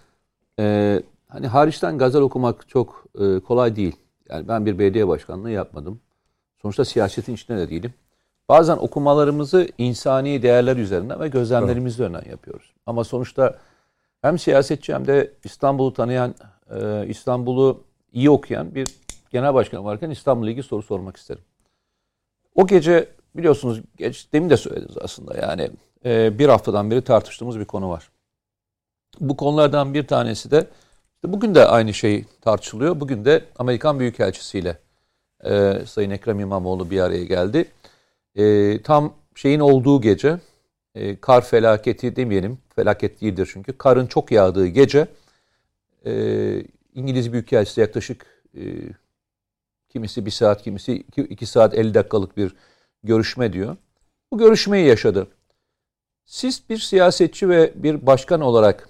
e, 0.58 1.02
hani 1.28 1.46
hariçten 1.46 1.98
gazel 1.98 2.22
okumak 2.22 2.68
çok 2.68 3.04
e, 3.20 3.40
kolay 3.40 3.76
değil. 3.76 3.96
Yani 4.28 4.48
ben 4.48 4.66
bir 4.66 4.78
belediye 4.78 5.08
başkanlığı 5.08 5.50
yapmadım. 5.50 6.00
Sonuçta 6.62 6.84
siyasetin 6.84 7.34
içinde 7.34 7.58
de 7.58 7.70
değilim. 7.70 7.94
Bazen 8.48 8.76
okumalarımızı 8.76 9.68
insani 9.78 10.42
değerler 10.42 10.76
üzerinden 10.76 11.20
ve 11.20 11.28
gözlemlerimiz 11.28 11.94
üzerinden 11.94 12.24
yapıyoruz. 12.30 12.72
Ama 12.86 13.04
sonuçta 13.04 13.58
hem 14.22 14.38
siyasetçi 14.38 14.94
hem 14.94 15.06
de 15.06 15.32
İstanbul'u 15.44 15.92
tanıyan, 15.92 16.34
e, 16.70 17.06
İstanbul'u 17.08 17.80
iyi 18.12 18.30
okuyan 18.30 18.74
bir 18.74 18.88
genel 19.30 19.54
başkan 19.54 19.84
varken 19.84 20.10
İstanbul'la 20.10 20.50
ilgili 20.50 20.62
soru 20.62 20.82
sormak 20.82 21.16
isterim. 21.16 21.42
O 22.54 22.66
gece 22.66 23.08
biliyorsunuz 23.36 23.82
geç, 23.96 24.28
demin 24.32 24.50
de 24.50 24.56
söylediniz 24.56 24.96
aslında 25.00 25.36
yani 25.38 25.70
e, 26.04 26.38
bir 26.38 26.48
haftadan 26.48 26.90
beri 26.90 27.02
tartıştığımız 27.02 27.58
bir 27.58 27.64
konu 27.64 27.90
var. 27.90 28.10
Bu 29.20 29.36
konulardan 29.36 29.94
bir 29.94 30.06
tanesi 30.06 30.50
de 30.50 30.66
bugün 31.24 31.54
de 31.54 31.66
aynı 31.66 31.94
şey 31.94 32.24
tartışılıyor. 32.40 33.00
Bugün 33.00 33.24
de 33.24 33.44
Amerikan 33.58 34.00
Büyükelçisiyle 34.00 34.78
e, 35.44 35.78
Sayın 35.86 36.10
Ekrem 36.10 36.40
İmamoğlu 36.40 36.90
bir 36.90 37.00
araya 37.00 37.24
geldi. 37.24 37.64
E, 38.34 38.82
tam 38.82 39.14
şeyin 39.34 39.60
olduğu 39.60 40.00
gece 40.00 40.40
e, 40.94 41.20
kar 41.20 41.44
felaketi 41.44 42.16
demeyelim. 42.16 42.58
Felaket 42.76 43.20
değildir 43.20 43.50
çünkü. 43.52 43.78
Karın 43.78 44.06
çok 44.06 44.32
yağdığı 44.32 44.66
gece 44.66 45.06
e, 46.06 46.12
İngiliz 46.94 47.32
Büyükelçisi 47.32 47.80
yaklaşık 47.80 48.26
e, 48.54 48.62
kimisi 49.90 50.26
bir 50.26 50.30
saat 50.30 50.62
kimisi 50.62 50.94
iki, 50.94 51.22
iki 51.22 51.46
saat 51.46 51.74
50 51.74 51.94
dakikalık 51.94 52.36
bir 52.36 52.54
görüşme 53.02 53.52
diyor. 53.52 53.76
Bu 54.32 54.38
görüşmeyi 54.38 54.86
yaşadı. 54.86 55.28
Siz 56.24 56.62
bir 56.68 56.78
siyasetçi 56.78 57.48
ve 57.48 57.72
bir 57.74 58.06
başkan 58.06 58.40
olarak 58.40 58.88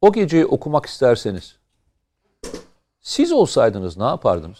o 0.00 0.12
geceyi 0.12 0.46
okumak 0.46 0.86
isterseniz 0.86 1.56
siz 3.00 3.32
olsaydınız 3.32 3.96
ne 3.96 4.04
yapardınız? 4.04 4.58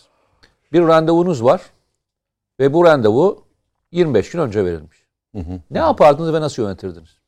Bir 0.72 0.82
randevunuz 0.82 1.44
var 1.44 1.62
ve 2.60 2.72
bu 2.74 2.84
randevu 2.84 3.44
25 3.92 4.30
gün 4.30 4.38
önce 4.38 4.64
verilmiş. 4.64 5.06
Ne 5.70 5.78
yapardınız 5.78 6.32
ve 6.32 6.40
nasıl 6.40 6.62
yönetirdiniz? 6.62 7.18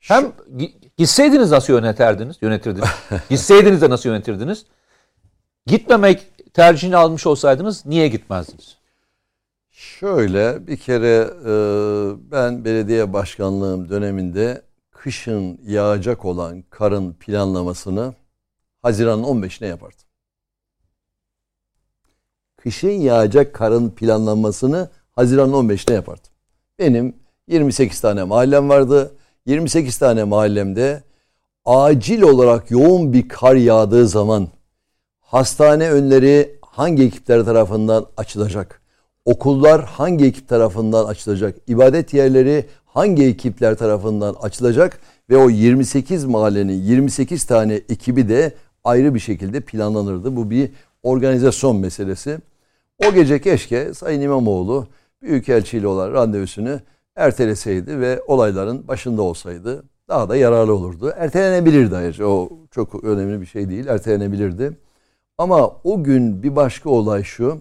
Hem 0.00 0.32
gi- 0.56 0.72
gitseydiniz 0.96 1.50
nasıl 1.50 1.72
yöneterdiniz? 1.72 2.36
Yönetirdiniz. 2.40 2.88
Gitseydiniz 3.30 3.82
de 3.82 3.90
nasıl 3.90 4.08
yönetirdiniz? 4.08 4.66
Gitmemek 5.66 6.26
tercihini 6.54 6.96
almış 6.96 7.26
olsaydınız 7.26 7.86
niye 7.86 8.08
gitmezdiniz? 8.08 8.78
Şöyle 9.70 10.66
bir 10.66 10.76
kere 10.76 11.30
e, 11.44 11.52
ben 12.30 12.64
belediye 12.64 13.12
başkanlığım 13.12 13.88
döneminde 13.88 14.62
kışın 14.90 15.60
yağacak 15.66 16.24
olan 16.24 16.64
karın 16.70 17.12
planlamasını 17.12 18.14
Haziran'ın 18.82 19.22
15'ine 19.22 19.66
yapardım. 19.66 20.06
Kışın 22.56 22.90
yağacak 22.90 23.54
karın 23.54 23.90
planlanmasını 23.90 24.88
Haziran'ın 25.12 25.52
15'ine 25.52 25.94
yapardım. 25.94 26.30
Benim 26.78 27.14
28 27.46 28.00
tane 28.00 28.24
mahallem 28.24 28.68
vardı. 28.68 29.12
28 29.46 29.98
tane 29.98 30.24
mahallemde 30.24 31.02
acil 31.64 32.22
olarak 32.22 32.70
yoğun 32.70 33.12
bir 33.12 33.28
kar 33.28 33.54
yağdığı 33.54 34.08
zaman 34.08 34.48
hastane 35.28 35.90
önleri 35.90 36.58
hangi 36.60 37.04
ekipler 37.04 37.44
tarafından 37.44 38.06
açılacak? 38.16 38.80
Okullar 39.24 39.84
hangi 39.84 40.24
ekip 40.24 40.48
tarafından 40.48 41.04
açılacak? 41.04 41.56
İbadet 41.66 42.14
yerleri 42.14 42.64
hangi 42.86 43.24
ekipler 43.24 43.74
tarafından 43.74 44.34
açılacak? 44.40 45.00
Ve 45.30 45.36
o 45.36 45.50
28 45.50 46.24
mahallenin 46.24 46.72
28 46.82 47.44
tane 47.44 47.74
ekibi 47.74 48.28
de 48.28 48.54
ayrı 48.84 49.14
bir 49.14 49.20
şekilde 49.20 49.60
planlanırdı. 49.60 50.36
Bu 50.36 50.50
bir 50.50 50.70
organizasyon 51.02 51.76
meselesi. 51.76 52.38
O 53.06 53.12
gece 53.12 53.40
keşke 53.40 53.94
Sayın 53.94 54.20
İmamoğlu 54.20 54.86
Büyükelçi 55.22 55.78
ile 55.78 55.86
olan 55.86 56.12
randevusunu 56.12 56.80
erteleseydi 57.16 58.00
ve 58.00 58.22
olayların 58.26 58.88
başında 58.88 59.22
olsaydı 59.22 59.84
daha 60.08 60.28
da 60.28 60.36
yararlı 60.36 60.74
olurdu. 60.74 61.12
Ertelenebilirdi 61.16 61.96
ayrıca 61.96 62.26
o 62.26 62.50
çok 62.70 63.04
önemli 63.04 63.40
bir 63.40 63.46
şey 63.46 63.68
değil 63.68 63.86
ertelenebilirdi. 63.86 64.87
Ama 65.38 65.68
o 65.84 66.04
gün 66.04 66.42
bir 66.42 66.56
başka 66.56 66.90
olay 66.90 67.24
şu. 67.24 67.60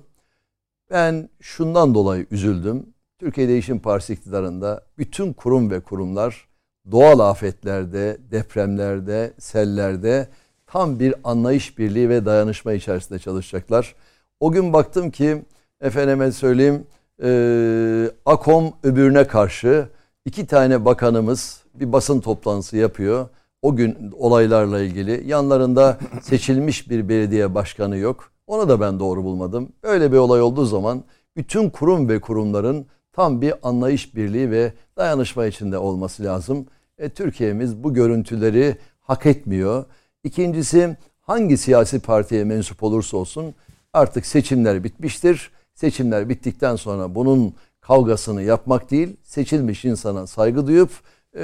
Ben 0.91 1.29
şundan 1.41 1.95
dolayı 1.95 2.27
üzüldüm. 2.31 2.85
Türkiye 3.19 3.47
Değişim 3.47 3.79
Partisi 3.79 4.13
iktidarında 4.13 4.85
bütün 4.97 5.33
kurum 5.33 5.71
ve 5.71 5.79
kurumlar 5.79 6.47
doğal 6.91 7.19
afetlerde, 7.19 8.17
depremlerde, 8.31 9.33
sellerde 9.39 10.27
tam 10.67 10.99
bir 10.99 11.15
anlayış 11.23 11.77
birliği 11.77 12.09
ve 12.09 12.25
dayanışma 12.25 12.73
içerisinde 12.73 13.19
çalışacaklar. 13.19 13.95
O 14.39 14.51
gün 14.51 14.73
baktım 14.73 15.11
ki 15.11 15.45
efendime 15.81 16.31
söyleyeyim 16.31 16.87
e, 17.23 18.11
AKOM 18.25 18.73
öbürüne 18.83 19.27
karşı 19.27 19.87
iki 20.25 20.47
tane 20.47 20.85
bakanımız 20.85 21.63
bir 21.73 21.91
basın 21.93 22.19
toplantısı 22.19 22.77
yapıyor. 22.77 23.29
O 23.67 23.75
gün 23.75 24.11
olaylarla 24.17 24.81
ilgili 24.81 25.27
yanlarında 25.27 25.97
seçilmiş 26.21 26.89
bir 26.89 27.09
belediye 27.09 27.55
başkanı 27.55 27.97
yok. 27.97 28.31
Onu 28.47 28.69
da 28.69 28.81
ben 28.81 28.99
doğru 28.99 29.23
bulmadım. 29.23 29.69
Öyle 29.83 30.11
bir 30.11 30.17
olay 30.17 30.41
olduğu 30.41 30.65
zaman 30.65 31.03
bütün 31.35 31.69
kurum 31.69 32.09
ve 32.09 32.21
kurumların 32.21 32.85
tam 33.13 33.41
bir 33.41 33.53
anlayış 33.63 34.15
birliği 34.15 34.51
ve 34.51 34.73
dayanışma 34.97 35.45
içinde 35.45 35.77
olması 35.77 36.23
lazım. 36.23 36.65
E, 36.97 37.09
Türkiye'miz 37.09 37.83
bu 37.83 37.93
görüntüleri 37.93 38.77
hak 39.01 39.25
etmiyor. 39.25 39.85
İkincisi 40.23 40.97
hangi 41.21 41.57
siyasi 41.57 41.99
partiye 41.99 42.43
mensup 42.43 42.83
olursa 42.83 43.17
olsun 43.17 43.53
artık 43.93 44.25
seçimler 44.25 44.83
bitmiştir. 44.83 45.51
Seçimler 45.73 46.29
bittikten 46.29 46.75
sonra 46.75 47.15
bunun 47.15 47.53
kavgasını 47.81 48.43
yapmak 48.43 48.91
değil, 48.91 49.17
seçilmiş 49.23 49.85
insana 49.85 50.27
saygı 50.27 50.67
duyup 50.67 50.91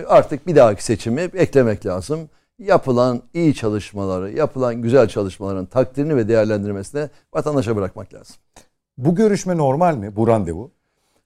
artık 0.07 0.47
bir 0.47 0.55
dahaki 0.55 0.83
seçimi 0.83 1.21
eklemek 1.21 1.85
lazım. 1.85 2.29
Yapılan 2.59 3.21
iyi 3.33 3.55
çalışmaları, 3.55 4.31
yapılan 4.31 4.81
güzel 4.81 5.07
çalışmaların 5.07 5.65
takdirini 5.65 6.15
ve 6.15 6.27
değerlendirmesine 6.27 7.09
vatandaşa 7.33 7.75
bırakmak 7.75 8.13
lazım. 8.13 8.35
Bu 8.97 9.15
görüşme 9.15 9.57
normal 9.57 9.97
mi? 9.97 10.15
Bu 10.15 10.27
randevu? 10.27 10.71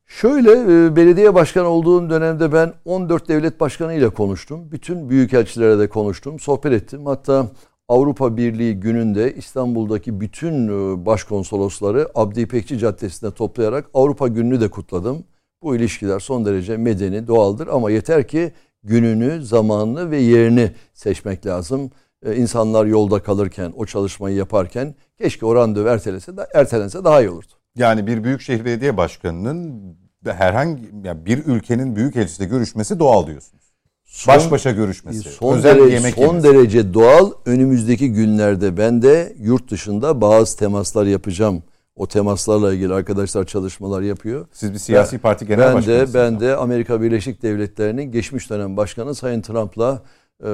Şöyle 0.05 0.51
e, 0.51 0.95
belediye 0.95 1.35
başkanı 1.35 1.67
olduğum 1.67 2.09
dönemde 2.09 2.53
ben 2.53 2.73
14 2.85 3.27
devlet 3.27 3.59
başkanı 3.59 3.93
ile 3.93 4.09
konuştum. 4.09 4.71
Bütün 4.71 5.09
büyükelçilere 5.09 5.79
de 5.79 5.89
konuştum, 5.89 6.39
sohbet 6.39 6.73
ettim. 6.73 7.05
Hatta 7.05 7.47
Avrupa 7.89 8.37
Birliği 8.37 8.79
gününde 8.79 9.35
İstanbul'daki 9.35 10.21
bütün 10.21 10.67
e, 10.67 11.05
başkonsolosları 11.05 12.07
Abdi 12.15 12.41
İpekçi 12.41 12.79
Caddesi'nde 12.79 13.31
toplayarak 13.31 13.85
Avrupa 13.93 14.27
Günü'nü 14.27 14.61
de 14.61 14.67
kutladım. 14.67 15.23
Bu 15.61 15.75
ilişkiler 15.75 16.19
son 16.19 16.45
derece 16.45 16.77
medeni, 16.77 17.27
doğaldır 17.27 17.67
ama 17.67 17.91
yeter 17.91 18.27
ki 18.27 18.51
gününü, 18.83 19.45
zamanını 19.45 20.11
ve 20.11 20.17
yerini 20.17 20.71
seçmek 20.93 21.45
lazım. 21.45 21.91
Ee, 22.25 22.35
insanlar 22.35 22.85
yolda 22.85 23.19
kalırken, 23.23 23.73
o 23.77 23.85
çalışmayı 23.85 24.35
yaparken 24.35 24.95
keşke 25.17 25.45
o 25.45 25.55
randevu 25.55 25.87
ertelese, 25.87 26.31
ertelense 26.53 27.03
daha 27.03 27.21
iyi 27.21 27.29
olurdu. 27.29 27.53
Yani 27.75 28.07
bir 28.07 28.23
büyükşehir 28.23 28.65
belediye 28.65 28.97
başkanının 28.97 29.81
herhangi 30.25 30.83
yani 31.03 31.25
bir 31.25 31.45
ülkenin 31.45 31.95
büyük 31.95 32.15
elçisiyle 32.15 32.49
görüşmesi 32.49 32.99
doğal 32.99 33.27
diyorsunuz. 33.27 33.63
Son- 34.05 34.35
Baş 34.35 34.51
başa 34.51 34.71
görüşmesi. 34.71 35.29
Son, 35.29 35.57
özel 35.57 35.75
derece, 35.77 35.93
yemek 35.95 36.15
son 36.15 36.23
yemesi. 36.27 36.47
derece 36.47 36.93
doğal. 36.93 37.31
Önümüzdeki 37.45 38.11
günlerde 38.13 38.77
ben 38.77 39.01
de 39.01 39.35
yurt 39.39 39.71
dışında 39.71 40.21
bazı 40.21 40.57
temaslar 40.57 41.05
yapacağım. 41.05 41.63
O 41.97 42.07
temaslarla 42.07 42.73
ilgili 42.73 42.93
arkadaşlar 42.93 43.45
çalışmalar 43.45 44.01
yapıyor. 44.01 44.47
Siz 44.51 44.73
bir 44.73 44.77
siyasi 44.77 45.17
parti 45.17 45.47
genel 45.47 45.75
ben 45.75 45.85
de 45.85 46.05
ben 46.13 46.39
de 46.39 46.55
Amerika 46.55 47.01
Birleşik 47.01 47.41
Devletleri'nin 47.41 48.11
geçmiş 48.11 48.49
dönem 48.49 48.77
başkanı 48.77 49.15
Sayın 49.15 49.41
Trump'la 49.41 50.03
e, 50.39 50.45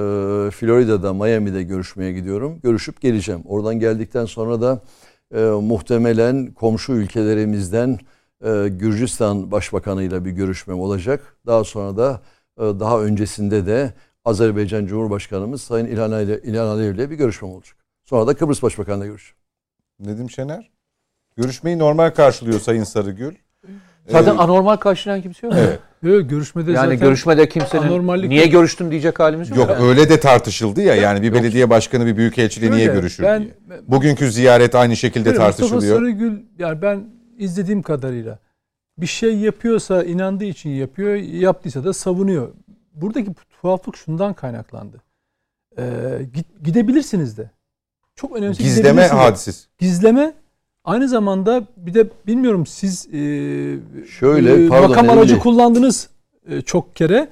Florida'da, 0.52 1.14
Miami'de 1.14 1.64
görüşmeye 1.64 2.14
gidiyorum. 2.14 2.60
Görüşüp 2.64 3.02
geleceğim. 3.02 3.42
Oradan 3.46 3.80
geldikten 3.80 4.26
sonra 4.26 4.62
da 4.62 4.82
e, 5.36 5.42
muhtemelen 5.42 6.54
komşu 6.54 6.94
ülkelerimizden 6.94 8.00
e, 8.46 8.68
Gürcistan 8.68 9.52
Başbakanı'yla 9.52 10.26
bir 10.26 10.32
görüşmem 10.32 10.80
olacak. 10.80 11.38
Daha 11.46 11.64
sonra 11.64 11.98
da 11.98 12.22
e, 12.58 12.62
daha 12.62 13.02
öncesinde 13.02 13.66
de 13.66 13.94
Azerbaycan 14.26 14.86
Cumhurbaşkanımız 14.86 15.62
Sayın 15.62 15.86
İlhan, 15.86 16.12
Ali, 16.12 16.42
İlhan 16.44 16.68
Aliyev 16.68 16.94
ile 16.96 17.10
bir 17.10 17.16
görüşmem 17.16 17.52
olacak. 17.52 17.78
Sonra 18.06 18.28
da 18.28 18.36
Kıbrıs 18.36 18.64
Başbakanı'yla 18.64 19.06
görüşeceğim. 19.06 19.38
Nedim 20.00 20.30
Şener. 20.30 20.72
Görüşmeyi 21.38 21.80
normal 21.80 22.10
karşılıyor 22.10 22.60
Sayın 22.60 22.84
Sarıgül. 22.84 23.36
Zaten 24.08 24.36
Ee, 24.36 24.40
anormal 24.40 24.76
karşılayan 24.76 25.22
kimse 25.22 25.48
yok. 25.48 25.56
Evet. 25.58 25.80
Yok, 26.04 26.30
görüşmede 26.30 26.72
Yani 26.72 26.86
zaten 26.86 27.00
görüşmede 27.00 27.50
kimsenin 27.50 27.82
anormallik 27.84 28.30
niye 28.30 28.44
yok. 28.44 28.52
görüştün 28.52 28.92
diyecek 28.92 29.20
halimiz 29.20 29.50
yok. 29.50 29.58
Yok 29.60 29.70
yani. 29.70 29.84
öyle 29.88 30.10
de 30.10 30.20
tartışıldı 30.20 30.82
ya 30.82 30.96
yani 30.96 31.22
bir 31.22 31.34
belediye 31.34 31.70
başkanı 31.70 32.06
bir 32.06 32.18
büyükelçiyle 32.18 32.72
niye 32.72 32.90
Öyle. 32.90 33.00
görüşür 33.00 33.24
Ben- 33.24 33.42
diye. 33.42 33.54
Bugünkü 33.88 34.32
ziyaret 34.32 34.76
aynı 34.76 34.96
şekilde 34.96 35.30
Mustafa 35.30 35.52
tartışılıyor. 35.52 35.98
Sarıgül 35.98 36.40
yani 36.60 36.82
ben 36.82 37.04
izlediğim 37.38 37.82
kadarıyla 37.82 38.40
bir 38.98 39.06
şey 39.08 39.38
yapıyorsa 39.38 40.04
inandığı 40.04 40.44
için 40.46 40.70
yapıyor, 40.70 41.16
yaptıysa 41.16 41.84
da 41.84 41.94
savunuyor. 41.94 42.50
Buradaki 42.94 43.32
tuhaflık 43.62 43.98
şundan 43.98 44.34
kaynaklandı. 44.34 45.02
Ee, 45.78 45.84
gidebilirsiniz 46.64 47.38
de. 47.38 47.52
Çok 48.16 48.36
önemli. 48.36 48.58
Gizleme 48.58 49.08
hadisesi. 49.08 49.68
Gizleme 49.80 50.34
aynı 50.84 51.08
zamanda 51.10 51.64
bir 51.78 51.94
de 51.94 52.08
bilmiyorum 52.28 52.66
siz 52.66 53.08
e, 53.08 53.20
Şöyle, 54.20 54.66
e, 54.66 54.68
pardon, 54.68 54.90
makam 54.90 55.10
aracı 55.10 55.40
kullandınız 55.40 56.10
e, 56.50 56.62
çok 56.62 56.96
kere. 56.96 57.30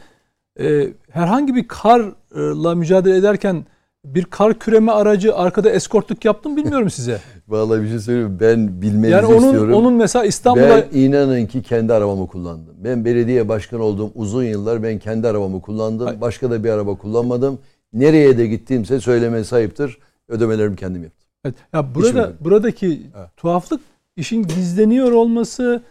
E, 0.59 0.87
herhangi 1.09 1.55
bir 1.55 1.67
karla 1.67 2.75
mücadele 2.75 3.15
ederken 3.15 3.65
bir 4.05 4.25
kar 4.25 4.59
küreme 4.59 4.91
aracı 4.91 5.35
arkada 5.35 5.69
eskortluk 5.69 6.25
yaptım 6.25 6.57
bilmiyorum 6.57 6.89
size. 6.91 7.19
Vallahi 7.47 7.81
bir 7.83 7.87
şey 7.89 7.99
söyleyeyim 7.99 8.37
ben 8.39 8.81
bilmenizi 8.81 9.11
Yani 9.11 9.25
onun 9.25 9.45
istiyorum. 9.45 9.73
onun 9.73 9.93
mesela 9.93 10.25
İstanbul'da 10.25 10.85
Ben 10.93 10.99
inanın 10.99 11.45
ki 11.45 11.61
kendi 11.63 11.93
arabamı 11.93 12.27
kullandım. 12.27 12.75
Ben 12.83 13.05
belediye 13.05 13.49
başkanı 13.49 13.83
olduğum 13.83 14.11
uzun 14.15 14.43
yıllar 14.43 14.83
ben 14.83 14.99
kendi 14.99 15.27
arabamı 15.27 15.61
kullandım. 15.61 16.05
Hayır. 16.07 16.21
Başka 16.21 16.51
da 16.51 16.63
bir 16.63 16.69
araba 16.69 16.95
kullanmadım. 16.95 17.59
Nereye 17.93 18.37
de 18.37 18.47
gittiğimse 18.47 18.99
söyleme 18.99 19.43
sahiptir. 19.43 19.97
Ödemelerimi 20.29 20.75
kendim 20.75 21.03
yaptım. 21.03 21.20
Evet, 21.45 21.55
ya 21.73 21.95
burada 21.95 22.34
buradaki 22.39 23.01
tuhaflık 23.38 23.81
işin 24.15 24.43
gizleniyor 24.43 25.11
olması 25.11 25.84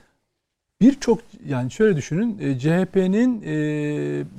birçok 0.80 1.20
yani 1.46 1.70
şöyle 1.70 1.96
düşünün 1.96 2.38
e, 2.40 2.58
CHP'nin 2.58 3.42
e, 3.42 3.52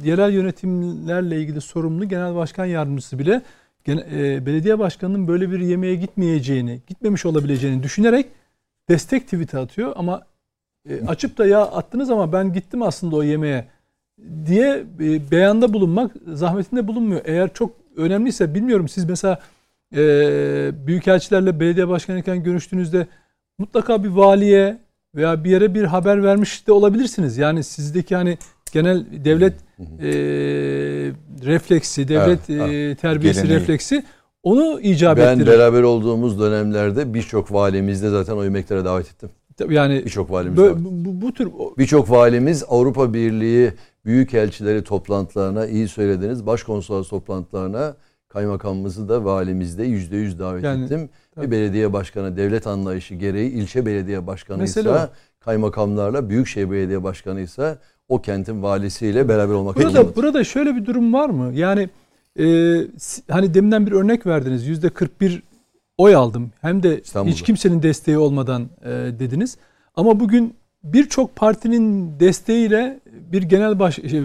yerel 0.04 0.34
yönetimlerle 0.34 1.42
ilgili 1.42 1.62
sorumlu 1.62 2.10
genel 2.10 2.36
başkan 2.36 2.66
yardımcısı 2.66 3.20
bile 3.20 3.42
gene, 3.84 4.06
e, 4.14 4.46
belediye 4.46 4.80
başkanının 4.80 5.28
böyle 5.28 5.52
bir 5.52 5.60
yemeğe 5.60 5.96
gitmeyeceğini, 5.96 6.82
gitmemiş 6.88 7.26
olabileceğini 7.26 7.84
düşünerek 7.84 8.26
destek 8.90 9.24
tweet'i 9.26 9.58
atıyor 9.58 9.94
ama 9.96 10.22
e, 10.90 11.06
açıp 11.06 11.38
da 11.38 11.46
ya 11.46 11.62
attınız 11.62 12.10
ama 12.10 12.34
ben 12.34 12.54
gittim 12.54 12.82
aslında 12.82 13.16
o 13.16 13.24
yemeğe 13.24 13.68
diye 14.46 14.84
e, 15.00 15.32
beyanda 15.32 15.74
bulunmak 15.74 16.12
zahmetinde 16.28 16.88
bulunmuyor. 16.88 17.22
Eğer 17.26 17.54
çok 17.54 17.72
önemliyse 17.96 18.56
bilmiyorum 18.56 18.90
siz 18.90 19.06
mesela 19.06 19.40
e, 19.96 20.88
büyükelçilerle 20.88 21.60
belediye 21.60 21.88
başkanıyken 21.88 22.44
görüştüğünüzde 22.44 23.08
mutlaka 23.58 24.04
bir 24.04 24.10
valiye 24.10 24.78
veya 25.16 25.44
bir 25.44 25.50
yere 25.50 25.74
bir 25.74 25.84
haber 25.84 26.24
vermiş 26.24 26.68
de 26.68 26.72
olabilirsiniz. 26.72 27.38
Yani 27.38 27.64
sizdeki 27.64 28.16
hani 28.16 28.38
genel 28.74 29.06
devlet 29.26 29.54
e, 30.00 30.10
refleksi, 31.46 32.08
devlet 32.08 32.50
Evet, 32.50 32.72
e, 32.74 32.96
terbiyesi 32.96 33.42
Geleneği. 33.42 33.60
refleksi 33.60 34.04
onu 34.44 34.80
icap 34.82 35.18
Ben 35.18 35.34
ettirir. 35.34 35.48
beraber 35.48 35.84
olduğumuz 35.84 36.40
dönemlerde 36.40 37.14
birçok 37.14 37.54
valimizde 37.54 38.10
zaten 38.10 38.34
o 38.34 38.44
yemeklere 38.44 38.86
davet 38.86 39.08
ettim. 39.08 39.30
Tabii 39.58 39.74
Yani 39.76 40.02
Birçok 40.06 40.32
valimiz 40.32 40.58
bu, 40.58 40.76
bu, 40.80 41.22
bu 41.22 41.34
tür 41.34 41.50
Birçok 41.78 42.10
valimiz 42.12 42.64
Avrupa 42.70 43.14
Birliği 43.14 43.72
büyükelçileri 44.06 44.84
toplantılarına, 44.84 45.66
iyi 45.68 45.88
söylediniz, 45.88 46.46
başkonsolos 46.46 47.10
toplantılarına 47.10 47.96
kaymakamımızı 48.34 49.10
da 49.10 49.26
valimizi 49.26 49.78
de 49.78 49.84
yüzde 49.84 50.18
yüz 50.18 50.40
davet 50.40 50.64
Yani, 50.64 50.84
ettim. 50.86 51.10
tabii. 51.36 51.46
Ve 51.48 51.52
belediye 51.52 51.94
başkanı 51.94 52.38
devlet 52.38 52.68
anlayışı 52.68 53.16
gereği 53.16 53.52
ilçe 53.52 53.86
belediye 53.86 54.28
başkanıysa, 54.28 55.10
kaymakamlarla 55.40 56.30
büyükşehir 56.30 56.72
belediye 56.72 57.04
başkanıysa 57.04 57.78
o 58.10 58.22
kentin 58.22 58.64
valisiyle 58.64 59.30
beraber 59.30 59.54
olmak 59.54 59.76
Burada 59.76 59.90
zorundadır. 59.90 60.16
burada 60.16 60.44
şöyle 60.44 60.76
bir 60.76 60.86
durum 60.86 61.14
var 61.14 61.30
mı? 61.30 61.54
Yani 61.54 61.90
e, 62.40 62.46
hani 63.30 63.54
deminden 63.54 63.88
bir 63.88 63.92
örnek 63.92 64.26
verdiniz. 64.26 64.68
Yüzde 64.68 64.90
41 64.90 65.44
oy 65.98 66.16
aldım. 66.16 66.52
Hem 66.62 66.84
de 66.84 67.02
İstanbul'da. 67.02 67.34
hiç 67.34 67.42
kimsenin 67.42 67.84
desteği 67.84 68.18
olmadan 68.18 68.62
e, 68.84 68.90
dediniz. 69.20 69.58
Ama 69.96 70.20
bugün 70.20 70.54
birçok 70.84 71.36
partinin 71.36 72.20
desteğiyle 72.20 73.00
bir 73.32 73.44
genel 73.44 73.80
baş 73.80 73.96
şey, 73.96 74.22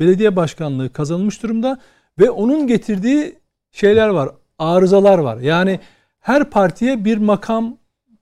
belediye 0.00 0.36
başkanlığı 0.36 0.92
kazanılmış 0.92 1.42
durumda 1.42 1.78
ve 2.18 2.30
onun 2.30 2.66
getirdiği 2.66 3.34
şeyler 3.72 4.08
var. 4.08 4.28
Arızalar 4.58 5.18
var. 5.18 5.36
Yani 5.36 5.80
her 6.20 6.44
partiye 6.44 7.04
bir 7.04 7.18
makam, 7.18 7.76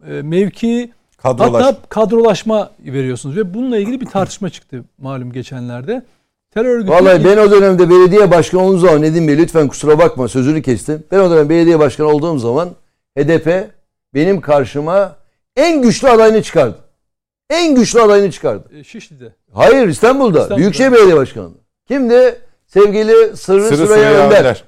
e, 0.07 0.23
mevki, 0.23 0.91
Kadrolaş. 1.23 1.65
Hatta 1.65 1.79
kadrolaşma 1.89 2.71
veriyorsunuz 2.79 3.37
ve 3.37 3.55
bununla 3.55 3.79
ilgili 3.79 4.01
bir 4.01 4.07
tartışma 4.07 4.51
çıktı 4.51 4.85
malum 4.99 5.33
geçenlerde. 5.33 6.03
Terör 6.51 6.77
örgütü 6.77 6.93
Vallahi 6.93 7.25
ben 7.25 7.37
o 7.37 7.51
dönemde 7.51 7.91
belediye 7.91 8.31
başkanı 8.31 8.63
olduğum 8.63 8.79
zaman 8.79 9.03
Nedim 9.03 9.29
Bey 9.29 9.39
lütfen 9.39 9.69
kusura 9.69 9.99
bakma 9.99 10.29
sözünü 10.29 10.63
kestim. 10.63 11.05
Ben 11.11 11.19
o 11.19 11.31
dönem 11.31 11.49
belediye 11.49 11.79
başkanı 11.79 12.09
olduğum 12.09 12.39
zaman 12.39 12.69
HDP 13.19 13.71
benim 14.15 14.41
karşıma 14.41 15.17
en 15.57 15.83
güçlü 15.83 16.09
adayını 16.09 16.43
çıkardı. 16.43 16.79
En 17.51 17.75
güçlü 17.75 18.01
adayını 18.01 18.31
çıkardı. 18.31 18.79
E, 18.79 18.85
Şişli'de. 18.85 19.33
Hayır 19.53 19.89
İstanbul'da. 19.89 20.39
İstanbul'da. 20.39 20.57
Büyükşehir 20.57 20.93
Belediye 20.93 21.17
Başkanı. 21.17 21.49
Kimdi? 21.89 22.41
Sevgili 22.73 23.37
Sırrı, 23.37 23.69
Sırrı 23.69 23.87
Süreyya 23.87 24.27
Önder. 24.27 24.39
Önder. 24.39 24.65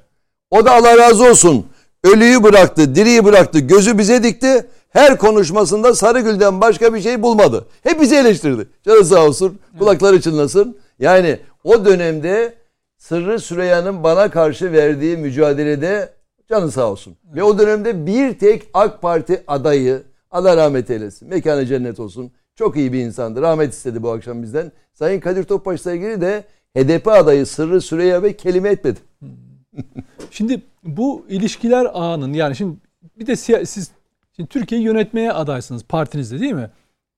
O 0.50 0.64
da 0.64 0.72
Allah 0.72 0.98
razı 0.98 1.24
olsun. 1.24 1.66
Ölüyü 2.04 2.42
bıraktı, 2.42 2.94
diriyi 2.94 3.24
bıraktı, 3.24 3.58
gözü 3.58 3.98
bize 3.98 4.22
dikti. 4.22 4.66
Her 4.88 5.18
konuşmasında 5.18 5.94
Sarıgül'den 5.94 6.60
başka 6.60 6.94
bir 6.94 7.00
şey 7.00 7.22
bulmadı. 7.22 7.66
Hep 7.82 8.00
bizi 8.00 8.16
eleştirdi. 8.16 8.68
Canı 8.84 9.04
sağ 9.04 9.26
olsun, 9.26 9.58
kulakları 9.78 10.20
çınlasın. 10.20 10.78
Yani 10.98 11.38
o 11.64 11.84
dönemde 11.84 12.54
Sırrı 12.98 13.40
Süreyya'nın 13.40 14.04
bana 14.04 14.30
karşı 14.30 14.72
verdiği 14.72 15.16
mücadelede 15.16 16.12
canı 16.48 16.70
sağ 16.70 16.90
olsun. 16.90 17.16
Ve 17.24 17.42
o 17.42 17.58
dönemde 17.58 18.06
bir 18.06 18.38
tek 18.38 18.62
AK 18.74 19.02
Parti 19.02 19.42
adayı, 19.46 20.02
Allah 20.30 20.56
rahmet 20.56 20.90
eylesin, 20.90 21.28
mekanı 21.28 21.66
cennet 21.66 22.00
olsun. 22.00 22.32
Çok 22.54 22.76
iyi 22.76 22.92
bir 22.92 22.98
insandı. 22.98 23.42
Rahmet 23.42 23.72
istedi 23.72 24.02
bu 24.02 24.10
akşam 24.10 24.42
bizden. 24.42 24.72
Sayın 24.94 25.20
Kadir 25.20 25.44
Topbaş'la 25.44 25.92
ilgili 25.92 26.20
de 26.20 26.44
HDP 26.76 27.08
adayı 27.08 27.46
Sırrı 27.46 27.80
Süreyya 27.80 28.22
Bey 28.22 28.36
kelime 28.36 28.68
etmedi. 28.68 28.98
Şimdi 30.30 30.62
bu 30.84 31.26
ilişkiler 31.28 31.86
ağının 31.92 32.32
yani 32.32 32.56
şimdi 32.56 32.76
bir 33.18 33.26
de 33.26 33.32
siya- 33.32 33.66
siz 33.66 33.90
şimdi 34.36 34.48
Türkiye'yi 34.48 34.86
yönetmeye 34.86 35.32
adaysınız 35.32 35.84
partinizde 35.84 36.40
değil 36.40 36.52
mi? 36.52 36.70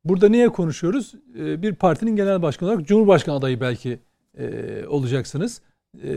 Burada 0.04 0.28
niye 0.28 0.48
konuşuyoruz? 0.48 1.14
Ee, 1.38 1.62
bir 1.62 1.74
partinin 1.74 2.16
genel 2.16 2.42
başkanı 2.42 2.68
olarak 2.70 2.86
Cumhurbaşkanı 2.86 3.36
adayı 3.36 3.60
belki 3.60 3.98
e, 4.38 4.46
olacaksınız. 4.86 5.60
Ee, 6.04 6.08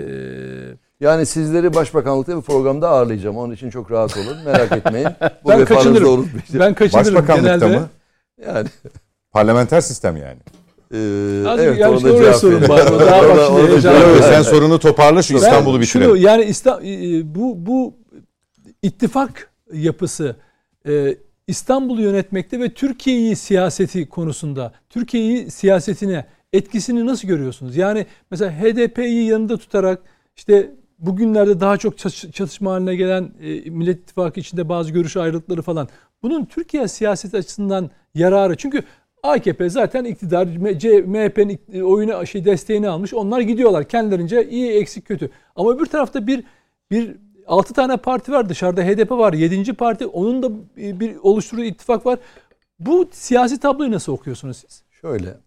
Yani 0.99 1.25
sizleri 1.25 1.73
başbakanlıkta 1.73 2.37
bir 2.37 2.41
programda 2.41 2.89
ağırlayacağım. 2.89 3.37
Onun 3.37 3.53
için 3.53 3.69
çok 3.69 3.91
rahat 3.91 4.17
olun. 4.17 4.37
Merak 4.45 4.71
etmeyin. 4.71 5.07
Bu 5.43 5.49
Ben 5.49 5.65
kaçınırım. 5.65 6.09
unutmayacağım. 6.09 6.59
ben 6.59 6.73
kaçınırım 6.73 7.15
Başbakanlıkta 7.15 7.57
genelde. 7.67 7.79
mı? 7.79 7.89
Yani, 8.47 8.67
Parlamenter 9.31 9.81
sistem 9.81 10.17
yani. 10.17 10.37
E, 10.93 10.97
Az 11.47 11.59
evet, 11.59 11.79
yani 11.79 11.95
işte 11.95 12.09
da 12.09 12.13
oraya 12.13 12.23
cevap 12.23 12.35
sorun 12.35 12.61
var. 12.69 12.99
Daha 12.99 13.21
bak 13.29 13.39
şimdi 13.81 14.23
sen 14.23 14.41
sorunu 14.41 14.79
toparla 14.79 15.21
şu 15.21 15.35
İstanbul'u 15.35 15.81
bitirelim. 15.81 16.07
Şunu 16.09 16.17
yani 16.17 16.43
İsta- 16.43 16.81
e, 16.83 17.35
bu 17.35 17.65
bu 17.65 17.93
ittifak 18.81 19.51
yapısı 19.73 20.35
e, 20.87 21.15
İstanbul'u 21.47 22.01
yönetmekte 22.01 22.59
ve 22.59 22.69
Türkiye'yi 22.73 23.35
siyaseti 23.35 24.09
konusunda 24.09 24.73
Türkiye'yi 24.89 25.51
siyasetine 25.51 26.25
etkisini 26.53 27.05
nasıl 27.05 27.27
görüyorsunuz? 27.27 27.77
Yani 27.77 28.05
mesela 28.31 28.51
HDP'yi 28.51 29.25
yanında 29.27 29.57
tutarak 29.57 29.99
işte 30.35 30.71
bugünlerde 30.99 31.59
daha 31.59 31.77
çok 31.77 31.97
çatış- 31.97 32.31
çatışma 32.31 32.71
haline 32.71 32.95
gelen 32.95 33.31
e, 33.41 33.69
Millet 33.69 33.99
İttifakı 33.99 34.39
içinde 34.39 34.69
bazı 34.69 34.91
görüş 34.91 35.17
ayrılıkları 35.17 35.61
falan. 35.61 35.89
Bunun 36.23 36.45
Türkiye 36.45 36.87
siyaseti 36.87 37.37
açısından 37.37 37.89
yararı. 38.15 38.55
Çünkü 38.57 38.83
AKP 39.31 39.69
zaten 39.69 40.03
iktidar 40.05 40.45
MHP'nin 41.05 41.49
ikt- 41.49 41.81
oyunu 41.83 42.27
şey 42.27 42.45
desteğini 42.45 42.89
almış. 42.89 43.13
Onlar 43.13 43.39
gidiyorlar 43.41 43.83
kendilerince 43.87 44.49
iyi 44.49 44.71
eksik 44.71 45.05
kötü. 45.05 45.29
Ama 45.55 45.71
öbür 45.73 45.85
tarafta 45.85 46.27
bir 46.27 46.43
bir 46.91 47.15
6 47.47 47.73
tane 47.73 47.97
parti 47.97 48.31
var 48.31 48.49
dışarıda 48.49 48.81
HDP 48.83 49.11
var 49.11 49.33
7. 49.33 49.73
parti 49.73 50.05
onun 50.05 50.43
da 50.43 50.49
bir 50.77 51.15
oluşturduğu 51.23 51.63
ittifak 51.63 52.05
var. 52.05 52.19
Bu 52.79 53.07
siyasi 53.11 53.59
tabloyu 53.59 53.91
nasıl 53.91 54.11
okuyorsunuz 54.13 54.57
siz? 54.57 54.83
Şöyle. 55.01 55.37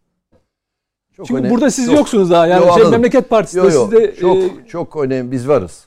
Çok 1.16 1.26
Çünkü 1.26 1.40
önemli- 1.40 1.50
burada 1.54 1.70
siz 1.70 1.86
çok- 1.86 1.94
yoksunuz 1.96 2.30
daha. 2.30 2.46
Yani 2.46 2.66
Yo, 2.66 2.74
şey, 2.74 2.90
memleket 2.90 3.30
partisi 3.30 3.58
Yo, 3.58 3.70
de 3.70 3.74
yo, 3.74 3.82
sizde 3.84 4.14
çok 4.16 4.36
e, 4.36 4.50
çok 4.68 4.96
önemli. 4.96 5.30
Biz 5.32 5.48
varız. 5.48 5.84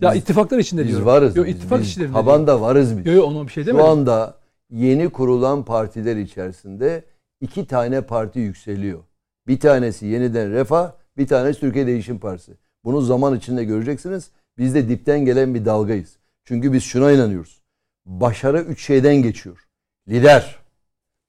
ya 0.00 0.12
Biz- 0.12 0.20
ittifaklar 0.22 0.58
içinde 0.58 0.82
Biz 0.82 0.88
diyorum. 0.88 1.06
varız. 1.06 1.36
Yo, 1.36 1.44
Biz- 1.44 1.54
ittifak 1.56 1.80
biz 1.80 1.88
içlerinde. 1.88 2.12
tabanda 2.12 2.60
varız 2.60 2.98
biz. 2.98 3.06
Yok 3.06 3.16
yok 3.16 3.24
ona 3.26 3.46
bir 3.46 3.52
şey 3.52 3.64
Şu 3.64 3.68
demedim. 3.70 3.86
anda 3.86 4.34
yeni 4.70 5.08
kurulan 5.08 5.64
partiler 5.64 6.16
içerisinde 6.16 7.04
iki 7.40 7.66
tane 7.66 8.00
parti 8.00 8.38
yükseliyor. 8.38 9.04
Bir 9.46 9.60
tanesi 9.60 10.06
yeniden 10.06 10.52
Refah, 10.52 10.92
bir 11.16 11.26
tanesi 11.26 11.60
Türkiye 11.60 11.86
Değişim 11.86 12.18
Partisi. 12.18 12.52
Bunu 12.84 13.00
zaman 13.00 13.36
içinde 13.36 13.64
göreceksiniz. 13.64 14.30
Biz 14.58 14.74
de 14.74 14.88
dipten 14.88 15.24
gelen 15.24 15.54
bir 15.54 15.64
dalgayız. 15.64 16.16
Çünkü 16.44 16.72
biz 16.72 16.82
şuna 16.82 17.12
inanıyoruz. 17.12 17.62
Başarı 18.06 18.60
üç 18.60 18.86
şeyden 18.86 19.16
geçiyor. 19.16 19.68
Lider, 20.08 20.58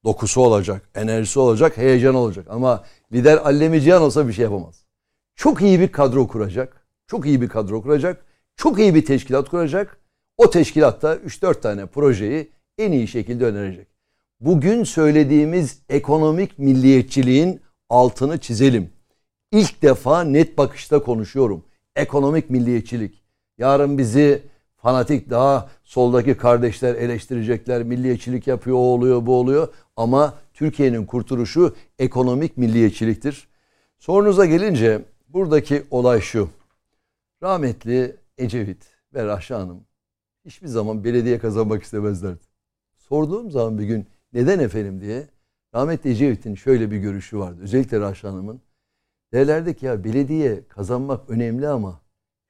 dokusu 0.03 0.41
olacak, 0.41 0.89
enerjisi 0.95 1.39
olacak, 1.39 1.77
heyecan 1.77 2.15
olacak. 2.15 2.47
Ama 2.49 2.83
lider 3.13 3.37
Allemi 3.37 3.93
olsa 3.93 4.27
bir 4.27 4.33
şey 4.33 4.43
yapamaz. 4.43 4.85
Çok 5.35 5.61
iyi 5.61 5.79
bir 5.79 5.91
kadro 5.91 6.27
kuracak. 6.27 6.85
Çok 7.07 7.25
iyi 7.25 7.41
bir 7.41 7.49
kadro 7.49 7.81
kuracak. 7.81 8.25
Çok 8.55 8.79
iyi 8.79 8.95
bir 8.95 9.05
teşkilat 9.05 9.49
kuracak. 9.49 9.97
O 10.37 10.49
teşkilatta 10.49 11.15
3-4 11.15 11.61
tane 11.61 11.85
projeyi 11.85 12.51
en 12.77 12.91
iyi 12.91 13.07
şekilde 13.07 13.45
önerecek. 13.45 13.87
Bugün 14.41 14.83
söylediğimiz 14.83 15.81
ekonomik 15.89 16.59
milliyetçiliğin 16.59 17.61
altını 17.89 18.37
çizelim. 18.37 18.89
İlk 19.51 19.81
defa 19.81 20.23
net 20.23 20.57
bakışta 20.57 21.03
konuşuyorum. 21.03 21.65
Ekonomik 21.95 22.49
milliyetçilik. 22.49 23.23
Yarın 23.57 23.97
bizi 23.97 24.43
fanatik 24.77 25.29
daha 25.29 25.69
soldaki 25.83 26.37
kardeşler 26.37 26.95
eleştirecekler. 26.95 27.83
Milliyetçilik 27.83 28.47
yapıyor, 28.47 28.75
o 28.75 28.79
oluyor, 28.79 29.25
bu 29.25 29.35
oluyor. 29.35 29.67
Ama 29.95 30.33
Türkiye'nin 30.53 31.05
kurtuluşu 31.05 31.75
ekonomik 31.99 32.57
milliyetçiliktir. 32.57 33.47
Sorunuza 33.99 34.45
gelince 34.45 35.05
buradaki 35.29 35.83
olay 35.91 36.21
şu. 36.21 36.49
Rahmetli 37.43 38.15
Ecevit 38.37 38.85
ve 39.13 39.25
Rahşa 39.25 39.59
Hanım 39.59 39.83
hiçbir 40.45 40.67
zaman 40.67 41.03
belediye 41.03 41.39
kazanmak 41.39 41.83
istemezlerdi. 41.83 42.41
Sorduğum 42.97 43.51
zaman 43.51 43.79
bir 43.79 43.83
gün 43.83 44.07
neden 44.33 44.59
efendim 44.59 45.01
diye 45.01 45.27
rahmetli 45.75 46.09
Ecevit'in 46.09 46.55
şöyle 46.55 46.91
bir 46.91 46.97
görüşü 46.97 47.39
vardı. 47.39 47.61
Özellikle 47.61 47.99
Rahşa 47.99 48.29
Hanım'ın. 48.29 48.61
Derlerdi 49.33 49.75
ki 49.75 49.85
ya 49.85 50.03
belediye 50.03 50.67
kazanmak 50.67 51.29
önemli 51.29 51.67
ama 51.67 52.01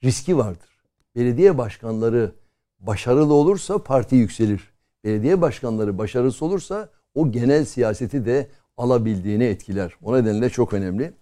riski 0.03 0.37
vardır. 0.37 0.69
Belediye 1.15 1.57
başkanları 1.57 2.31
başarılı 2.79 3.33
olursa 3.33 3.83
parti 3.83 4.15
yükselir. 4.15 4.71
belediye 5.03 5.41
başkanları 5.41 5.97
başarısı 5.97 6.45
olursa 6.45 6.89
o 7.15 7.31
genel 7.31 7.65
siyaseti 7.65 8.25
de 8.25 8.47
alabildiğini 8.77 9.43
etkiler. 9.43 9.95
O 10.01 10.17
nedenle 10.17 10.49
çok 10.49 10.73
önemli. 10.73 11.13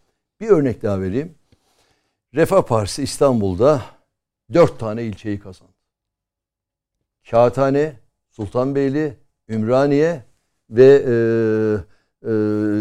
Bir 0.41 0.49
örnek 0.49 0.83
daha 0.83 1.01
vereyim. 1.01 1.35
Refah 2.35 2.61
Partisi 2.61 3.03
İstanbul'da 3.03 3.81
dört 4.53 4.79
tane 4.79 5.03
ilçeyi 5.03 5.39
kazandı. 5.39 5.73
Kağıthane, 7.29 7.99
Sultanbeyli, 8.29 9.17
Ümraniye 9.49 10.23
ve 10.69 11.03
e, 11.07 11.13
e, 12.23 12.33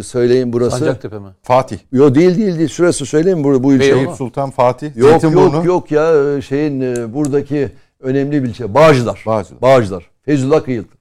söyleyin 0.02 0.52
burası. 0.52 0.78
Sancaktepe 0.78 1.19
mi? 1.19 1.28
Fatih. 1.43 1.78
Yo 1.93 2.15
değil 2.15 2.39
değil 2.39 2.59
değil. 2.59 2.69
Şurası 2.69 3.06
söyleyeyim 3.06 3.44
bu, 3.44 3.62
bu 3.62 3.74
ilçe. 3.74 3.94
Eyüp 3.94 4.10
Sultan 4.10 4.51
Fatih. 4.51 4.97
Yok 4.97 5.10
Zeytinburnu. 5.10 5.56
yok 5.56 5.65
yok 5.65 5.90
ya 5.90 6.36
e, 6.36 6.43
şeyin 6.43 6.81
e, 6.81 7.15
buradaki 7.15 7.70
önemli 8.01 8.43
bir 8.43 8.48
ilçe. 8.48 8.74
Bağcılar. 8.74 9.23
Bağcılar. 9.27 9.62
Bağcılar. 9.62 10.10
Feyzullah 10.23 10.65
Kıyıklı. 10.65 10.98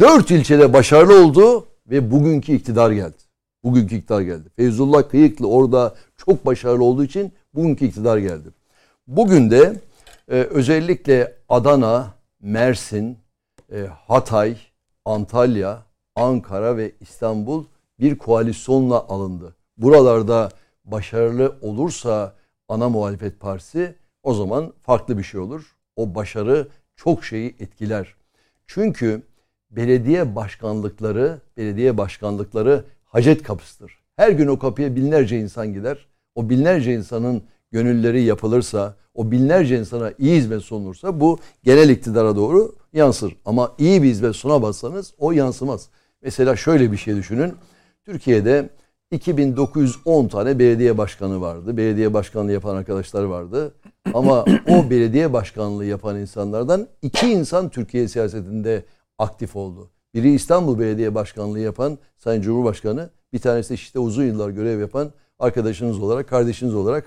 Dört 0.00 0.30
ilçede 0.30 0.72
başarılı 0.72 1.24
oldu 1.24 1.66
ve 1.90 2.10
bugünkü 2.10 2.52
iktidar 2.52 2.90
geldi. 2.90 3.16
Bugünkü 3.64 3.96
iktidar 3.96 4.20
geldi. 4.20 4.48
Feyzullah 4.56 5.08
Kıyıklı 5.08 5.48
orada 5.48 5.94
çok 6.26 6.46
başarılı 6.46 6.84
olduğu 6.84 7.04
için 7.04 7.32
bugünkü 7.54 7.84
iktidar 7.84 8.18
geldi. 8.18 8.48
Bugün 9.06 9.50
de 9.50 9.76
e, 10.28 10.34
özellikle 10.34 11.34
Adana, 11.48 12.14
Mersin, 12.40 13.18
e, 13.72 13.86
Hatay, 14.06 14.56
Antalya, 15.04 15.82
Ankara 16.16 16.76
ve 16.76 16.92
İstanbul 17.00 17.64
bir 18.00 18.18
koalisyonla 18.18 19.08
alındı. 19.08 19.54
Buralarda 19.76 20.50
başarılı 20.84 21.56
olursa 21.62 22.34
ana 22.68 22.88
muhalefet 22.88 23.40
partisi 23.40 23.94
o 24.22 24.34
zaman 24.34 24.72
farklı 24.82 25.18
bir 25.18 25.22
şey 25.22 25.40
olur. 25.40 25.76
O 25.96 26.14
başarı 26.14 26.68
çok 26.96 27.24
şeyi 27.24 27.56
etkiler. 27.60 28.14
Çünkü 28.66 29.22
belediye 29.70 30.36
başkanlıkları, 30.36 31.40
belediye 31.56 31.98
başkanlıkları 31.98 32.84
hacet 33.04 33.42
kapısıdır. 33.42 33.98
Her 34.16 34.30
gün 34.30 34.46
o 34.46 34.58
kapıya 34.58 34.96
binlerce 34.96 35.38
insan 35.38 35.72
gider. 35.72 36.06
O 36.34 36.50
binlerce 36.50 36.94
insanın 36.94 37.42
gönülleri 37.72 38.22
yapılırsa, 38.22 38.96
o 39.14 39.30
binlerce 39.30 39.78
insana 39.78 40.12
iyi 40.18 40.36
hizmet 40.36 40.62
sunulursa 40.62 41.20
bu 41.20 41.38
genel 41.64 41.88
iktidara 41.88 42.36
doğru 42.36 42.74
yansır. 42.92 43.36
Ama 43.44 43.72
iyi 43.78 44.02
bir 44.02 44.08
hizmet 44.08 44.36
sunamazsanız 44.36 45.14
o 45.18 45.32
yansımaz. 45.32 45.88
Mesela 46.22 46.56
şöyle 46.56 46.92
bir 46.92 46.96
şey 46.96 47.16
düşünün. 47.16 47.54
Türkiye'de 48.04 48.70
2910 49.10 50.28
tane 50.28 50.58
belediye 50.58 50.98
başkanı 50.98 51.40
vardı. 51.40 51.76
Belediye 51.76 52.14
başkanlığı 52.14 52.52
yapan 52.52 52.76
arkadaşlar 52.76 53.24
vardı. 53.24 53.74
Ama 54.14 54.44
o 54.68 54.90
belediye 54.90 55.32
başkanlığı 55.32 55.84
yapan 55.84 56.16
insanlardan 56.16 56.88
iki 57.02 57.30
insan 57.32 57.68
Türkiye 57.68 58.08
siyasetinde 58.08 58.84
aktif 59.18 59.56
oldu. 59.56 59.90
Biri 60.14 60.34
İstanbul 60.34 60.78
Belediye 60.78 61.14
Başkanlığı 61.14 61.60
yapan 61.60 61.98
Sayın 62.18 62.42
Cumhurbaşkanı, 62.42 63.10
bir 63.32 63.38
tanesi 63.38 63.74
işte 63.74 63.98
uzun 63.98 64.24
yıllar 64.24 64.50
görev 64.50 64.80
yapan 64.80 65.12
arkadaşınız 65.38 66.02
olarak, 66.02 66.28
kardeşiniz 66.28 66.74
olarak 66.74 67.04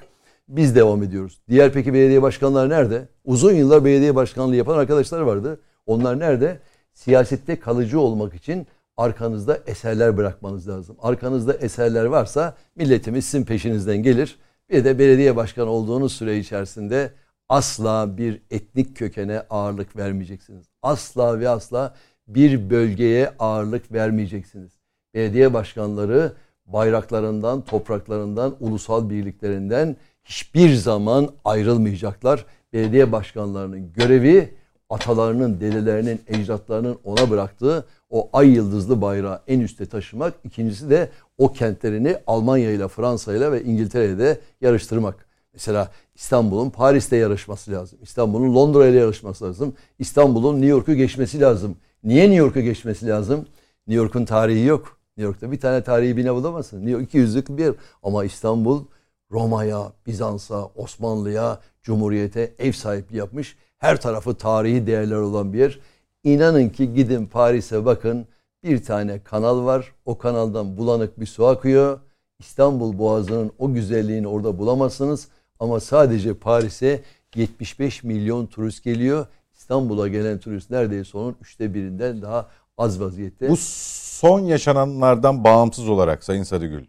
biz 0.49 0.75
devam 0.75 1.03
ediyoruz. 1.03 1.41
Diğer 1.49 1.73
peki 1.73 1.93
belediye 1.93 2.21
başkanları 2.21 2.69
nerede? 2.69 3.07
Uzun 3.25 3.53
yıllar 3.53 3.85
belediye 3.85 4.15
başkanlığı 4.15 4.55
yapan 4.55 4.77
arkadaşlar 4.77 5.21
vardı. 5.21 5.59
Onlar 5.85 6.19
nerede? 6.19 6.59
Siyasette 6.93 7.59
kalıcı 7.59 7.99
olmak 7.99 8.33
için 8.33 8.67
arkanızda 8.97 9.59
eserler 9.67 10.17
bırakmanız 10.17 10.69
lazım. 10.69 10.95
Arkanızda 11.01 11.53
eserler 11.53 12.05
varsa 12.05 12.55
milletimiz 12.75 13.25
sizin 13.25 13.45
peşinizden 13.45 13.97
gelir. 13.97 14.37
Bir 14.69 14.85
de 14.85 14.99
belediye 14.99 15.35
başkanı 15.35 15.69
olduğunuz 15.69 16.13
süre 16.13 16.37
içerisinde 16.37 17.11
asla 17.49 18.17
bir 18.17 18.41
etnik 18.51 18.97
kökene 18.97 19.43
ağırlık 19.49 19.95
vermeyeceksiniz. 19.95 20.65
Asla 20.81 21.39
ve 21.39 21.49
asla 21.49 21.95
bir 22.27 22.69
bölgeye 22.69 23.33
ağırlık 23.39 23.91
vermeyeceksiniz. 23.91 24.71
Belediye 25.13 25.53
başkanları 25.53 26.33
bayraklarından, 26.65 27.61
topraklarından, 27.61 28.55
ulusal 28.59 29.09
birliklerinden 29.09 29.95
hiçbir 30.23 30.73
zaman 30.75 31.29
ayrılmayacaklar. 31.45 32.45
Belediye 32.73 33.11
başkanlarının 33.11 33.93
görevi 33.93 34.53
atalarının, 34.89 35.59
dedelerinin, 35.59 36.21
ecdatlarının 36.27 36.97
ona 37.03 37.29
bıraktığı 37.29 37.85
o 38.13 38.29
ay 38.33 38.49
yıldızlı 38.49 39.01
bayrağı 39.01 39.41
en 39.47 39.59
üste 39.59 39.85
taşımak. 39.85 40.33
İkincisi 40.43 40.89
de 40.89 41.09
o 41.37 41.51
kentlerini 41.51 42.17
Almanya 42.27 42.71
ile 42.71 42.87
Fransa 42.87 43.35
ile 43.35 43.51
ve 43.51 43.63
İngiltere'de 43.63 44.39
yarıştırmak. 44.61 45.25
Mesela 45.53 45.91
İstanbul'un 46.15 46.69
Paris'te 46.69 47.15
yarışması 47.15 47.71
lazım. 47.71 47.99
İstanbul'un 48.01 48.55
Londra 48.55 48.87
ile 48.87 48.97
yarışması 48.97 49.45
lazım. 49.45 49.73
İstanbul'un 49.99 50.53
New 50.55 50.67
York'u 50.67 50.93
geçmesi 50.93 51.41
lazım. 51.41 51.75
Niye 52.03 52.23
New 52.23 52.35
York'u 52.35 52.61
geçmesi 52.61 53.07
lazım? 53.07 53.45
New 53.87 54.03
York'un 54.03 54.25
tarihi 54.25 54.65
yok. 54.65 54.97
New 55.17 55.27
York'ta 55.27 55.51
bir 55.51 55.59
tane 55.59 55.83
tarihi 55.83 56.17
bina 56.17 56.35
bulamazsın. 56.35 56.85
New 56.85 56.91
York 56.91 57.13
200'lük 57.13 57.57
bir. 57.57 57.75
Ama 58.03 58.25
İstanbul 58.25 58.85
Roma'ya, 59.31 59.91
Bizans'a, 60.07 60.65
Osmanlı'ya, 60.65 61.59
Cumhuriyet'e 61.81 62.53
ev 62.59 62.71
sahipliği 62.71 63.17
yapmış. 63.17 63.55
Her 63.77 64.01
tarafı 64.01 64.35
tarihi 64.35 64.87
değerler 64.87 65.15
olan 65.15 65.53
bir 65.53 65.59
yer. 65.59 65.79
İnanın 66.23 66.69
ki 66.69 66.93
gidin 66.93 67.25
Paris'e 67.25 67.85
bakın. 67.85 68.27
Bir 68.63 68.83
tane 68.83 69.23
kanal 69.23 69.65
var. 69.65 69.91
O 70.05 70.17
kanaldan 70.17 70.77
bulanık 70.77 71.19
bir 71.19 71.25
su 71.25 71.45
akıyor. 71.45 71.99
İstanbul 72.39 72.97
Boğazı'nın 72.97 73.51
o 73.59 73.73
güzelliğini 73.73 74.27
orada 74.27 74.57
bulamazsınız. 74.57 75.27
Ama 75.59 75.79
sadece 75.79 76.33
Paris'e 76.33 77.03
75 77.35 78.03
milyon 78.03 78.45
turist 78.45 78.83
geliyor. 78.83 79.25
İstanbul'a 79.55 80.07
gelen 80.07 80.39
turist 80.39 80.69
neredeyse 80.69 81.17
onun 81.17 81.35
üçte 81.41 81.73
birinden 81.73 82.21
daha 82.21 82.49
az 82.77 83.01
vaziyette. 83.01 83.49
Bu 83.49 83.55
son 83.57 84.39
yaşananlardan 84.39 85.43
bağımsız 85.43 85.89
olarak 85.89 86.23
Sayın 86.23 86.43
Sarıgül, 86.43 86.85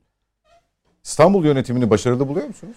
İstanbul 1.05 1.44
yönetimini 1.44 1.90
başarılı 1.90 2.28
buluyor 2.28 2.47
musunuz? 2.47 2.77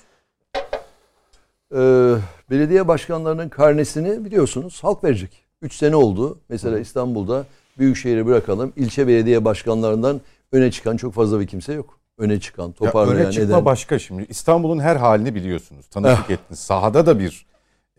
Ee, 1.75 2.15
belediye 2.49 2.87
başkanlarının 2.87 3.49
karnesini 3.49 4.25
biliyorsunuz 4.25 4.83
halk 4.83 5.03
verecek. 5.03 5.46
3 5.61 5.73
sene 5.73 5.95
oldu. 5.95 6.39
Mesela 6.49 6.79
İstanbul'da 6.79 7.45
büyükşehir'i 7.77 8.25
bırakalım. 8.25 8.73
İlçe 8.75 9.07
belediye 9.07 9.45
başkanlarından 9.45 10.21
öne 10.51 10.71
çıkan 10.71 10.97
çok 10.97 11.13
fazla 11.13 11.39
bir 11.39 11.47
kimse 11.47 11.73
yok. 11.73 11.99
Öne 12.17 12.39
çıkan, 12.39 12.67
Ya 12.67 12.73
toparlayan, 12.73 13.17
öne 13.25 13.31
çıkma 13.31 13.55
eden. 13.55 13.65
başka 13.65 13.99
şimdi. 13.99 14.25
İstanbul'un 14.29 14.79
her 14.79 14.95
halini 14.95 15.35
biliyorsunuz. 15.35 15.87
Tanıklık 15.87 16.29
ettiniz. 16.29 16.59
Sahada 16.59 17.05
da 17.05 17.19
bir 17.19 17.45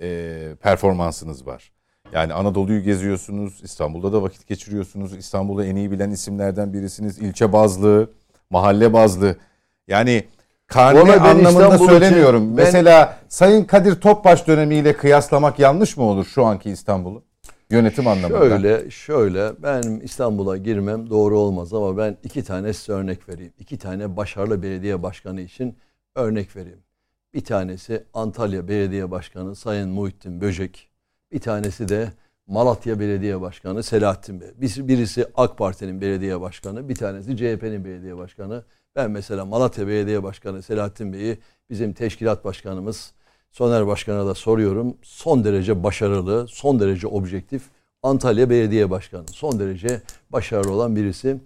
e, 0.00 0.38
performansınız 0.62 1.46
var. 1.46 1.72
Yani 2.12 2.32
Anadolu'yu 2.32 2.82
geziyorsunuz. 2.82 3.60
İstanbul'da 3.62 4.12
da 4.12 4.22
vakit 4.22 4.46
geçiriyorsunuz. 4.46 5.16
İstanbul'u 5.16 5.64
en 5.64 5.76
iyi 5.76 5.90
bilen 5.90 6.10
isimlerden 6.10 6.72
birisiniz. 6.72 7.18
İlçe 7.18 7.52
bazlı, 7.52 8.10
mahalle 8.50 8.92
bazlı. 8.92 9.36
Yani 9.88 10.24
karne 10.66 11.00
anlamında 11.16 11.48
İstanbul 11.50 11.74
için- 11.74 11.86
söylemiyorum. 11.86 12.56
ben- 12.56 12.64
Mesela 12.64 13.18
Sayın 13.28 13.64
Kadir 13.64 14.00
Topbaş 14.00 14.46
dönemiyle 14.46 14.92
kıyaslamak 14.96 15.58
yanlış 15.58 15.96
mı 15.96 16.04
olur 16.04 16.24
şu 16.24 16.44
anki 16.44 16.70
İstanbul'u? 16.70 17.22
Yönetim 17.70 18.06
anlamında. 18.06 18.48
Şöyle, 18.48 18.90
şöyle 18.90 19.62
ben 19.62 19.82
İstanbul'a 19.82 20.56
girmem 20.56 21.10
doğru 21.10 21.38
olmaz 21.38 21.74
ama 21.74 21.96
ben 21.96 22.16
iki 22.24 22.44
tane 22.44 22.72
size 22.72 22.92
örnek 22.92 23.28
vereyim. 23.28 23.52
İki 23.58 23.78
tane 23.78 24.16
başarılı 24.16 24.62
belediye 24.62 25.02
başkanı 25.02 25.40
için 25.40 25.76
örnek 26.14 26.56
vereyim. 26.56 26.82
Bir 27.34 27.44
tanesi 27.44 28.04
Antalya 28.14 28.68
Belediye 28.68 29.10
Başkanı 29.10 29.56
Sayın 29.56 29.88
Muhittin 29.88 30.40
Böcek. 30.40 30.88
Bir 31.32 31.40
tanesi 31.40 31.88
de 31.88 32.12
Malatya 32.46 33.00
Belediye 33.00 33.40
Başkanı 33.40 33.82
Selahattin 33.82 34.40
Bey. 34.40 34.48
Birisi 34.88 35.26
AK 35.34 35.58
Parti'nin 35.58 36.00
belediye 36.00 36.40
başkanı, 36.40 36.88
bir 36.88 36.94
tanesi 36.94 37.36
CHP'nin 37.36 37.84
belediye 37.84 38.16
başkanı. 38.16 38.64
Ben 38.96 39.10
mesela 39.10 39.44
Malatya 39.44 39.88
Belediye 39.88 40.22
Başkanı 40.22 40.62
Selahattin 40.62 41.12
Bey'i 41.12 41.38
bizim 41.70 41.92
teşkilat 41.92 42.44
başkanımız 42.44 43.12
Soner 43.58 43.86
Başkan'a 43.86 44.26
da 44.26 44.34
soruyorum. 44.34 44.96
Son 45.02 45.44
derece 45.44 45.82
başarılı, 45.82 46.46
son 46.48 46.80
derece 46.80 47.06
objektif. 47.06 47.62
Antalya 48.02 48.50
Belediye 48.50 48.90
Başkanı 48.90 49.24
son 49.32 49.58
derece 49.60 50.02
başarılı 50.30 50.72
olan 50.72 50.96
birisi. 50.96 51.36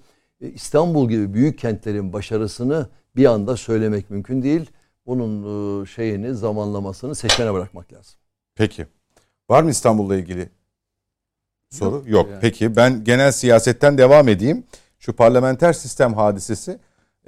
E, 0.40 0.48
İstanbul 0.48 1.08
gibi 1.08 1.34
büyük 1.34 1.58
kentlerin 1.58 2.12
başarısını 2.12 2.88
bir 3.16 3.24
anda 3.24 3.56
söylemek 3.56 4.10
mümkün 4.10 4.42
değil. 4.42 4.70
Bunun 5.06 5.82
e, 5.82 5.86
şeyini, 5.86 6.34
zamanlamasını 6.34 7.14
seçmene 7.14 7.54
bırakmak 7.54 7.92
lazım. 7.92 8.14
Peki. 8.54 8.86
Var 9.50 9.62
mı 9.62 9.70
İstanbul'la 9.70 10.16
ilgili 10.16 10.48
soru? 11.70 12.02
Yok. 12.06 12.30
Yani. 12.30 12.40
Peki 12.40 12.76
ben 12.76 13.04
genel 13.04 13.32
siyasetten 13.32 13.98
devam 13.98 14.28
edeyim. 14.28 14.64
Şu 14.98 15.12
parlamenter 15.12 15.72
sistem 15.72 16.14
hadisesi 16.14 16.78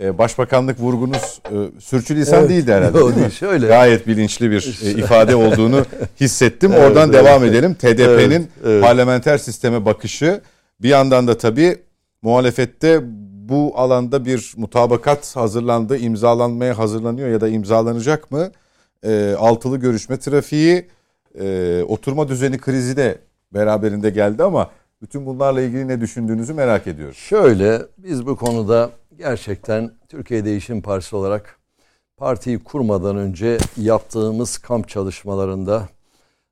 e, 0.03 0.19
başbakanlık 0.19 0.81
vurgunuz 0.81 1.41
e, 1.45 1.81
sürçülisan 1.81 2.39
Evet. 2.41 2.51
değildi 2.51 2.73
herhalde 2.73 2.99
Yok, 3.05 3.15
değil 3.15 3.27
mi? 3.27 3.33
şöyle. 3.33 3.67
Gayet 3.67 4.07
bilinçli 4.07 4.51
bir 4.51 4.79
e, 4.85 4.91
ifade 5.01 5.37
olduğunu 5.37 5.85
hissettim. 6.21 6.73
Evet, 6.75 6.87
Oradan 6.87 7.13
evet. 7.13 7.25
devam 7.25 7.45
edelim. 7.45 7.75
TDP'nin 7.75 8.31
Evet, 8.31 8.49
evet. 8.65 8.83
parlamenter 8.83 9.39
sisteme 9.39 9.85
bakışı 9.85 10.41
bir 10.83 10.89
yandan 10.89 11.29
da 11.29 11.39
tabii 11.39 11.79
muhalefette 12.23 13.01
bu 13.49 13.73
alanda 13.77 14.25
bir 14.25 14.53
mutabakat 14.57 15.37
hazırlandı, 15.37 15.97
imzalanmaya 15.97 16.79
hazırlanıyor 16.79 17.29
ya 17.29 17.41
da 17.41 17.49
imzalanacak 17.49 18.31
mı? 18.31 18.51
E, 19.07 19.35
altılı 19.39 19.77
görüşme 19.77 20.19
trafiği, 20.19 20.87
e, 21.41 21.83
oturma 21.89 22.29
düzeni 22.29 22.59
krizi 22.59 22.97
de 22.97 23.19
beraberinde 23.55 24.11
geldi 24.11 24.43
ama 24.43 24.71
Bütün 25.03 25.27
bunlarla 25.27 25.61
ilgili 25.61 25.89
ne 25.89 26.01
düşündüğünüzü 26.01 26.55
merak 26.55 26.87
ediyorum. 26.87 27.15
Şöyle 27.15 27.83
biz 27.99 28.27
bu 28.27 28.37
konuda 28.37 28.91
gerçekten 29.19 29.91
Türkiye 30.09 30.45
Değişim 30.45 30.83
Partisi 30.83 31.17
olarak 31.17 31.59
partiyi 32.17 32.59
kurmadan 32.59 33.17
önce 33.17 33.59
yaptığımız 33.77 34.59
kamp 34.59 34.89
çalışmalarında, 34.89 35.89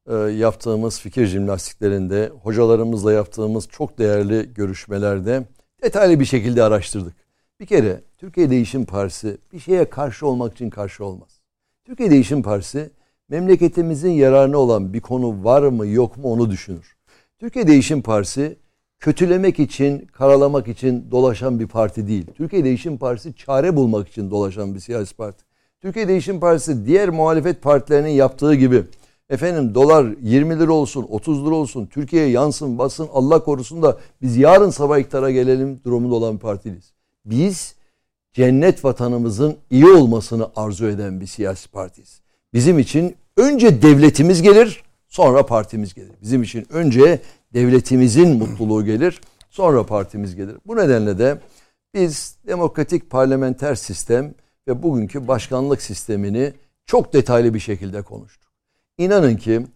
e, 0.07 0.15
yaptığımız 0.15 1.01
fikir 1.01 1.27
jimnastiklerinde, 1.27 2.33
hocalarımızla 2.43 3.13
yaptığımız 3.13 3.69
çok 3.69 3.99
değerli 3.99 4.55
görüşmelerde 4.55 5.45
detaylı 5.83 6.21
bir 6.21 6.25
şekilde 6.25 6.63
araştırdık. 6.63 7.17
Bir 7.61 7.67
kere 7.67 8.01
Türkiye 8.19 8.51
Değişim 8.51 8.85
Partisi 8.85 9.39
bir 9.53 9.59
şeye 9.59 9.91
karşı 9.91 10.27
olmak 10.27 10.53
için 10.53 10.71
karşı 10.71 11.05
olmaz. 11.05 11.41
Türkiye 11.85 12.11
Değişim 12.11 12.43
Partisi 12.43 12.91
memleketimizin 13.29 14.11
yararına 14.11 14.59
olan 14.59 14.93
bir 14.93 15.01
konu 15.01 15.45
var 15.45 15.63
mı 15.63 15.87
yok 15.87 16.17
mu 16.17 16.33
onu 16.33 16.51
düşünür. 16.51 16.97
Türkiye 17.39 17.67
Değişim 17.67 18.03
Partisi 18.03 18.59
kötülemek 19.03 19.59
için, 19.59 19.99
karalamak 19.99 20.69
için 20.69 21.07
dolaşan 21.11 21.61
bir 21.61 21.67
parti 21.67 22.09
değil. 22.09 22.27
Türkiye 22.37 22.65
Değişim 22.65 22.99
Partisi 22.99 23.35
çare 23.37 23.77
bulmak 23.77 24.09
için 24.09 24.31
dolaşan 24.31 24.75
bir 24.75 24.81
siyasi 24.81 25.17
parti. 25.17 25.45
Türkiye 25.81 26.09
Değişim 26.09 26.41
Partisi 26.41 26.87
diğer 26.87 27.09
muhalefet 27.09 27.63
partilerinin 27.63 28.09
yaptığı 28.09 28.55
gibi 28.55 28.85
efendim 29.31 29.75
dolar 29.75 30.07
20 30.23 30.59
lira 30.59 30.73
olsun, 30.73 31.07
30 31.09 31.47
lira 31.47 31.55
olsun, 31.55 31.87
Türkiye'ye 31.87 32.29
yansın, 32.31 32.79
basın, 32.79 33.09
Allah 33.13 33.45
korusun 33.45 33.83
da 33.83 33.99
biz 34.23 34.37
yarın 34.37 34.71
sabah 34.71 34.99
iktidara 34.99 35.31
gelelim 35.31 35.81
durumunda 35.85 36.15
olan 36.15 36.35
bir 36.35 36.41
partiyiz. 36.41 36.93
Biz 37.25 37.75
cennet 38.33 38.85
vatanımızın 38.85 39.57
iyi 39.71 39.87
olmasını 39.87 40.51
arzu 40.57 40.87
eden 40.87 41.21
bir 41.21 41.27
siyasi 41.27 41.71
partiyiz. 41.71 42.21
Bizim 42.55 42.79
için 42.79 43.17
önce 43.37 43.83
devletimiz 43.83 44.43
gelir, 44.43 44.83
sonra 45.09 45.47
partimiz 45.47 45.95
gelir. 45.95 46.13
Bizim 46.23 46.43
için 46.43 46.67
önce 46.71 47.21
devletimizin 47.55 48.39
mutluluğu 48.39 48.85
gelir, 48.85 49.21
sonra 49.51 49.87
partimiz 49.87 50.37
gelir. 50.37 50.57
Bu 50.67 50.77
nedenle 50.77 51.19
de 51.19 51.41
biz 51.95 52.37
demokratik 52.47 53.11
parlamenter 53.11 53.75
sistem 53.75 54.35
ve 54.69 54.83
bugünkü 54.83 55.29
başkanlık 55.29 55.83
sistemini 55.83 56.53
çok 56.87 57.13
detaylı 57.13 57.55
bir 57.55 57.61
şekilde 57.61 58.03
konuştuk. 58.03 58.53
İnanın 58.99 59.37
ki 59.37 59.67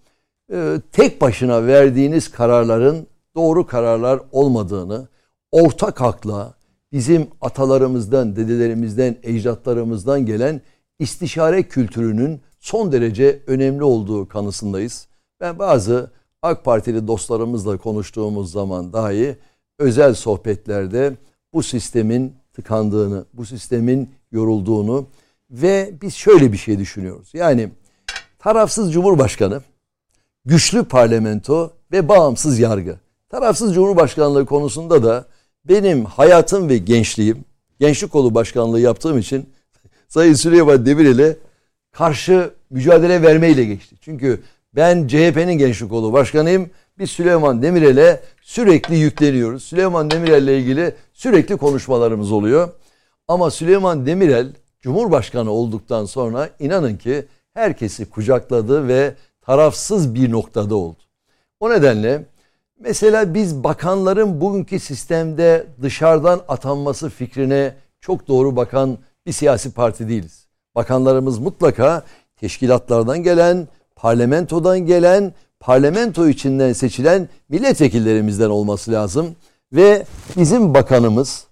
e, 0.53 0.81
tek 0.93 1.21
başına 1.21 1.67
verdiğiniz 1.67 2.31
kararların 2.31 3.07
doğru 3.35 3.67
kararlar 3.67 4.21
olmadığını, 4.33 5.09
ortak 5.53 6.01
hakla 6.01 6.55
bizim 6.93 7.29
atalarımızdan, 7.41 8.37
dedelerimizden, 8.37 9.17
ecdatlarımızdan 9.23 10.27
gelen 10.27 10.61
istişare 10.99 11.63
kültürünün 11.63 12.41
son 12.61 12.93
derece 12.93 13.43
önemli 13.47 13.85
olduğu 13.85 14.29
kanısındayız. 14.29 15.09
Ben 15.41 15.59
bazı 15.59 16.11
AK 16.43 16.65
Partili 16.65 17.07
dostlarımızla 17.07 17.77
konuştuğumuz 17.77 18.53
zaman 18.53 18.93
dahi 18.93 19.37
özel 19.79 20.15
sohbetlerde 20.15 21.17
bu 21.53 21.63
sistemin 21.63 22.35
tıkandığını, 22.53 23.25
bu 23.33 23.47
sistemin 23.47 24.11
yorulduğunu 24.33 25.07
ve 25.51 25.95
biz 26.03 26.15
şöyle 26.15 26.53
bir 26.53 26.57
şey 26.57 26.79
düşünüyoruz. 26.79 27.31
Yani 27.35 27.71
tarafsız 28.39 28.93
cumhurbaşkanı, 28.93 29.63
güçlü 30.45 30.85
parlamento 30.85 31.73
ve 31.93 32.09
bağımsız 32.09 32.59
yargı. 32.59 32.99
Tarafsız 33.29 33.75
cumhurbaşkanlığı 33.75 34.47
konusunda 34.47 35.03
da 35.05 35.25
benim 35.65 36.05
hayatım 36.05 36.69
ve 36.69 36.79
gençliğim, 36.79 37.45
gençlik 37.81 38.13
kolu 38.13 38.35
başkanlığı 38.35 38.81
yaptığım 38.81 39.19
için 39.19 39.51
Sayın 40.09 40.35
Süleyman 40.35 40.87
Demirel'e 40.87 41.37
karşı 41.93 42.51
mücadele 42.71 43.23
vermeyle 43.23 43.65
geçti. 43.65 43.97
Çünkü 44.01 44.43
ben 44.77 45.09
CHP'nin 45.09 45.53
gençlik 45.53 45.91
kolu 45.91 46.13
başkanıyım. 46.13 46.71
Biz 46.99 47.11
Süleyman 47.11 47.63
Demirel'e 47.63 48.21
sürekli 48.43 48.97
yükleniyoruz. 48.97 49.63
Süleyman 49.63 50.11
Demirel'le 50.11 50.61
ilgili 50.61 50.95
sürekli 51.13 51.57
konuşmalarımız 51.57 52.33
oluyor. 52.33 52.69
Ama 53.29 53.51
Süleyman 53.51 54.07
Demirel 54.07 54.53
Cumhurbaşkanı 54.81 55.51
olduktan 55.51 56.05
sonra 56.05 56.51
inanın 56.59 56.97
ki 56.97 57.25
herkesi 57.55 58.11
kucakladı 58.11 58.89
ve 58.89 59.15
tarafsız 59.41 60.15
bir 60.15 60.31
noktada 60.31 60.77
oldu. 60.77 60.99
O 61.61 61.71
nedenle 61.71 62.25
mesela 62.81 63.35
biz 63.35 63.65
bakanların 63.65 64.41
bugünkü 64.41 64.81
sistemde 64.81 65.67
dışarıdan 65.83 66.41
atanması 66.49 67.11
fikrine 67.11 67.75
çok 68.01 68.29
doğru 68.29 68.57
bakan 68.57 68.99
bir 69.27 69.33
siyasi 69.33 69.73
parti 69.73 70.09
değiliz. 70.09 70.47
Bakanlarımız 70.75 71.39
mutlaka 71.39 72.05
teşkilatlardan 72.37 73.23
gelen, 73.23 73.69
parlamentodan 73.97 74.79
gelen, 74.79 75.33
parlamento 75.61 76.29
içinden 76.29 76.73
seçilen 76.73 77.29
milletvekillerimizden 77.49 78.51
olması 78.51 78.93
lazım. 78.93 79.37
Ve 79.73 80.07
bizim 80.37 80.75
bakanımız 80.75 81.47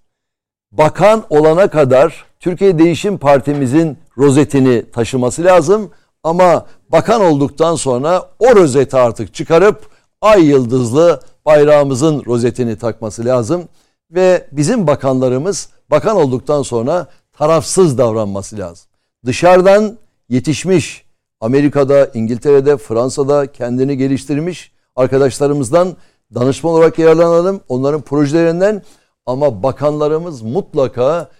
bakan 0.73 1.25
olana 1.31 1.71
kadar 1.71 2.25
Türkiye 2.41 2.79
Değişim 2.79 3.19
Partimizin 3.19 3.99
rozetini 4.19 4.91
taşıması 4.91 5.45
lazım. 5.45 5.91
Ama 6.23 6.66
bakan 6.89 7.21
olduktan 7.21 7.75
sonra 7.75 8.31
o 8.39 8.57
rozeti 8.57 8.97
artık 8.97 9.35
çıkarıp 9.35 9.87
ay 10.21 10.45
yıldızlı 10.45 11.21
bayrağımızın 11.47 12.25
rozetini 12.27 12.79
takması 12.79 13.25
lazım. 13.25 13.69
Ve 14.11 14.49
bizim 14.53 14.87
bakanlarımız 14.87 15.69
bakan 15.91 16.16
olduktan 16.16 16.62
sonra 16.62 17.07
tarafsız 17.33 17.99
davranması 17.99 18.59
lazım. 18.59 18.87
Dışarıdan 19.27 19.99
yetişmiş 20.29 21.03
Amerika'da, 21.45 22.11
İngiltere'de, 22.15 22.77
Fransa'da 22.77 23.53
kendini 23.53 23.97
geliştirmiş 23.97 24.73
arkadaşlarımızdan 24.97 25.97
danışman 26.35 26.73
olarak 26.73 26.99
yararlanalım. 26.99 27.61
Onların 27.69 28.01
projelerinden 28.01 28.83
ama 29.27 29.62
bakanlarımız 29.62 30.43
mutlaka 30.43 31.31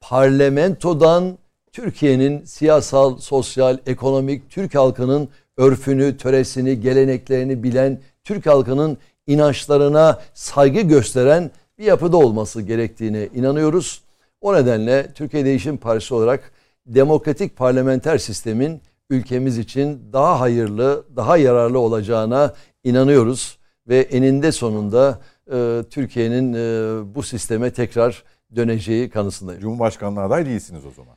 parlamentodan 0.00 1.38
Türkiye'nin 1.72 2.44
siyasal, 2.44 3.18
sosyal, 3.18 3.78
ekonomik, 3.86 4.50
Türk 4.50 4.74
halkının 4.74 5.28
örfünü, 5.56 6.16
töresini, 6.16 6.80
geleneklerini 6.80 7.62
bilen, 7.62 8.00
Türk 8.24 8.46
halkının 8.46 8.98
inançlarına 9.26 10.20
saygı 10.34 10.80
gösteren 10.80 11.50
bir 11.78 11.84
yapıda 11.84 12.16
olması 12.16 12.62
gerektiğine 12.62 13.28
inanıyoruz. 13.34 14.02
O 14.40 14.54
nedenle 14.54 15.12
Türkiye 15.14 15.44
Değişim 15.44 15.76
Partisi 15.76 16.14
olarak 16.14 16.52
demokratik 16.86 17.56
parlamenter 17.56 18.18
sistemin 18.18 18.80
ülkemiz 19.10 19.58
için 19.58 20.12
daha 20.12 20.40
hayırlı, 20.40 21.04
daha 21.16 21.36
yararlı 21.36 21.78
olacağına 21.78 22.54
inanıyoruz 22.84 23.58
ve 23.88 23.98
eninde 23.98 24.52
sonunda 24.52 25.20
e, 25.52 25.84
Türkiye'nin 25.90 26.52
e, 26.52 27.14
bu 27.14 27.22
sisteme 27.22 27.72
tekrar 27.72 28.22
döneceği 28.56 29.10
kanısındayım. 29.10 29.60
Cumhurbaşkanlığı 29.60 30.22
aday 30.22 30.46
değilsiniz 30.46 30.86
o 30.86 30.90
zaman. 30.90 31.16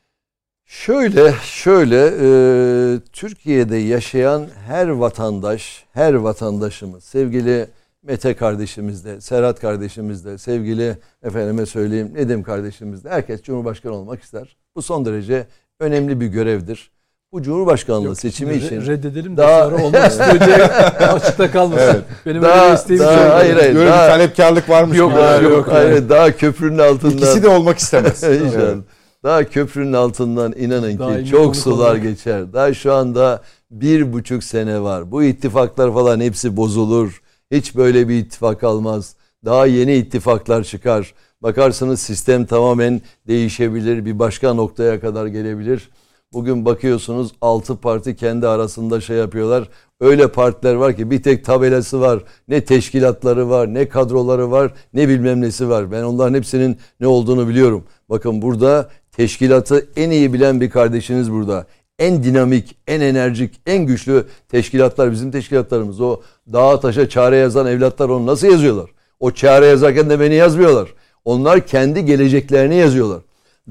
Şöyle, 0.65 1.33
şöyle 1.43 2.05
e, 2.05 2.99
Türkiye'de 3.13 3.77
yaşayan 3.77 4.47
her 4.65 4.87
vatandaş, 4.87 5.85
her 5.93 6.13
vatandaşımız, 6.13 7.03
sevgili 7.03 7.67
Mete 8.03 8.33
kardeşimiz 8.33 9.05
de, 9.05 9.21
Serhat 9.21 9.59
kardeşimiz 9.59 10.25
de, 10.25 10.37
sevgili 10.37 10.97
efendime 11.23 11.65
söyleyeyim 11.65 12.11
Nedim 12.13 12.43
kardeşimiz 12.43 13.03
de, 13.03 13.09
herkes 13.09 13.41
Cumhurbaşkanı 13.41 13.93
olmak 13.93 14.23
ister. 14.23 14.57
Bu 14.75 14.81
son 14.81 15.05
derece 15.05 15.47
önemli 15.79 16.19
bir 16.19 16.27
görevdir. 16.27 16.91
Bu 17.33 17.41
Cumhurbaşkanlığı 17.41 18.05
Yok, 18.05 18.19
seçimi 18.19 18.55
için 18.55 18.85
reddedelim 18.85 19.33
de 19.37 19.41
daha- 19.41 19.63
sonra 19.69 19.83
olmak 19.83 20.11
istiyor 20.11 20.39
diye 20.39 20.63
açıkta 21.07 21.51
kalmasın. 21.51 21.83
Evet. 21.85 22.03
Benim 22.25 22.41
Daha- 22.41 22.61
öyle 22.63 22.71
bir 22.73 22.77
isteğim 22.77 23.03
daha- 23.03 23.21
yok. 23.23 23.31
hayır, 23.33 23.55
hayır. 23.55 23.75
Böyle 23.75 23.89
daha- 23.89 24.03
bir 24.07 24.11
talepkarlık 24.11 24.69
varmış. 24.69 24.97
Yok, 24.97 25.11
gibi. 25.11 25.19
yok, 25.19 25.27
Daha- 25.27 25.41
yok. 25.41 25.67
hayır, 25.71 26.09
daha 26.09 26.31
köprünün 26.31 26.77
altından 26.77 27.17
İkisi 27.17 27.43
de 27.43 27.47
olmak 27.47 27.77
istemez. 27.77 28.23
İnşallah. 28.23 28.53
Evet. 28.53 28.77
Daha 29.23 29.43
köprünün 29.43 29.93
altından 29.93 30.53
inanın 30.57 30.99
Daimi 30.99 31.23
ki 31.23 31.29
çok 31.31 31.55
sular 31.55 31.75
olarak. 31.85 32.03
geçer. 32.03 32.53
Daha 32.53 32.73
şu 32.73 32.93
anda 32.93 33.41
bir 33.71 34.13
buçuk 34.13 34.43
sene 34.43 34.81
var. 34.81 35.11
Bu 35.11 35.23
ittifaklar 35.23 35.93
falan 35.93 36.19
hepsi 36.19 36.57
bozulur. 36.57 37.21
Hiç 37.51 37.75
böyle 37.75 38.09
bir 38.09 38.15
ittifak 38.19 38.63
almaz. 38.63 39.15
Daha 39.45 39.65
yeni 39.65 39.95
ittifaklar 39.95 40.63
çıkar. 40.63 41.13
Bakarsınız 41.43 41.99
sistem 41.99 42.45
tamamen 42.45 43.01
değişebilir. 43.27 44.05
Bir 44.05 44.19
başka 44.19 44.53
noktaya 44.53 44.99
kadar 44.99 45.25
gelebilir. 45.25 45.89
Bugün 46.33 46.65
bakıyorsunuz 46.65 47.31
altı 47.41 47.77
parti 47.77 48.15
kendi 48.15 48.47
arasında 48.47 49.01
şey 49.01 49.17
yapıyorlar. 49.17 49.69
Öyle 50.01 50.27
partiler 50.27 50.75
var 50.75 50.95
ki 50.95 51.11
bir 51.11 51.23
tek 51.23 51.45
tabelası 51.45 52.01
var. 52.01 52.23
Ne 52.47 52.65
teşkilatları 52.65 53.49
var, 53.49 53.73
ne 53.73 53.89
kadroları 53.89 54.51
var, 54.51 54.73
ne 54.93 55.09
bilmem 55.09 55.41
nesi 55.41 55.69
var. 55.69 55.91
Ben 55.91 56.03
onların 56.03 56.33
hepsinin 56.33 56.77
ne 56.99 57.07
olduğunu 57.07 57.47
biliyorum. 57.47 57.83
Bakın 58.09 58.41
burada 58.41 58.89
teşkilatı 59.11 59.87
en 59.95 60.09
iyi 60.09 60.33
bilen 60.33 60.61
bir 60.61 60.69
kardeşiniz 60.69 61.31
burada. 61.31 61.65
En 61.99 62.23
dinamik, 62.23 62.77
en 62.87 63.01
enerjik, 63.01 63.61
en 63.65 63.85
güçlü 63.85 64.25
teşkilatlar 64.49 65.11
bizim 65.11 65.31
teşkilatlarımız. 65.31 66.01
O 66.01 66.21
dağa 66.53 66.79
taşa 66.79 67.09
çare 67.09 67.37
yazan 67.37 67.67
evlatlar 67.67 68.09
onu 68.09 68.25
nasıl 68.25 68.47
yazıyorlar? 68.47 68.89
O 69.19 69.31
çare 69.31 69.65
yazarken 69.65 70.09
de 70.09 70.19
beni 70.19 70.35
yazmıyorlar. 70.35 70.93
Onlar 71.25 71.67
kendi 71.67 72.05
geleceklerini 72.05 72.75
yazıyorlar. 72.75 73.21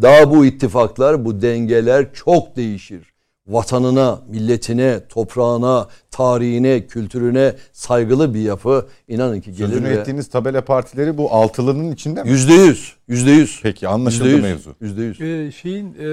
Daha 0.02 0.30
bu 0.30 0.46
ittifaklar, 0.46 1.24
bu 1.24 1.42
dengeler 1.42 2.14
çok 2.14 2.56
değişir. 2.56 3.12
vatanına, 3.46 4.20
milletine, 4.28 5.08
toprağına, 5.08 5.88
tarihine, 6.10 6.86
kültürüne 6.86 7.54
saygılı 7.72 8.34
bir 8.34 8.40
yapı 8.40 8.86
inanın 9.08 9.40
ki 9.40 9.52
gelir 9.52 9.68
Sözünü 9.68 9.88
ve 9.88 9.94
ettiğiniz 9.94 10.28
tabela 10.28 10.64
partileri 10.64 11.18
bu 11.18 11.32
altılının 11.32 11.92
içinde 11.92 12.22
mi? 12.22 12.28
yüzde 12.30 12.52
yüz, 12.52 12.96
yüzde 13.08 13.30
yüz. 13.30 13.60
Peki 13.62 13.88
anlaşıldı 13.88 14.24
Yüzde 14.24 14.36
yüz, 14.36 14.44
mevzu. 14.44 14.74
Yüzde 14.80 15.02
yüz. 15.02 15.20
Ee, 15.20 15.52
şeyin 15.52 15.94
e, 15.94 16.10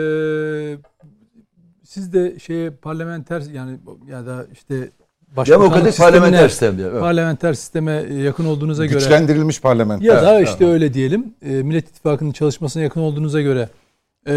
siz 1.83 2.13
de 2.13 2.39
şeye 2.39 2.69
parlamenter 2.69 3.41
yani 3.41 3.77
ya 4.09 4.25
da 4.25 4.45
işte 4.53 4.89
Demokratik 5.37 5.87
sistemine, 5.87 6.11
parlamenter 6.19 6.49
sistem 6.49 6.77
diye. 6.77 6.87
Evet. 6.87 6.99
parlamenter 6.99 7.53
sisteme 7.53 7.91
yakın 8.13 8.45
olduğunuza 8.45 8.85
göre 8.85 8.99
Güçlendirilmiş 8.99 9.61
parlamenter. 9.61 10.05
ya 10.05 10.21
da 10.23 10.37
Evet, 10.37 10.49
işte 10.49 10.67
öyle 10.67 10.93
diyelim 10.93 11.33
e, 11.41 11.49
Millet 11.49 11.89
İttifakı'nın 11.89 12.31
çalışmasına 12.31 12.83
yakın 12.83 13.01
olduğunuza 13.01 13.41
göre 13.41 13.69
e, 14.27 14.35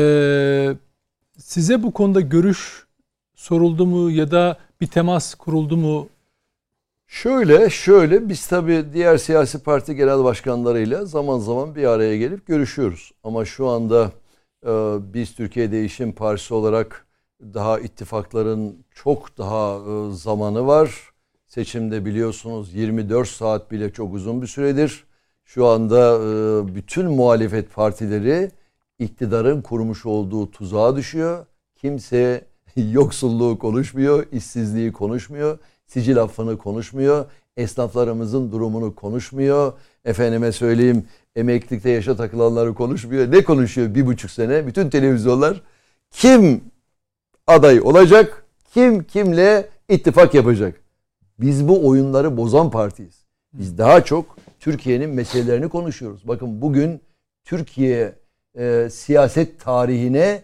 size 1.39 1.83
bu 1.83 1.93
konuda 1.93 2.21
görüş 2.21 2.87
soruldu 3.35 3.87
mu 3.87 4.11
ya 4.11 4.31
da 4.31 4.59
bir 4.81 4.87
temas 4.87 5.35
kuruldu 5.35 5.77
mu? 5.77 6.09
Şöyle 7.07 7.71
şöyle 7.71 8.29
biz 8.29 8.47
tabii 8.47 8.85
diğer 8.93 9.17
siyasi 9.17 9.59
parti 9.63 9.97
genel 9.97 10.25
başkanlarıyla 10.25 11.05
zaman 11.05 11.39
zaman 11.39 11.75
bir 11.75 11.85
araya 11.85 12.17
gelip 12.17 12.47
görüşüyoruz. 12.47 13.13
Ama 13.25 13.45
şu 13.45 13.69
anda 13.69 14.11
e, 14.67 14.71
biz 15.15 15.35
Türkiye 15.35 15.73
Değişim 15.73 16.13
Partisi 16.13 16.55
olarak 16.55 17.06
daha 17.41 17.81
ittifakların 17.81 18.85
çok 18.95 19.39
daha 19.39 19.77
e, 19.77 20.13
zamanı 20.15 20.67
var. 20.67 21.11
Seçimde 21.47 22.05
biliyorsunuz 22.05 22.75
24 22.75 23.29
saat 23.29 23.71
bile 23.71 23.93
çok 23.93 24.15
uzun 24.15 24.43
bir 24.43 24.47
süredir. 24.47 25.05
Şu 25.45 25.67
anda 25.67 26.15
e, 26.15 26.75
bütün 26.75 27.07
muhalefet 27.07 27.75
partileri 27.75 28.51
iktidarın 28.99 29.63
kurmuş 29.63 30.07
olduğu 30.07 30.51
tuzağa 30.51 30.97
düşüyor. 30.97 31.47
Kimse 31.77 32.45
yoksulluğu 32.77 33.59
konuşmuyor, 33.59 34.27
işsizliği 34.33 34.93
konuşmuyor, 34.93 35.59
sicil 35.87 36.23
affını 36.23 36.59
konuşmuyor, 36.59 37.27
esnaflarımızın 37.57 38.53
durumunu 38.53 38.95
konuşmuyor. 38.95 39.73
Efendime 40.05 40.53
söyleyeyim 40.53 41.07
emeklilikte 41.37 41.91
yaşa 41.91 42.17
takılanları 42.17 42.75
konuşmuyor. 42.75 43.33
Ne 43.33 43.45
konuşuyor 43.45 43.95
bir 43.95 44.07
buçuk 44.07 44.31
sene? 44.31 44.67
Bütün 44.67 44.91
televizyonlar 44.91 45.63
kim 46.11 46.61
aday 47.47 47.81
olacak, 47.81 48.45
kim 48.75 49.05
kimle 49.05 49.69
ittifak 49.89 50.35
yapacak. 50.35 50.81
Biz 51.41 51.69
bu 51.69 51.89
oyunları 51.89 52.37
bozan 52.37 52.71
partiyiz. 52.71 53.15
Biz 53.53 53.79
daha 53.79 54.05
çok 54.05 54.37
Türkiye'nin 54.61 55.11
meselelerini 55.11 55.69
konuşuyoruz. 55.69 56.29
Bakın 56.29 56.63
bugün 56.63 57.01
Türkiye 57.45 58.15
e, 58.59 58.89
siyaset 58.91 59.61
tarihine 59.61 60.43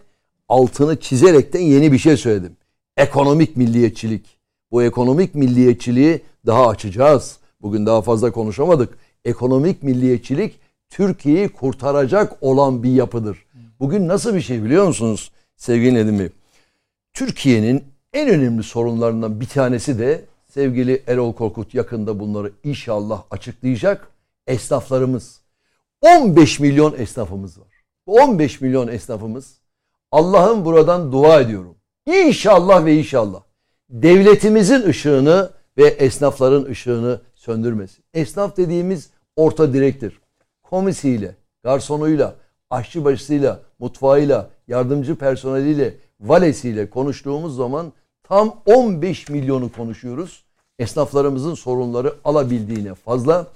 altını 0.49 0.99
çizerekten 0.99 1.59
yeni 1.59 1.91
bir 1.91 1.97
şey 1.97 2.17
söyledim. 2.17 2.57
Ekonomik 2.97 3.57
milliyetçilik. 3.57 4.37
Bu 4.71 4.83
ekonomik 4.83 5.35
milliyetçiliği 5.35 6.21
daha 6.45 6.67
açacağız. 6.67 7.37
Bugün 7.61 7.85
daha 7.85 8.01
fazla 8.01 8.31
konuşamadık. 8.31 8.97
Ekonomik 9.25 9.83
milliyetçilik 9.83 10.59
Türkiye'yi 10.89 11.49
kurtaracak 11.49 12.37
olan 12.41 12.83
bir 12.83 12.91
yapıdır. 12.91 13.45
Bugün 13.79 14.07
nasıl 14.07 14.35
bir 14.35 14.41
şey 14.41 14.63
biliyor 14.63 14.87
musunuz 14.87 15.31
sevgili 15.57 15.93
Nedim 15.93 16.19
Bey? 16.19 16.29
Türkiye'nin 17.13 17.83
en 18.13 18.29
önemli 18.29 18.63
sorunlarından 18.63 19.41
bir 19.41 19.47
tanesi 19.47 19.99
de 19.99 20.25
sevgili 20.45 21.03
Erol 21.07 21.33
Korkut 21.33 21.73
yakında 21.73 22.19
bunları 22.19 22.51
inşallah 22.63 23.23
açıklayacak. 23.31 24.07
Esnaflarımız. 24.47 25.41
15 26.01 26.59
milyon 26.59 26.93
esnafımız 26.97 27.59
var. 27.59 27.67
Bu 28.07 28.15
15 28.15 28.61
milyon 28.61 28.87
esnafımız 28.87 29.57
Allah'ın 30.11 30.65
buradan 30.65 31.11
dua 31.11 31.41
ediyorum. 31.41 31.75
İnşallah 32.05 32.85
ve 32.85 32.95
inşallah 32.95 33.41
devletimizin 33.89 34.83
ışığını 34.83 35.51
ve 35.77 35.87
esnafların 35.87 36.65
ışığını 36.65 37.21
söndürmesin. 37.35 38.03
Esnaf 38.13 38.57
dediğimiz 38.57 39.09
orta 39.35 39.73
direktir. 39.73 40.19
Komisiyle, 40.63 41.35
garsonuyla, 41.63 42.35
aşçıbaşısıyla, 42.69 43.59
mutfağıyla, 43.79 44.49
yardımcı 44.67 45.15
personeliyle, 45.15 45.93
valesiyle 46.23 46.89
konuştuğumuz 46.89 47.55
zaman 47.55 47.93
tam 48.23 48.61
15 48.65 49.29
milyonu 49.29 49.71
konuşuyoruz. 49.71 50.43
Esnaflarımızın 50.79 51.53
sorunları 51.53 52.13
alabildiğine 52.23 52.93
fazla. 52.93 53.47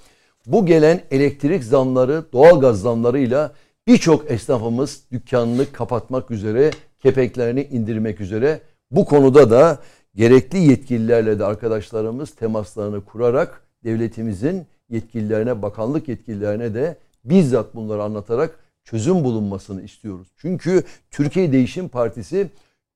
Bu 0.46 0.66
gelen 0.66 1.02
elektrik 1.12 1.64
zamları, 1.64 2.26
doğalgaz 2.34 2.82
zamlarıyla 2.82 3.52
birçok 3.88 4.32
esnafımız 4.32 5.02
dükkanını 5.12 5.72
kapatmak 5.72 6.32
üzere, 6.32 6.72
kepenklerini 7.00 7.64
indirmek 7.64 8.22
üzere. 8.22 8.62
Bu 8.92 9.06
konuda 9.06 9.52
da 9.52 9.80
gerekli 10.16 10.58
yetkililerle 10.58 11.40
de 11.40 11.46
arkadaşlarımız 11.46 12.32
temaslarını 12.32 13.06
kurarak 13.06 13.62
devletimizin 13.84 14.68
yetkililerine, 14.90 15.62
bakanlık 15.62 16.08
yetkililerine 16.08 16.74
de 16.74 16.98
bizzat 17.26 17.76
bunları 17.76 18.04
anlatarak 18.04 18.60
çözüm 18.88 19.24
bulunmasını 19.24 19.82
istiyoruz. 19.82 20.28
Çünkü 20.38 20.84
Türkiye 21.12 21.52
Değişim 21.52 21.90
Partisi 21.90 22.48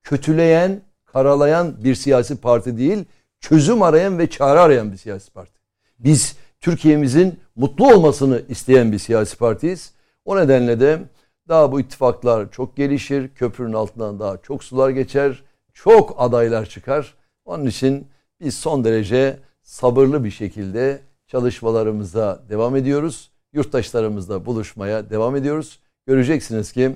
kötüleyen, 0.04 0.82
karalayan 1.06 1.84
bir 1.84 1.96
siyasi 1.96 2.36
parti 2.36 2.78
değil, 2.78 3.06
çözüm 3.40 3.82
arayan 3.82 4.20
ve 4.20 4.30
çare 4.30 4.60
arayan 4.60 4.92
bir 4.92 4.98
siyasi 4.98 5.32
parti. 5.32 5.60
Biz 6.00 6.36
Türkiye'mizin 6.60 7.40
mutlu 7.56 7.94
olmasını 7.94 8.42
isteyen 8.50 8.92
bir 8.92 9.00
siyasi 9.00 9.38
partiyiz. 9.38 9.94
O 10.26 10.38
nedenle 10.38 10.80
de 10.80 11.00
daha 11.48 11.72
bu 11.72 11.80
ittifaklar 11.80 12.52
çok 12.52 12.78
gelişir, 12.78 13.30
köprünün 13.36 13.74
altından 13.74 14.20
daha 14.20 14.38
çok 14.38 14.64
sular 14.64 14.90
geçer, 14.90 15.44
çok 15.74 16.16
adaylar 16.18 16.66
çıkar. 16.66 17.16
Onun 17.46 17.66
için 17.66 18.08
biz 18.40 18.58
son 18.58 18.84
derece 18.84 19.40
sabırlı 19.64 20.24
bir 20.24 20.32
şekilde 20.32 21.02
çalışmalarımıza 21.28 22.44
devam 22.50 22.76
ediyoruz. 22.76 23.32
Yurttaşlarımızla 23.54 24.46
buluşmaya 24.46 25.10
devam 25.10 25.36
ediyoruz. 25.36 25.80
Göreceksiniz 26.08 26.72
ki 26.72 26.92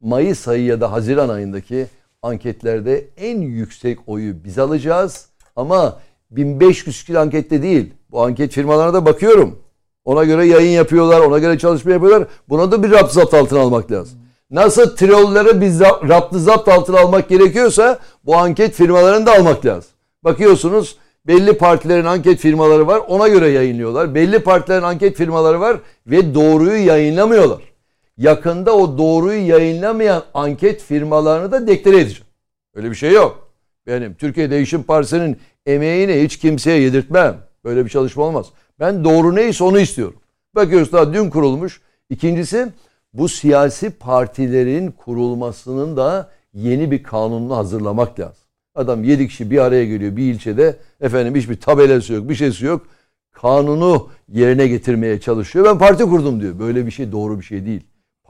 Mayıs 0.00 0.48
ayı 0.48 0.64
ya 0.64 0.80
da 0.80 0.92
Haziran 0.92 1.28
ayındaki 1.28 1.86
anketlerde 2.22 3.04
en 3.16 3.40
yüksek 3.40 3.98
oyu 4.06 4.44
biz 4.44 4.58
alacağız. 4.58 5.26
Ama 5.56 5.98
1500 6.30 7.04
kilo 7.04 7.20
ankette 7.20 7.62
değil. 7.62 7.94
Bu 8.10 8.22
anket 8.22 8.52
firmalarına 8.52 8.94
da 8.94 9.06
bakıyorum. 9.06 9.58
Ona 10.04 10.24
göre 10.24 10.46
yayın 10.46 10.70
yapıyorlar, 10.70 11.20
ona 11.20 11.38
göre 11.38 11.58
çalışma 11.58 11.92
yapıyorlar. 11.92 12.28
Buna 12.48 12.72
da 12.72 12.82
bir 12.82 12.90
rapt 12.90 13.12
zapt 13.12 13.34
altına 13.34 13.60
almak 13.60 13.92
lazım. 13.92 14.18
Nasıl 14.50 14.96
trolleri 14.96 15.60
biz 15.60 15.80
raptı 15.80 16.40
zapt 16.40 16.68
altına 16.68 17.00
almak 17.00 17.28
gerekiyorsa 17.28 17.98
bu 18.24 18.36
anket 18.36 18.74
firmalarını 18.74 19.26
da 19.26 19.32
almak 19.32 19.66
lazım. 19.66 19.90
Bakıyorsunuz 20.24 20.96
belli 21.26 21.58
partilerin 21.58 22.04
anket 22.04 22.38
firmaları 22.38 22.86
var 22.86 23.00
ona 23.08 23.28
göre 23.28 23.48
yayınlıyorlar. 23.48 24.14
Belli 24.14 24.38
partilerin 24.38 24.82
anket 24.82 25.16
firmaları 25.16 25.60
var 25.60 25.76
ve 26.06 26.34
doğruyu 26.34 26.86
yayınlamıyorlar. 26.86 27.69
Yakında 28.20 28.76
o 28.76 28.98
doğruyu 28.98 29.46
yayınlamayan 29.46 30.22
anket 30.34 30.82
firmalarını 30.82 31.52
da 31.52 31.66
deklare 31.66 32.00
edeceğim. 32.00 32.24
Öyle 32.74 32.90
bir 32.90 32.94
şey 32.94 33.12
yok. 33.12 33.50
Benim 33.86 34.14
Türkiye 34.14 34.50
Değişim 34.50 34.82
Partisi'nin 34.82 35.38
emeğini 35.66 36.22
hiç 36.22 36.38
kimseye 36.38 36.80
yedirtmem. 36.80 37.36
Böyle 37.64 37.84
bir 37.84 37.90
çalışma 37.90 38.22
olmaz. 38.22 38.46
Ben 38.80 39.04
doğru 39.04 39.34
neyse 39.34 39.64
onu 39.64 39.80
istiyorum. 39.80 40.16
Bakıyoruz 40.54 40.92
daha 40.92 41.12
dün 41.14 41.30
kurulmuş. 41.30 41.80
İkincisi 42.10 42.68
bu 43.12 43.28
siyasi 43.28 43.90
partilerin 43.90 44.90
kurulmasının 44.90 45.96
da 45.96 46.30
yeni 46.54 46.90
bir 46.90 47.02
kanununu 47.02 47.56
hazırlamak 47.56 48.20
lazım. 48.20 48.44
Adam 48.74 49.04
yedi 49.04 49.28
kişi 49.28 49.50
bir 49.50 49.58
araya 49.58 49.84
geliyor 49.84 50.16
bir 50.16 50.34
ilçede. 50.34 50.76
Efendim 51.00 51.34
hiçbir 51.34 51.60
tabelası 51.60 52.12
yok 52.12 52.28
bir 52.28 52.34
şeysi 52.34 52.64
yok. 52.64 52.86
Kanunu 53.32 54.08
yerine 54.28 54.68
getirmeye 54.68 55.20
çalışıyor. 55.20 55.64
Ben 55.64 55.78
parti 55.78 56.04
kurdum 56.04 56.40
diyor. 56.40 56.58
Böyle 56.58 56.86
bir 56.86 56.90
şey 56.90 57.12
doğru 57.12 57.38
bir 57.38 57.44
şey 57.44 57.66
değil. 57.66 57.80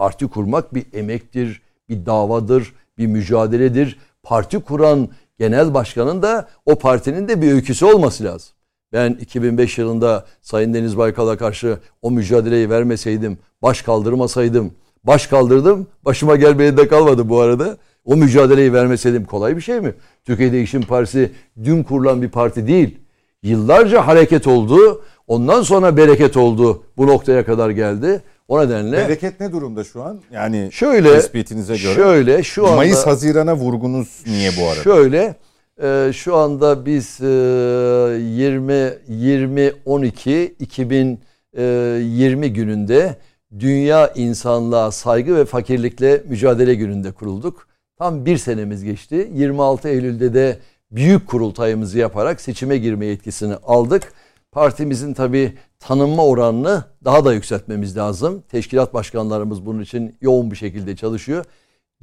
Parti 0.00 0.28
kurmak 0.28 0.74
bir 0.74 0.84
emektir, 0.92 1.62
bir 1.88 2.06
davadır, 2.06 2.74
bir 2.98 3.06
mücadeledir. 3.06 3.98
Parti 4.22 4.60
kuran 4.60 5.08
genel 5.38 5.74
başkanın 5.74 6.22
da 6.22 6.48
o 6.66 6.78
partinin 6.78 7.28
de 7.28 7.42
bir 7.42 7.52
öyküsü 7.52 7.84
olması 7.86 8.24
lazım. 8.24 8.52
Ben 8.92 9.10
2005 9.20 9.78
yılında 9.78 10.26
Sayın 10.42 10.74
Deniz 10.74 10.96
Baykal'a 10.96 11.36
karşı 11.36 11.78
o 12.02 12.10
mücadeleyi 12.10 12.70
vermeseydim, 12.70 13.38
baş 13.62 13.82
kaldırmasaydım, 13.82 14.74
baş 15.04 15.26
kaldırdım, 15.26 15.86
başıma 16.04 16.36
gelmeye 16.36 16.76
de 16.76 16.88
kalmadı 16.88 17.28
bu 17.28 17.40
arada. 17.40 17.76
O 18.04 18.16
mücadeleyi 18.16 18.72
vermeseydim 18.72 19.24
kolay 19.24 19.56
bir 19.56 19.62
şey 19.62 19.80
mi? 19.80 19.94
Türkiye 20.24 20.52
Değişim 20.52 20.82
Partisi 20.82 21.32
dün 21.64 21.82
kurulan 21.82 22.22
bir 22.22 22.28
parti 22.28 22.66
değil. 22.66 22.98
Yıllarca 23.42 24.06
hareket 24.06 24.46
oldu. 24.46 25.02
Ondan 25.26 25.62
sonra 25.62 25.96
bereket 25.96 26.36
oldu. 26.36 26.82
Bu 26.96 27.06
noktaya 27.06 27.46
kadar 27.46 27.70
geldi. 27.70 28.22
O 28.50 28.60
nedenle 28.60 28.96
Bereket 28.96 29.40
ne 29.40 29.52
durumda 29.52 29.84
şu 29.84 30.02
an? 30.02 30.20
Yani 30.32 30.68
şöyle 30.72 31.12
tespitinize 31.12 31.76
göre. 31.76 31.94
şöyle 31.94 32.42
şu 32.42 32.66
anda 32.66 32.76
Mayıs 32.76 33.06
Haziran'a 33.06 33.56
vurgunuz 33.56 34.22
niye 34.26 34.50
bu 34.60 34.68
arada? 34.68 34.82
Şöyle 34.82 35.34
e, 35.82 36.10
şu 36.12 36.36
anda 36.36 36.86
biz 36.86 37.20
e, 37.20 37.24
20 37.24 38.92
20 39.08 39.72
12 39.84 40.54
2020 40.58 42.52
gününde 42.52 43.16
Dünya 43.58 44.12
İnsanlığa 44.14 44.90
Saygı 44.90 45.36
ve 45.36 45.44
Fakirlikle 45.44 46.22
Mücadele 46.28 46.74
Günü'nde 46.74 47.12
kurulduk. 47.12 47.68
Tam 47.98 48.26
bir 48.26 48.38
senemiz 48.38 48.84
geçti. 48.84 49.30
26 49.34 49.88
Eylül'de 49.88 50.34
de 50.34 50.58
büyük 50.90 51.26
kurultayımızı 51.28 51.98
yaparak 51.98 52.40
seçime 52.40 52.78
girme 52.78 53.06
yetkisini 53.06 53.54
aldık. 53.54 54.12
Partimizin 54.52 55.14
tabii 55.14 55.54
tanınma 55.78 56.26
oranını 56.26 56.84
daha 57.04 57.24
da 57.24 57.32
yükseltmemiz 57.34 57.96
lazım. 57.96 58.42
Teşkilat 58.48 58.94
başkanlarımız 58.94 59.66
bunun 59.66 59.80
için 59.80 60.16
yoğun 60.20 60.50
bir 60.50 60.56
şekilde 60.56 60.96
çalışıyor. 60.96 61.44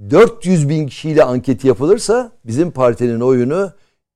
400 0.09 0.69
bin 0.69 0.87
kişiyle 0.87 1.23
anket 1.23 1.63
yapılırsa 1.63 2.31
bizim 2.45 2.71
partinin 2.71 3.19
oyunu 3.19 3.71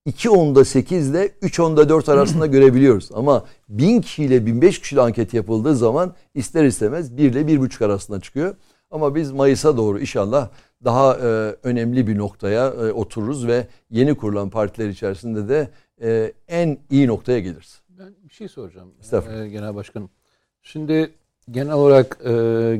2 0.05 0.29
onda 0.29 0.65
8 0.65 1.09
ile 1.09 1.31
3 1.41 1.59
onda 1.59 1.89
4 1.89 2.09
arasında 2.09 2.45
görebiliyoruz. 2.47 3.09
Ama 3.13 3.45
1000 3.69 4.01
kişiyle 4.01 4.45
1005 4.45 4.81
kişiyle 4.81 5.01
anket 5.01 5.33
yapıldığı 5.33 5.75
zaman 5.75 6.13
ister 6.35 6.65
istemez 6.65 7.17
1 7.17 7.31
ile 7.31 7.41
1,5 7.41 7.85
arasında 7.85 8.19
çıkıyor. 8.19 8.55
Ama 8.91 9.15
biz 9.15 9.31
Mayıs'a 9.31 9.77
doğru 9.77 9.99
inşallah 9.99 10.49
daha 10.83 11.15
e, 11.15 11.55
önemli 11.63 12.07
bir 12.07 12.17
noktaya 12.17 12.67
e, 12.67 12.91
otururuz 12.91 13.47
ve 13.47 13.67
yeni 13.89 14.15
kurulan 14.15 14.49
partiler 14.49 14.89
içerisinde 14.89 15.49
de 15.49 15.69
e, 16.01 16.33
en 16.47 16.77
iyi 16.89 17.07
noktaya 17.07 17.39
geliriz. 17.39 17.80
Bir 18.31 18.35
şey 18.35 18.47
soracağım. 18.47 18.93
Estağfurullah. 19.01 19.45
Ee, 19.45 19.49
Genel 19.49 19.75
Başkanım. 19.75 20.09
Şimdi 20.63 21.13
genel 21.51 21.73
olarak 21.73 22.17
e, 22.25 22.31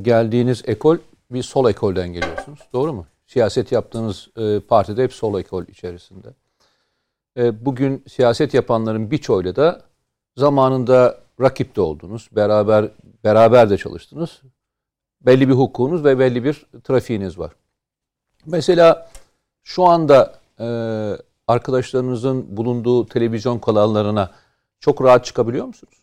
geldiğiniz 0.02 0.64
ekol 0.66 0.98
bir 1.32 1.44
sol 1.44 1.70
ekolden 1.70 2.14
geliyorsunuz. 2.14 2.60
Doğru 2.74 2.94
mu? 2.94 3.06
Siyaset 3.28 3.72
yaptığınız 3.72 4.30
e, 4.38 4.60
partide 4.60 5.04
hep 5.04 5.14
sol 5.14 5.40
ekol 5.40 5.64
içerisinde. 5.68 6.28
E, 7.38 7.66
bugün 7.66 8.04
siyaset 8.08 8.54
yapanların 8.54 9.12
birçoğuyla 9.12 9.56
da 9.56 9.82
zamanında 10.38 11.18
rakip 11.42 11.76
de 11.76 11.82
oldunuz. 11.82 12.30
Beraber 12.32 12.90
beraber 13.24 13.70
de 13.70 13.78
çalıştınız. 13.78 14.42
Belli 15.22 15.48
bir 15.50 15.54
hukukunuz 15.54 16.06
ve 16.06 16.20
belli 16.20 16.44
bir 16.44 16.66
trafiğiniz 16.84 17.40
var. 17.40 17.52
Mesela 18.46 19.10
şu 19.64 19.86
anda 19.86 20.40
e, 20.60 20.68
arkadaşlarınızın 21.48 22.58
bulunduğu 22.58 23.06
televizyon 23.06 23.60
kanallarına 23.60 24.32
çok 24.82 25.04
rahat 25.04 25.26
çıkabiliyor 25.26 25.66
musunuz? 25.66 25.94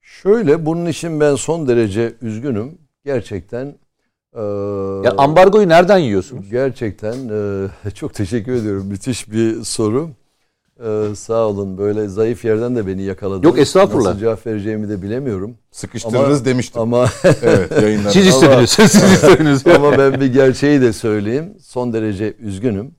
Şöyle 0.00 0.66
bunun 0.66 0.86
için 0.86 1.20
ben 1.20 1.34
son 1.34 1.68
derece 1.68 2.14
üzgünüm. 2.22 2.78
Gerçekten 3.04 3.66
e, 4.36 4.40
Ya 5.04 5.14
ambargoyu 5.18 5.68
nereden 5.68 5.98
yiyorsunuz? 5.98 6.50
Gerçekten 6.50 7.14
e, 7.86 7.90
çok 7.94 8.14
teşekkür 8.14 8.52
ediyorum. 8.52 8.86
Müthiş 8.86 9.30
bir 9.30 9.64
soru. 9.64 10.10
E, 10.84 11.14
sağ 11.14 11.46
olun. 11.46 11.78
Böyle 11.78 12.08
zayıf 12.08 12.44
yerden 12.44 12.76
de 12.76 12.86
beni 12.86 13.02
yakaladınız. 13.02 13.44
Yok, 13.44 13.58
estağfurullah. 13.58 14.08
Nasıl 14.08 14.20
cevap 14.20 14.46
vereceğimi 14.46 14.88
de 14.88 15.02
bilemiyorum. 15.02 15.56
Sıkıştırırız 15.70 16.36
Ama- 16.38 16.44
demiştim. 16.44 16.82
Ama 16.82 17.06
evet 17.42 17.70
yayınlarda. 17.82 18.10
Siz 18.10 18.26
istediniz. 18.26 18.70
Siz 18.70 18.94
istediniz. 18.94 19.66
ama 19.76 19.98
ben 19.98 20.20
bir 20.20 20.32
gerçeği 20.32 20.80
de 20.80 20.92
söyleyeyim. 20.92 21.54
Son 21.62 21.92
derece 21.92 22.34
üzgünüm. 22.38 22.94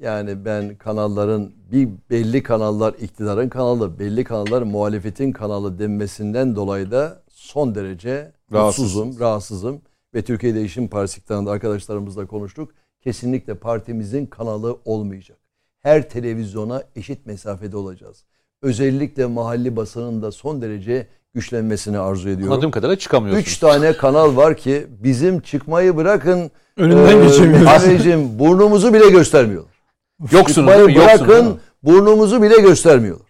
Yani 0.00 0.44
ben 0.44 0.74
kanalların 0.74 1.50
bir 1.72 1.88
belli 2.10 2.42
kanallar 2.42 2.94
iktidarın 3.00 3.48
kanalı, 3.48 3.98
belli 3.98 4.24
kanallar 4.24 4.62
muhalefetin 4.62 5.32
kanalı 5.32 5.78
denmesinden 5.78 6.56
dolayı 6.56 6.90
da 6.90 7.22
son 7.30 7.74
derece 7.74 8.32
mutsuzum, 8.50 9.20
rahatsızım. 9.20 9.80
Ve 10.14 10.22
Türkiye 10.22 10.54
Değişim 10.54 10.88
Partisi 10.88 11.20
iktidarında 11.20 11.50
arkadaşlarımızla 11.50 12.26
konuştuk. 12.26 12.70
Kesinlikle 13.00 13.54
partimizin 13.54 14.26
kanalı 14.26 14.78
olmayacak. 14.84 15.38
Her 15.80 16.08
televizyona 16.10 16.82
eşit 16.96 17.26
mesafede 17.26 17.76
olacağız. 17.76 18.24
Özellikle 18.62 19.26
mahalli 19.26 19.76
basının 19.76 20.22
da 20.22 20.32
son 20.32 20.62
derece 20.62 21.06
güçlenmesini 21.34 21.98
arzu 21.98 22.28
ediyorum. 22.28 22.52
Anladığım 22.52 22.70
kadarıyla 22.70 22.98
çıkamıyorsunuz. 22.98 23.48
Üç 23.48 23.58
tane 23.58 23.92
kanal 23.96 24.36
var 24.36 24.56
ki 24.56 24.86
bizim 25.02 25.40
çıkmayı 25.40 25.96
bırakın 25.96 26.50
Önünden 26.76 27.16
eee, 27.18 27.26
geçemiyoruz. 27.26 27.66
abicim 27.68 28.38
burnumuzu 28.38 28.94
bile 28.94 29.10
göstermiyorlar. 29.10 29.79
Yoksunuz? 30.20 30.32
Yoksunuz 30.56 30.86
değil 30.86 30.98
bırakın 30.98 31.46
mi? 31.46 31.56
burnumuzu 31.82 32.42
bile 32.42 32.56
göstermiyorlar. 32.60 33.26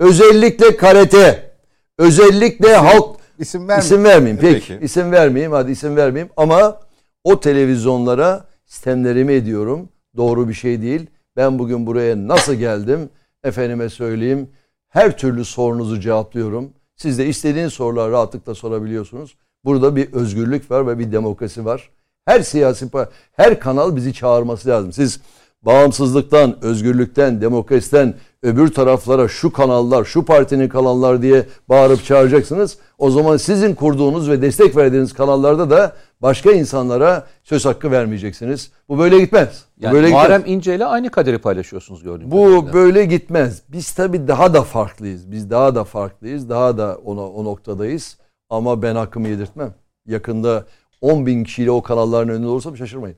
Özellikle 0.00 0.76
karate, 0.76 1.50
özellikle 1.98 2.74
halk 2.76 3.16
İsim 3.38 3.68
verme. 3.68 3.82
isim 3.84 4.04
vermeyeyim. 4.04 4.38
Peki, 4.40 4.66
Peki. 4.68 4.84
isim 4.84 5.12
vermeyeyim 5.12 5.52
hadi 5.52 5.72
isim 5.72 5.96
vermeyeyim 5.96 6.32
ama 6.36 6.80
o 7.24 7.40
televizyonlara 7.40 8.44
sistemlerimi 8.66 9.32
ediyorum. 9.32 9.88
Doğru 10.16 10.48
bir 10.48 10.54
şey 10.54 10.82
değil. 10.82 11.06
Ben 11.36 11.58
bugün 11.58 11.86
buraya 11.86 12.28
nasıl 12.28 12.54
geldim? 12.54 13.08
Efendime 13.44 13.88
söyleyeyim. 13.88 14.50
Her 14.88 15.18
türlü 15.18 15.44
sorunuzu 15.44 16.00
cevaplıyorum. 16.00 16.72
Siz 16.96 17.18
de 17.18 17.26
istediğiniz 17.26 17.72
soruları 17.72 18.12
rahatlıkla 18.12 18.54
sorabiliyorsunuz. 18.54 19.36
Burada 19.64 19.96
bir 19.96 20.12
özgürlük 20.12 20.70
var 20.70 20.86
ve 20.86 20.98
bir 20.98 21.12
demokrasi 21.12 21.64
var. 21.64 21.90
Her 22.24 22.40
siyasi 22.40 22.86
her 23.32 23.60
kanal 23.60 23.96
bizi 23.96 24.12
çağırması 24.14 24.68
lazım. 24.68 24.92
Siz 24.92 25.20
bağımsızlıktan, 25.64 26.64
özgürlükten, 26.64 27.40
demokrasiden 27.40 28.14
öbür 28.42 28.68
taraflara 28.68 29.28
şu 29.28 29.52
kanallar, 29.52 30.04
şu 30.04 30.24
partinin 30.24 30.68
kanallar 30.68 31.22
diye 31.22 31.46
bağırıp 31.68 32.04
çağıracaksınız. 32.04 32.78
O 32.98 33.10
zaman 33.10 33.36
sizin 33.36 33.74
kurduğunuz 33.74 34.30
ve 34.30 34.42
destek 34.42 34.76
verdiğiniz 34.76 35.12
kanallarda 35.12 35.70
da 35.70 35.92
başka 36.22 36.52
insanlara 36.52 37.26
söz 37.42 37.64
hakkı 37.64 37.90
vermeyeceksiniz. 37.90 38.70
Bu 38.88 38.98
böyle 38.98 39.20
gitmez. 39.20 39.64
Yani 39.80 39.94
böyle 39.94 40.06
gitmez. 40.06 40.22
Muharrem 40.28 40.42
İnce 40.46 40.74
ile 40.74 40.84
aynı 40.86 41.10
kaderi 41.10 41.38
paylaşıyorsunuz 41.38 42.02
gördüğüm 42.02 42.30
Bu 42.30 42.36
kadarıyla. 42.44 42.72
böyle 42.72 43.04
gitmez. 43.04 43.62
Biz 43.68 43.92
tabii 43.92 44.28
daha 44.28 44.54
da 44.54 44.62
farklıyız. 44.62 45.30
Biz 45.32 45.50
daha 45.50 45.74
da 45.74 45.84
farklıyız. 45.84 46.48
Daha 46.48 46.78
da 46.78 46.98
ona, 47.04 47.28
o 47.28 47.44
noktadayız. 47.44 48.18
Ama 48.50 48.82
ben 48.82 48.94
hakkımı 48.96 49.28
yedirtmem. 49.28 49.74
Yakında 50.06 50.64
10 51.00 51.26
bin 51.26 51.44
kişiyle 51.44 51.70
o 51.70 51.82
kanalların 51.82 52.28
önünde 52.28 52.46
olursam 52.46 52.76
şaşırmayın. 52.76 53.16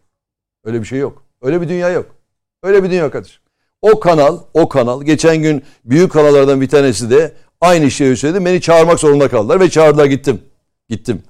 Öyle 0.64 0.81
bir 0.81 0.86
şey 0.86 0.98
yok. 0.98 1.23
Öyle 1.43 1.60
bir 1.60 1.68
dünya 1.68 1.89
yok. 1.90 2.15
Öyle 2.66 2.82
bir 2.84 2.90
dünya 2.90 3.10
kardeşim. 3.10 3.40
O 3.82 4.01
kanal, 4.01 4.38
o 4.55 4.68
kanal. 4.68 5.02
Geçen 5.02 5.36
gün 5.36 5.62
büyük 5.84 6.12
kanallardan 6.12 6.60
bir 6.60 6.68
tanesi 6.68 7.10
de 7.10 7.32
aynı 7.60 7.90
şeyi 7.90 8.16
söyledi. 8.16 8.44
Beni 8.44 8.60
çağırmak 8.60 9.01
zorunda 9.01 9.28
kaldılar 9.28 9.60
ve 9.60 9.70
çağırdılar 9.70 10.06
gittim. 10.06 10.43
Gittim. 10.88 11.22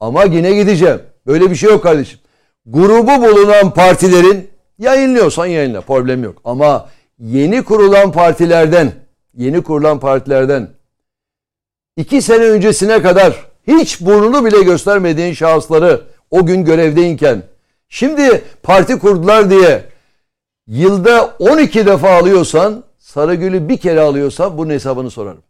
Ama 0.00 0.24
yine 0.24 0.54
gideceğim. 0.54 1.02
Böyle 1.26 1.50
bir 1.50 1.56
şey 1.56 1.70
yok 1.70 1.82
kardeşim. 1.82 2.18
Grubu 2.66 3.22
bulunan 3.22 3.74
partilerin 3.74 4.50
yayınlıyorsan 4.78 5.46
yayınla. 5.46 5.80
Problem 5.80 6.24
yok. 6.24 6.40
Ama 6.44 6.88
yeni 7.18 7.64
kurulan 7.64 8.12
partilerden, 8.12 8.92
yeni 9.36 9.62
kurulan 9.62 10.00
partilerden 10.00 10.70
iki 11.96 12.22
sene 12.22 12.44
öncesine 12.44 13.02
kadar 13.02 13.46
hiç 13.66 14.00
burnunu 14.00 14.44
bile 14.44 14.62
göstermediğin 14.62 15.32
şahısları 15.32 16.00
o 16.30 16.46
gün 16.46 16.64
görevdeyken 16.64 17.42
şimdi 17.88 18.42
parti 18.62 18.98
kurdular 18.98 19.50
diye 19.50 19.93
yılda 20.66 21.24
12 21.38 21.86
defa 21.86 22.10
alıyorsan 22.10 22.84
Sarıgül'ü 22.98 23.68
bir 23.68 23.76
kere 23.76 24.00
alıyorsan 24.00 24.58
bunun 24.58 24.70
hesabını 24.70 25.10
sorarım. 25.10 25.42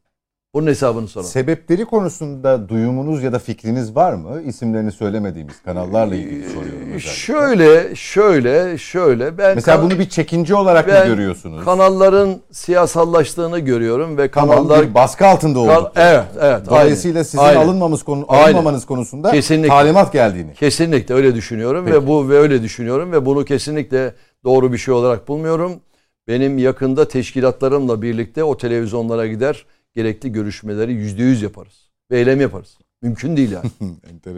Bunun 0.55 0.67
hesabını 0.67 1.09
sorarım. 1.09 1.31
Sebepleri 1.31 1.85
konusunda 1.85 2.69
duyumunuz 2.69 3.23
ya 3.23 3.33
da 3.33 3.39
fikriniz 3.39 3.97
var 3.97 4.13
mı? 4.13 4.43
İsimlerini 4.43 4.93
söylemediğimiz 4.93 5.63
kanallarla 5.65 6.15
ilgili 6.15 6.49
soruyorum 6.49 6.81
özellikle. 6.81 6.99
Şöyle, 7.11 7.97
şöyle, 7.97 8.79
şöyle. 8.79 9.39
Ben 9.39 9.55
Mesela 9.55 9.77
kan- 9.77 9.91
bunu 9.91 9.99
bir 9.99 10.09
çekince 10.09 10.55
olarak 10.55 10.87
mı 10.87 10.93
görüyorsunuz? 11.07 11.65
Kanalların 11.65 12.41
siyasallaştığını 12.53 13.59
görüyorum 13.59 14.19
ve 14.19 14.31
Tamam 14.31 14.57
kanallar 14.57 14.89
bir 14.89 14.95
baskı 14.95 15.27
altında 15.27 15.55
Kal- 15.67 15.81
olduk. 15.81 15.93
evet, 15.97 16.25
evet. 16.41 16.67
Dolayısıyla 16.67 17.15
aynen, 17.19 17.23
sizin 17.23 17.39
aynen. 17.39 17.61
alınmamız 17.61 18.03
konu, 18.03 18.25
Aynen. 18.29 18.45
alınmamanız 18.45 18.87
konusunda 18.87 19.31
Kesinlikle. 19.31 19.69
talimat 19.69 20.13
geldiğini. 20.13 20.55
Kesinlikle 20.55 21.15
öyle 21.15 21.35
düşünüyorum 21.35 21.87
ve 21.87 22.07
bu 22.07 22.29
ve 22.29 22.39
öyle 22.39 22.63
düşünüyorum 22.63 23.13
ve 23.13 23.27
bunu 23.27 23.45
kesinlikle 23.45 24.15
doğru 24.45 24.73
bir 24.73 24.79
şey 24.79 24.95
olarak 24.95 25.29
bulmuyorum. 25.29 25.81
Benim 26.29 26.59
yakında 26.59 27.09
teşkilatlarımla 27.09 28.03
birlikte 28.03 28.45
o 28.45 28.57
televizyonlara 28.57 29.27
gider 29.27 29.67
gerekli 29.95 30.33
görüşmeleri 30.33 30.93
yüzde 30.93 31.23
yüz 31.23 31.43
yaparız. 31.43 31.91
Ve 32.11 32.19
eylem 32.19 32.41
yaparız. 32.41 32.79
Mümkün 33.03 33.37
değil 33.37 33.51
yani. 33.51 33.71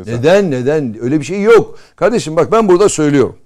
Neden? 0.07 0.51
Neden? 0.51 0.97
Öyle 1.01 1.21
bir 1.21 1.25
şey 1.25 1.43
yok. 1.43 1.79
Kardeşim 1.97 2.37
bak 2.37 2.53
ben 2.53 2.69
burada 2.69 2.89
söylüyorum. 2.89 3.37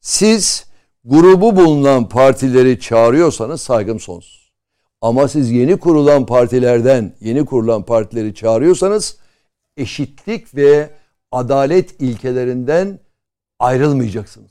Siz 0.00 0.66
grubu 1.04 1.56
bulunan 1.56 2.08
partileri 2.08 2.80
çağırıyorsanız 2.80 3.60
saygım 3.60 4.00
sonsuz. 4.00 4.52
Ama 5.00 5.28
siz 5.28 5.50
yeni 5.50 5.76
kurulan 5.76 6.26
partilerden, 6.26 7.12
yeni 7.20 7.44
kurulan 7.44 7.82
partileri 7.82 8.34
çağırıyorsanız 8.34 9.16
eşitlik 9.76 10.54
ve 10.54 10.90
adalet 11.32 12.00
ilkelerinden 12.00 12.98
ayrılmayacaksınız. 13.58 14.50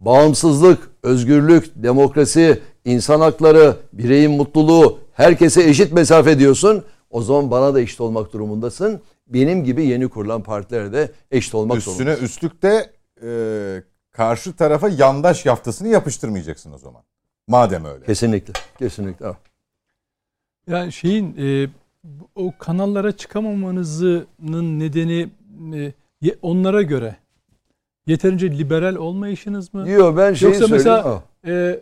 Bağımsızlık, 0.00 0.90
özgürlük, 1.06 1.70
demokrasi, 1.76 2.60
insan 2.84 3.20
hakları, 3.20 3.76
bireyin 3.92 4.30
mutluluğu, 4.30 4.98
herkese 5.12 5.64
eşit 5.64 5.92
mesafe 5.92 6.38
diyorsun. 6.38 6.84
O 7.10 7.22
zaman 7.22 7.50
bana 7.50 7.74
da 7.74 7.80
eşit 7.80 8.00
olmak 8.00 8.32
durumundasın. 8.32 9.00
Benim 9.26 9.64
gibi 9.64 9.86
yeni 9.86 10.08
kurulan 10.08 10.42
partilere 10.42 10.92
de 10.92 11.10
eşit 11.30 11.54
olmak 11.54 11.78
Üstüne 11.78 11.94
zorundasın. 11.94 12.24
üstlükte 12.24 12.90
e, 13.22 13.28
karşı 14.12 14.56
tarafa 14.56 14.88
yandaş 14.88 15.46
yaftasını 15.46 15.88
yapıştırmayacaksın 15.88 16.72
o 16.72 16.78
zaman. 16.78 17.02
Madem 17.48 17.84
öyle. 17.84 18.04
Kesinlikle. 18.04 18.52
Kesinlikle. 18.78 19.26
Yani 20.68 20.92
şeyin 20.92 21.36
e, 21.38 21.68
o 22.34 22.52
kanallara 22.58 23.12
çıkamamanızın 23.16 24.26
nedeni 24.78 25.28
e, 26.24 26.32
onlara 26.42 26.82
göre 26.82 27.16
yeterince 28.06 28.50
liberal 28.58 28.94
olmayışınız 28.96 29.74
mı? 29.74 29.86
Diyor 29.86 30.16
ben 30.16 30.34
şeyi 30.34 30.46
Yoksa 30.48 30.66
söyleyeyim. 30.68 30.84
mesela 30.94 31.22
Ah. 31.44 31.48
e, 31.50 31.80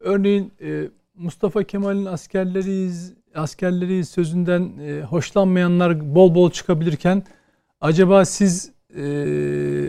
örneğin 0.00 0.52
e, 0.62 0.88
Mustafa 1.18 1.62
Kemal'in 1.64 2.04
askerleriyiz 2.04 3.12
askerleriyiz 3.34 4.08
sözünden 4.08 4.72
e, 4.82 5.00
hoşlanmayanlar 5.02 6.14
bol 6.14 6.34
bol 6.34 6.50
çıkabilirken 6.50 7.22
acaba 7.80 8.24
siz 8.24 8.70
e, 8.96 9.00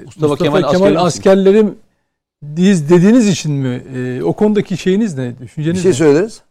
Mustafa, 0.05 0.35
Kemal 0.35 0.57
Kemal, 0.61 0.63
askeri 0.69 0.81
misiniz? 0.81 1.01
askerlerim 1.03 1.75
diz 2.55 2.89
dediğiniz 2.89 3.27
için 3.27 3.51
mi? 3.51 3.83
E, 3.95 4.23
o 4.23 4.33
konudaki 4.33 4.77
şeyiniz 4.77 5.17
ne? 5.17 5.33
bir 5.39 5.45
Düşünceniz 5.45 5.81
şey 5.83 5.91
ne? 5.91 5.95
söyleriz. 5.95 6.41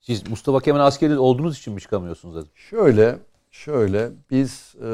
Siz 0.00 0.28
Mustafa 0.30 0.60
Kemal 0.60 0.80
askeri 0.80 1.18
olduğunuz 1.18 1.58
için 1.58 1.74
mi 1.74 1.80
çıkamıyorsunuz 1.80 2.36
dedim. 2.36 2.48
Şöyle, 2.54 3.16
şöyle 3.50 4.08
biz 4.30 4.74
e, 4.82 4.88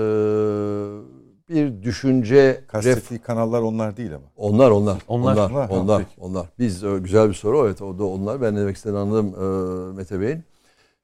bir 1.48 1.82
düşünce 1.82 2.36
ref, 2.36 2.66
Kastettiği 2.66 3.20
kanallar 3.20 3.60
onlar 3.62 3.96
değil 3.96 4.14
ama. 4.14 4.24
onlar 4.36 4.70
onlar 4.70 5.02
Onlar. 5.08 5.32
onlar 5.36 5.52
Ha, 5.52 5.66
onlar 5.70 5.98
peki. 6.04 6.20
onlar. 6.20 6.46
Biz 6.58 6.84
e, 6.84 6.98
güzel 6.98 7.28
bir 7.28 7.34
soru 7.34 7.66
evet 7.66 7.82
o 7.82 7.98
da 7.98 8.04
onlar. 8.04 8.42
Ben 8.42 8.54
ne 8.54 8.60
demek 8.60 8.76
istediğini 8.76 8.98
anladım 8.98 9.34
e, 9.34 9.96
Mete 9.96 10.20
Bey'in. 10.20 10.44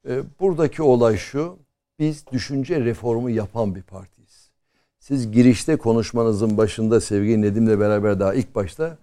E, 0.09 0.23
buradaki 0.41 0.83
olay 0.83 1.17
şu. 1.17 1.57
Biz 1.99 2.25
düşünce 2.33 2.81
reformu 2.85 3.31
yapan 3.31 3.75
bir 3.75 3.83
partiyiz. 3.83 4.51
Siz 4.99 5.33
girişte 5.33 5.77
konuşmanızın 5.77 6.57
başında 6.57 7.01
sevgili 7.01 7.43
Nedim'le 7.43 7.81
beraber 7.81 8.21
daha 8.21 8.35
ilk 8.35 8.55
başta 8.55 8.97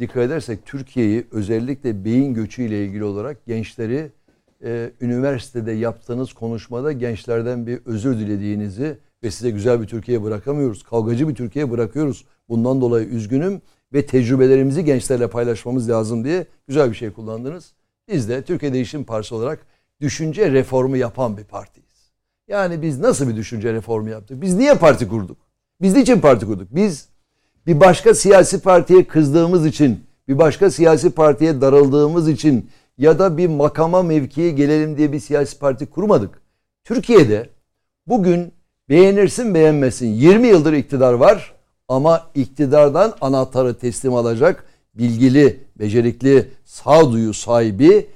dikkat 0.00 0.16
edersek 0.16 0.66
Türkiye'yi 0.66 1.26
özellikle 1.32 2.04
beyin 2.04 2.34
göçüyle 2.34 2.84
ilgili 2.84 3.04
olarak 3.04 3.46
gençleri 3.46 4.10
e, 4.64 4.90
üniversitede 5.00 5.72
yaptığınız 5.72 6.32
konuşmada 6.32 6.92
gençlerden 6.92 7.66
bir 7.66 7.80
özür 7.86 8.18
dilediğinizi 8.18 8.98
ve 9.24 9.30
size 9.30 9.50
güzel 9.50 9.82
bir 9.82 9.86
Türkiye 9.86 10.22
bırakamıyoruz. 10.22 10.82
Kavgacı 10.82 11.28
bir 11.28 11.34
Türkiye 11.34 11.70
bırakıyoruz. 11.70 12.24
Bundan 12.48 12.80
dolayı 12.80 13.06
üzgünüm 13.06 13.62
ve 13.92 14.06
tecrübelerimizi 14.06 14.84
gençlerle 14.84 15.26
paylaşmamız 15.26 15.90
lazım 15.90 16.24
diye 16.24 16.46
güzel 16.68 16.90
bir 16.90 16.96
şey 16.96 17.10
kullandınız. 17.10 17.72
Biz 18.08 18.28
de 18.28 18.42
Türkiye 18.42 18.72
Değişim 18.72 19.04
Partisi 19.04 19.34
olarak 19.34 19.66
düşünce 20.00 20.52
reformu 20.52 20.96
yapan 20.96 21.36
bir 21.36 21.44
partiyiz. 21.44 21.84
Yani 22.48 22.82
biz 22.82 22.98
nasıl 22.98 23.28
bir 23.28 23.36
düşünce 23.36 23.72
reformu 23.72 24.10
yaptık? 24.10 24.42
Biz 24.42 24.54
niye 24.54 24.74
parti 24.74 25.08
kurduk? 25.08 25.38
Biz 25.82 25.96
niçin 25.96 26.20
parti 26.20 26.46
kurduk? 26.46 26.68
Biz 26.70 27.08
bir 27.66 27.80
başka 27.80 28.14
siyasi 28.14 28.60
partiye 28.60 29.04
kızdığımız 29.04 29.66
için, 29.66 30.04
bir 30.28 30.38
başka 30.38 30.70
siyasi 30.70 31.10
partiye 31.10 31.60
darıldığımız 31.60 32.28
için 32.28 32.70
ya 32.98 33.18
da 33.18 33.38
bir 33.38 33.46
makama 33.46 34.02
mevkiye 34.02 34.50
gelelim 34.50 34.96
diye 34.96 35.12
bir 35.12 35.20
siyasi 35.20 35.58
parti 35.58 35.86
kurmadık. 35.86 36.42
Türkiye'de 36.84 37.50
bugün 38.06 38.52
beğenirsin 38.88 39.54
beğenmesin 39.54 40.06
20 40.06 40.48
yıldır 40.48 40.72
iktidar 40.72 41.12
var 41.12 41.54
ama 41.88 42.30
iktidardan 42.34 43.14
anahtarı 43.20 43.78
teslim 43.78 44.14
alacak 44.14 44.64
bilgili, 44.94 45.60
becerikli, 45.78 46.50
sağduyu 46.64 47.34
sahibi 47.34 48.06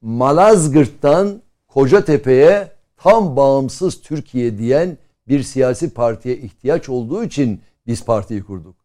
Malazgırt'tan 0.00 1.42
Kocatepe'ye 1.68 2.72
tam 2.96 3.36
bağımsız 3.36 4.00
Türkiye 4.00 4.58
diyen 4.58 4.98
bir 5.28 5.42
siyasi 5.42 5.90
partiye 5.90 6.36
ihtiyaç 6.36 6.88
olduğu 6.88 7.24
için 7.24 7.60
biz 7.86 8.04
partiyi 8.04 8.42
kurduk. 8.42 8.76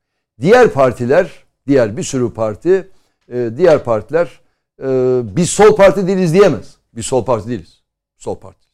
Diğer 0.41 0.69
partiler, 0.73 1.31
diğer 1.67 1.97
bir 1.97 2.03
sürü 2.03 2.33
parti, 2.33 2.89
e, 3.33 3.49
diğer 3.57 3.83
partiler 3.83 4.41
e, 4.83 4.87
biz 5.35 5.49
sol 5.49 5.75
parti 5.75 6.07
değiliz 6.07 6.33
diyemez. 6.33 6.77
Biz 6.95 7.05
sol 7.05 7.25
parti 7.25 7.49
değiliz. 7.49 7.81
Sol 8.17 8.35
parti. 8.35 8.70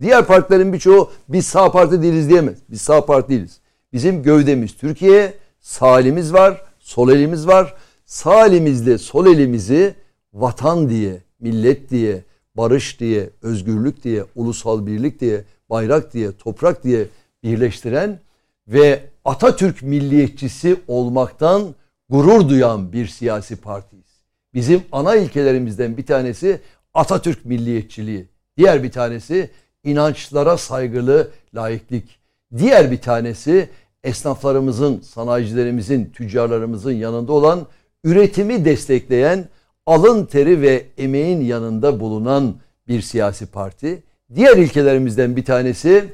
Diğer 0.00 0.26
partilerin 0.26 0.72
birçoğu 0.72 1.10
biz 1.28 1.46
sağ 1.46 1.72
parti 1.72 2.02
değiliz 2.02 2.28
diyemez. 2.28 2.58
Biz 2.70 2.82
sağ 2.82 3.06
parti 3.06 3.28
değiliz. 3.28 3.60
Bizim 3.92 4.22
gövdemiz 4.22 4.76
Türkiye, 4.76 5.34
sağ 5.60 6.00
elimiz 6.00 6.32
var, 6.32 6.62
sol 6.78 7.08
elimiz 7.08 7.46
var. 7.46 7.74
Sağ 8.04 8.46
elimizle 8.46 8.98
sol 8.98 9.26
elimizi 9.26 9.94
vatan 10.32 10.88
diye, 10.90 11.22
millet 11.40 11.90
diye, 11.90 12.24
barış 12.54 13.00
diye, 13.00 13.30
özgürlük 13.42 14.04
diye, 14.04 14.24
ulusal 14.34 14.86
birlik 14.86 15.20
diye, 15.20 15.44
bayrak 15.70 16.12
diye, 16.12 16.32
toprak 16.32 16.84
diye 16.84 17.06
birleştiren 17.42 18.20
ve 18.68 19.00
Atatürk 19.24 19.82
milliyetçisi 19.82 20.76
olmaktan 20.88 21.74
gurur 22.08 22.48
duyan 22.48 22.92
bir 22.92 23.06
siyasi 23.06 23.56
partiyiz. 23.56 24.20
Bizim 24.54 24.82
ana 24.92 25.16
ilkelerimizden 25.16 25.96
bir 25.96 26.06
tanesi 26.06 26.60
Atatürk 26.94 27.44
milliyetçiliği. 27.44 28.28
Diğer 28.56 28.82
bir 28.82 28.90
tanesi 28.90 29.50
inançlara 29.86 30.56
saygılı 30.56 31.30
laiklik. 31.54 32.18
Diğer 32.56 32.90
bir 32.90 33.00
tanesi 33.00 33.68
esnaflarımızın, 34.04 35.00
sanayicilerimizin, 35.00 36.04
tüccarlarımızın 36.04 36.92
yanında 36.92 37.32
olan 37.32 37.66
üretimi 38.04 38.64
destekleyen 38.64 39.44
alın 39.86 40.24
teri 40.24 40.60
ve 40.60 40.86
emeğin 40.98 41.40
yanında 41.40 42.00
bulunan 42.00 42.54
bir 42.88 43.00
siyasi 43.02 43.46
parti. 43.46 44.02
Diğer 44.34 44.56
ilkelerimizden 44.56 45.36
bir 45.36 45.44
tanesi 45.44 46.04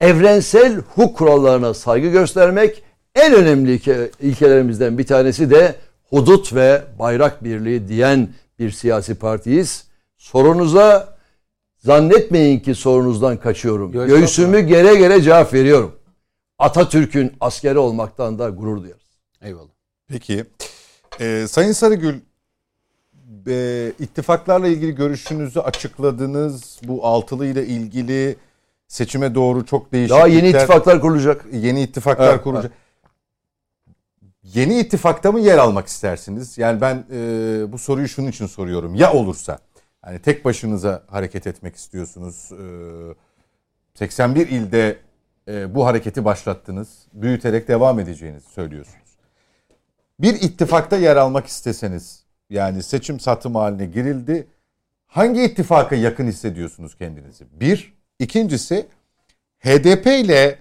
evrensel 0.00 0.76
hukuk 0.76 1.16
kurallarına 1.16 1.74
saygı 1.74 2.08
göstermek. 2.08 2.82
En 3.14 3.34
önemli 3.34 3.72
ilke, 3.72 4.10
ilkelerimizden 4.20 4.98
bir 4.98 5.06
tanesi 5.06 5.50
de 5.50 5.74
hudut 6.10 6.54
ve 6.54 6.82
bayrak 6.98 7.44
birliği 7.44 7.88
diyen 7.88 8.28
bir 8.58 8.70
siyasi 8.70 9.14
partiyiz. 9.14 9.84
Sorunuza 10.16 11.11
zannetmeyin 11.82 12.60
ki 12.60 12.74
sorunuzdan 12.74 13.36
kaçıyorum. 13.36 13.92
Yok, 13.92 14.06
Göğsümü 14.06 14.60
gere 14.60 14.94
gere 14.94 15.22
cevap 15.22 15.54
veriyorum. 15.54 15.94
Atatürk'ün 16.58 17.32
askeri 17.40 17.78
olmaktan 17.78 18.38
da 18.38 18.48
gurur 18.48 18.82
duyarız. 18.82 19.02
Eyvallah. 19.42 19.68
Peki. 20.08 20.44
Ee, 21.20 21.46
Sayın 21.48 21.72
Sarıgül, 21.72 22.14
e, 23.48 23.92
ittifaklarla 24.00 24.68
ilgili 24.68 24.94
görüşünüzü 24.94 25.60
açıkladınız. 25.60 26.80
Bu 26.84 27.06
altılı 27.06 27.46
ile 27.46 27.66
ilgili 27.66 28.36
seçime 28.88 29.34
doğru 29.34 29.66
çok 29.66 29.92
değişiklikler. 29.92 30.18
Daha 30.18 30.28
yeni 30.28 30.48
ittifaklar 30.48 31.00
kurulacak. 31.00 31.46
Yeni 31.52 31.82
ittifaklar 31.82 32.30
Evet, 32.34 32.42
kurulacak. 32.42 32.72
Yeni 34.42 34.78
ittifakta 34.78 35.32
mı 35.32 35.40
yer 35.40 35.58
almak 35.58 35.86
istersiniz? 35.86 36.58
Yani 36.58 36.80
ben 36.80 37.04
e, 37.12 37.72
bu 37.72 37.78
soruyu 37.78 38.08
şunun 38.08 38.28
için 38.28 38.46
soruyorum. 38.46 38.94
Ya 38.94 39.12
olursa? 39.12 39.58
Yani 40.06 40.18
tek 40.18 40.44
başınıza 40.44 41.02
hareket 41.06 41.46
etmek 41.46 41.76
istiyorsunuz. 41.76 42.52
E, 42.52 43.98
81 43.98 44.48
ilde 44.48 44.96
e, 45.48 45.74
bu 45.74 45.86
hareketi 45.86 46.24
başlattınız. 46.24 47.06
Büyüterek 47.12 47.68
devam 47.68 48.00
edeceğinizi 48.00 48.48
söylüyorsunuz. 48.48 49.16
Bir 50.20 50.34
ittifakta 50.34 50.96
yer 50.96 51.16
almak 51.16 51.46
isteseniz 51.46 52.24
yani 52.50 52.82
seçim 52.82 53.20
satım 53.20 53.54
haline 53.54 53.86
girildi. 53.86 54.46
Hangi 55.06 55.42
ittifaka 55.42 55.96
yakın 55.96 56.26
hissediyorsunuz 56.26 56.98
kendinizi? 56.98 57.44
Bir. 57.60 57.94
İkincisi 58.18 58.86
HDP 59.58 60.06
ile 60.06 60.58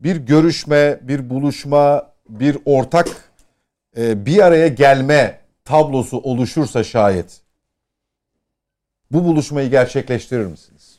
bir 0.00 0.16
görüşme, 0.16 0.98
bir 1.02 1.30
buluşma, 1.30 2.12
bir 2.28 2.58
ortak 2.64 3.08
e, 3.96 4.26
bir 4.26 4.38
araya 4.38 4.68
gelme 4.68 5.40
tablosu 5.64 6.18
oluşursa 6.18 6.84
şayet 6.84 7.45
bu 9.10 9.24
buluşmayı 9.24 9.70
gerçekleştirir 9.70 10.46
misiniz? 10.46 10.98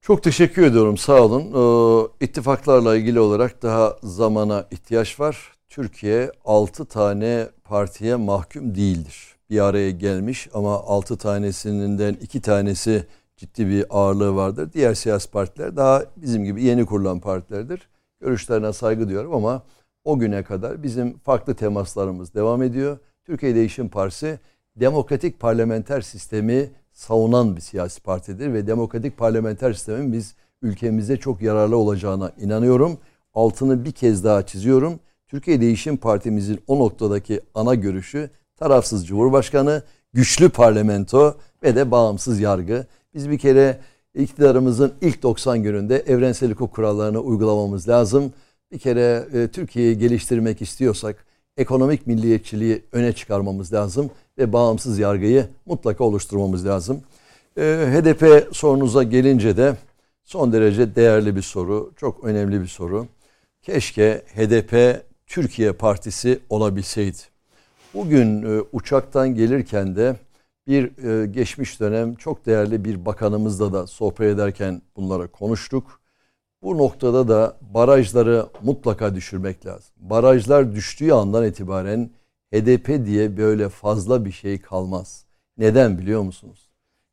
Çok 0.00 0.22
teşekkür 0.22 0.62
ediyorum. 0.62 0.96
Sağ 0.96 1.22
olun. 1.22 1.42
Ee, 1.42 2.24
ittifaklarla 2.24 2.96
ilgili 2.96 3.20
olarak 3.20 3.62
daha 3.62 3.96
zamana 4.02 4.66
ihtiyaç 4.70 5.20
var. 5.20 5.52
Türkiye 5.68 6.32
6 6.44 6.84
tane 6.84 7.48
partiye 7.64 8.16
mahkum 8.16 8.74
değildir. 8.74 9.36
Bir 9.50 9.60
araya 9.60 9.90
gelmiş 9.90 10.48
ama 10.54 10.74
6 10.74 11.16
tanesinden 11.16 12.14
2 12.14 12.40
tanesi 12.40 13.06
ciddi 13.36 13.68
bir 13.68 13.86
ağırlığı 13.90 14.36
vardır. 14.36 14.72
Diğer 14.72 14.94
siyasi 14.94 15.30
partiler 15.30 15.76
daha 15.76 16.04
bizim 16.16 16.44
gibi 16.44 16.64
yeni 16.64 16.86
kurulan 16.86 17.20
partilerdir. 17.20 17.88
Görüşlerine 18.20 18.72
saygı 18.72 19.06
duyuyorum 19.06 19.34
ama 19.34 19.62
o 20.04 20.18
güne 20.18 20.42
kadar 20.42 20.82
bizim 20.82 21.18
farklı 21.18 21.54
temaslarımız 21.54 22.34
devam 22.34 22.62
ediyor. 22.62 22.98
Türkiye 23.24 23.54
Değişim 23.54 23.88
Partisi 23.88 24.38
demokratik 24.76 25.40
parlamenter 25.40 26.00
sistemi 26.00 26.70
savunan 26.92 27.56
bir 27.56 27.60
siyasi 27.60 28.02
partidir 28.02 28.52
ve 28.52 28.66
demokratik 28.66 29.16
parlamenter 29.18 29.72
sistemin 29.72 30.12
biz 30.12 30.34
ülkemize 30.62 31.16
çok 31.16 31.42
yararlı 31.42 31.76
olacağına 31.76 32.32
inanıyorum. 32.40 32.98
Altını 33.34 33.84
bir 33.84 33.92
kez 33.92 34.24
daha 34.24 34.46
çiziyorum. 34.46 35.00
Türkiye 35.28 35.60
Değişim 35.60 35.96
Partimizin 35.96 36.60
o 36.66 36.78
noktadaki 36.78 37.40
ana 37.54 37.74
görüşü 37.74 38.30
tarafsız 38.56 39.06
cumhurbaşkanı, 39.06 39.82
güçlü 40.12 40.48
parlamento 40.48 41.36
ve 41.62 41.76
de 41.76 41.90
bağımsız 41.90 42.40
yargı. 42.40 42.86
Biz 43.14 43.30
bir 43.30 43.38
kere 43.38 43.78
iktidarımızın 44.14 44.92
ilk 45.00 45.22
90 45.22 45.62
gününde 45.62 45.98
evrensel 45.98 46.50
hukuk 46.50 46.74
kurallarını 46.74 47.20
uygulamamız 47.20 47.88
lazım. 47.88 48.32
Bir 48.72 48.78
kere 48.78 49.26
e, 49.32 49.48
Türkiye'yi 49.48 49.98
geliştirmek 49.98 50.62
istiyorsak 50.62 51.26
ekonomik 51.56 52.06
milliyetçiliği 52.06 52.84
öne 52.92 53.12
çıkarmamız 53.12 53.72
lazım 53.72 54.10
ve 54.38 54.52
bağımsız 54.52 54.98
yargıyı 54.98 55.46
mutlaka 55.66 56.04
oluşturmamız 56.04 56.66
lazım. 56.66 57.02
E, 57.58 57.62
HDP 57.62 58.54
sorunuza 58.54 59.02
gelince 59.02 59.56
de 59.56 59.76
son 60.24 60.52
derece 60.52 60.94
değerli 60.94 61.36
bir 61.36 61.42
soru, 61.42 61.92
çok 61.96 62.24
önemli 62.24 62.60
bir 62.60 62.66
soru. 62.66 63.06
Keşke 63.62 64.22
HDP 64.34 65.02
Türkiye 65.26 65.72
Partisi 65.72 66.40
olabilseydi. 66.50 67.18
Bugün 67.94 68.42
e, 68.42 68.62
uçaktan 68.72 69.34
gelirken 69.34 69.96
de 69.96 70.16
bir 70.66 71.04
e, 71.04 71.26
geçmiş 71.26 71.80
dönem 71.80 72.14
çok 72.14 72.46
değerli 72.46 72.84
bir 72.84 73.06
bakanımızla 73.06 73.72
da 73.72 73.86
sohbet 73.86 74.34
ederken 74.34 74.82
bunları 74.96 75.28
konuştuk. 75.28 76.00
Bu 76.64 76.78
noktada 76.78 77.28
da 77.28 77.56
barajları 77.74 78.46
mutlaka 78.62 79.14
düşürmek 79.14 79.66
lazım. 79.66 79.90
Barajlar 79.96 80.74
düştüğü 80.74 81.12
andan 81.12 81.46
itibaren 81.46 82.10
HDP 82.54 83.06
diye 83.06 83.36
böyle 83.36 83.68
fazla 83.68 84.24
bir 84.24 84.32
şey 84.32 84.60
kalmaz. 84.60 85.24
Neden 85.58 85.98
biliyor 85.98 86.22
musunuz? 86.22 86.68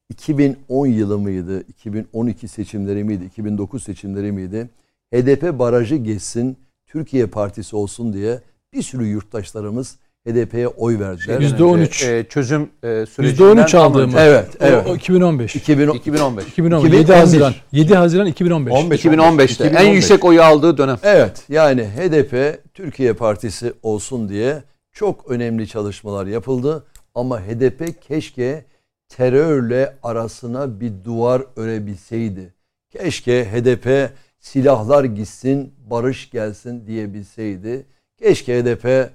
2010 0.09 0.85
yılı 0.87 1.19
mıydı, 1.19 1.61
2012 1.61 2.47
seçimleri 2.47 3.03
miydi, 3.03 3.25
2009 3.25 3.83
seçimleri 3.83 4.31
miydi? 4.31 4.69
HDP 5.13 5.59
barajı 5.59 5.95
geçsin, 5.95 6.57
Türkiye 6.87 7.27
Partisi 7.27 7.75
olsun 7.75 8.13
diye 8.13 8.41
bir 8.73 8.81
sürü 8.81 9.05
yurttaşlarımız 9.05 9.97
HDP'ye 10.27 10.67
oy 10.67 10.99
verdiler. 10.99 11.39
Yüzde 11.39 11.63
on 11.63 11.79
üç. 11.79 12.03
E, 12.03 12.25
çözüm 12.29 12.69
e, 12.83 13.05
sürecinden 13.05 13.23
Yüzde 13.23 13.43
on 13.43 13.57
üç 13.57 13.71
tam 13.71 13.81
aldığımız. 13.81 14.15
önce. 14.15 14.23
Evet, 14.25 14.47
evet. 14.59 14.87
O, 14.87 14.91
o 14.91 14.95
2015. 14.95 15.55
2010, 15.55 15.95
2015. 15.95 16.47
2015. 16.47 16.91
2011. 16.91 16.97
7 16.97 17.13
Haziran. 17.13 17.53
7 17.71 17.95
Haziran 17.95 18.27
2015. 18.27 18.73
15. 18.73 19.05
2015'te 19.05 19.63
en 19.63 19.69
2015. 19.69 19.95
yüksek 19.95 20.25
oyu 20.25 20.43
aldığı 20.43 20.77
dönem. 20.77 20.97
Evet 21.03 21.43
yani 21.49 21.83
HDP 21.83 22.59
Türkiye 22.73 23.13
Partisi 23.13 23.73
olsun 23.83 24.29
diye 24.29 24.63
çok 24.91 25.31
önemli 25.31 25.67
çalışmalar 25.67 26.25
yapıldı. 26.25 26.85
Ama 27.15 27.39
HDP 27.41 28.01
keşke 28.01 28.65
terörle 29.09 29.95
arasına 30.03 30.79
bir 30.79 30.91
duvar 31.05 31.41
örebilseydi. 31.55 32.53
Keşke 32.89 33.45
HDP 33.45 34.09
silahlar 34.39 35.03
gitsin, 35.03 35.73
barış 35.89 36.29
gelsin 36.29 36.87
diyebilseydi. 36.87 37.85
Keşke 38.19 38.61
HDP 38.63 39.09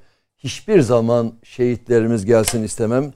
hiçbir 0.47 0.81
zaman 0.81 1.33
şehitlerimiz 1.43 2.25
gelsin 2.25 2.63
istemem. 2.63 3.13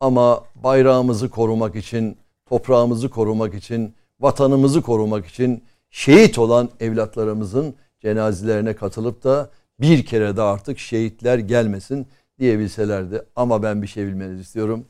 Ama 0.00 0.44
bayrağımızı 0.54 1.30
korumak 1.30 1.76
için, 1.76 2.16
toprağımızı 2.46 3.10
korumak 3.10 3.54
için, 3.54 3.94
vatanımızı 4.20 4.82
korumak 4.82 5.26
için 5.26 5.64
şehit 5.90 6.38
olan 6.38 6.70
evlatlarımızın 6.80 7.74
cenazelerine 8.00 8.76
katılıp 8.76 9.24
da 9.24 9.50
bir 9.80 10.06
kere 10.06 10.36
de 10.36 10.42
artık 10.42 10.78
şehitler 10.78 11.38
gelmesin 11.38 12.06
diyebilselerdi. 12.38 13.22
Ama 13.36 13.62
ben 13.62 13.82
bir 13.82 13.86
şey 13.86 14.06
bilmenizi 14.06 14.42
istiyorum. 14.42 14.84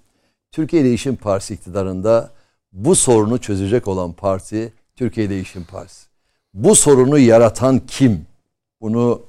Türkiye 0.52 0.84
Değişim 0.84 1.16
Partisi 1.16 1.54
iktidarında 1.54 2.30
bu 2.72 2.94
sorunu 2.94 3.38
çözecek 3.38 3.88
olan 3.88 4.12
parti 4.12 4.72
Türkiye 4.96 5.30
Değişim 5.30 5.64
Partisi. 5.64 6.06
Bu 6.54 6.74
sorunu 6.74 7.18
yaratan 7.18 7.80
kim? 7.86 8.26
Bunu 8.80 9.22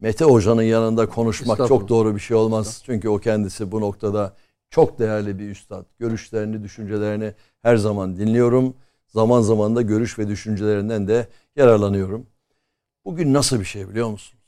Mete 0.00 0.24
Hoca'nın 0.24 0.62
yanında 0.62 1.06
konuşmak 1.08 1.58
çok 1.68 1.88
doğru 1.88 2.14
bir 2.14 2.20
şey 2.20 2.36
olmaz. 2.36 2.82
Çünkü 2.86 3.08
o 3.08 3.18
kendisi 3.18 3.72
bu 3.72 3.80
noktada 3.80 4.36
çok 4.70 4.98
değerli 4.98 5.38
bir 5.38 5.50
üstad. 5.50 5.84
Görüşlerini, 5.98 6.62
düşüncelerini 6.62 7.34
her 7.62 7.76
zaman 7.76 8.16
dinliyorum. 8.16 8.74
Zaman 9.06 9.40
zaman 9.40 9.76
da 9.76 9.82
görüş 9.82 10.18
ve 10.18 10.28
düşüncelerinden 10.28 11.08
de 11.08 11.28
yararlanıyorum. 11.56 12.26
Bugün 13.04 13.32
nasıl 13.32 13.60
bir 13.60 13.64
şey 13.64 13.88
biliyor 13.88 14.08
musunuz? 14.08 14.44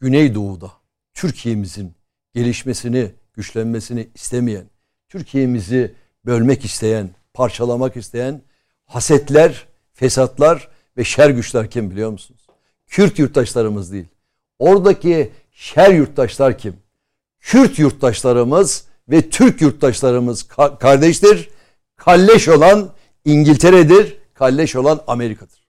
Güneydoğu'da 0.00 0.72
Türkiye'mizin 1.14 1.94
gelişmesini, 2.34 3.10
güçlenmesini 3.34 4.08
istemeyen, 4.14 4.64
Türkiye'mizi 5.08 5.94
bölmek 6.26 6.64
isteyen, 6.64 7.10
parçalamak 7.34 7.96
isteyen 7.96 8.42
hasetler, 8.86 9.68
fesatlar 9.92 10.68
ve 10.96 11.04
şer 11.04 11.30
güçler 11.30 11.70
kim 11.70 11.90
biliyor 11.90 12.10
musunuz? 12.10 12.46
Kürt 12.86 13.18
yurttaşlarımız 13.18 13.92
değil. 13.92 14.08
Oradaki 14.60 15.32
şer 15.52 15.90
yurttaşlar 15.90 16.58
kim? 16.58 16.76
Kürt 17.40 17.78
yurttaşlarımız 17.78 18.84
ve 19.08 19.30
Türk 19.30 19.60
yurttaşlarımız 19.60 20.42
ka- 20.42 20.78
kardeştir. 20.78 21.50
Kalleş 21.96 22.48
olan 22.48 22.90
İngiltere'dir, 23.24 24.18
kalleş 24.34 24.76
olan 24.76 25.00
Amerika'dır. 25.06 25.68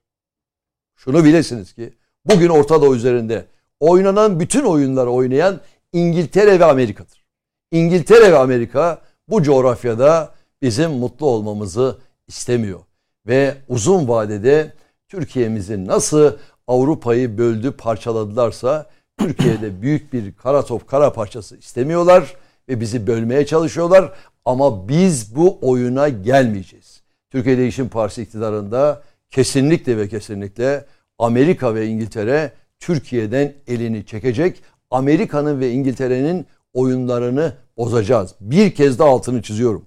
Şunu 0.95 1.23
bilesiniz 1.23 1.73
ki 1.73 1.93
bugün 2.25 2.49
Orta 2.49 2.81
Doğu 2.81 2.95
üzerinde 2.95 3.45
oynanan 3.79 4.39
bütün 4.39 4.63
oyunları 4.63 5.09
oynayan 5.09 5.61
İngiltere 5.93 6.59
ve 6.59 6.65
Amerika'dır. 6.65 7.25
İngiltere 7.71 8.31
ve 8.31 8.37
Amerika 8.37 9.01
bu 9.27 9.43
coğrafyada 9.43 10.33
bizim 10.61 10.91
mutlu 10.91 11.25
olmamızı 11.25 11.97
istemiyor. 12.27 12.79
Ve 13.27 13.55
uzun 13.67 14.07
vadede 14.07 14.73
Türkiye'mizi 15.09 15.85
nasıl 15.85 16.33
Avrupa'yı 16.67 17.37
böldü 17.37 17.71
parçaladılarsa 17.71 18.89
Türkiye'de 19.19 19.81
büyük 19.81 20.13
bir 20.13 20.33
kara 20.33 20.65
top 20.65 20.87
kara 20.87 21.13
parçası 21.13 21.57
istemiyorlar 21.57 22.35
ve 22.69 22.81
bizi 22.81 23.07
bölmeye 23.07 23.45
çalışıyorlar 23.45 24.13
ama 24.45 24.87
biz 24.87 25.35
bu 25.35 25.57
oyuna 25.61 26.09
gelmeyeceğiz. 26.09 27.01
Türkiye 27.29 27.57
Değişim 27.57 27.89
Partisi 27.89 28.21
iktidarında 28.21 29.01
kesinlikle 29.29 29.97
ve 29.97 30.09
kesinlikle 30.09 30.85
Amerika 31.19 31.75
ve 31.75 31.87
İngiltere 31.87 32.51
Türkiye'den 32.79 33.53
elini 33.67 34.05
çekecek. 34.05 34.63
Amerika'nın 34.91 35.59
ve 35.59 35.71
İngiltere'nin 35.71 36.45
oyunlarını 36.73 37.53
bozacağız. 37.77 38.35
Bir 38.41 38.75
kez 38.75 38.99
daha 38.99 39.09
altını 39.09 39.41
çiziyorum. 39.41 39.85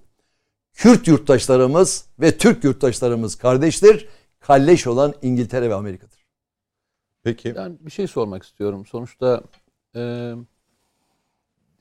Kürt 0.73 1.07
yurttaşlarımız 1.07 2.05
ve 2.19 2.37
Türk 2.37 2.63
yurttaşlarımız 2.63 3.35
kardeştir. 3.35 4.07
Kalleş 4.39 4.87
olan 4.87 5.13
İngiltere 5.21 5.69
ve 5.69 5.73
Amerika'dır. 5.73 6.14
Peki. 7.25 7.55
Ben 7.55 7.77
bir 7.81 7.91
şey 7.91 8.07
sormak 8.07 8.43
istiyorum. 8.43 8.85
Sonuçta 8.85 9.41
e, 9.95 10.33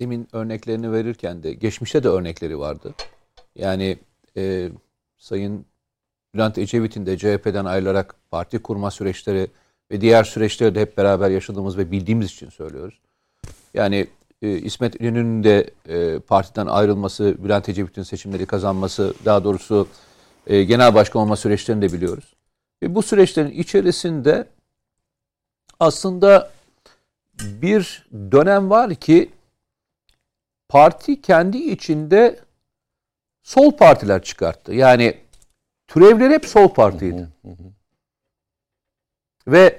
demin 0.00 0.28
örneklerini 0.32 0.92
verirken 0.92 1.42
de 1.42 1.52
geçmişte 1.52 2.02
de 2.02 2.08
örnekleri 2.08 2.58
vardı. 2.58 2.94
Yani 3.54 3.98
e, 4.36 4.68
Sayın 5.18 5.66
Bülent 6.34 6.58
Ecevit'in 6.58 7.06
de 7.06 7.18
CHP'den 7.18 7.64
ayrılarak 7.64 8.14
parti 8.30 8.58
kurma 8.58 8.90
süreçleri 8.90 9.46
ve 9.90 10.00
diğer 10.00 10.24
süreçleri 10.24 10.74
de 10.74 10.80
hep 10.80 10.96
beraber 10.96 11.30
yaşadığımız 11.30 11.78
ve 11.78 11.90
bildiğimiz 11.90 12.30
için 12.30 12.50
söylüyoruz. 12.50 13.00
Yani 13.74 14.06
e, 14.42 14.50
İsmet 14.50 15.00
İnönü'nün 15.00 15.44
de 15.44 15.70
e, 15.88 16.18
partiden 16.18 16.66
ayrılması, 16.66 17.36
Bülent 17.44 17.68
Ecevit'in 17.68 18.02
seçimleri 18.02 18.46
kazanması, 18.46 19.14
daha 19.24 19.44
doğrusu 19.44 19.88
e, 20.46 20.64
genel 20.64 20.94
başkan 20.94 21.22
olma 21.22 21.36
süreçlerini 21.36 21.82
de 21.82 21.92
biliyoruz. 21.92 22.34
Ve 22.82 22.94
bu 22.94 23.02
süreçlerin 23.02 23.50
içerisinde 23.50 24.54
aslında 25.80 26.50
bir 27.40 28.06
dönem 28.12 28.70
var 28.70 28.94
ki 28.94 29.30
parti 30.68 31.20
kendi 31.22 31.58
içinde 31.58 32.40
sol 33.42 33.70
partiler 33.72 34.22
çıkarttı. 34.22 34.74
Yani 34.74 35.18
türevleri 35.86 36.34
hep 36.34 36.46
sol 36.46 36.68
partiydi. 36.68 37.28
Ve 39.46 39.78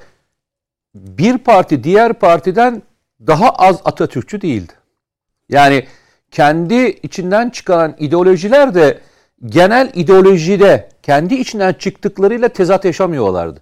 bir 0.96 1.38
parti 1.38 1.84
diğer 1.84 2.14
partiden 2.14 2.82
daha 3.28 3.50
az 3.50 3.82
Atatürkçü 3.86 4.42
değildi. 4.42 4.74
Yani 5.50 5.88
kendi 6.32 6.76
içinden 6.76 7.50
çıkan 7.50 7.96
ideolojiler 8.00 8.76
de 8.76 9.02
genel 9.46 9.92
ideolojide 9.94 10.90
kendi 11.04 11.36
içinden 11.36 11.74
çıktıklarıyla 11.74 12.50
tezat 12.50 12.86
yaşamıyorlardı. 12.86 13.62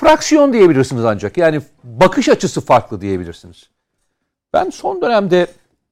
Fraksiyon 0.00 0.52
diyebilirsiniz 0.52 1.04
ancak. 1.04 1.36
Yani 1.36 1.60
bakış 1.84 2.28
açısı 2.28 2.60
farklı 2.60 3.00
diyebilirsiniz. 3.00 3.70
Ben 4.52 4.70
son 4.70 5.02
dönemde 5.02 5.46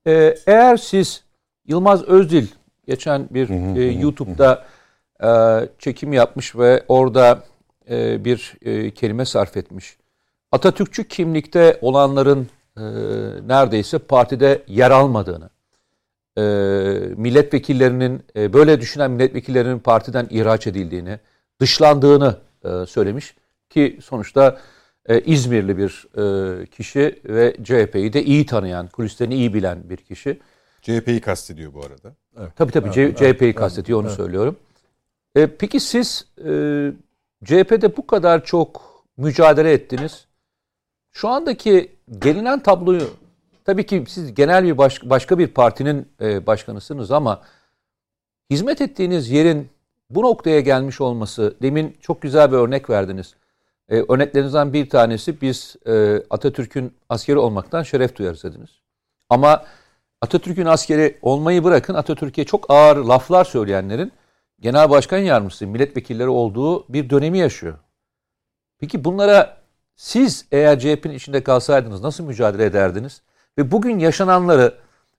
e, 0.06 0.35
eğer 0.47 0.76
siz 0.76 1.24
Yılmaz 1.66 2.02
Özdil 2.02 2.47
geçen 2.86 3.28
bir 3.30 3.76
e, 3.76 3.93
YouTube'da 3.93 4.64
e, 5.22 5.28
çekim 5.78 6.12
yapmış 6.12 6.56
ve 6.56 6.85
orada 6.89 7.43
e, 7.90 8.24
bir 8.24 8.55
e, 8.62 8.90
kelime 8.90 9.24
sarf 9.24 9.56
etmiş. 9.56 9.97
Atatürkçü 10.52 11.09
kimlikte 11.09 11.78
olanların 11.80 12.48
e, 12.76 12.82
neredeyse 13.47 13.98
partide 13.98 14.62
yer 14.66 14.90
almadığını, 14.90 15.51
e, 16.39 16.43
milletvekillerinin 17.16 18.22
e, 18.36 18.52
böyle 18.52 18.80
düşünen 18.80 19.10
milletvekillerinin 19.10 19.78
partiden 19.78 20.26
ihraç 20.30 20.66
edildiğini, 20.66 21.18
dışlandığını 21.60 22.36
e, 22.64 22.86
söylemiş 22.86 23.35
ki 23.70 23.99
sonuçta 24.03 24.59
e, 25.07 25.20
İzmirli 25.20 25.78
bir 25.78 26.07
e, 26.62 26.66
kişi 26.66 27.20
ve 27.24 27.57
CHP'yi 27.65 28.12
de 28.12 28.24
iyi 28.24 28.47
tanıyan, 28.47 28.86
kulislerini 28.89 29.35
iyi 29.35 29.55
bilen 29.55 29.90
bir 29.90 29.97
kişi. 29.97 30.40
CHP'yi 30.82 31.20
kastediyor 31.20 31.74
bu 31.74 31.81
arada. 31.81 32.15
Tabii 32.57 32.73
tabii 32.73 32.93
C- 32.93 33.15
CHP'yi 33.16 33.55
kastediyor 33.55 33.99
onu 34.01 34.07
söylüyorum. 34.16 34.57
E, 35.35 35.47
peki 35.47 35.81
siz 35.81 36.27
e, 36.39 36.51
CHP'de 37.45 37.97
bu 37.97 38.07
kadar 38.07 38.45
çok 38.45 38.82
mücadele 39.16 39.73
ettiniz. 39.73 40.27
Şu 41.12 41.28
andaki 41.28 41.90
gelinen 42.19 42.62
tabloyu 42.62 43.11
tabii 43.65 43.86
ki 43.86 44.05
siz 44.09 44.35
genel 44.35 44.65
bir 44.65 44.78
baş- 44.78 45.03
başka 45.11 45.39
bir 45.39 45.47
partinin 45.49 46.09
e, 46.20 46.47
başkanısınız 46.47 47.11
ama 47.11 47.43
hizmet 48.51 48.81
ettiğiniz 48.81 49.31
yerin 49.31 49.69
bu 50.11 50.23
noktaya 50.23 50.61
gelmiş 50.61 51.01
olması 51.01 51.55
demin 51.62 51.97
çok 52.01 52.23
güzel 52.23 52.53
bir 52.53 52.57
örnek 52.57 52.90
verdiniz. 52.90 53.35
E, 53.89 54.05
örneklerinizden 54.09 54.73
bir 54.73 54.90
tanesi 54.90 55.40
biz 55.40 55.77
e, 55.86 56.23
Atatürk'ün 56.31 56.94
askeri 57.09 57.39
olmaktan 57.39 57.82
şeref 57.82 58.16
duyarız 58.16 58.44
dediniz. 58.44 58.70
Ama 59.31 59.65
Atatürk'ün 60.20 60.66
askeri 60.66 61.19
olmayı 61.23 61.65
bırakın 61.65 61.94
Atatürk'e 61.94 62.44
çok 62.44 62.70
ağır 62.70 62.97
laflar 62.97 63.44
söyleyenlerin 63.44 64.12
genel 64.60 64.90
başkan 64.90 65.19
yardımcısı, 65.19 65.66
milletvekilleri 65.66 66.28
olduğu 66.28 66.93
bir 66.93 67.10
dönemi 67.10 67.39
yaşıyor. 67.39 67.74
Peki 68.78 69.05
bunlara 69.05 69.56
siz 69.97 70.44
eğer 70.52 70.78
CHP'nin 70.78 71.15
içinde 71.15 71.43
kalsaydınız 71.43 72.02
nasıl 72.02 72.24
mücadele 72.24 72.65
ederdiniz? 72.65 73.23
Ve 73.59 73.70
bugün 73.70 73.98
yaşananları 73.98 74.74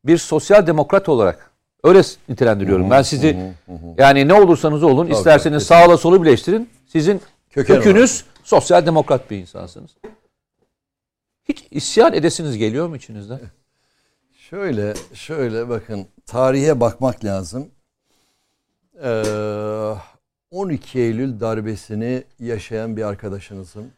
bir 0.05 0.17
sosyal 0.17 0.67
demokrat 0.67 1.09
olarak 1.09 1.51
öyle 1.83 2.01
nitelendiriyorum. 2.29 2.89
Ben 2.89 3.01
sizi 3.01 3.53
yani 3.97 4.27
ne 4.27 4.33
olursanız 4.33 4.83
olun 4.83 5.07
isterseniz 5.07 5.63
sağla 5.63 5.97
solu 5.97 6.23
birleştirin. 6.23 6.69
Sizin 6.87 7.21
Köken 7.49 7.75
kökünüz 7.75 8.25
sosyal 8.49 8.85
demokrat 8.85 9.31
bir 9.31 9.37
insansınız. 9.37 9.91
Hiç 11.43 11.67
isyan 11.71 12.13
edesiniz 12.13 12.57
geliyor 12.57 12.87
mu 12.87 12.95
içinizden? 12.95 13.39
Şöyle, 14.33 14.93
şöyle 15.13 15.69
bakın 15.69 16.07
tarihe 16.25 16.79
bakmak 16.79 17.25
lazım. 17.25 17.71
Ee, 19.03 19.93
12 20.51 20.99
Eylül 20.99 21.39
darbesini 21.39 22.23
yaşayan 22.39 22.97
bir 22.97 23.03
arkadaşınızım. 23.03 23.91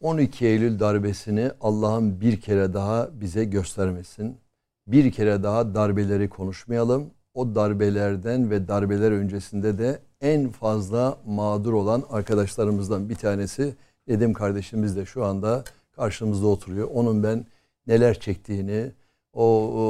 12 0.00 0.46
Eylül 0.46 0.80
darbesini 0.80 1.50
Allah'ın 1.60 2.20
bir 2.20 2.40
kere 2.40 2.74
daha 2.74 3.08
bize 3.12 3.44
göstermesin. 3.44 4.38
Bir 4.86 5.12
kere 5.12 5.42
daha 5.42 5.74
darbeleri 5.74 6.28
konuşmayalım. 6.28 7.10
O 7.34 7.54
darbelerden 7.54 8.50
ve 8.50 8.68
darbeler 8.68 9.12
öncesinde 9.12 9.78
de 9.78 10.00
en 10.20 10.50
fazla 10.50 11.18
mağdur 11.26 11.72
olan 11.72 12.04
arkadaşlarımızdan 12.10 13.08
bir 13.08 13.14
tanesi 13.14 13.74
Nedim 14.10 14.32
kardeşimiz 14.32 14.96
de 14.96 15.06
şu 15.06 15.24
anda 15.24 15.64
karşımızda 15.92 16.46
oturuyor. 16.46 16.88
Onun 16.92 17.22
ben 17.22 17.46
neler 17.86 18.20
çektiğini, 18.20 18.92
o, 19.32 19.44
o 19.44 19.82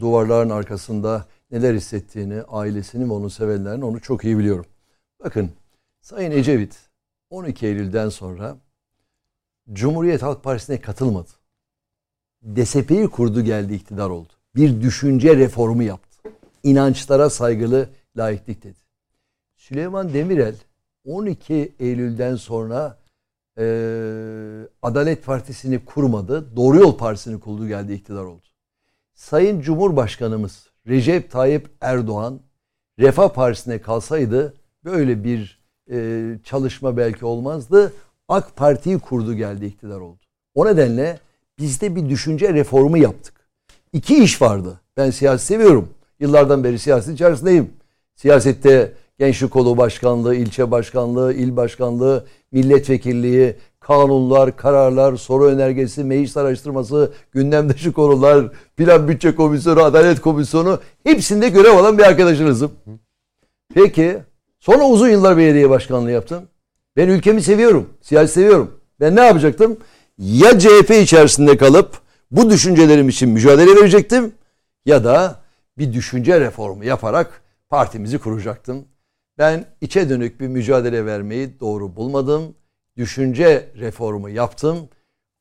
duvarların 0.00 0.50
arkasında 0.50 1.26
neler 1.50 1.74
hissettiğini, 1.74 2.42
ailesini 2.42 3.08
ve 3.08 3.12
onu 3.12 3.30
sevenlerin 3.30 3.82
onu 3.82 4.00
çok 4.00 4.24
iyi 4.24 4.38
biliyorum. 4.38 4.66
Bakın 5.24 5.50
Sayın 6.00 6.30
Ecevit 6.30 6.88
12 7.30 7.66
Eylül'den 7.66 8.08
sonra 8.08 8.56
Cumhuriyet 9.72 10.22
Halk 10.22 10.44
Partisi'ne 10.44 10.80
katılmadı. 10.80 11.30
DSP'yi 12.42 13.08
kurdu 13.08 13.42
geldi 13.42 13.74
iktidar 13.74 14.10
oldu. 14.10 14.32
Bir 14.54 14.80
düşünce 14.80 15.36
reformu 15.36 15.82
yaptı. 15.82 16.30
İnançlara 16.62 17.30
saygılı 17.30 17.88
laiklik 18.16 18.64
dedi. 18.64 18.87
Süleyman 19.68 20.14
Demirel 20.14 20.54
12 21.04 21.72
Eylül'den 21.80 22.36
sonra 22.36 22.98
e, 23.58 23.64
Adalet 24.82 25.24
Partisi'ni 25.24 25.84
kurmadı. 25.84 26.56
Doğru 26.56 26.76
Yol 26.76 26.96
Partisi'ni 26.96 27.40
kurdu 27.40 27.68
geldi 27.68 27.92
iktidar 27.92 28.24
oldu. 28.24 28.46
Sayın 29.14 29.60
Cumhurbaşkanımız 29.60 30.70
Recep 30.86 31.30
Tayyip 31.30 31.70
Erdoğan 31.80 32.40
Refah 32.98 33.28
Partisi'ne 33.28 33.80
kalsaydı 33.80 34.54
böyle 34.84 35.24
bir 35.24 35.60
e, 35.90 36.38
çalışma 36.44 36.96
belki 36.96 37.24
olmazdı. 37.24 37.92
AK 38.28 38.56
Parti'yi 38.56 38.98
kurdu 38.98 39.34
geldi 39.34 39.66
iktidar 39.66 40.00
oldu. 40.00 40.20
O 40.54 40.66
nedenle 40.66 41.18
biz 41.58 41.80
de 41.80 41.96
bir 41.96 42.08
düşünce 42.08 42.54
reformu 42.54 42.98
yaptık. 42.98 43.34
İki 43.92 44.22
iş 44.24 44.42
vardı. 44.42 44.80
Ben 44.96 45.10
siyaset 45.10 45.46
seviyorum. 45.46 45.88
Yıllardan 46.20 46.64
beri 46.64 46.78
siyaset 46.78 47.14
içerisindeyim. 47.14 47.70
Siyasette 48.16 48.92
gençlik 49.18 49.50
kolu 49.50 49.76
başkanlığı, 49.76 50.34
ilçe 50.34 50.70
başkanlığı, 50.70 51.34
il 51.34 51.56
başkanlığı, 51.56 52.26
milletvekilliği, 52.52 53.56
kanunlar, 53.80 54.56
kararlar, 54.56 55.16
soru 55.16 55.44
önergesi, 55.44 56.04
meclis 56.04 56.36
araştırması, 56.36 57.12
gündem 57.32 57.68
dışı 57.68 57.92
konular, 57.92 58.52
plan 58.76 59.08
bütçe 59.08 59.34
komisyonu, 59.34 59.82
adalet 59.82 60.20
komisyonu 60.20 60.80
hepsinde 61.04 61.48
görev 61.48 61.76
alan 61.76 61.98
bir 61.98 62.02
arkadaşınızım. 62.02 62.72
Peki 63.74 64.18
sonra 64.60 64.84
uzun 64.84 65.08
yıllar 65.08 65.36
belediye 65.36 65.70
başkanlığı 65.70 66.10
yaptım. 66.10 66.42
Ben 66.96 67.08
ülkemi 67.08 67.42
seviyorum, 67.42 67.88
siyaset 68.02 68.34
seviyorum. 68.34 68.70
Ben 69.00 69.16
ne 69.16 69.20
yapacaktım? 69.20 69.76
Ya 70.18 70.58
CHP 70.58 70.90
içerisinde 70.90 71.56
kalıp 71.56 71.98
bu 72.30 72.50
düşüncelerim 72.50 73.08
için 73.08 73.28
mücadele 73.28 73.76
verecektim 73.76 74.32
ya 74.86 75.04
da 75.04 75.40
bir 75.78 75.92
düşünce 75.92 76.40
reformu 76.40 76.84
yaparak 76.84 77.42
partimizi 77.68 78.18
kuracaktım. 78.18 78.84
Ben 79.38 79.64
içe 79.80 80.08
dönük 80.08 80.40
bir 80.40 80.48
mücadele 80.48 81.06
vermeyi 81.06 81.60
doğru 81.60 81.96
bulmadım. 81.96 82.54
Düşünce 82.96 83.68
reformu 83.76 84.30
yaptım. 84.30 84.88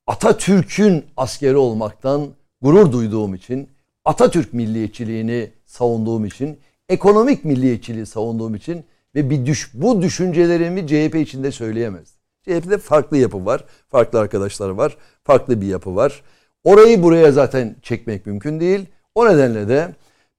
Atatürk'ün 0.07 1.05
askeri 1.17 1.57
olmaktan 1.57 2.27
gurur 2.61 2.91
duyduğum 2.91 3.35
için, 3.35 3.69
Atatürk 4.05 4.53
milliyetçiliğini 4.53 5.51
savunduğum 5.65 6.25
için, 6.25 6.59
ekonomik 6.89 7.45
milliyetçiliği 7.45 8.05
savunduğum 8.05 8.55
için 8.55 8.85
ve 9.15 9.29
bir 9.29 9.45
düş 9.45 9.71
bu 9.73 10.01
düşüncelerimi 10.01 10.87
CHP 10.87 11.15
içinde 11.15 11.51
söyleyemez. 11.51 12.17
CHP'de 12.41 12.77
farklı 12.77 13.17
yapı 13.17 13.45
var, 13.45 13.63
farklı 13.89 14.19
arkadaşlar 14.19 14.69
var, 14.69 14.97
farklı 15.23 15.61
bir 15.61 15.67
yapı 15.67 15.95
var. 15.95 16.23
Orayı 16.63 17.03
buraya 17.03 17.31
zaten 17.31 17.75
çekmek 17.81 18.25
mümkün 18.25 18.59
değil. 18.59 18.85
O 19.15 19.29
nedenle 19.29 19.67
de 19.67 19.95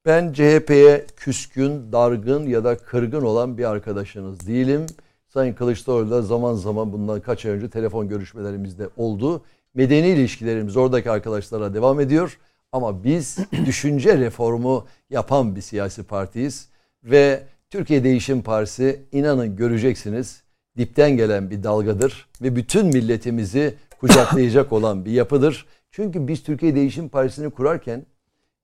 ben 0.09 0.33
CHP'ye 0.33 1.05
küskün, 1.15 1.91
dargın 1.91 2.47
ya 2.47 2.63
da 2.63 2.77
kırgın 2.77 3.21
olan 3.21 3.57
bir 3.57 3.69
arkadaşınız 3.69 4.47
değilim. 4.47 4.85
Sayın 5.27 5.53
Kılıçdaroğlu 5.53 6.11
da 6.11 6.21
zaman 6.21 6.53
zaman 6.53 6.93
bundan 6.93 7.21
kaç 7.21 7.45
ay 7.45 7.51
önce 7.51 7.69
telefon 7.69 8.09
görüşmelerimizde 8.09 8.89
oldu. 8.97 9.41
Medeni 9.73 10.07
ilişkilerimiz 10.07 10.77
oradaki 10.77 11.11
arkadaşlara 11.11 11.73
devam 11.73 11.99
ediyor. 11.99 12.39
Ama 12.71 13.03
biz 13.03 13.37
düşünce 13.65 14.17
reformu 14.17 14.85
yapan 15.09 15.55
bir 15.55 15.61
siyasi 15.61 16.03
partiyiz. 16.03 16.69
Ve 17.03 17.43
Türkiye 17.69 18.03
Değişim 18.03 18.41
Partisi 18.41 19.01
inanın 19.11 19.55
göreceksiniz 19.55 20.43
dipten 20.77 21.17
gelen 21.17 21.49
bir 21.49 21.63
dalgadır. 21.63 22.27
Ve 22.41 22.55
bütün 22.55 22.85
milletimizi 22.85 23.75
kucaklayacak 23.99 24.73
olan 24.73 25.05
bir 25.05 25.11
yapıdır. 25.11 25.65
Çünkü 25.91 26.27
biz 26.27 26.43
Türkiye 26.43 26.75
Değişim 26.75 27.09
Partisi'ni 27.09 27.49
kurarken 27.49 28.05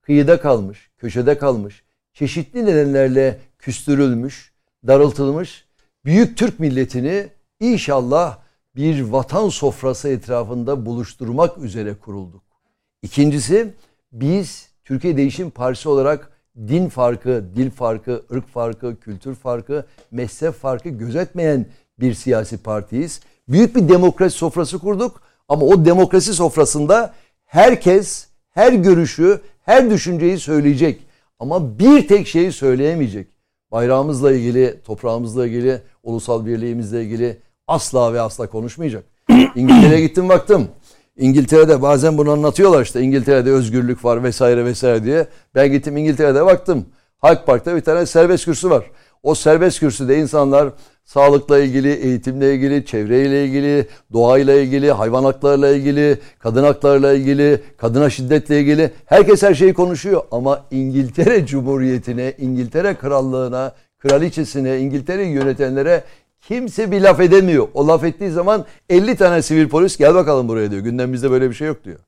kıyıda 0.06 0.40
kalmış, 0.40 0.90
köşede 0.98 1.38
kalmış, 1.38 1.84
çeşitli 2.14 2.66
nedenlerle 2.66 3.40
küstürülmüş, 3.60 4.54
darıltılmış 4.88 5.66
büyük 6.06 6.38
Türk 6.38 6.60
milletini 6.60 7.28
inşallah 7.60 8.38
bir 8.76 9.02
vatan 9.02 9.50
sofrası 9.50 10.10
etrafında 10.10 10.86
buluşturmak 10.86 11.58
üzere 11.58 11.94
kurulduk. 11.94 12.44
İkincisi 13.02 13.74
biz 14.12 14.70
Türkiye 14.84 15.18
Değişim 15.18 15.50
Partisi 15.50 15.90
olarak 15.90 16.32
din 16.58 16.90
farkı, 16.90 17.46
dil 17.56 17.72
farkı, 17.72 18.26
ırk 18.32 18.48
farkı, 18.48 19.00
kültür 19.00 19.36
farkı, 19.36 19.86
mezhep 20.12 20.54
farkı 20.54 20.90
gözetmeyen 20.90 21.66
bir 22.00 22.14
siyasi 22.14 22.58
partiyiz. 22.58 23.20
Büyük 23.48 23.76
bir 23.76 23.90
demokrasi 23.90 24.38
sofrası 24.38 24.80
kurduk 24.80 25.22
ama 25.48 25.66
o 25.66 25.86
demokrasi 25.86 26.34
sofrasında 26.34 27.14
herkes 27.46 28.28
her 28.56 28.74
görüşü, 28.74 29.40
her 29.62 29.90
düşünceyi 29.90 30.40
söyleyecek. 30.40 31.02
Ama 31.40 31.80
bir 31.80 32.08
tek 32.08 32.28
şeyi 32.28 32.52
söyleyemeyecek. 32.52 33.28
Bayrağımızla 33.72 34.32
ilgili, 34.32 34.82
toprağımızla 34.86 35.48
ilgili, 35.48 35.82
ulusal 36.04 36.46
birliğimizle 36.46 37.04
ilgili 37.04 37.38
asla 37.68 38.14
ve 38.14 38.22
asla 38.22 38.50
konuşmayacak. 38.50 39.04
İngiltere'ye 39.56 40.02
gittim 40.02 40.30
baktım. 40.30 40.68
İngiltere'de 41.18 41.82
bazen 41.82 42.18
bunu 42.18 42.32
anlatıyorlar 42.32 42.82
işte 42.82 43.02
İngiltere'de 43.02 43.52
özgürlük 43.52 44.06
var 44.06 44.24
vesaire 44.24 44.66
vesaire 44.66 45.04
diye. 45.04 45.28
Ben 45.56 45.72
gittim 45.72 45.98
İngiltere'de 45.98 46.46
baktım. 46.46 46.86
Halk 47.18 47.46
Park'ta 47.46 47.76
bir 47.76 47.82
tane 47.82 48.06
serbest 48.06 48.46
kürsü 48.46 48.70
var. 48.70 48.92
O 49.24 49.36
serbest 49.36 49.80
kürsüde 49.80 50.18
insanlar 50.18 50.70
sağlıkla 51.06 51.60
ilgili, 51.60 51.94
eğitimle 51.94 52.56
ilgili, 52.56 52.86
çevreyle 52.86 53.46
ilgili, 53.46 53.88
doğayla 54.14 54.54
ilgili, 54.54 54.92
hayvan 54.92 55.24
haklarıyla 55.24 55.70
ilgili, 55.70 56.20
kadın 56.40 56.64
haklarıyla 56.64 57.14
ilgili, 57.14 57.62
kadına 57.78 58.10
şiddetle 58.10 58.60
ilgili 58.60 58.92
herkes 59.06 59.44
her 59.44 59.54
şeyi 59.54 59.74
konuşuyor. 59.74 60.24
Ama 60.32 60.66
İngiltere 60.72 61.46
Cumhuriyeti'ne, 61.48 62.34
İngiltere 62.38 62.96
Krallığı'na, 62.96 63.76
kraliçesine, 64.00 64.80
İngiltere'yi 64.80 65.34
yönetenlere 65.34 66.04
kimse 66.42 66.92
bir 66.92 67.02
laf 67.02 67.20
edemiyor. 67.20 67.68
O 67.74 67.88
laf 67.88 68.04
ettiği 68.04 68.32
zaman 68.32 68.66
50 68.90 69.16
tane 69.16 69.42
sivil 69.42 69.70
polis 69.70 69.98
gel 69.98 70.16
bakalım 70.16 70.48
buraya 70.48 70.72
diyor. 70.72 70.82
Gündemimizde 70.82 71.32
böyle 71.32 71.50
bir 71.50 71.56
şey 71.56 71.68
yok 71.68 71.84
diyor. 71.84 72.00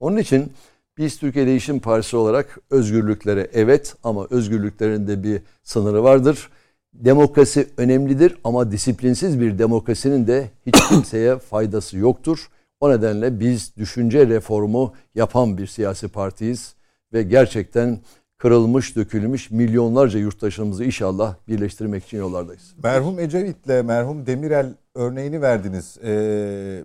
Onun 0.00 0.16
için 0.16 0.52
biz 0.98 1.18
Türkiye 1.18 1.46
Değişim 1.46 1.80
Partisi 1.80 2.16
olarak 2.16 2.58
özgürlüklere 2.70 3.50
evet 3.52 3.94
ama 4.04 4.26
özgürlüklerin 4.30 5.08
de 5.08 5.22
bir 5.22 5.42
sınırı 5.62 6.04
vardır. 6.04 6.48
Demokrasi 6.94 7.68
önemlidir 7.76 8.36
ama 8.44 8.72
disiplinsiz 8.72 9.40
bir 9.40 9.58
demokrasinin 9.58 10.26
de 10.26 10.50
hiç 10.66 10.74
kimseye 10.88 11.38
faydası 11.38 11.98
yoktur. 11.98 12.48
O 12.80 12.90
nedenle 12.90 13.40
biz 13.40 13.76
düşünce 13.76 14.28
reformu 14.28 14.92
yapan 15.14 15.58
bir 15.58 15.66
siyasi 15.66 16.08
partiyiz 16.08 16.74
ve 17.12 17.22
gerçekten 17.22 17.98
kırılmış, 18.38 18.96
dökülmüş 18.96 19.50
milyonlarca 19.50 20.18
yurttaşımızı 20.18 20.84
inşallah 20.84 21.34
birleştirmek 21.48 22.04
için 22.04 22.18
yollardayız. 22.18 22.74
Merhum 22.82 23.18
Ecevit'le 23.18 23.84
merhum 23.84 24.26
Demirel 24.26 24.74
örneğini 24.94 25.42
verdiniz. 25.42 25.98
Ee, 26.04 26.84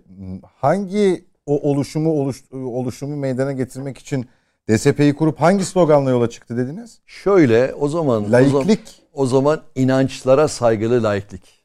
hangi 0.56 1.24
o 1.46 1.70
oluşumu 1.70 2.10
oluş, 2.10 2.44
oluşumu 2.52 3.16
meydana 3.16 3.52
getirmek 3.52 3.98
için 3.98 4.26
DSP'yi 4.70 5.14
kurup 5.14 5.40
hangi 5.40 5.64
sloganla 5.64 6.10
yola 6.10 6.30
çıktı 6.30 6.56
dediniz? 6.56 6.98
Şöyle 7.06 7.74
o 7.74 7.88
zaman 7.88 8.24
o 8.24 8.28
zaman, 8.28 8.32
Laiklik. 8.32 8.99
O 9.12 9.26
zaman 9.26 9.60
inançlara 9.74 10.48
saygılı 10.48 11.02
laiklik. 11.02 11.60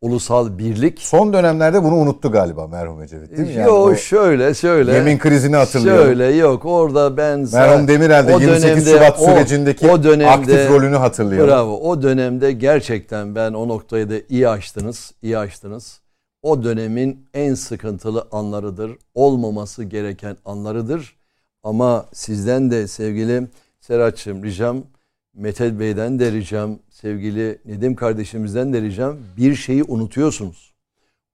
Ulusal 0.00 0.58
birlik. 0.58 0.98
Son 1.00 1.32
dönemlerde 1.32 1.82
bunu 1.84 1.94
unuttu 1.94 2.32
galiba 2.32 2.66
merhum 2.66 3.02
Ecevit 3.02 3.30
değil 3.36 3.48
mi? 3.48 3.54
Yani 3.54 3.66
Yok 3.66 3.88
o 3.88 3.96
şöyle 3.96 4.54
şöyle. 4.54 4.92
yemin 4.94 5.18
krizini 5.18 5.56
hatırlıyorum. 5.56 6.04
Şöyle 6.04 6.24
yok 6.26 6.64
orada 6.64 7.16
ben 7.16 7.48
Merhum 7.52 7.88
Demirel 7.88 8.28
de 8.28 8.34
o 8.36 8.40
28 8.40 8.86
dönemde- 8.86 8.90
Şubat 8.90 9.20
o- 9.20 9.24
sürecindeki 9.24 9.90
o 9.90 10.02
dönemde- 10.02 10.30
aktif 10.30 10.70
rolünü 10.70 10.96
hatırlıyorum. 10.96 11.48
Bravo. 11.48 11.76
O 11.90 12.02
dönemde 12.02 12.52
gerçekten 12.52 13.34
ben 13.34 13.52
o 13.52 13.68
noktayı 13.68 14.10
da 14.10 14.14
iyi 14.28 14.48
açtınız, 14.48 15.12
iyi 15.22 15.38
açtınız. 15.38 16.00
O 16.42 16.64
dönemin 16.64 17.26
en 17.34 17.54
sıkıntılı 17.54 18.26
anlarıdır. 18.32 18.92
Olmaması 19.14 19.84
gereken 19.84 20.36
anlarıdır. 20.44 21.16
Ama 21.64 22.06
sizden 22.12 22.70
de 22.70 22.88
sevgili 22.88 23.46
Serhat'cığım 23.80 24.44
ricam, 24.44 24.76
Mete 25.36 25.78
Bey'den 25.78 26.18
de 26.18 26.32
ricam, 26.32 26.78
sevgili 26.90 27.58
Nedim 27.64 27.94
kardeşimizden 27.94 28.72
de 28.72 28.82
ricam 28.82 29.16
bir 29.36 29.54
şeyi 29.54 29.84
unutuyorsunuz. 29.84 30.74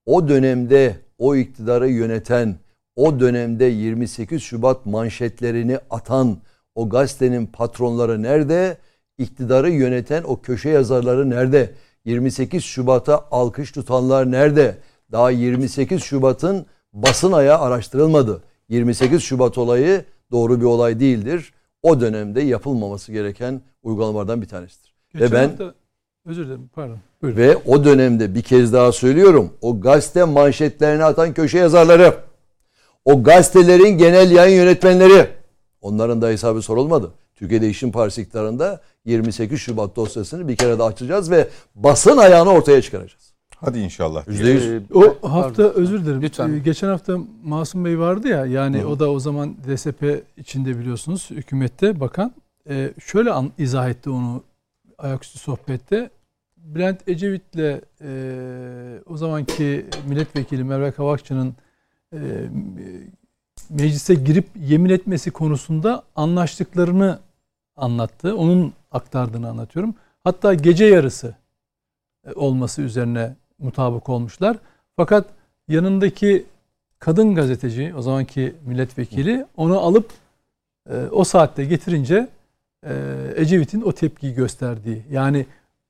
O 0.07 0.29
dönemde 0.29 0.97
o 1.19 1.37
iktidarı 1.37 1.89
yöneten, 1.89 2.57
o 2.97 3.21
dönemde 3.21 3.65
28 3.65 4.43
Şubat 4.43 4.87
manşetlerini 4.87 5.79
atan 5.91 6.39
o 6.75 6.89
gazetenin 6.89 7.47
patronları 7.47 8.23
nerede? 8.23 8.79
İktidarı 9.19 9.71
yöneten 9.71 10.23
o 10.23 10.41
köşe 10.41 10.69
yazarları 10.69 11.31
nerede? 11.31 11.71
28 12.05 12.65
Şubat'a 12.65 13.25
alkış 13.31 13.73
tutanlar 13.73 14.31
nerede? 14.31 14.79
Daha 15.13 15.31
28 15.31 16.03
Şubat'ın 16.03 16.67
basın 16.93 17.33
ayağı 17.33 17.59
araştırılmadı. 17.59 18.43
28 18.69 19.23
Şubat 19.23 19.59
olayı 19.59 20.05
doğru 20.31 20.61
bir 20.61 20.65
olay 20.65 21.01
değildir. 21.01 21.53
O 21.83 22.01
dönemde 22.01 22.41
yapılmaması 22.41 23.13
gereken 23.13 23.63
uygulamalardan 23.83 24.43
bir 24.43 24.49
tanesidir. 24.49 24.95
Geçen 25.13 25.31
Ve 25.31 25.33
ben 25.35 25.49
hafta, 25.49 25.75
özür 26.27 26.47
dilerim 26.47 26.71
pardon. 26.75 26.99
Buyurun. 27.23 27.39
ve 27.39 27.57
o 27.57 27.85
dönemde 27.85 28.35
bir 28.35 28.43
kez 28.43 28.73
daha 28.73 28.93
söylüyorum. 28.93 29.53
O 29.61 29.81
gazete 29.81 30.25
manşetlerini 30.25 31.05
atan 31.05 31.35
köşe 31.35 31.59
yazarları, 31.59 32.15
o 33.05 33.23
gazetelerin 33.23 33.99
genel 33.99 34.31
yayın 34.31 34.57
yönetmenleri, 34.57 35.27
onların 35.81 36.23
da 36.23 36.29
hesabı 36.29 36.63
sorulmadı. 36.63 37.11
Türkiye 37.35 37.61
Değişim 37.63 37.93
Partisi 37.93 38.23
iktidarında 38.23 38.81
28 39.05 39.61
Şubat 39.61 39.97
dosyasını 39.97 40.49
bir 40.49 40.57
kere 40.57 40.79
daha 40.79 40.89
açacağız 40.89 41.31
ve 41.31 41.49
basın 41.75 42.17
ayağını 42.17 42.51
ortaya 42.51 42.83
çıkaracağız. 42.83 43.33
Hadi 43.57 43.79
inşallah. 43.79 44.29
Yüzde 44.29 44.49
yüz. 44.51 44.67
Ee, 44.67 44.81
O 44.95 45.01
pardon. 45.01 45.29
hafta 45.29 45.63
özür 45.63 46.05
dilerim. 46.05 46.23
Lütfen. 46.23 46.53
Ee, 46.53 46.59
Geçen 46.59 46.89
hafta 46.89 47.19
Masum 47.45 47.85
Bey 47.85 47.99
vardı 47.99 48.29
ya 48.29 48.47
yani 48.47 48.87
o 48.87 48.99
da 48.99 49.11
o 49.11 49.19
zaman 49.21 49.57
DSP 49.69 50.25
içinde 50.37 50.79
biliyorsunuz 50.79 51.31
hükümette 51.31 52.01
bakan. 52.01 52.33
Ee, 52.69 52.93
şöyle 53.01 53.31
an, 53.31 53.53
izah 53.59 53.89
etti 53.89 54.11
onu 54.11 54.43
ayaküstü 54.99 55.39
sohbette. 55.39 56.11
Bülent 56.57 57.09
Ecevit'le 57.09 57.81
e, 58.01 59.01
o 59.07 59.17
zamanki 59.17 59.87
milletvekili 60.09 60.65
Merve 60.65 60.93
Kavakçı'nın 60.93 61.55
e, 62.13 62.19
meclise 63.71 64.15
girip 64.15 64.47
yemin 64.57 64.91
etmesi 64.91 65.31
konusunda 65.31 66.03
anlaştıklarını 66.17 67.19
anlattı. 67.77 68.37
Onun 68.37 68.73
aktardığını 68.91 69.49
anlatıyorum. 69.49 69.95
Hatta 70.25 70.55
gece 70.55 70.85
yarısı 70.85 71.35
e, 72.27 72.33
olması 72.33 72.83
üzerine 72.83 73.37
mutabık 73.59 74.09
olmuşlar. 74.09 74.57
Fakat 74.97 75.27
yanındaki 75.69 76.47
kadın 76.99 77.35
gazeteci, 77.35 77.95
o 77.97 78.03
zamanki 78.03 78.55
milletvekili 78.67 79.47
onu 79.57 79.81
alıp 79.81 80.11
e, 80.91 80.97
o 81.11 81.25
saatte 81.25 81.65
getirince 81.65 82.15
e, 82.15 82.29
Ecevit'in 83.37 83.83
o 83.83 83.93
tepkiyi 83.93 84.35
gösterdiği. 84.35 85.03
Yani 85.11 85.47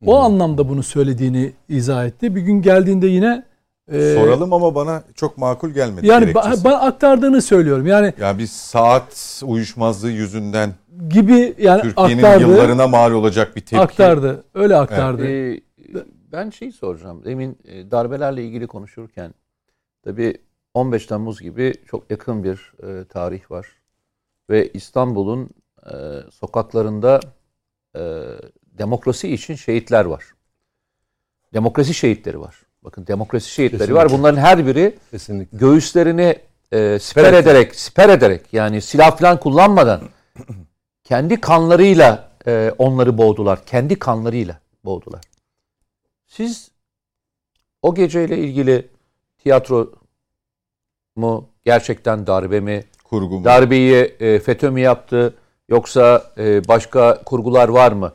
o 0.07 0.19
anlamda 0.19 0.69
bunu 0.69 0.83
söylediğini 0.83 1.53
izah 1.69 2.07
etti. 2.07 2.35
Bir 2.35 2.41
gün 2.41 2.63
geldiğinde 2.63 3.07
yine 3.07 3.45
e, 3.93 4.15
Soralım 4.15 4.53
ama 4.53 4.75
bana 4.75 5.03
çok 5.15 5.39
makul 5.39 5.71
gelmedi. 5.71 6.07
Yani 6.07 6.35
bana 6.35 6.81
aktardığını 6.81 7.43
söylüyorum. 7.43 7.87
Yani 7.87 8.15
ya 8.21 8.39
bir 8.39 8.47
saat 8.47 9.43
uyuşmazlığı 9.47 10.11
yüzünden 10.11 10.75
gibi 11.09 11.55
yani 11.59 11.83
Türkiye'nin 11.83 12.23
aktardı. 12.23 12.43
yıllarına 12.43 12.89
mal 12.89 13.13
olacak 13.13 13.57
bir 13.57 13.61
tepki. 13.61 13.81
Aktardı. 13.81 14.45
Öyle 14.55 14.77
aktardı. 14.77 15.27
Ee, 15.27 15.61
ben 16.33 16.51
şey 16.51 16.73
soracağım. 16.73 17.25
Demin 17.25 17.59
e, 17.65 17.91
darbelerle 17.91 18.45
ilgili 18.45 18.67
konuşurken 18.67 19.35
tabii 20.05 20.35
15 20.75 21.07
Temmuz 21.07 21.41
gibi 21.41 21.73
çok 21.87 22.11
yakın 22.11 22.45
bir 22.45 22.73
e, 22.83 23.05
tarih 23.05 23.51
var. 23.51 23.67
Ve 24.51 24.69
İstanbul'un 24.69 25.51
e, 25.87 25.95
sokaklarında 26.31 27.21
e, 27.97 28.01
demokrasi 28.79 29.29
için 29.35 29.55
şehitler 29.55 30.05
var. 30.05 30.25
Demokrasi 31.55 31.95
şehitleri 31.95 32.41
var. 32.41 32.57
Bakın 32.85 33.07
demokrasi 33.07 33.51
şehitleri 33.51 33.79
Kesinlikle. 33.79 34.05
var. 34.05 34.19
Bunların 34.19 34.41
her 34.41 34.67
biri 34.67 34.99
Kesinlikle. 35.11 35.59
göğüslerini 35.59 36.39
e, 36.73 36.99
siper 36.99 37.25
Evet. 37.25 37.47
ederek, 37.47 37.75
siper 37.75 38.09
ederek 38.09 38.53
yani 38.53 38.81
silah 38.83 39.17
falan 39.19 39.41
kullanmadan 39.41 40.01
kendi 41.05 41.41
kanlarıyla 41.41 42.31
e, 42.47 42.73
onları 42.79 43.19
boğdular. 43.19 43.65
Kendi 43.67 43.99
kanlarıyla 43.99 44.61
boğdular. 44.85 45.21
Siz 46.27 46.71
o 47.83 47.95
geceyle 47.95 48.39
ilgili 48.39 48.89
tiyatro 49.39 49.93
mu 51.17 51.49
gerçekten 51.65 52.27
darbe 52.27 52.61
mi? 52.61 52.85
Kurgu 53.05 53.39
mu? 53.39 53.45
Darbeyi 53.45 53.95
e, 54.21 54.39
FETÖ 54.39 54.71
mü 54.71 54.81
yaptı 54.81 55.35
yoksa 55.69 56.33
e, 56.39 56.69
başka 56.69 57.23
kurgular 57.25 57.69
var 57.69 57.93
mı? 57.93 58.13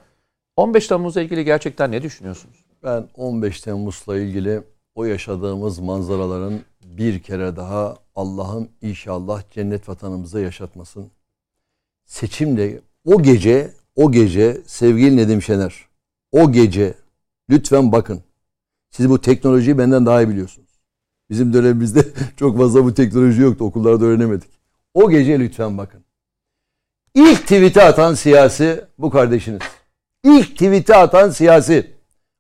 15 0.56 0.88
Temmuz'la 0.88 1.22
ilgili 1.22 1.46
gerçekten 1.46 1.92
ne 1.92 2.02
düşünüyorsunuz? 2.02 2.66
Ben 2.84 3.08
15 3.16 3.62
Temmuz'la 3.62 4.18
ilgili 4.18 4.64
o 4.96 5.06
yaşadığımız 5.06 5.80
manzaraların 5.80 6.60
bir 6.84 7.20
kere 7.20 7.56
daha 7.56 7.98
Allah'ım 8.16 8.70
inşallah 8.82 9.44
cennet 9.52 9.90
vatanımıza 9.90 10.40
yaşatmasın. 10.40 11.12
Seçimle 12.06 12.82
o 13.06 13.22
gece 13.22 13.74
o 13.96 14.12
gece 14.12 14.62
sevgili 14.66 15.18
Nedim 15.18 15.42
Şener 15.42 15.88
o 16.32 16.52
gece 16.52 16.94
lütfen 17.50 17.92
bakın. 17.92 18.24
Siz 18.90 19.10
bu 19.10 19.22
teknolojiyi 19.22 19.78
benden 19.78 20.06
daha 20.06 20.22
iyi 20.22 20.30
biliyorsunuz. 20.30 20.70
Bizim 21.30 21.54
dönemimizde 21.54 22.06
çok 22.36 22.58
fazla 22.58 22.84
bu 22.84 22.94
teknoloji 22.94 23.42
yoktu. 23.42 23.66
Okullarda 23.66 24.06
öğrenemedik. 24.06 24.50
O 24.94 25.10
gece 25.10 25.40
lütfen 25.40 25.78
bakın. 25.78 26.07
İlk 27.18 27.42
tweet'i 27.42 27.82
atan 27.82 28.14
siyasi 28.14 28.86
bu 28.98 29.10
kardeşiniz. 29.10 29.62
İlk 30.24 30.50
tweet'i 30.50 30.96
atan 30.96 31.30
siyasi. 31.30 31.92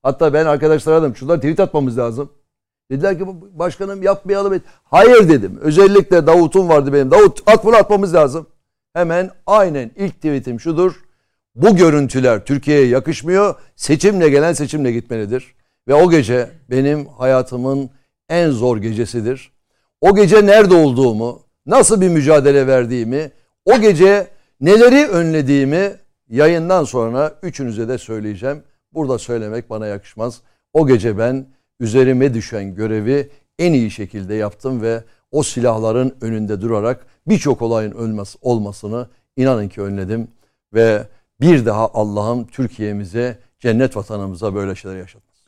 Hatta 0.03 0.33
ben 0.33 0.45
arkadaşlara 0.45 1.01
dedim 1.01 1.15
şunları 1.15 1.37
tweet 1.37 1.59
atmamız 1.59 1.97
lazım. 1.97 2.31
Dediler 2.91 3.17
ki 3.17 3.25
başkanım 3.51 4.03
yapmayalım. 4.03 4.61
Hayır 4.83 5.29
dedim. 5.29 5.59
Özellikle 5.61 6.27
Davut'un 6.27 6.69
vardı 6.69 6.93
benim. 6.93 7.11
Davut 7.11 7.39
at 7.45 7.65
bunu 7.65 7.75
atmamız 7.75 8.13
lazım. 8.13 8.47
Hemen 8.93 9.31
aynen 9.47 9.91
ilk 9.95 10.15
tweetim 10.15 10.59
şudur. 10.59 10.93
Bu 11.55 11.75
görüntüler 11.75 12.45
Türkiye'ye 12.45 12.87
yakışmıyor. 12.87 13.55
Seçimle 13.75 14.29
gelen 14.29 14.53
seçimle 14.53 14.91
gitmelidir. 14.91 15.55
Ve 15.87 15.93
o 15.93 16.09
gece 16.09 16.49
benim 16.69 17.05
hayatımın 17.05 17.89
en 18.29 18.49
zor 18.49 18.77
gecesidir. 18.77 19.51
O 20.01 20.15
gece 20.15 20.45
nerede 20.45 20.75
olduğumu, 20.75 21.41
nasıl 21.65 22.01
bir 22.01 22.09
mücadele 22.09 22.67
verdiğimi, 22.67 23.31
o 23.65 23.79
gece 23.81 24.36
neleri 24.61 25.07
önlediğimi 25.07 25.95
yayından 26.29 26.83
sonra 26.83 27.35
üçünüze 27.43 27.87
de 27.87 27.97
söyleyeceğim. 27.97 28.63
Burada 28.93 29.17
söylemek 29.17 29.69
bana 29.69 29.87
yakışmaz. 29.87 30.41
O 30.73 30.87
gece 30.87 31.17
ben 31.17 31.45
üzerime 31.79 32.33
düşen 32.33 32.75
görevi 32.75 33.29
en 33.59 33.73
iyi 33.73 33.91
şekilde 33.91 34.35
yaptım 34.35 34.81
ve 34.81 35.03
o 35.31 35.43
silahların 35.43 36.15
önünde 36.21 36.61
durarak 36.61 37.05
birçok 37.27 37.61
olayın 37.61 37.91
ölmez, 37.91 38.35
olmasını 38.41 39.07
inanın 39.37 39.69
ki 39.69 39.81
önledim. 39.81 40.27
Ve 40.73 41.07
bir 41.41 41.65
daha 41.65 41.89
Allah'ım 41.93 42.47
Türkiye'mize, 42.47 43.39
cennet 43.59 43.97
vatanımıza 43.97 44.55
böyle 44.55 44.75
şeyler 44.75 44.97
yaşatmasın. 44.97 45.47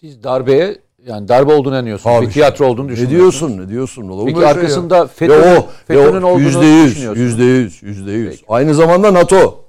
Siz 0.00 0.22
darbeye 0.22 0.78
yani 1.06 1.28
darbe 1.28 1.52
olduğunu 1.52 1.74
inanıyorsunuz. 1.74 2.16
Abi 2.16 2.26
bir 2.26 2.32
tiyatro 2.32 2.66
olduğunu 2.66 2.86
Ne 2.86 2.92
düşünüyorsunuz. 2.92 3.40
diyorsun, 3.40 3.58
ne 3.58 3.68
diyorsun? 3.68 4.08
Olur 4.08 4.26
Peki 4.26 4.38
şey 4.38 4.48
arkasında 4.48 5.04
Ve 5.04 5.08
FETÖ'nün, 5.08 6.22
o 6.22 6.26
olduğunu 6.26 6.40
yüzde 6.40 6.66
yüz, 6.66 6.90
düşünüyorsunuz. 6.90 7.26
yüzde 7.26 7.44
yüz, 7.44 7.82
yüzde 7.82 8.12
yüz. 8.12 8.30
Peki. 8.30 8.44
Aynı 8.48 8.74
zamanda 8.74 9.14
NATO. 9.14 9.64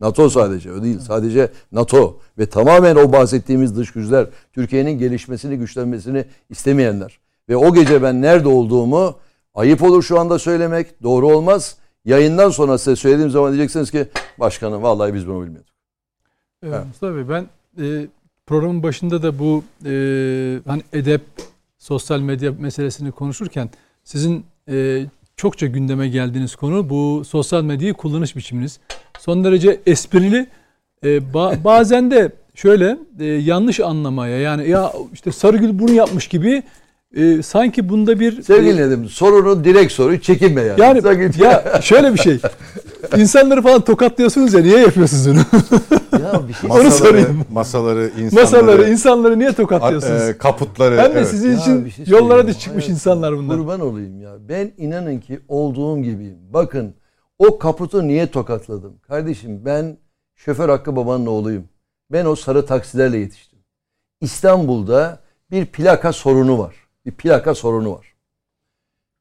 NATO 0.00 0.28
sadece, 0.28 0.72
o 0.72 0.82
değil. 0.82 0.98
Sadece 0.98 1.48
NATO 1.72 2.18
ve 2.38 2.46
tamamen 2.46 2.96
o 2.96 3.12
bahsettiğimiz 3.12 3.76
dış 3.76 3.92
güçler, 3.92 4.26
Türkiye'nin 4.52 4.98
gelişmesini, 4.98 5.56
güçlenmesini 5.58 6.24
istemeyenler. 6.50 7.18
Ve 7.48 7.56
o 7.56 7.74
gece 7.74 8.02
ben 8.02 8.22
nerede 8.22 8.48
olduğumu 8.48 9.14
ayıp 9.54 9.82
olur 9.82 10.02
şu 10.02 10.20
anda 10.20 10.38
söylemek, 10.38 11.02
doğru 11.02 11.28
olmaz. 11.28 11.76
Yayından 12.04 12.50
sonra 12.50 12.78
size 12.78 12.96
söylediğim 12.96 13.30
zaman 13.30 13.52
diyeceksiniz 13.52 13.90
ki 13.90 14.06
başkanım 14.38 14.82
vallahi 14.82 15.14
biz 15.14 15.28
bunu 15.28 15.42
bilmiyorduk. 15.42 15.74
Evet, 16.66 16.86
Mustafa 16.86 17.16
Bey 17.16 17.28
ben 17.28 17.46
e, 17.84 18.06
programın 18.50 18.82
başında 18.82 19.22
da 19.22 19.38
bu 19.38 19.64
e, 19.84 19.92
hani 20.66 20.82
edep, 20.92 21.20
sosyal 21.78 22.20
medya 22.20 22.52
meselesini 22.58 23.12
konuşurken 23.12 23.70
sizin 24.04 24.44
e, 24.68 25.06
çokça 25.36 25.66
gündeme 25.66 26.08
geldiğiniz 26.08 26.56
konu 26.56 26.90
bu 26.90 27.22
sosyal 27.24 27.62
medyayı 27.62 27.94
kullanış 27.94 28.36
biçiminiz. 28.36 28.80
Son 29.18 29.44
derece 29.44 29.80
esprili. 29.86 30.46
E, 31.04 31.08
ba- 31.08 31.64
bazen 31.64 32.10
de 32.10 32.32
şöyle 32.54 32.98
e, 33.20 33.24
yanlış 33.24 33.80
anlamaya 33.80 34.40
yani 34.40 34.68
ya 34.68 34.92
işte 35.12 35.32
Sarıgül 35.32 35.78
bunu 35.78 35.92
yapmış 35.92 36.28
gibi 36.28 36.62
e, 37.14 37.42
sanki 37.42 37.88
bunda 37.88 38.20
bir 38.20 38.42
Sevgili 38.42 38.80
e, 38.80 38.86
Nedim 38.86 39.08
sorunu 39.08 39.64
direkt 39.64 39.92
soruyu 39.92 40.20
çekinme 40.20 40.62
yani. 40.62 40.80
yani 40.80 41.02
Sakın- 41.02 41.42
ya 41.44 41.78
şöyle 41.82 42.14
bir 42.14 42.18
şey. 42.18 42.38
İnsanları 43.16 43.62
falan 43.62 43.80
tokatlıyorsunuz 43.80 44.54
ya 44.54 44.60
niye 44.60 44.78
yapıyorsunuz 44.78 45.26
onu? 45.26 45.36
ya 46.22 46.48
bir 46.48 46.54
şey 46.54 46.70
Onu 46.70 46.82
Masaları, 46.82 46.90
sorayım. 46.92 47.44
masaları, 47.52 48.10
insanları, 48.18 48.44
Masaları, 48.44 48.90
insanları 48.90 49.38
niye 49.38 49.52
tokatlıyorsunuz? 49.52 50.22
e, 50.22 50.38
kaputları. 50.38 50.96
Hem 50.98 51.10
de 51.14 51.18
evet. 51.18 51.28
sizin 51.28 51.50
Ya 51.52 51.56
için 51.58 51.88
şey 51.88 52.04
yollara 52.08 52.46
da 52.46 52.52
çıkmış 52.54 52.84
Hayır, 52.84 52.94
insanlar 52.94 53.36
bunlar. 53.36 53.56
Kurban 53.58 53.80
olayım 53.80 54.20
ya. 54.20 54.30
Ben 54.48 54.72
inanın 54.76 55.18
ki 55.20 55.40
olduğum 55.48 55.98
gibiyim. 56.02 56.38
Bakın 56.52 56.94
o 57.38 57.58
kaputu 57.58 58.08
niye 58.08 58.26
tokatladım? 58.30 58.92
Kardeşim 59.08 59.64
ben 59.64 59.96
şoför 60.36 60.68
Hakkı 60.68 60.96
babanın 60.96 61.26
oğluyum. 61.26 61.64
Ben 62.12 62.24
o 62.24 62.36
sarı 62.36 62.66
taksilerle 62.66 63.18
yetiştim. 63.18 63.58
İstanbul'da 64.20 65.18
bir 65.50 65.66
plaka 65.66 66.12
sorunu 66.12 66.58
var. 66.58 66.74
Bir 67.06 67.10
plaka 67.10 67.54
sorunu 67.54 67.92
var. 67.92 68.14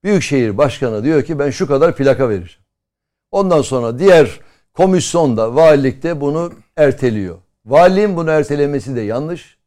Büyükşehir 0.04 0.58
Başkanı 0.58 1.04
diyor 1.04 1.24
ki 1.24 1.40
ben 1.40 1.50
şu 1.50 1.68
kadar 1.68 1.96
plaka 1.96 2.30
vereceğim. 2.30 2.64
Ondan 3.32 3.62
sonra 3.62 4.00
diğer 4.00 4.40
komisyonda, 4.74 5.56
valilikte 5.56 6.22
bunu 6.22 6.52
erteliyor. 6.78 7.38
Valiliğin 7.66 8.18
bunu 8.18 8.32
ertelemesi 8.32 8.96
de 8.96 9.02
yanlış. 9.02 9.58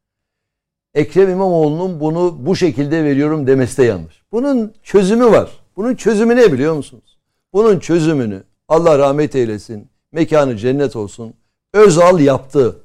Ekrem 0.94 1.30
İmamoğlu'nun 1.30 2.00
bunu 2.00 2.46
bu 2.46 2.56
şekilde 2.56 3.04
veriyorum 3.04 3.46
demesi 3.46 3.78
de 3.78 3.84
yanlış. 3.84 4.22
Bunun 4.32 4.74
çözümü 4.82 5.26
var. 5.26 5.50
Bunun 5.76 5.94
çözümü 5.94 6.36
ne 6.36 6.52
biliyor 6.52 6.74
musunuz? 6.74 7.18
Bunun 7.52 7.78
çözümünü 7.78 8.42
Allah 8.68 8.98
rahmet 8.98 9.36
eylesin, 9.36 9.88
mekanı 10.12 10.56
cennet 10.56 10.96
olsun. 10.96 11.34
Özal 11.72 12.20
yaptı. 12.20 12.76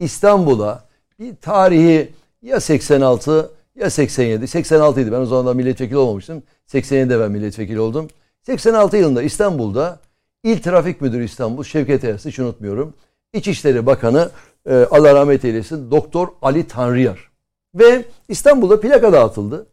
İstanbul'a 0.00 0.84
bir 1.18 1.36
tarihi 1.36 2.12
ya 2.42 2.60
86 2.60 3.50
ya 3.76 3.90
87. 3.90 4.46
86 4.46 5.00
idi. 5.00 5.12
Ben 5.12 5.20
o 5.20 5.26
zaman 5.26 5.46
da 5.46 5.54
milletvekili 5.54 5.96
olmamıştım. 5.96 6.42
87'de 6.68 7.20
ben 7.20 7.30
milletvekili 7.30 7.80
oldum. 7.80 8.08
86 8.42 8.96
yılında 8.96 9.22
İstanbul'da 9.22 10.00
İl 10.44 10.62
Trafik 10.62 11.00
Müdürü 11.00 11.24
İstanbul 11.24 11.64
Şevket 11.64 12.04
Ersi 12.04 12.28
hiç 12.28 12.38
unutmuyorum. 12.38 12.94
İçişleri 13.32 13.86
Bakanı 13.86 14.30
e, 14.66 14.74
Allah 14.90 15.14
rahmet 15.14 15.44
eylesin 15.44 15.90
Doktor 15.90 16.28
Ali 16.42 16.68
Tanrıyar. 16.68 17.30
Ve 17.74 18.04
İstanbul'da 18.28 18.80
plaka 18.80 19.12
dağıtıldı. 19.12 19.66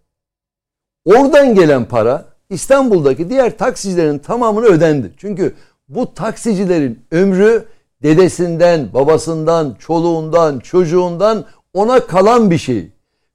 Oradan 1.06 1.56
gelen 1.56 1.86
para 1.86 2.26
İstanbul'daki 2.50 3.30
diğer 3.30 3.58
taksicilerin 3.58 4.20
tamamını 4.20 4.66
ödendi. 4.66 5.12
Çünkü 5.18 5.56
bu 5.88 6.14
taksicilerin 6.14 7.06
ömrü 7.12 7.66
dedesinden, 8.04 8.94
babasından, 8.94 9.76
çoluğundan, 9.80 10.60
çocuğundan 10.60 11.46
ona 11.74 12.08
kalan 12.08 12.52
bir 12.52 12.58
şey. 12.58 12.93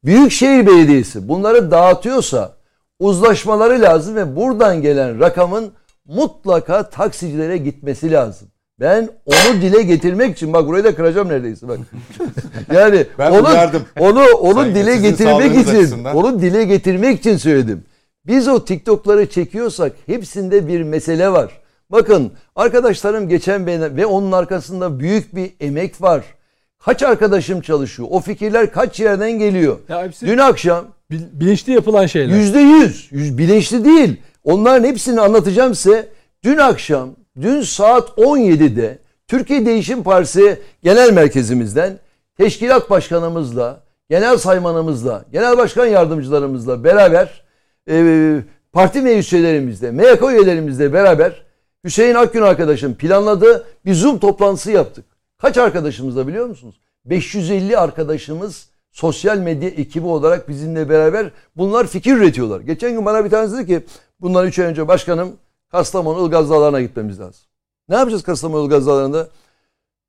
Büyükşehir 0.09 0.67
Belediyesi 0.67 1.29
bunları 1.29 1.71
dağıtıyorsa 1.71 2.53
uzlaşmaları 2.99 3.81
lazım 3.81 4.17
ve 4.17 4.37
buradan 4.37 4.83
gelen 4.83 5.21
rakamın 5.21 5.73
mutlaka 6.07 6.91
taksicilere 6.91 7.57
gitmesi 7.57 8.13
lazım. 8.13 8.49
Ben 8.81 9.09
onu 9.27 9.63
dile 9.63 9.83
getirmek 9.83 10.37
için 10.37 10.53
bak 10.53 10.67
burayı 10.67 10.85
da 10.85 10.95
kıracağım 10.95 11.29
neredeyse 11.29 11.69
bak. 11.69 11.79
yani 12.75 13.07
Ben 13.19 13.31
onu 13.31 13.49
uyardım. 13.49 13.83
onu 14.01 14.25
onu 14.25 14.61
Sayın- 14.61 14.75
dile 14.75 14.97
getirmek 14.97 15.57
için 15.57 15.77
açısından. 15.77 16.17
onu 16.17 16.41
dile 16.41 16.65
getirmek 16.65 17.19
için 17.19 17.37
söyledim. 17.37 17.85
Biz 18.27 18.49
o 18.49 18.65
TikTok'ları 18.65 19.31
çekiyorsak 19.31 19.93
hepsinde 20.07 20.69
bir 20.69 20.83
mesele 20.83 21.33
var. 21.33 21.61
Bakın 21.91 22.33
arkadaşlarım 22.57 23.29
geçen 23.29 23.67
beni 23.67 23.97
ve 23.97 24.07
onun 24.07 24.33
arkasında 24.33 25.01
büyük 25.01 25.35
bir 25.37 25.53
emek 25.61 26.03
var. 26.03 26.25
Kaç 26.85 27.03
arkadaşım 27.03 27.61
çalışıyor? 27.61 28.09
O 28.13 28.21
fikirler 28.21 28.73
kaç 28.73 29.01
yerden 29.01 29.33
geliyor? 29.33 29.79
Ya 29.89 30.05
hepsi 30.05 30.27
Dün 30.27 30.39
akşam 30.39 30.85
bil- 31.11 31.27
bilinçli 31.33 31.73
yapılan 31.73 32.07
şeyler. 32.07 32.37
Yüzde 32.37 32.59
yüz. 32.59 33.09
Bilinçli 33.13 33.85
değil. 33.85 34.17
Onların 34.45 34.85
hepsini 34.85 35.21
anlatacağım 35.21 35.75
size. 35.75 36.09
Dün 36.45 36.57
akşam, 36.59 37.11
dün 37.41 37.61
saat 37.63 38.09
17'de 38.09 38.99
Türkiye 39.29 39.67
Değişim 39.67 40.03
Partisi 40.03 40.59
Genel 40.83 41.13
Merkezimizden 41.13 41.99
teşkilat 42.37 42.91
başkanımızla, 42.91 43.81
genel 44.11 44.37
saymanımızla, 44.39 45.25
genel 45.33 45.59
başkan 45.59 45.87
yardımcılarımızla 45.87 46.85
beraber 46.85 47.43
e, 47.91 48.37
parti 48.73 49.01
meclis 49.03 49.33
üyelerimizle, 49.33 49.91
MYK 49.91 50.23
üyelerimizle 50.23 50.93
beraber 50.93 51.43
Hüseyin 51.85 52.15
Akgün 52.15 52.43
arkadaşım 52.43 52.95
planladığı 52.95 53.67
bir 53.87 53.95
Zoom 53.95 54.19
toplantısı 54.19 54.71
yaptık. 54.71 55.05
Kaç 55.39 55.59
arkadaşımızla 55.59 56.29
biliyor 56.29 56.47
musunuz? 56.47 56.81
550 57.05 57.79
arkadaşımız 57.79 58.69
sosyal 58.93 59.39
medya 59.39 59.69
ekibi 59.69 60.07
olarak 60.07 60.49
bizimle 60.49 60.89
beraber 60.89 61.31
bunlar 61.57 61.87
fikir 61.87 62.17
üretiyorlar. 62.17 62.61
Geçen 62.61 62.93
gün 62.93 63.07
bana 63.07 63.25
bir 63.25 63.31
tanesi 63.31 63.57
dedi 63.57 63.67
ki 63.67 63.87
bundan 64.21 64.47
3 64.47 64.59
ay 64.59 64.67
önce 64.67 64.89
başkanım 64.89 65.37
Kastamonu 65.69 66.27
Ilgaz 66.27 66.51
Dağları'na 66.51 66.81
gitmemiz 66.81 67.21
lazım. 67.21 67.43
Ne 67.89 67.97
yapacağız 67.97 68.23
Kastamonu 68.23 68.65
Ilgaz 68.65 68.87
Dağları'nda? 68.87 69.29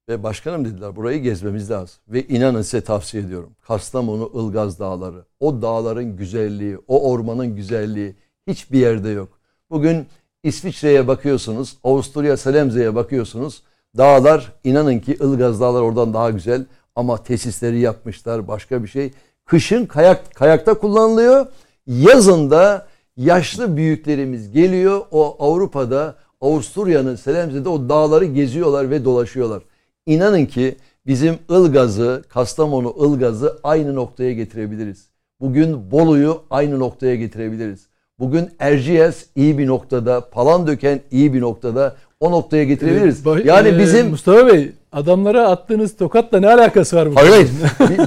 Ve 0.09 0.23
başkanım 0.23 0.65
dediler 0.65 0.95
burayı 0.95 1.21
gezmemiz 1.21 1.71
lazım. 1.71 1.95
Ve 2.07 2.27
inanın 2.27 2.61
size 2.61 2.81
tavsiye 2.81 3.23
ediyorum. 3.23 3.55
Kastamonu 3.61 4.31
Ilgaz 4.33 4.79
Dağları. 4.79 5.25
O 5.39 5.61
dağların 5.61 6.17
güzelliği, 6.17 6.77
o 6.87 7.11
ormanın 7.11 7.55
güzelliği 7.55 8.15
hiçbir 8.47 8.79
yerde 8.79 9.09
yok. 9.09 9.29
Bugün 9.69 10.07
İsviçre'ye 10.43 11.07
bakıyorsunuz, 11.07 11.77
Avusturya 11.83 12.37
Selemze'ye 12.37 12.95
bakıyorsunuz. 12.95 13.63
Dağlar 13.97 14.53
inanın 14.63 14.99
ki 14.99 15.13
Ilgaz 15.13 15.61
Dağlar 15.61 15.81
oradan 15.81 16.13
daha 16.13 16.29
güzel 16.29 16.65
ama 16.95 17.23
tesisleri 17.23 17.79
yapmışlar 17.79 18.47
başka 18.47 18.83
bir 18.83 18.87
şey. 18.87 19.11
Kışın 19.45 19.85
kayak 19.85 20.35
kayakta 20.35 20.73
kullanılıyor. 20.73 21.45
Yazın 21.87 22.51
da 22.51 22.87
yaşlı 23.17 23.77
büyüklerimiz 23.77 24.51
geliyor. 24.51 25.01
O 25.11 25.35
Avrupa'da 25.39 26.15
Avusturya'nın 26.41 27.15
Selemze'de 27.15 27.69
o 27.69 27.89
dağları 27.89 28.25
geziyorlar 28.25 28.89
ve 28.89 29.05
dolaşıyorlar. 29.05 29.63
İnanın 30.05 30.45
ki 30.45 30.77
bizim 31.07 31.35
Ilgaz'ı, 31.49 32.23
Kastamonu 32.29 32.95
Ilgaz'ı 32.99 33.59
aynı 33.63 33.95
noktaya 33.95 34.33
getirebiliriz. 34.33 35.09
Bugün 35.39 35.91
Bolu'yu 35.91 36.41
aynı 36.49 36.79
noktaya 36.79 37.15
getirebiliriz. 37.15 37.87
Bugün 38.19 38.49
Erciyes 38.59 39.25
iyi 39.35 39.57
bir 39.57 39.67
noktada, 39.67 40.29
Palandöken 40.29 41.01
iyi 41.11 41.33
bir 41.33 41.41
noktada 41.41 41.95
o 42.19 42.31
noktaya 42.31 42.63
getirebiliriz. 42.63 43.25
Bah- 43.25 43.47
Yani 43.47 43.67
e, 43.69 43.79
bizim 43.79 44.09
Mustafa 44.09 44.47
Bey 44.47 44.71
adamlara 44.91 45.47
attığınız 45.49 45.97
tokatla 45.97 46.39
ne 46.39 46.47
alakası 46.53 46.95
var 46.95 47.11
bu? 47.11 47.15
Hayır 47.15 47.29
hayır. 47.31 47.49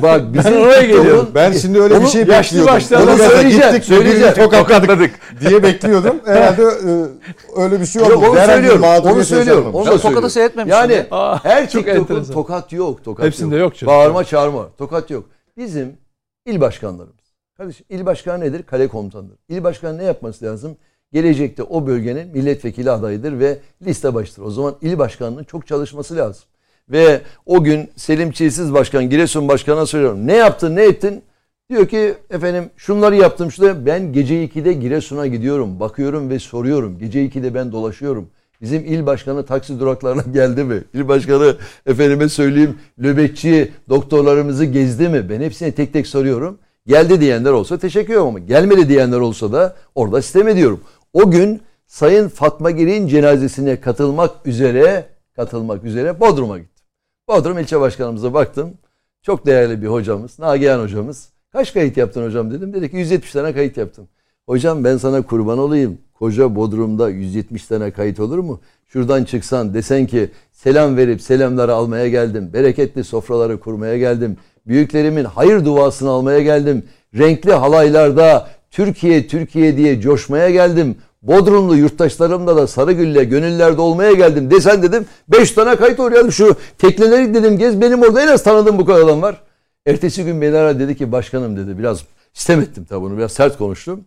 Bak 0.03 0.35
bizim 0.35 0.57
oraya 0.57 0.81
TikTok'un- 0.83 0.87
geliyorum. 0.87 1.29
Ben 1.35 1.53
şimdi 1.53 1.81
öyle 1.81 2.01
bir 2.01 2.07
şey 2.07 2.29
bekliyordum. 2.29 2.75
başlarına 2.75 3.11
Onu 3.11 3.19
söyleyeceğim, 3.19 3.67
gittik, 3.73 3.85
söyleyeceğim. 3.85 4.35
tokatladık 4.35 5.11
diye 5.41 5.63
bekliyordum. 5.63 6.17
Herhalde 6.27 6.63
e, 6.63 6.93
öyle 7.63 7.81
bir 7.81 7.87
şey 7.87 8.03
Yok, 8.03 8.23
onu 8.29 8.37
söylüyorum. 8.47 8.83
Onu 8.85 9.25
söylüyorum. 9.25 9.65
yaşanmamış. 9.65 9.75
Onu 9.75 9.87
Ben 9.87 9.87
da 9.87 9.91
tokatı 9.91 10.01
söylüyorum. 10.03 10.31
seyretmemiştim 10.31 10.81
Yani 10.81 10.93
ya. 10.93 11.07
Aa, 11.11 11.45
her 11.45 11.71
çok 11.71 11.85
TikTok'un 11.85 12.25
tokat 12.25 12.73
yok. 12.73 13.05
Tokat 13.05 13.27
Hepsinde 13.27 13.57
yok 13.57 13.77
canım. 13.77 13.95
Bağırma 13.95 14.25
çağırma. 14.25 14.69
Tokat 14.79 15.11
yok. 15.11 15.25
Bizim 15.57 15.93
il 16.47 16.61
başkanlarımız. 16.61 17.23
Kardeşim 17.57 17.87
il 17.91 18.07
başkanı 18.07 18.41
nedir? 18.45 18.63
Kale 18.63 18.89
komutanıdır. 18.89 19.39
İl 19.49 19.65
başkanı 19.65 19.99
ne 19.99 20.05
yapması 20.05 20.45
lazım? 20.45 20.77
Gelecekte 21.13 21.63
o 21.63 21.87
bölgenin 21.87 22.29
milletvekili 22.29 22.91
adayıdır 22.91 23.39
ve 23.39 23.59
liste 23.87 24.15
başıdır. 24.15 24.43
O 24.43 24.51
zaman 24.51 24.75
il 24.83 24.99
başkanının 24.99 25.45
çok 25.45 25.67
çalışması 25.67 26.17
lazım. 26.17 26.45
Ve 26.89 27.21
o 27.47 27.65
gün 27.65 27.91
Selim 27.97 28.31
Çilsiz 28.31 28.73
Başkan, 28.73 29.11
Giresun 29.11 29.49
Başkanı'na 29.49 29.87
soruyorum. 29.87 30.27
Ne 30.27 30.37
yaptın, 30.37 30.77
ne 30.77 30.85
ettin? 30.85 31.23
Diyor 31.71 31.89
ki 31.89 32.15
efendim 32.31 32.71
şunları 32.77 33.17
yaptım 33.17 33.53
şurada. 33.53 33.87
Ben 33.87 34.13
gece 34.13 34.45
2'de 34.45 34.73
Giresun'a 34.73 35.27
gidiyorum. 35.27 35.81
Bakıyorum 35.81 36.31
ve 36.31 36.39
soruyorum. 36.39 36.99
Gece 36.99 37.27
2'de 37.27 37.55
ben 37.55 37.73
dolaşıyorum. 37.73 38.29
Bizim 38.61 38.85
il 38.85 39.07
başkanı 39.07 39.47
taksi 39.47 39.81
duraklarına 39.81 40.23
geldi 40.33 40.65
mi? 40.65 40.85
İl 40.95 41.09
başkanı 41.09 41.57
efendime 41.87 42.29
söyleyeyim 42.29 42.79
nöbetçi 42.99 43.73
doktorlarımızı 43.89 44.65
gezdi 44.65 45.09
mi? 45.09 45.31
Ben 45.31 45.41
hepsine 45.41 45.73
tek 45.73 45.93
tek 45.93 46.07
soruyorum. 46.07 46.59
Geldi 46.87 47.21
diyenler 47.21 47.51
olsa 47.51 47.79
teşekkür 47.79 48.13
ederim 48.13 48.27
ama 48.27 48.39
gelmedi 48.39 48.89
diyenler 48.89 49.19
olsa 49.19 49.53
da 49.53 49.77
orada 49.95 50.23
sistem 50.23 50.49
ediyorum. 50.49 50.81
O 51.13 51.31
gün 51.31 51.61
Sayın 51.87 52.29
Fatma 52.29 52.71
Girik'in 52.71 53.07
cenazesine 53.07 53.81
katılmak 53.81 54.47
üzere 54.47 55.07
katılmak 55.37 55.85
üzere 55.85 56.21
Bodrum'a 56.21 56.59
gittim. 56.59 56.85
Bodrum 57.29 57.59
ilçe 57.59 57.81
başkanımıza 57.81 58.35
baktım. 58.35 58.75
Çok 59.23 59.47
değerli 59.47 59.83
bir 59.83 59.87
hocamız, 59.87 60.39
Nagihan 60.39 60.81
hocamız. 60.81 61.29
Kaç 61.53 61.73
kayıt 61.73 61.97
yaptın 61.97 62.27
hocam 62.27 62.51
dedim. 62.51 62.75
Dedi 62.75 62.91
ki 62.91 62.97
170 62.97 63.33
tane 63.33 63.53
kayıt 63.53 63.77
yaptım. 63.77 64.09
Hocam 64.47 64.85
ben 64.85 64.97
sana 64.97 65.23
kurban 65.23 65.59
olayım. 65.59 65.99
koca 66.15 66.57
Bodrum'da 66.57 67.09
170 67.11 67.67
tane 67.67 67.91
kayıt 67.91 68.21
olur 68.21 68.39
mu? 68.39 68.61
Şuradan 68.89 69.25
çıksan 69.25 69.75
desen 69.75 70.07
ki 70.07 70.31
selam 70.53 70.97
verip 70.97 71.23
selamları 71.23 71.75
almaya 71.75 72.09
geldim. 72.09 72.53
Bereketli 72.53 73.05
sofraları 73.05 73.61
kurmaya 73.61 73.99
geldim. 73.99 74.37
Büyüklerimin 74.67 75.25
hayır 75.25 75.65
duasını 75.65 76.11
almaya 76.11 76.41
geldim. 76.41 76.85
Renkli 77.19 77.53
halaylarda 77.53 78.49
Türkiye 78.73 79.27
Türkiye 79.27 79.77
diye 79.77 80.01
coşmaya 80.01 80.51
geldim. 80.51 80.97
Bodrumlu 81.23 81.77
yurttaşlarımla 81.77 82.57
da 82.57 82.66
Sarıgül'le 82.66 83.24
gönüllerde 83.24 83.81
olmaya 83.81 84.12
geldim 84.12 84.51
desen 84.51 84.82
dedim. 84.82 85.07
Beş 85.28 85.53
tane 85.53 85.77
kayıt 85.77 86.01
oraya 86.01 86.31
şu 86.31 86.57
tekneleri 86.78 87.35
dedim 87.35 87.59
gez 87.59 87.81
benim 87.81 88.03
orada 88.03 88.23
en 88.23 88.28
az 88.28 88.43
tanıdığım 88.43 88.78
bu 88.78 88.85
kadar 88.85 89.01
adam 89.01 89.23
var. 89.23 89.40
Ertesi 89.86 90.24
gün 90.24 90.40
beni 90.40 90.57
aradı 90.57 90.78
dedi 90.78 90.97
ki 90.97 91.12
başkanım 91.12 91.57
dedi 91.57 91.78
biraz 91.78 92.01
istem 92.35 92.61
ettim 92.61 92.85
tabi 92.85 93.01
bunu 93.01 93.16
biraz 93.16 93.32
sert 93.32 93.59
konuştum. 93.59 94.05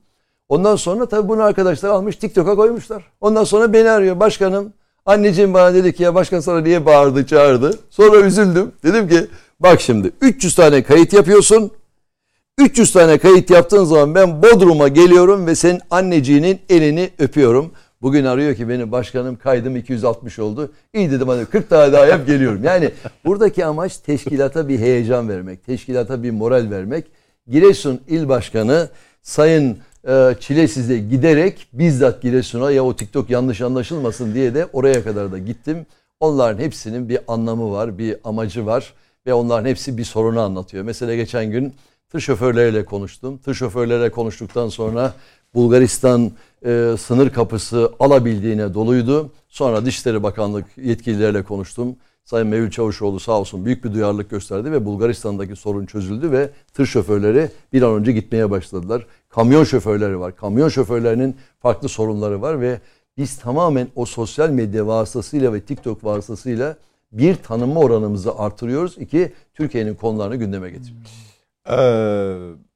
Ondan 0.50 0.76
sonra 0.76 1.06
tabi 1.06 1.28
bunu 1.28 1.42
arkadaşlar 1.42 1.90
almış 1.90 2.16
TikTok'a 2.16 2.56
koymuşlar. 2.56 3.12
Ondan 3.22 3.44
sonra 3.44 3.74
beni 3.74 3.90
arıyor 3.90 4.20
başkanım. 4.20 4.74
Anneciğim 5.06 5.54
bana 5.54 5.74
dedi 5.74 5.94
ki 5.94 6.04
ya 6.04 6.16
başkan 6.16 6.40
sana 6.40 6.62
niye 6.62 6.86
bağırdı 6.86 7.26
çağırdı. 7.26 7.80
Sonra 7.90 8.18
üzüldüm. 8.18 8.72
Dedim 8.84 9.10
ki 9.10 9.28
bak 9.60 9.82
şimdi 9.82 10.12
300 10.22 10.56
tane 10.56 10.84
kayıt 10.84 11.14
yapıyorsun. 11.14 11.72
300 12.58 12.92
tane 12.92 13.18
kayıt 13.18 13.50
yaptığın 13.50 13.84
zaman 13.84 14.16
ben 14.16 14.44
Bodrum'a 14.44 14.88
geliyorum 14.88 15.48
ve 15.48 15.56
senin 15.56 15.82
anneciğinin 15.90 16.60
elini 16.70 17.10
öpüyorum. 17.20 17.72
Bugün 18.02 18.26
arıyor 18.26 18.56
ki 18.56 18.70
benim 18.70 18.92
başkanım 18.92 19.36
kaydım 19.36 19.76
260 19.76 20.40
oldu. 20.40 20.72
İyi 20.94 21.12
dedim 21.12 21.28
hadi 21.28 21.46
40 21.46 21.70
tane 21.70 21.94
daha 21.94 22.06
yap 22.06 22.28
geliyorum. 22.28 22.64
Yani 22.64 22.92
buradaki 23.26 23.66
amaç 23.66 23.98
teşkilata 23.98 24.68
bir 24.68 24.80
heyecan 24.80 25.30
vermek. 25.30 25.66
Teşkilata 25.66 26.24
bir 26.24 26.32
moral 26.32 26.70
vermek. 26.72 27.06
Giresun 27.48 28.02
İl 28.08 28.30
Başkanı 28.30 28.90
Sayın 29.22 29.78
e, 30.08 30.36
Çilesiz'e 30.40 30.98
giderek 30.98 31.68
bizzat 31.74 32.22
Giresun'a 32.22 32.72
ya 32.72 32.84
o 32.84 32.96
TikTok 32.96 33.30
yanlış 33.30 33.62
anlaşılmasın 33.62 34.34
diye 34.34 34.56
de 34.56 34.68
oraya 34.74 35.04
kadar 35.04 35.32
da 35.32 35.38
gittim. 35.38 35.86
Onların 36.20 36.64
hepsinin 36.64 37.10
bir 37.10 37.20
anlamı 37.28 37.72
var, 37.72 37.98
bir 37.98 38.16
amacı 38.24 38.66
var 38.66 38.94
ve 39.28 39.34
onların 39.34 39.70
hepsi 39.70 39.98
bir 39.98 40.04
sorunu 40.04 40.42
anlatıyor. 40.42 40.84
Mesela 40.84 41.16
geçen 41.16 41.52
gün 41.52 41.74
tır 42.16 42.22
şoförleriyle 42.22 42.86
konuştum. 42.86 43.38
Tır 43.38 43.54
şoförleriyle 43.54 44.12
konuştuktan 44.12 44.70
sonra 44.70 45.14
Bulgaristan 45.54 46.32
e, 46.66 46.96
sınır 47.00 47.30
kapısı 47.30 47.92
alabildiğine 48.00 48.74
doluydu. 48.74 49.32
Sonra 49.50 49.86
Dışişleri 49.86 50.24
Bakanlık 50.24 50.66
yetkilileriyle 50.78 51.44
konuştum. 51.44 51.96
Sayın 52.26 52.48
Mevlüt 52.48 52.74
Çavuşoğlu 52.74 53.20
sağ 53.20 53.32
olsun 53.32 53.66
büyük 53.66 53.84
bir 53.84 53.94
duyarlılık 53.94 54.30
gösterdi 54.30 54.72
ve 54.72 54.86
Bulgaristan'daki 54.86 55.56
sorun 55.56 55.86
çözüldü 55.86 56.32
ve 56.32 56.50
tır 56.74 56.86
şoförleri 56.86 57.50
bir 57.74 57.82
an 57.82 57.94
önce 57.94 58.12
gitmeye 58.12 58.52
başladılar. 58.52 59.08
Kamyon 59.30 59.64
şoförleri 59.64 60.20
var. 60.20 60.36
Kamyon 60.36 60.70
şoförlerinin 60.70 61.36
farklı 61.60 61.90
sorunları 61.90 62.42
var 62.42 62.62
ve 62.62 62.80
biz 63.18 63.38
tamamen 63.38 63.88
o 63.96 64.06
sosyal 64.06 64.50
medya 64.50 64.88
vasıtasıyla 64.88 65.54
ve 65.54 65.62
TikTok 65.62 66.04
vasıtasıyla 66.04 66.78
bir 67.12 67.36
tanınma 67.36 67.80
oranımızı 67.80 68.36
artırıyoruz. 68.36 68.98
İki, 68.98 69.34
Türkiye'nin 69.54 69.96
konularını 69.96 70.36
gündeme 70.36 70.70
getiriyoruz. 70.70 71.35
Ee, 71.70 72.34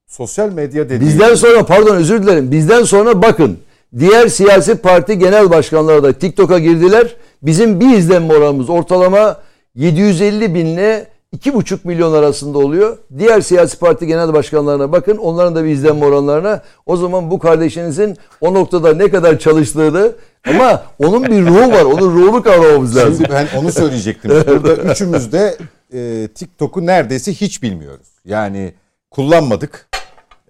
sosyal 0.08 0.50
medya 0.50 0.90
dediği... 0.90 1.08
Bizden 1.08 1.36
sonra 1.36 1.66
pardon 1.66 1.96
özür 1.96 2.24
dilerim. 2.24 2.52
Bizden 2.52 2.84
sonra 2.84 3.22
bakın 3.22 3.58
diğer 4.00 4.28
siyasi 4.28 4.76
parti 4.76 5.20
genel 5.20 5.50
başkanları 5.50 6.04
da 6.04 6.14
TikTok'a 6.14 6.60
girdiler. 6.60 7.16
Bizim 7.42 7.80
bir 7.80 7.98
izlenme 7.98 8.34
oranımız 8.34 8.70
ortalama 8.70 9.38
750 9.76 10.56
binle 10.56 11.08
2,5 11.38 11.78
milyon 11.84 12.14
arasında 12.14 12.58
oluyor. 12.58 12.98
Diğer 13.18 13.42
siyasi 13.42 13.80
parti 13.80 14.08
genel 14.08 14.34
başkanlarına 14.34 14.92
bakın. 14.92 15.18
Onların 15.18 15.56
da 15.56 15.64
bir 15.64 15.70
izlenme 15.70 16.06
oranlarına. 16.06 16.62
O 16.86 16.98
zaman 16.98 17.32
bu 17.32 17.40
kardeşinizin 17.40 18.18
o 18.42 18.54
noktada 18.54 18.94
ne 18.94 19.10
kadar 19.10 19.40
çalıştığını 19.40 20.12
ama 20.48 20.84
onun 21.00 21.24
bir 21.24 21.46
ruhu 21.46 21.72
var. 21.72 21.84
Onun 21.84 22.16
ruhunu 22.16 22.44
kavramamız 22.44 22.98
lazım. 22.98 23.16
Şimdi 23.16 23.30
ben 23.30 23.48
onu 23.60 23.72
söyleyecektim. 23.72 24.32
Burada 24.48 24.76
üçümüz 24.92 25.32
de 25.32 25.58
e, 25.94 26.28
TikTok'u 26.36 26.86
neredeyse 26.86 27.34
hiç 27.34 27.64
bilmiyoruz. 27.64 28.08
Yani 28.26 28.74
kullanmadık. 29.12 29.88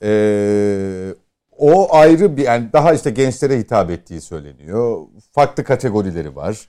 E, 0.04 1.14
o 1.58 1.96
ayrı 1.96 2.38
bir 2.38 2.44
yani 2.44 2.66
daha 2.74 2.94
işte 2.94 3.10
gençlere 3.10 3.58
hitap 3.60 3.92
ettiği 3.92 4.22
söyleniyor. 4.22 4.98
Farklı 5.36 5.64
kategorileri 5.64 6.36
var. 6.36 6.68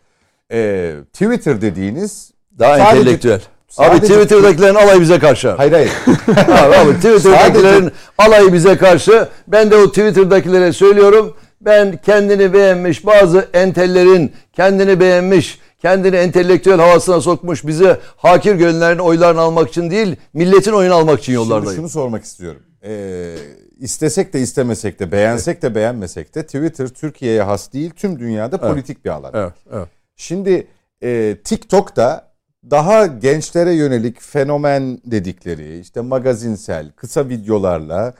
E, 0.52 0.92
Twitter 1.12 1.60
dediğiniz 1.60 2.30
Daha 2.58 2.78
sadece- 2.78 2.98
entelektüel. 2.98 3.40
sadece- 3.68 3.92
Abi 3.92 4.00
Twitter'dakilerin 4.22 4.74
alayı 4.74 5.00
bize 5.00 5.18
karşı. 5.18 5.50
Hayır 5.50 5.72
hayır. 5.72 5.90
abi, 6.36 6.76
abi 6.76 6.94
Twitter'dakilerin 6.96 7.80
Sadece- 7.82 7.92
alayı 8.18 8.52
bize 8.52 8.76
karşı. 8.76 9.28
Ben 9.48 9.70
de 9.70 9.76
o 9.76 9.88
Twitter'dakilere 9.88 10.72
söylüyorum. 10.72 11.36
Ben 11.60 11.96
kendini 11.96 12.52
beğenmiş 12.52 13.06
bazı 13.06 13.48
entellerin 13.52 14.32
kendini 14.52 15.00
beğenmiş, 15.00 15.58
kendini 15.80 16.16
entelektüel 16.16 16.78
havasına 16.78 17.20
sokmuş 17.20 17.66
bizi 17.66 17.96
hakir 18.16 18.54
gönüllerin 18.54 18.98
oylarını 18.98 19.40
almak 19.40 19.68
için 19.68 19.90
değil, 19.90 20.16
milletin 20.32 20.72
oyunu 20.72 20.94
almak 20.94 21.18
için 21.18 21.32
Şimdi 21.32 21.36
yollardayım. 21.36 21.76
şunu 21.76 21.88
sormak 21.88 22.24
istiyorum. 22.24 22.62
Ee, 22.84 23.36
istesek 23.78 24.32
de 24.32 24.40
istemesek 24.40 25.00
de 25.00 25.12
beğensek 25.12 25.62
de 25.62 25.74
beğenmesek 25.74 26.34
de 26.34 26.46
Twitter 26.46 26.88
Türkiye'ye 26.88 27.42
has 27.42 27.72
değil 27.72 27.90
tüm 27.90 28.18
dünyada 28.18 28.58
politik 28.58 29.04
bir 29.04 29.10
alan. 29.10 29.30
Evet, 29.34 29.52
evet. 29.72 29.88
Şimdi 30.16 30.66
e, 31.02 31.36
TikTok'ta 31.44 32.30
daha 32.70 33.06
gençlere 33.06 33.72
yönelik 33.72 34.20
fenomen 34.20 34.98
dedikleri 35.04 35.80
işte 35.80 36.00
magazinsel 36.00 36.92
kısa 36.92 37.28
videolarla 37.28 38.14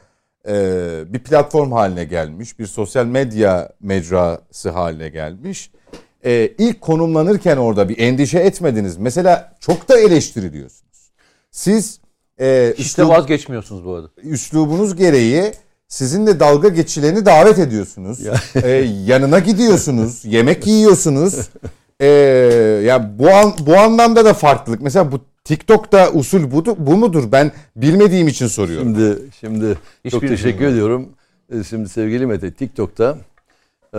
e, 0.49 0.53
bir 1.09 1.19
platform 1.19 1.73
haline 1.73 2.05
gelmiş 2.05 2.59
bir 2.59 2.67
sosyal 2.67 3.07
medya 3.07 3.73
mecrası 3.81 4.71
haline 4.71 5.09
gelmiş. 5.09 5.71
E, 6.25 6.53
ilk 6.59 6.81
konumlanırken 6.81 7.57
orada 7.57 7.89
bir 7.89 7.99
endişe 7.99 8.39
etmediniz. 8.39 8.97
Mesela 8.97 9.53
çok 9.61 9.89
da 9.89 9.99
eleştiriliyorsunuz. 10.01 11.11
Siz 11.51 12.01
e, 12.41 12.75
Hiç 12.79 12.99
de 12.99 13.03
üslub- 13.03 13.09
vazgeçmiyorsunuz 13.09 13.85
bu 13.85 13.95
arada. 13.95 14.09
üslubunuz 14.23 14.97
gereği 14.97 15.53
sizinle 15.89 16.41
dalga 16.41 16.69
geçileni 16.69 17.27
davet 17.27 17.59
ediyorsunuz. 17.59 18.19
Ee, 18.63 18.69
yanına 19.07 19.39
gidiyorsunuz, 19.39 20.25
yemek 20.25 20.67
yiyorsunuz. 20.67 21.49
Ee, 22.01 22.07
ya 22.87 23.19
bu 23.19 23.31
an, 23.31 23.55
bu 23.61 23.77
anlamda 23.77 24.25
da 24.25 24.35
farklılık. 24.35 24.81
Mesela 24.81 25.13
bu 25.13 25.21
TikTok'ta 25.45 26.11
usul 26.13 26.51
bu, 26.51 26.65
bu 26.87 26.97
mudur? 26.97 27.33
Ben 27.33 27.53
bilmediğim 27.77 28.29
için 28.29 28.47
soruyorum. 28.47 28.87
Şimdi 28.95 29.19
şimdi 29.41 29.75
çok 30.11 30.23
Hiçbir 30.23 30.29
teşekkür 30.29 30.67
bilmiyorum. 30.67 30.73
ediyorum. 31.53 31.61
Ee, 31.61 31.65
Şimdi 31.65 31.89
sevgili 31.89 32.27
Mete 32.27 32.53
TikTok'ta 32.55 33.19
e, 33.95 33.99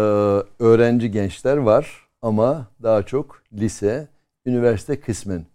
öğrenci 0.59 1.11
gençler 1.11 1.57
var 1.57 1.87
ama 2.21 2.67
daha 2.83 3.03
çok 3.03 3.43
lise, 3.53 4.07
üniversite 4.45 4.99
kısmen 4.99 5.45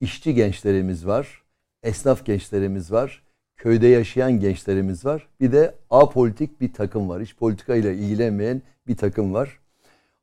işçi 0.00 0.34
gençlerimiz 0.34 1.06
var, 1.06 1.42
esnaf 1.82 2.26
gençlerimiz 2.26 2.92
var, 2.92 3.22
köyde 3.56 3.86
yaşayan 3.86 4.40
gençlerimiz 4.40 5.04
var. 5.04 5.28
Bir 5.40 5.52
de 5.52 5.74
apolitik 5.90 6.60
bir 6.60 6.72
takım 6.72 7.08
var. 7.08 7.22
Hiç 7.22 7.36
politikayla 7.36 7.92
ilgilenmeyen 7.92 8.62
bir 8.86 8.96
takım 8.96 9.34
var. 9.34 9.58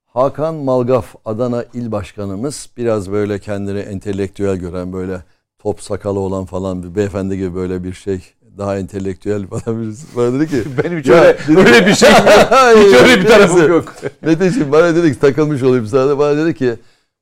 Hakan 0.05 0.55
Malgaf 0.55 1.15
Adana 1.26 1.65
İl 1.73 1.91
Başkanımız 1.91 2.69
biraz 2.77 3.11
böyle 3.11 3.39
kendini 3.39 3.80
entelektüel 3.80 4.57
gören 4.57 4.93
böyle 4.93 5.23
top 5.59 5.81
sakalı 5.81 6.19
olan 6.19 6.45
falan 6.45 6.84
bir 6.84 6.95
beyefendi 6.95 7.38
gibi 7.38 7.55
böyle 7.55 7.84
bir 7.84 7.93
şey 7.93 8.21
daha 8.60 8.77
entelektüel 8.77 9.48
falan 9.48 9.81
birisi. 9.81 10.07
Bana 10.15 10.34
dedi 10.34 10.48
ki 10.48 10.64
Benim 10.84 10.99
hiç 10.99 11.10
öyle, 11.10 11.38
dedim- 11.48 11.57
öyle 11.57 11.86
bir 11.88 11.94
şey 11.95 12.10
yok. 12.10 12.19
Hiç 12.76 12.94
öyle 13.02 13.22
bir 13.22 13.27
tarafım 13.27 13.68
yok. 13.69 13.94
Meteciğim 14.22 14.72
bana 14.72 14.95
dedi 14.95 15.14
ki 15.14 15.19
takılmış 15.19 15.64
olayım 15.64 15.86
sana. 15.88 16.18
Bana 16.19 16.38
dedi 16.38 16.53
ki 16.53 16.76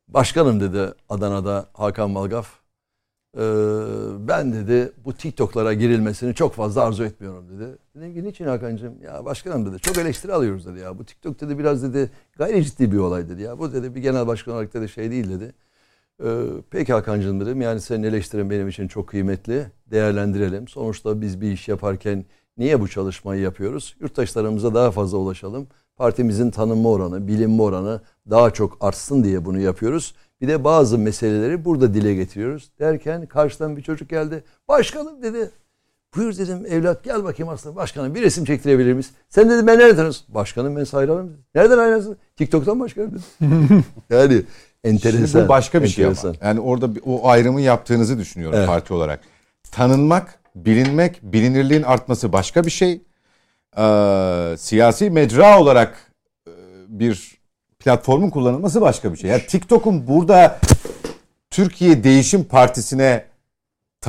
başkanım 0.08 0.60
dedi 0.60 0.94
Adana'da 1.10 1.66
Hakan 1.74 2.10
Malgaf. 2.12 2.48
"Ee, 3.38 3.42
ben 4.28 4.54
dedi 4.54 4.92
bu 5.06 5.14
TikTok'lara 5.14 5.74
girilmesini 5.74 6.36
çok 6.36 6.54
fazla 6.54 6.84
arzu 6.84 7.04
etmiyorum 7.04 7.46
dedi. 7.50 7.78
Dedim 7.96 8.14
ki 8.14 8.24
niçin 8.24 8.46
Hakan'cığım? 8.48 9.02
Ya 9.04 9.26
başkanım 9.26 9.66
dedi 9.72 9.82
çok 9.82 9.98
eleştiri 9.98 10.34
alıyoruz 10.34 10.66
dedi 10.66 10.80
ya. 10.80 10.98
Bu 11.00 11.06
TikTok 11.06 11.42
dedi 11.42 11.60
biraz 11.60 11.84
dedi 11.84 12.12
gayri 12.38 12.66
ciddi 12.66 12.92
bir 12.92 12.98
olay 12.98 13.30
dedi 13.30 13.42
ya. 13.42 13.60
Bu 13.60 13.74
dedi 13.74 13.96
bir 13.96 14.02
genel 14.02 14.28
başkan 14.28 14.54
olarak 14.54 14.74
dedi 14.74 14.90
şey 14.90 15.12
değil 15.12 15.30
dedi. 15.30 15.54
Ee, 16.24 16.46
peki 16.72 16.94
Hakan'cığım 16.94 17.42
dedim 17.42 17.62
yani 17.62 17.82
senin 17.82 18.04
eleştirin 18.04 18.50
benim 18.50 18.68
için 18.68 18.88
çok 18.88 19.08
kıymetli. 19.10 19.72
Değerlendirelim. 19.92 20.68
Sonuçta 20.68 21.22
biz 21.22 21.42
bir 21.42 21.52
iş 21.52 21.68
yaparken 21.68 22.26
niye 22.58 22.82
bu 22.82 22.88
çalışmayı 22.88 23.42
yapıyoruz? 23.42 23.96
Yurttaşlarımıza 24.00 24.74
daha 24.74 24.92
fazla 24.92 25.18
ulaşalım. 25.18 25.68
Partimizin 25.96 26.52
tanınma 26.52 26.90
oranı, 26.90 27.28
bilinme 27.28 27.64
oranı 27.64 28.02
daha 28.30 28.52
çok 28.54 28.78
artsın 28.82 29.24
diye 29.24 29.46
bunu 29.46 29.60
yapıyoruz. 29.60 30.16
Bir 30.42 30.48
de 30.48 30.64
bazı 30.64 30.98
meseleleri 30.98 31.66
burada 31.66 31.94
dile 31.94 32.16
getiriyoruz. 32.16 32.72
Derken 32.80 33.26
karşıdan 33.26 33.78
bir 33.78 33.82
çocuk 33.82 34.10
geldi. 34.10 34.44
Başkanım 34.68 35.22
dedi. 35.22 35.52
Buyur 36.18 36.38
dedim 36.38 36.66
evlat 36.70 37.04
gel 37.04 37.24
bakayım 37.24 37.50
aslında. 37.54 37.76
Başkanım 37.76 38.16
bir 38.16 38.22
resim 38.22 38.46
çektirebilir 38.46 38.94
miyiz? 38.94 39.12
Sen 39.30 39.50
dedi 39.50 39.68
ben 39.68 39.80
nereden 39.80 39.96
tanıyorsun? 39.96 40.26
Başkanım 40.30 40.76
ben 40.76 40.84
sayılalım 40.84 41.30
dedi. 41.30 41.38
Nereden 41.56 41.78
aynasın? 41.78 42.18
TikTok'tan 42.36 42.80
başkanım 42.80 43.12
dedi. 43.12 43.22
yani 44.10 44.42
enteresan. 44.84 45.26
Şimdi 45.26 45.46
bu 45.46 45.50
başka 45.50 45.84
bir 45.84 45.88
şey 45.88 46.06
enteresan. 46.06 46.30
ama. 46.30 46.38
Yani 46.48 46.60
orada 46.60 46.90
o 47.06 47.28
ayrımı 47.30 47.62
yaptığınızı 47.62 48.18
düşünüyorum 48.20 48.58
Evet. 48.58 48.68
parti 48.68 48.94
olarak. 48.94 49.20
Tanınmak, 49.72 50.40
bilinmek, 50.56 51.20
bilinirliğin 51.24 51.84
artması 51.84 52.34
başka 52.34 52.64
bir 52.64 52.72
şey. 52.72 53.02
Ee, 53.78 54.56
siyasi 54.58 55.10
mecra 55.10 55.60
olarak 55.60 56.12
e, 56.48 56.52
bir 56.88 57.38
platformun 57.80 58.30
kullanılması 58.30 58.82
başka 58.82 59.14
bir 59.14 59.18
şey. 59.18 59.30
Yani 59.30 59.46
TikTok'un 59.48 60.08
burada 60.08 60.60
Türkiye 61.50 62.04
Değişim 62.04 62.44
Partisi'ne 62.44 63.26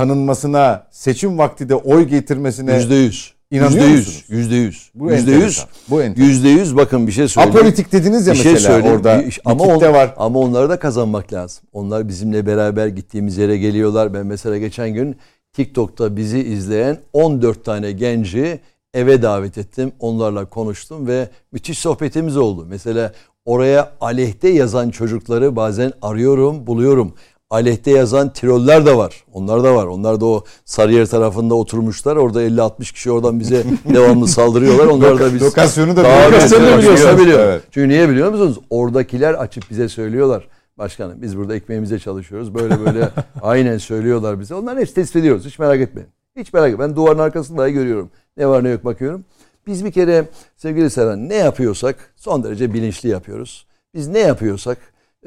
tanınmasına, 0.03 0.87
seçim 0.91 1.39
vakti 1.39 1.69
de 1.69 1.75
oy 1.75 2.05
getirmesine 2.05 2.75
Yüzde 2.75 2.95
yüz. 2.95 3.33
İnanıyor 3.51 3.71
Yüzde 3.85 3.87
yüz. 3.87 4.07
musunuz? 4.07 4.25
Yüzde 4.29 4.55
yüz. 4.55 4.91
Bu 4.95 5.11
Yüzde 5.13 5.31
yüz. 5.31 5.37
enteresan. 5.43 5.69
Bu 5.91 6.03
enteresan. 6.03 6.29
Yüzde 6.31 6.49
yüz 6.49 6.77
bakın 6.77 7.07
bir 7.07 7.13
şey 7.13 7.29
söyleyeyim. 7.29 7.57
apolitik 7.59 7.93
dediniz 7.93 8.27
ya 8.27 8.35
bir 8.35 8.39
şey 8.39 8.53
mesela 8.53 8.73
söyleyeyim. 8.75 8.97
orada. 8.97 9.23
Bir- 9.27 9.41
ama 9.45 9.65
on- 9.65 9.81
var. 9.93 10.15
Ama 10.17 10.39
onları 10.39 10.69
da 10.69 10.79
kazanmak 10.79 11.33
lazım. 11.33 11.65
Onlar 11.73 12.09
bizimle 12.09 12.47
beraber 12.47 12.87
gittiğimiz 12.87 13.37
yere 13.39 13.59
geliyorlar. 13.59 14.15
Ben 14.15 14.27
mesela 14.27 14.59
geçen 14.59 14.95
gün 14.95 15.17
TikTok'ta 15.53 16.17
bizi 16.17 16.39
izleyen 16.39 16.99
14 17.13 17.65
tane 17.65 17.93
genci 17.93 18.61
eve 18.95 19.23
davet 19.23 19.59
ettim. 19.59 19.93
Onlarla 20.01 20.45
konuştum 20.45 21.07
ve 21.07 21.29
müthiş 21.53 21.79
sohbetimiz 21.79 22.37
oldu. 22.37 22.67
Mesela 22.69 23.13
oraya 23.45 23.93
aleyhte 24.01 24.49
yazan 24.49 24.91
çocukları 24.91 25.57
bazen 25.57 25.93
arıyorum, 26.03 26.67
buluyorum. 26.67 27.15
Aleyhte 27.51 27.91
yazan 27.91 28.33
troller 28.33 28.87
de 28.87 28.97
var. 28.97 29.25
Onlar 29.33 29.65
da 29.65 29.75
var. 29.75 29.87
Onlar 29.87 30.21
da 30.21 30.27
o 30.27 30.45
Sarıyer 30.65 31.07
tarafında 31.07 31.55
oturmuşlar. 31.55 32.17
Orada 32.17 32.43
50-60 32.43 32.93
kişi 32.93 33.11
oradan 33.11 33.41
bize 33.41 33.65
devamlı 33.95 34.29
saldırıyorlar. 34.29 34.87
Onlar 34.87 35.21
da 35.21 35.35
biz 35.35 35.43
Lokasyonu 35.43 35.97
da 35.97 36.05
Daha 36.05 36.29
biliyoruz. 36.29 36.53
Biliyoruz, 36.53 37.21
biliyor. 37.21 37.39
evet. 37.41 37.63
Çünkü 37.71 37.89
niye 37.89 38.09
biliyor 38.09 38.31
musunuz? 38.31 38.59
Oradakiler 38.71 39.35
açıp 39.35 39.71
bize 39.71 39.89
söylüyorlar. 39.89 40.49
Başkanım 40.79 41.23
biz 41.23 41.37
burada 41.39 41.55
ekmeğimize 41.57 41.99
çalışıyoruz. 41.99 42.55
Böyle 42.55 42.81
böyle 42.81 43.09
aynen 43.43 43.79
söylüyorlar 43.79 44.41
bize. 44.41 44.55
Onların 44.55 44.81
hepsi 44.81 44.95
tespit 44.95 45.17
ediyoruz. 45.17 45.45
Hiç 45.47 45.59
merak 45.59 45.81
etmeyin. 45.81 46.09
Hiç 46.37 46.53
merak 46.53 46.73
etmeyin. 46.73 46.91
Ben 46.91 46.97
duvarın 46.97 47.19
arkasında 47.19 47.63
dahi 47.63 47.73
görüyorum. 47.73 48.11
Ne 48.37 48.47
var 48.49 48.65
ne 48.65 48.69
yok 48.69 48.85
bakıyorum. 48.85 49.25
Biz 49.67 49.85
bir 49.85 49.93
kere 49.93 50.29
sevgili 50.57 50.91
Serhan 50.91 51.29
ne 51.29 51.35
yapıyorsak 51.35 51.97
son 52.17 52.45
derece 52.45 52.73
bilinçli 52.75 53.09
yapıyoruz. 53.09 53.67
Biz 53.95 54.09
ne 54.09 54.19
yapıyorsak 54.19 54.79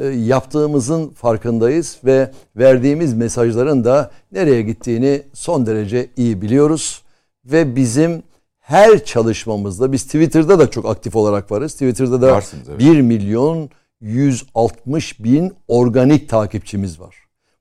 yaptığımızın 0.03 1.09
farkındayız 1.09 1.97
ve 2.05 2.31
verdiğimiz 2.55 3.13
mesajların 3.13 3.83
da 3.83 4.11
nereye 4.31 4.61
gittiğini 4.61 5.21
son 5.33 5.65
derece 5.65 6.09
iyi 6.17 6.41
biliyoruz. 6.41 7.01
Ve 7.45 7.75
bizim 7.75 8.23
her 8.59 9.05
çalışmamızda 9.05 9.91
biz 9.91 10.03
Twitter'da 10.03 10.59
da 10.59 10.71
çok 10.71 10.85
aktif 10.85 11.15
olarak 11.15 11.51
varız. 11.51 11.73
Twitter'da 11.73 12.21
da 12.21 12.31
Varsınız, 12.31 12.69
evet. 12.69 12.79
1 12.79 13.01
milyon 13.01 13.69
160 14.01 15.23
bin 15.23 15.53
organik 15.67 16.29
takipçimiz 16.29 16.99
var. 16.99 17.15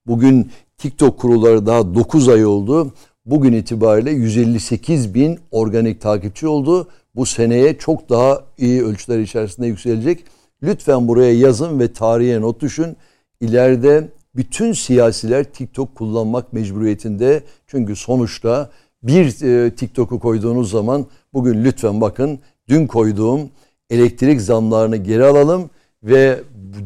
Bugün 0.07 0.51
TikTok 0.79 1.19
kurulları 1.19 1.67
daha 1.67 1.95
9 1.95 2.29
ay 2.29 2.47
oldu. 2.47 2.93
Bugün 3.27 3.53
itibariyle 3.53 4.11
158 4.11 5.15
bin 5.15 5.39
organik 5.51 6.01
takipçi 6.01 6.47
oldu. 6.47 6.89
Bu 7.15 7.27
seneye 7.27 7.79
çok 7.79 8.09
daha 8.09 8.45
iyi 8.59 8.85
ölçüler 8.85 9.19
içerisinde 9.19 9.67
yükselecek. 9.67 10.25
Lütfen 10.62 11.09
buraya 11.09 11.32
yazın 11.39 11.81
ve 11.81 11.93
tarihe 11.93 12.41
not 12.41 12.61
düşün. 12.61 12.97
İleride 13.41 14.09
bütün 14.37 14.73
siyasiler 14.73 15.45
TikTok 15.45 15.95
kullanmak 15.95 16.53
mecburiyetinde. 16.53 17.43
Çünkü 17.66 17.97
sonuçta 17.97 18.70
bir 19.03 19.43
e, 19.43 19.74
TikTok'u 19.74 20.20
koyduğunuz 20.20 20.70
zaman 20.70 21.07
bugün 21.35 21.65
lütfen 21.65 22.01
bakın 22.01 22.39
dün 22.69 22.87
koyduğum 22.87 23.51
elektrik 23.91 24.41
zamlarını 24.41 24.97
geri 24.97 25.24
alalım 25.24 25.70
ve 26.03 26.41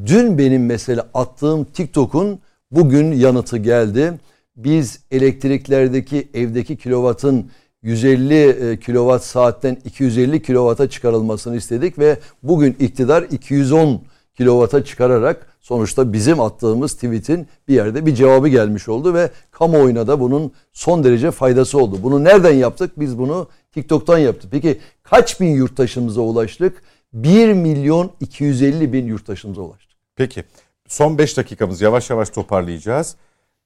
dün 0.06 0.38
benim 0.38 0.66
mesela 0.66 1.08
attığım 1.14 1.64
TikTok'un 1.64 2.38
bugün 2.70 3.12
yanıtı 3.12 3.56
geldi. 3.56 4.12
Biz 4.56 5.00
elektriklerdeki 5.10 6.28
evdeki 6.34 6.76
kilovatın 6.76 7.50
150 7.84 8.34
e, 8.34 8.80
kilowatt 8.80 9.24
saatten 9.24 9.76
250 9.84 10.42
kilowata 10.42 10.88
çıkarılmasını 10.90 11.56
istedik 11.56 11.98
ve 11.98 12.18
bugün 12.42 12.76
iktidar 12.80 13.22
210 13.22 14.02
kilowata 14.36 14.84
çıkararak 14.84 15.46
sonuçta 15.60 16.12
bizim 16.12 16.40
attığımız 16.40 16.94
tweet'in 16.94 17.48
bir 17.68 17.74
yerde 17.74 18.06
bir 18.06 18.14
cevabı 18.14 18.48
gelmiş 18.48 18.88
oldu 18.88 19.14
ve 19.14 19.30
kamuoyuna 19.50 20.06
da 20.06 20.20
bunun 20.20 20.52
son 20.72 21.04
derece 21.04 21.30
faydası 21.30 21.78
oldu. 21.78 21.98
Bunu 22.02 22.24
nereden 22.24 22.54
yaptık? 22.54 22.92
Biz 22.96 23.18
bunu 23.18 23.48
TikTok'tan 23.72 24.18
yaptık. 24.18 24.50
Peki 24.50 24.80
kaç 25.02 25.40
bin 25.40 25.48
yurttaşımıza 25.48 26.20
ulaştık? 26.20 26.82
1 27.12 27.52
milyon 27.52 28.10
250 28.20 28.92
bin 28.92 29.06
yurttaşımıza 29.06 29.60
ulaştık. 29.60 29.98
Peki. 30.16 30.44
Son 30.88 31.18
5 31.18 31.36
dakikamız 31.36 31.80
yavaş 31.80 32.10
yavaş 32.10 32.30
toparlayacağız. 32.30 33.16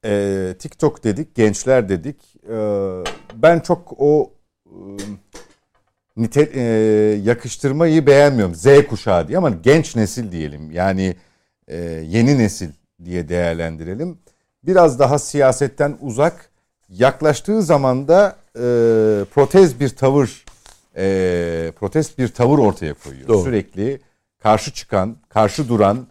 Ee, 0.05 0.55
TikTok 0.59 1.05
dedik, 1.05 1.35
gençler 1.35 1.89
dedik. 1.89 2.17
Ee, 2.49 3.05
ben 3.35 3.61
çok 3.61 3.95
o 3.99 4.31
e, 4.67 4.77
nite, 6.17 6.51
e, 6.55 6.63
yakıştırmayı 7.25 8.07
beğenmiyorum. 8.07 8.55
Z 8.55 8.67
kuşağı 8.89 9.29
diye 9.29 9.39
ama 9.39 9.51
genç 9.51 9.97
nesil 9.97 10.33
diyelim. 10.33 10.71
Yani 10.71 11.17
e, 11.69 11.77
yeni 12.07 12.39
nesil 12.39 12.71
diye 13.05 13.29
değerlendirelim. 13.29 14.19
Biraz 14.65 14.99
daha 14.99 15.19
siyasetten 15.19 15.97
uzak 16.01 16.51
yaklaştığı 16.89 17.63
zaman 17.63 18.09
da 18.09 18.37
e, 18.57 18.61
protez 19.35 19.81
bir 19.81 19.89
tavır 19.89 20.45
e, 20.97 21.73
protest 21.77 22.19
bir 22.19 22.29
tavır 22.29 22.59
ortaya 22.59 22.95
koyuyor. 22.95 23.29
Doğru. 23.29 23.45
Sürekli 23.45 24.01
karşı 24.43 24.73
çıkan, 24.73 25.17
karşı 25.29 25.69
duran 25.69 26.07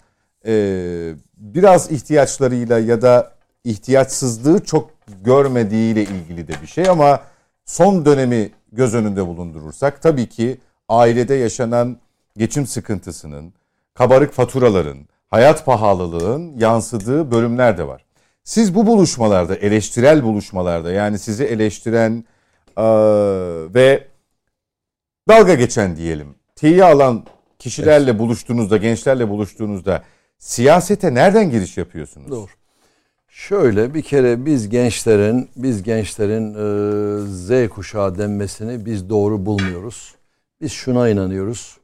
e, 0.46 1.14
biraz 1.38 1.92
ihtiyaçlarıyla 1.92 2.80
ya 2.80 3.02
da 3.02 3.32
ihtiyaçsızlığı 3.64 4.64
çok 4.64 4.97
görmediğiyle 5.24 6.02
ilgili 6.04 6.48
de 6.48 6.54
bir 6.62 6.68
şey 6.68 6.90
ama 6.90 7.20
son 7.66 8.06
dönemi 8.06 8.52
göz 8.72 8.96
önünde 8.96 9.28
bulundurursak 9.28 10.02
tabii 10.02 10.30
ki 10.30 10.58
ailede 10.90 11.34
yaşanan 11.36 11.98
geçim 12.38 12.68
sıkıntısının, 12.68 13.54
kabarık 13.94 14.34
faturaların, 14.34 14.98
hayat 15.28 15.66
pahalılığın 15.66 16.58
yansıdığı 16.58 17.32
bölümler 17.32 17.78
de 17.78 17.88
var. 17.88 18.06
Siz 18.44 18.76
bu 18.76 18.88
buluşmalarda, 18.88 19.56
eleştirel 19.56 20.24
buluşmalarda 20.24 20.92
yani 20.92 21.20
sizi 21.20 21.44
eleştiren 21.44 22.24
eee, 22.78 22.84
ve 23.74 24.08
dalga 25.30 25.54
geçen 25.54 25.98
diyelim, 25.98 26.36
tiye 26.56 26.84
alan 26.84 27.26
kişilerle 27.60 28.20
buluştuğunuzda, 28.20 28.78
gençlerle 28.78 29.30
buluştuğunuzda 29.30 30.04
siyasete 30.38 31.14
nereden 31.14 31.52
giriş 31.52 31.78
yapıyorsunuz? 31.78 32.32
Doğru. 32.32 32.48
Şöyle 33.38 33.94
bir 33.94 34.02
kere 34.02 34.46
biz 34.46 34.70
gençlerin 34.70 35.50
biz 35.56 35.84
gençlerin 35.84 36.54
e, 36.54 37.68
Z 37.68 37.70
kuşağı 37.70 38.18
denmesini 38.18 38.86
biz 38.86 39.10
doğru 39.10 39.46
bulmuyoruz. 39.46 40.16
Biz 40.62 40.72
şuna 40.72 41.10
inanıyoruz. 41.10 41.78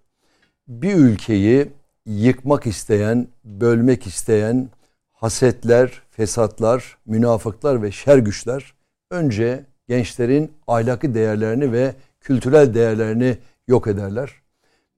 Bir 0.68 0.96
ülkeyi 0.96 1.68
yıkmak 2.06 2.68
isteyen, 2.68 3.28
bölmek 3.44 4.08
isteyen 4.08 4.70
hasetler, 5.12 6.02
fesatlar, 6.12 6.98
münafıklar 7.06 7.82
ve 7.82 7.92
şer 7.92 8.18
güçler 8.18 8.74
önce 9.12 9.64
gençlerin 9.88 10.52
ahlaki 10.68 11.14
değerlerini 11.14 11.72
ve 11.72 11.94
kültürel 12.22 12.74
değerlerini 12.74 13.38
yok 13.68 13.88
ederler. 13.88 14.32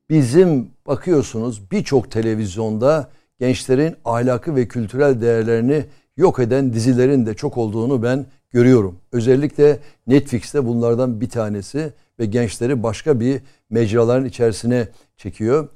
Bizim 0.09 0.71
bakıyorsunuz 0.87 1.71
birçok 1.71 2.11
televizyonda 2.11 3.09
gençlerin 3.39 3.95
ahlakı 4.05 4.55
ve 4.55 4.67
kültürel 4.67 5.21
değerlerini 5.21 5.85
yok 6.17 6.39
eden 6.39 6.73
dizilerin 6.73 7.25
de 7.25 7.33
çok 7.33 7.57
olduğunu 7.57 8.03
ben 8.03 8.25
görüyorum. 8.51 8.99
Özellikle 9.11 9.79
Netflix'te 10.07 10.65
bunlardan 10.65 11.21
bir 11.21 11.29
tanesi 11.29 11.93
ve 12.19 12.25
gençleri 12.25 12.83
başka 12.83 13.19
bir 13.19 13.41
mecraların 13.69 14.25
içerisine 14.25 14.87
çekiyor. 15.17 15.69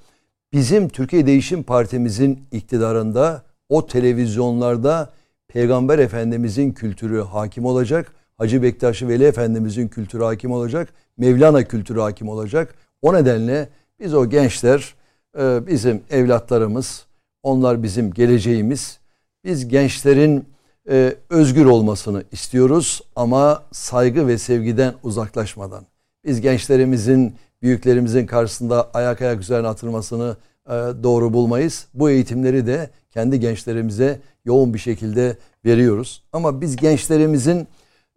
Bizim 0.53 0.90
Türkiye 0.90 1.26
Değişim 1.26 1.64
Partimizin 1.64 2.40
iktidarında 2.52 3.44
o 3.70 3.88
televizyonlarda 3.88 5.14
Peygamber 5.48 5.99
Efendimizin 5.99 6.72
kültürü 6.72 7.22
hakim 7.22 7.66
olacak. 7.66 8.11
Hacı 8.38 8.64
Bektaş 8.64 9.03
Veli 9.03 9.24
Efendimizin 9.24 9.88
kültürü 9.88 10.24
hakim 10.24 10.52
olacak. 10.52 10.94
Mevlana 11.18 11.64
kültürü 11.64 11.99
hakim 11.99 12.30
olacak. 12.30 12.76
O 13.02 13.14
nedenle 13.14 13.70
biz 13.99 14.14
o 14.14 14.30
gençler 14.30 14.95
e, 15.40 15.68
bizim 15.68 16.02
evlatlarımız, 16.10 17.06
onlar 17.44 17.84
bizim 17.84 18.14
geleceğimiz. 18.14 18.99
Biz 19.44 19.68
gençlerin 19.68 20.45
e, 20.90 21.16
özgür 21.30 21.66
olmasını 21.66 22.24
istiyoruz 22.32 23.02
ama 23.16 23.64
saygı 23.72 24.28
ve 24.28 24.38
sevgiden 24.38 24.94
uzaklaşmadan. 25.03 25.86
Biz 26.26 26.41
gençlerimizin, 26.41 27.36
büyüklerimizin 27.61 28.26
karşısında 28.26 28.90
ayak 28.94 29.22
ayak 29.22 29.41
üzerine 29.41 29.68
atılmasını 29.68 30.38
e, 30.68 30.72
doğru 31.03 31.34
bulmayız. 31.34 31.88
Bu 31.94 32.10
eğitimleri 32.10 32.68
de 32.68 32.90
kendi 33.10 33.40
gençlerimize 33.40 34.20
yoğun 34.45 34.74
bir 34.74 34.80
şekilde 34.80 35.38
veriyoruz. 35.66 36.24
Ama 36.34 36.61
biz 36.61 36.76
gençlerimizin 36.76 37.68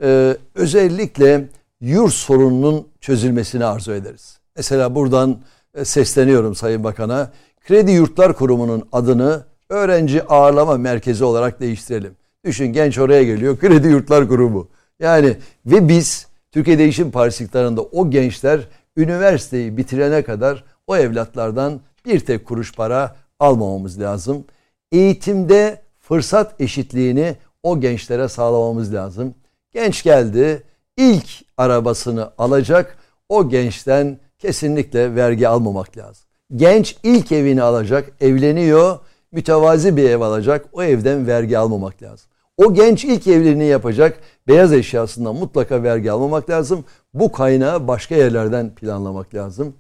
e, 0.03 0.36
özellikle 0.55 1.49
yurt 1.81 2.12
sorununun 2.12 2.89
çözülmesini 3.01 3.65
arzu 3.65 3.93
ederiz. 3.93 4.39
Mesela 4.57 4.94
buradan 4.94 5.39
e, 5.74 5.85
sesleniyorum 5.85 6.55
Sayın 6.55 6.85
Bakan'a. 6.85 7.32
Kredi 7.66 7.90
Yurtlar 7.90 8.36
Kurumu'nun 8.36 8.89
adını 8.93 9.44
öğrenci 9.73 10.23
ağırlama 10.23 10.77
merkezi 10.77 11.24
olarak 11.24 11.61
değiştirelim. 11.61 12.16
Düşün 12.44 12.66
genç 12.66 12.99
oraya 12.99 13.24
geliyor 13.24 13.59
Kredi 13.59 13.89
Yurtlar 13.89 14.28
Kurumu. 14.28 14.69
Yani 15.01 15.36
ve 15.66 15.89
biz 15.89 16.27
Türkiye 16.51 16.78
Değişim 16.78 17.11
Partisi 17.11 17.44
iktidarında 17.44 17.82
o 17.82 18.11
gençler 18.11 18.61
üniversiteyi 18.97 19.77
bitirene 19.77 20.23
kadar 20.23 20.65
o 20.86 20.97
evlatlardan 20.97 21.81
bir 22.07 22.20
tek 22.20 22.47
kuruş 22.47 22.74
para 22.74 23.16
almamamız 23.40 24.01
lazım. 24.01 24.44
Eğitimde 24.93 25.82
fırsat 25.99 26.61
eşitliğini 26.61 27.36
o 27.62 27.81
gençlere 27.81 28.28
sağlamamız 28.28 28.94
lazım. 28.94 29.35
Genç 29.70 30.03
geldi, 30.03 30.62
ilk 30.97 31.27
arabasını 31.57 32.31
alacak. 32.39 32.99
O 33.28 33.49
gençten 33.49 34.19
kesinlikle 34.39 35.15
vergi 35.15 35.49
almamak 35.49 35.97
lazım. 35.97 36.24
Genç 36.57 36.97
ilk 37.03 37.32
evini 37.32 37.62
alacak, 37.62 38.12
evleniyor, 38.20 38.99
mütevazi 39.33 39.97
bir 39.97 40.11
ev 40.11 40.21
alacak. 40.21 40.65
O 40.73 40.83
evden 40.83 41.27
vergi 41.27 41.59
almamak 41.59 42.03
lazım. 42.03 42.27
O 42.57 42.75
genç 42.75 43.05
ilk 43.05 43.27
evliliğini 43.27 43.65
yapacak, 43.65 44.19
beyaz 44.49 44.73
eşyasından 44.73 45.35
mutlaka 45.37 45.83
vergi 45.83 46.13
almamak 46.13 46.51
lazım. 46.51 46.85
Bu 47.15 47.33
kaynağı 47.33 47.89
başka 47.89 48.15
yerlerden 48.15 48.75
planlamak 48.75 49.35
lazım. 49.35 49.75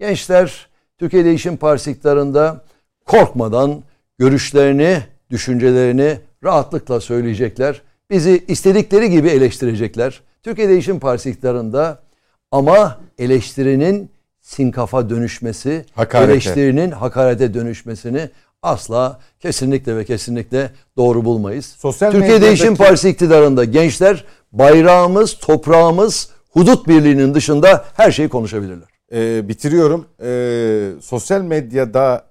Gençler 0.00 0.66
Türkiye 0.98 1.24
Değişim 1.24 1.56
Partisi 1.56 1.90
iktidarında 1.90 2.64
korkmadan 3.06 3.82
görüşlerini, 4.18 4.98
düşüncelerini 5.30 6.18
rahatlıkla 6.44 7.00
söyleyecekler. 7.00 7.82
Bizi 8.10 8.44
istedikleri 8.48 9.10
gibi 9.10 9.28
eleştirecekler. 9.28 10.20
Türkiye 10.42 10.68
Değişim 10.68 11.00
Partisi 11.00 11.30
iktidarında 11.30 12.02
ama 12.50 13.00
eleştirinin 13.18 14.10
sinkafa 14.40 15.10
dönüşmesi, 15.10 15.84
Hakarete. 15.94 16.32
eleştirinin 16.32 16.90
hakarete 16.90 17.54
dönüşmesini 17.54 18.30
asla 18.62 19.20
kesinlikle 19.40 19.96
ve 19.96 20.04
kesinlikle 20.04 20.70
doğru 20.96 21.24
bulmayız. 21.24 21.66
Sosyal 21.66 22.10
Türkiye 22.12 22.40
Değişim 22.42 22.66
medyadaki- 22.66 22.78
Partisi 22.78 23.08
iktidarında 23.08 23.64
gençler 23.64 24.24
bayrağımız, 24.52 25.34
toprağımız, 25.38 26.30
hudut 26.50 26.88
birliğinin 26.88 27.34
dışında 27.34 27.84
her 27.96 28.10
şeyi 28.10 28.28
konuşabilirler. 28.28 28.88
Ee, 29.12 29.48
bitiriyorum. 29.48 30.06
Ee, 30.22 30.90
sosyal 31.00 31.40
medyada 31.40 32.24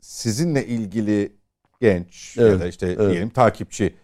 sizinle 0.00 0.66
ilgili 0.66 1.32
genç 1.80 2.36
ya 2.36 2.46
Evet, 2.46 2.60
da 2.60 2.66
işte 2.66 2.86
evet. 2.86 3.10
diyelim 3.10 3.28
takipçi 3.30 3.94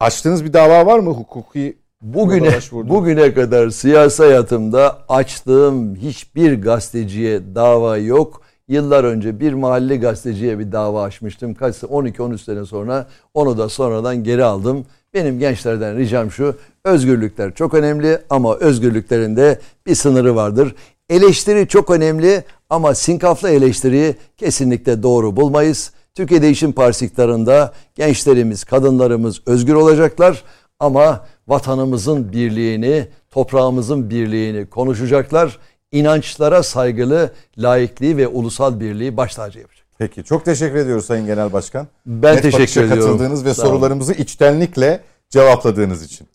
açtığınız 0.00 0.44
bir 0.44 0.52
dava 0.52 0.86
var 0.86 0.98
mı 0.98 1.10
hukuki? 1.10 1.78
Bugüne 2.02 2.58
bugüne 2.72 3.34
kadar 3.34 3.70
siyasi 3.70 4.22
hayatımda 4.22 5.04
açtığım 5.08 5.96
hiçbir 5.96 6.62
gazeteciye 6.62 7.54
dava 7.54 7.96
yok. 7.96 8.42
Yıllar 8.68 9.04
önce 9.04 9.40
bir 9.40 9.52
mahalle 9.52 9.96
gazeteciye 9.96 10.58
bir 10.58 10.72
dava 10.72 11.02
açmıştım. 11.02 11.54
Kaç 11.54 11.76
12-13 11.76 12.38
sene 12.38 12.64
sonra 12.64 13.06
onu 13.34 13.58
da 13.58 13.68
sonradan 13.68 14.24
geri 14.24 14.44
aldım. 14.44 14.86
Benim 15.14 15.38
gençlerden 15.38 15.96
ricam 15.96 16.30
şu. 16.30 16.56
Özgürlükler 16.84 17.54
çok 17.54 17.74
önemli 17.74 18.18
ama 18.30 18.56
özgürlüklerin 18.56 19.36
de 19.36 19.60
bir 19.86 19.94
sınırı 19.94 20.36
vardır. 20.36 20.74
Eleştiri 21.08 21.68
çok 21.68 21.90
önemli 21.90 22.44
ama 22.70 22.94
sinkaflı 22.94 23.50
eleştiriyi 23.50 24.14
kesinlikle 24.36 25.02
doğru 25.02 25.36
bulmayız. 25.36 25.92
Türkiye 26.14 26.42
Değişim 26.42 26.72
Partisi 26.72 27.06
iktidarında 27.06 27.72
gençlerimiz, 27.94 28.64
kadınlarımız 28.64 29.40
özgür 29.46 29.74
olacaklar 29.74 30.42
ama 30.80 31.26
vatanımızın 31.48 32.32
birliğini, 32.32 33.08
toprağımızın 33.30 34.10
birliğini 34.10 34.66
konuşacaklar. 34.66 35.58
İnançlara 35.92 36.62
saygılı, 36.62 37.30
laikliği 37.58 38.16
ve 38.16 38.28
ulusal 38.28 38.80
birliği 38.80 39.16
baş 39.16 39.34
tacı 39.34 39.58
yapacak. 39.58 39.86
Peki 39.98 40.24
çok 40.24 40.44
teşekkür 40.44 40.76
ediyoruz 40.76 41.04
Sayın 41.04 41.26
Genel 41.26 41.52
Başkan. 41.52 41.86
Ben 42.06 42.36
Net 42.36 42.42
teşekkür 42.42 42.82
ediyorum. 42.82 43.04
katıldığınız 43.04 43.44
ve 43.44 43.54
Sağ 43.54 43.62
olun. 43.62 43.70
sorularımızı 43.70 44.12
içtenlikle 44.12 45.00
cevapladığınız 45.30 46.02
için. 46.02 46.26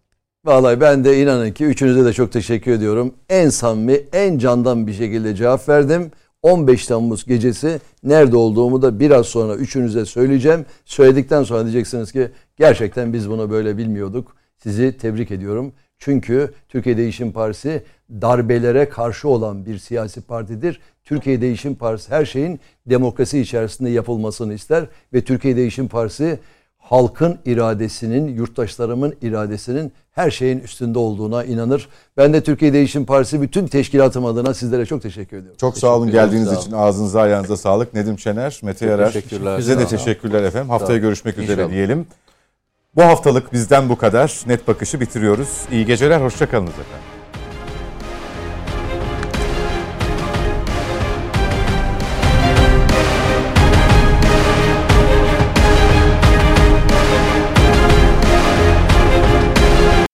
Vallahi 0.45 0.81
ben 0.81 1.03
de 1.05 1.21
inanın 1.21 1.51
ki 1.51 1.65
üçünüze 1.65 2.05
de 2.05 2.13
çok 2.13 2.31
teşekkür 2.31 2.71
ediyorum. 2.71 3.13
En 3.29 3.49
samimi, 3.49 4.01
en 4.13 4.37
candan 4.37 4.87
bir 4.87 4.93
şekilde 4.93 5.35
cevap 5.35 5.69
verdim. 5.69 6.11
15 6.41 6.87
Temmuz 6.87 7.25
gecesi 7.25 7.79
nerede 8.03 8.37
olduğumu 8.37 8.81
da 8.81 8.99
biraz 8.99 9.25
sonra 9.25 9.55
üçünüze 9.55 10.05
söyleyeceğim. 10.05 10.65
Söyledikten 10.85 11.43
sonra 11.43 11.63
diyeceksiniz 11.63 12.11
ki 12.11 12.29
gerçekten 12.57 13.13
biz 13.13 13.29
bunu 13.29 13.51
böyle 13.51 13.77
bilmiyorduk. 13.77 14.35
Sizi 14.63 14.97
tebrik 14.97 15.31
ediyorum. 15.31 15.73
Çünkü 15.99 16.53
Türkiye 16.69 16.97
Değişim 16.97 17.31
Partisi 17.31 17.83
darbelere 18.21 18.89
karşı 18.89 19.27
olan 19.29 19.65
bir 19.65 19.77
siyasi 19.77 20.21
partidir. 20.21 20.79
Türkiye 21.03 21.41
Değişim 21.41 21.75
Partisi 21.75 22.11
her 22.11 22.25
şeyin 22.25 22.59
demokrasi 22.85 23.39
içerisinde 23.39 23.89
yapılmasını 23.89 24.53
ister 24.53 24.85
ve 25.13 25.23
Türkiye 25.23 25.55
Değişim 25.55 25.87
Partisi 25.87 26.39
halkın 26.77 27.39
iradesinin, 27.45 28.27
yurttaşlarımın 28.27 29.15
iradesinin 29.21 29.93
her 30.11 30.31
şeyin 30.31 30.59
üstünde 30.59 30.99
olduğuna 30.99 31.43
inanır. 31.43 31.89
Ben 32.17 32.33
de 32.33 32.43
Türkiye 32.43 32.73
Değişim 32.73 33.05
Partisi 33.05 33.41
bütün 33.41 33.67
teşkilatım 33.67 34.25
adına 34.25 34.53
sizlere 34.53 34.85
çok 34.85 35.01
teşekkür 35.01 35.37
ediyorum. 35.37 35.57
Çok 35.59 35.77
sağ 35.77 35.95
olun 35.95 36.05
Teşekkür 36.05 36.23
geldiğiniz 36.25 36.49
sağ 36.49 36.55
için. 36.55 36.71
Ağzınıza 36.71 37.21
ayağınıza 37.21 37.57
sağlık. 37.57 37.93
Nedim 37.93 38.19
Şener, 38.19 38.59
Mete 38.63 38.85
Yarar. 38.85 39.11
teşekkürler. 39.11 39.57
Size 39.57 39.73
de 39.73 39.79
olun. 39.79 39.89
teşekkürler 39.89 40.43
efendim. 40.43 40.69
Haftaya 40.69 40.91
olun. 40.93 41.01
görüşmek 41.01 41.37
üzere 41.37 41.61
İnşallah. 41.61 41.71
diyelim. 41.75 42.05
Bu 42.95 43.01
haftalık 43.03 43.53
bizden 43.53 43.89
bu 43.89 43.97
kadar. 43.97 44.41
Net 44.47 44.67
bakışı 44.67 44.99
bitiriyoruz. 44.99 45.61
İyi 45.71 45.85
geceler, 45.85 46.21
hoşça 46.21 46.49
kalınız 46.49 46.73
efendim. 46.73 47.12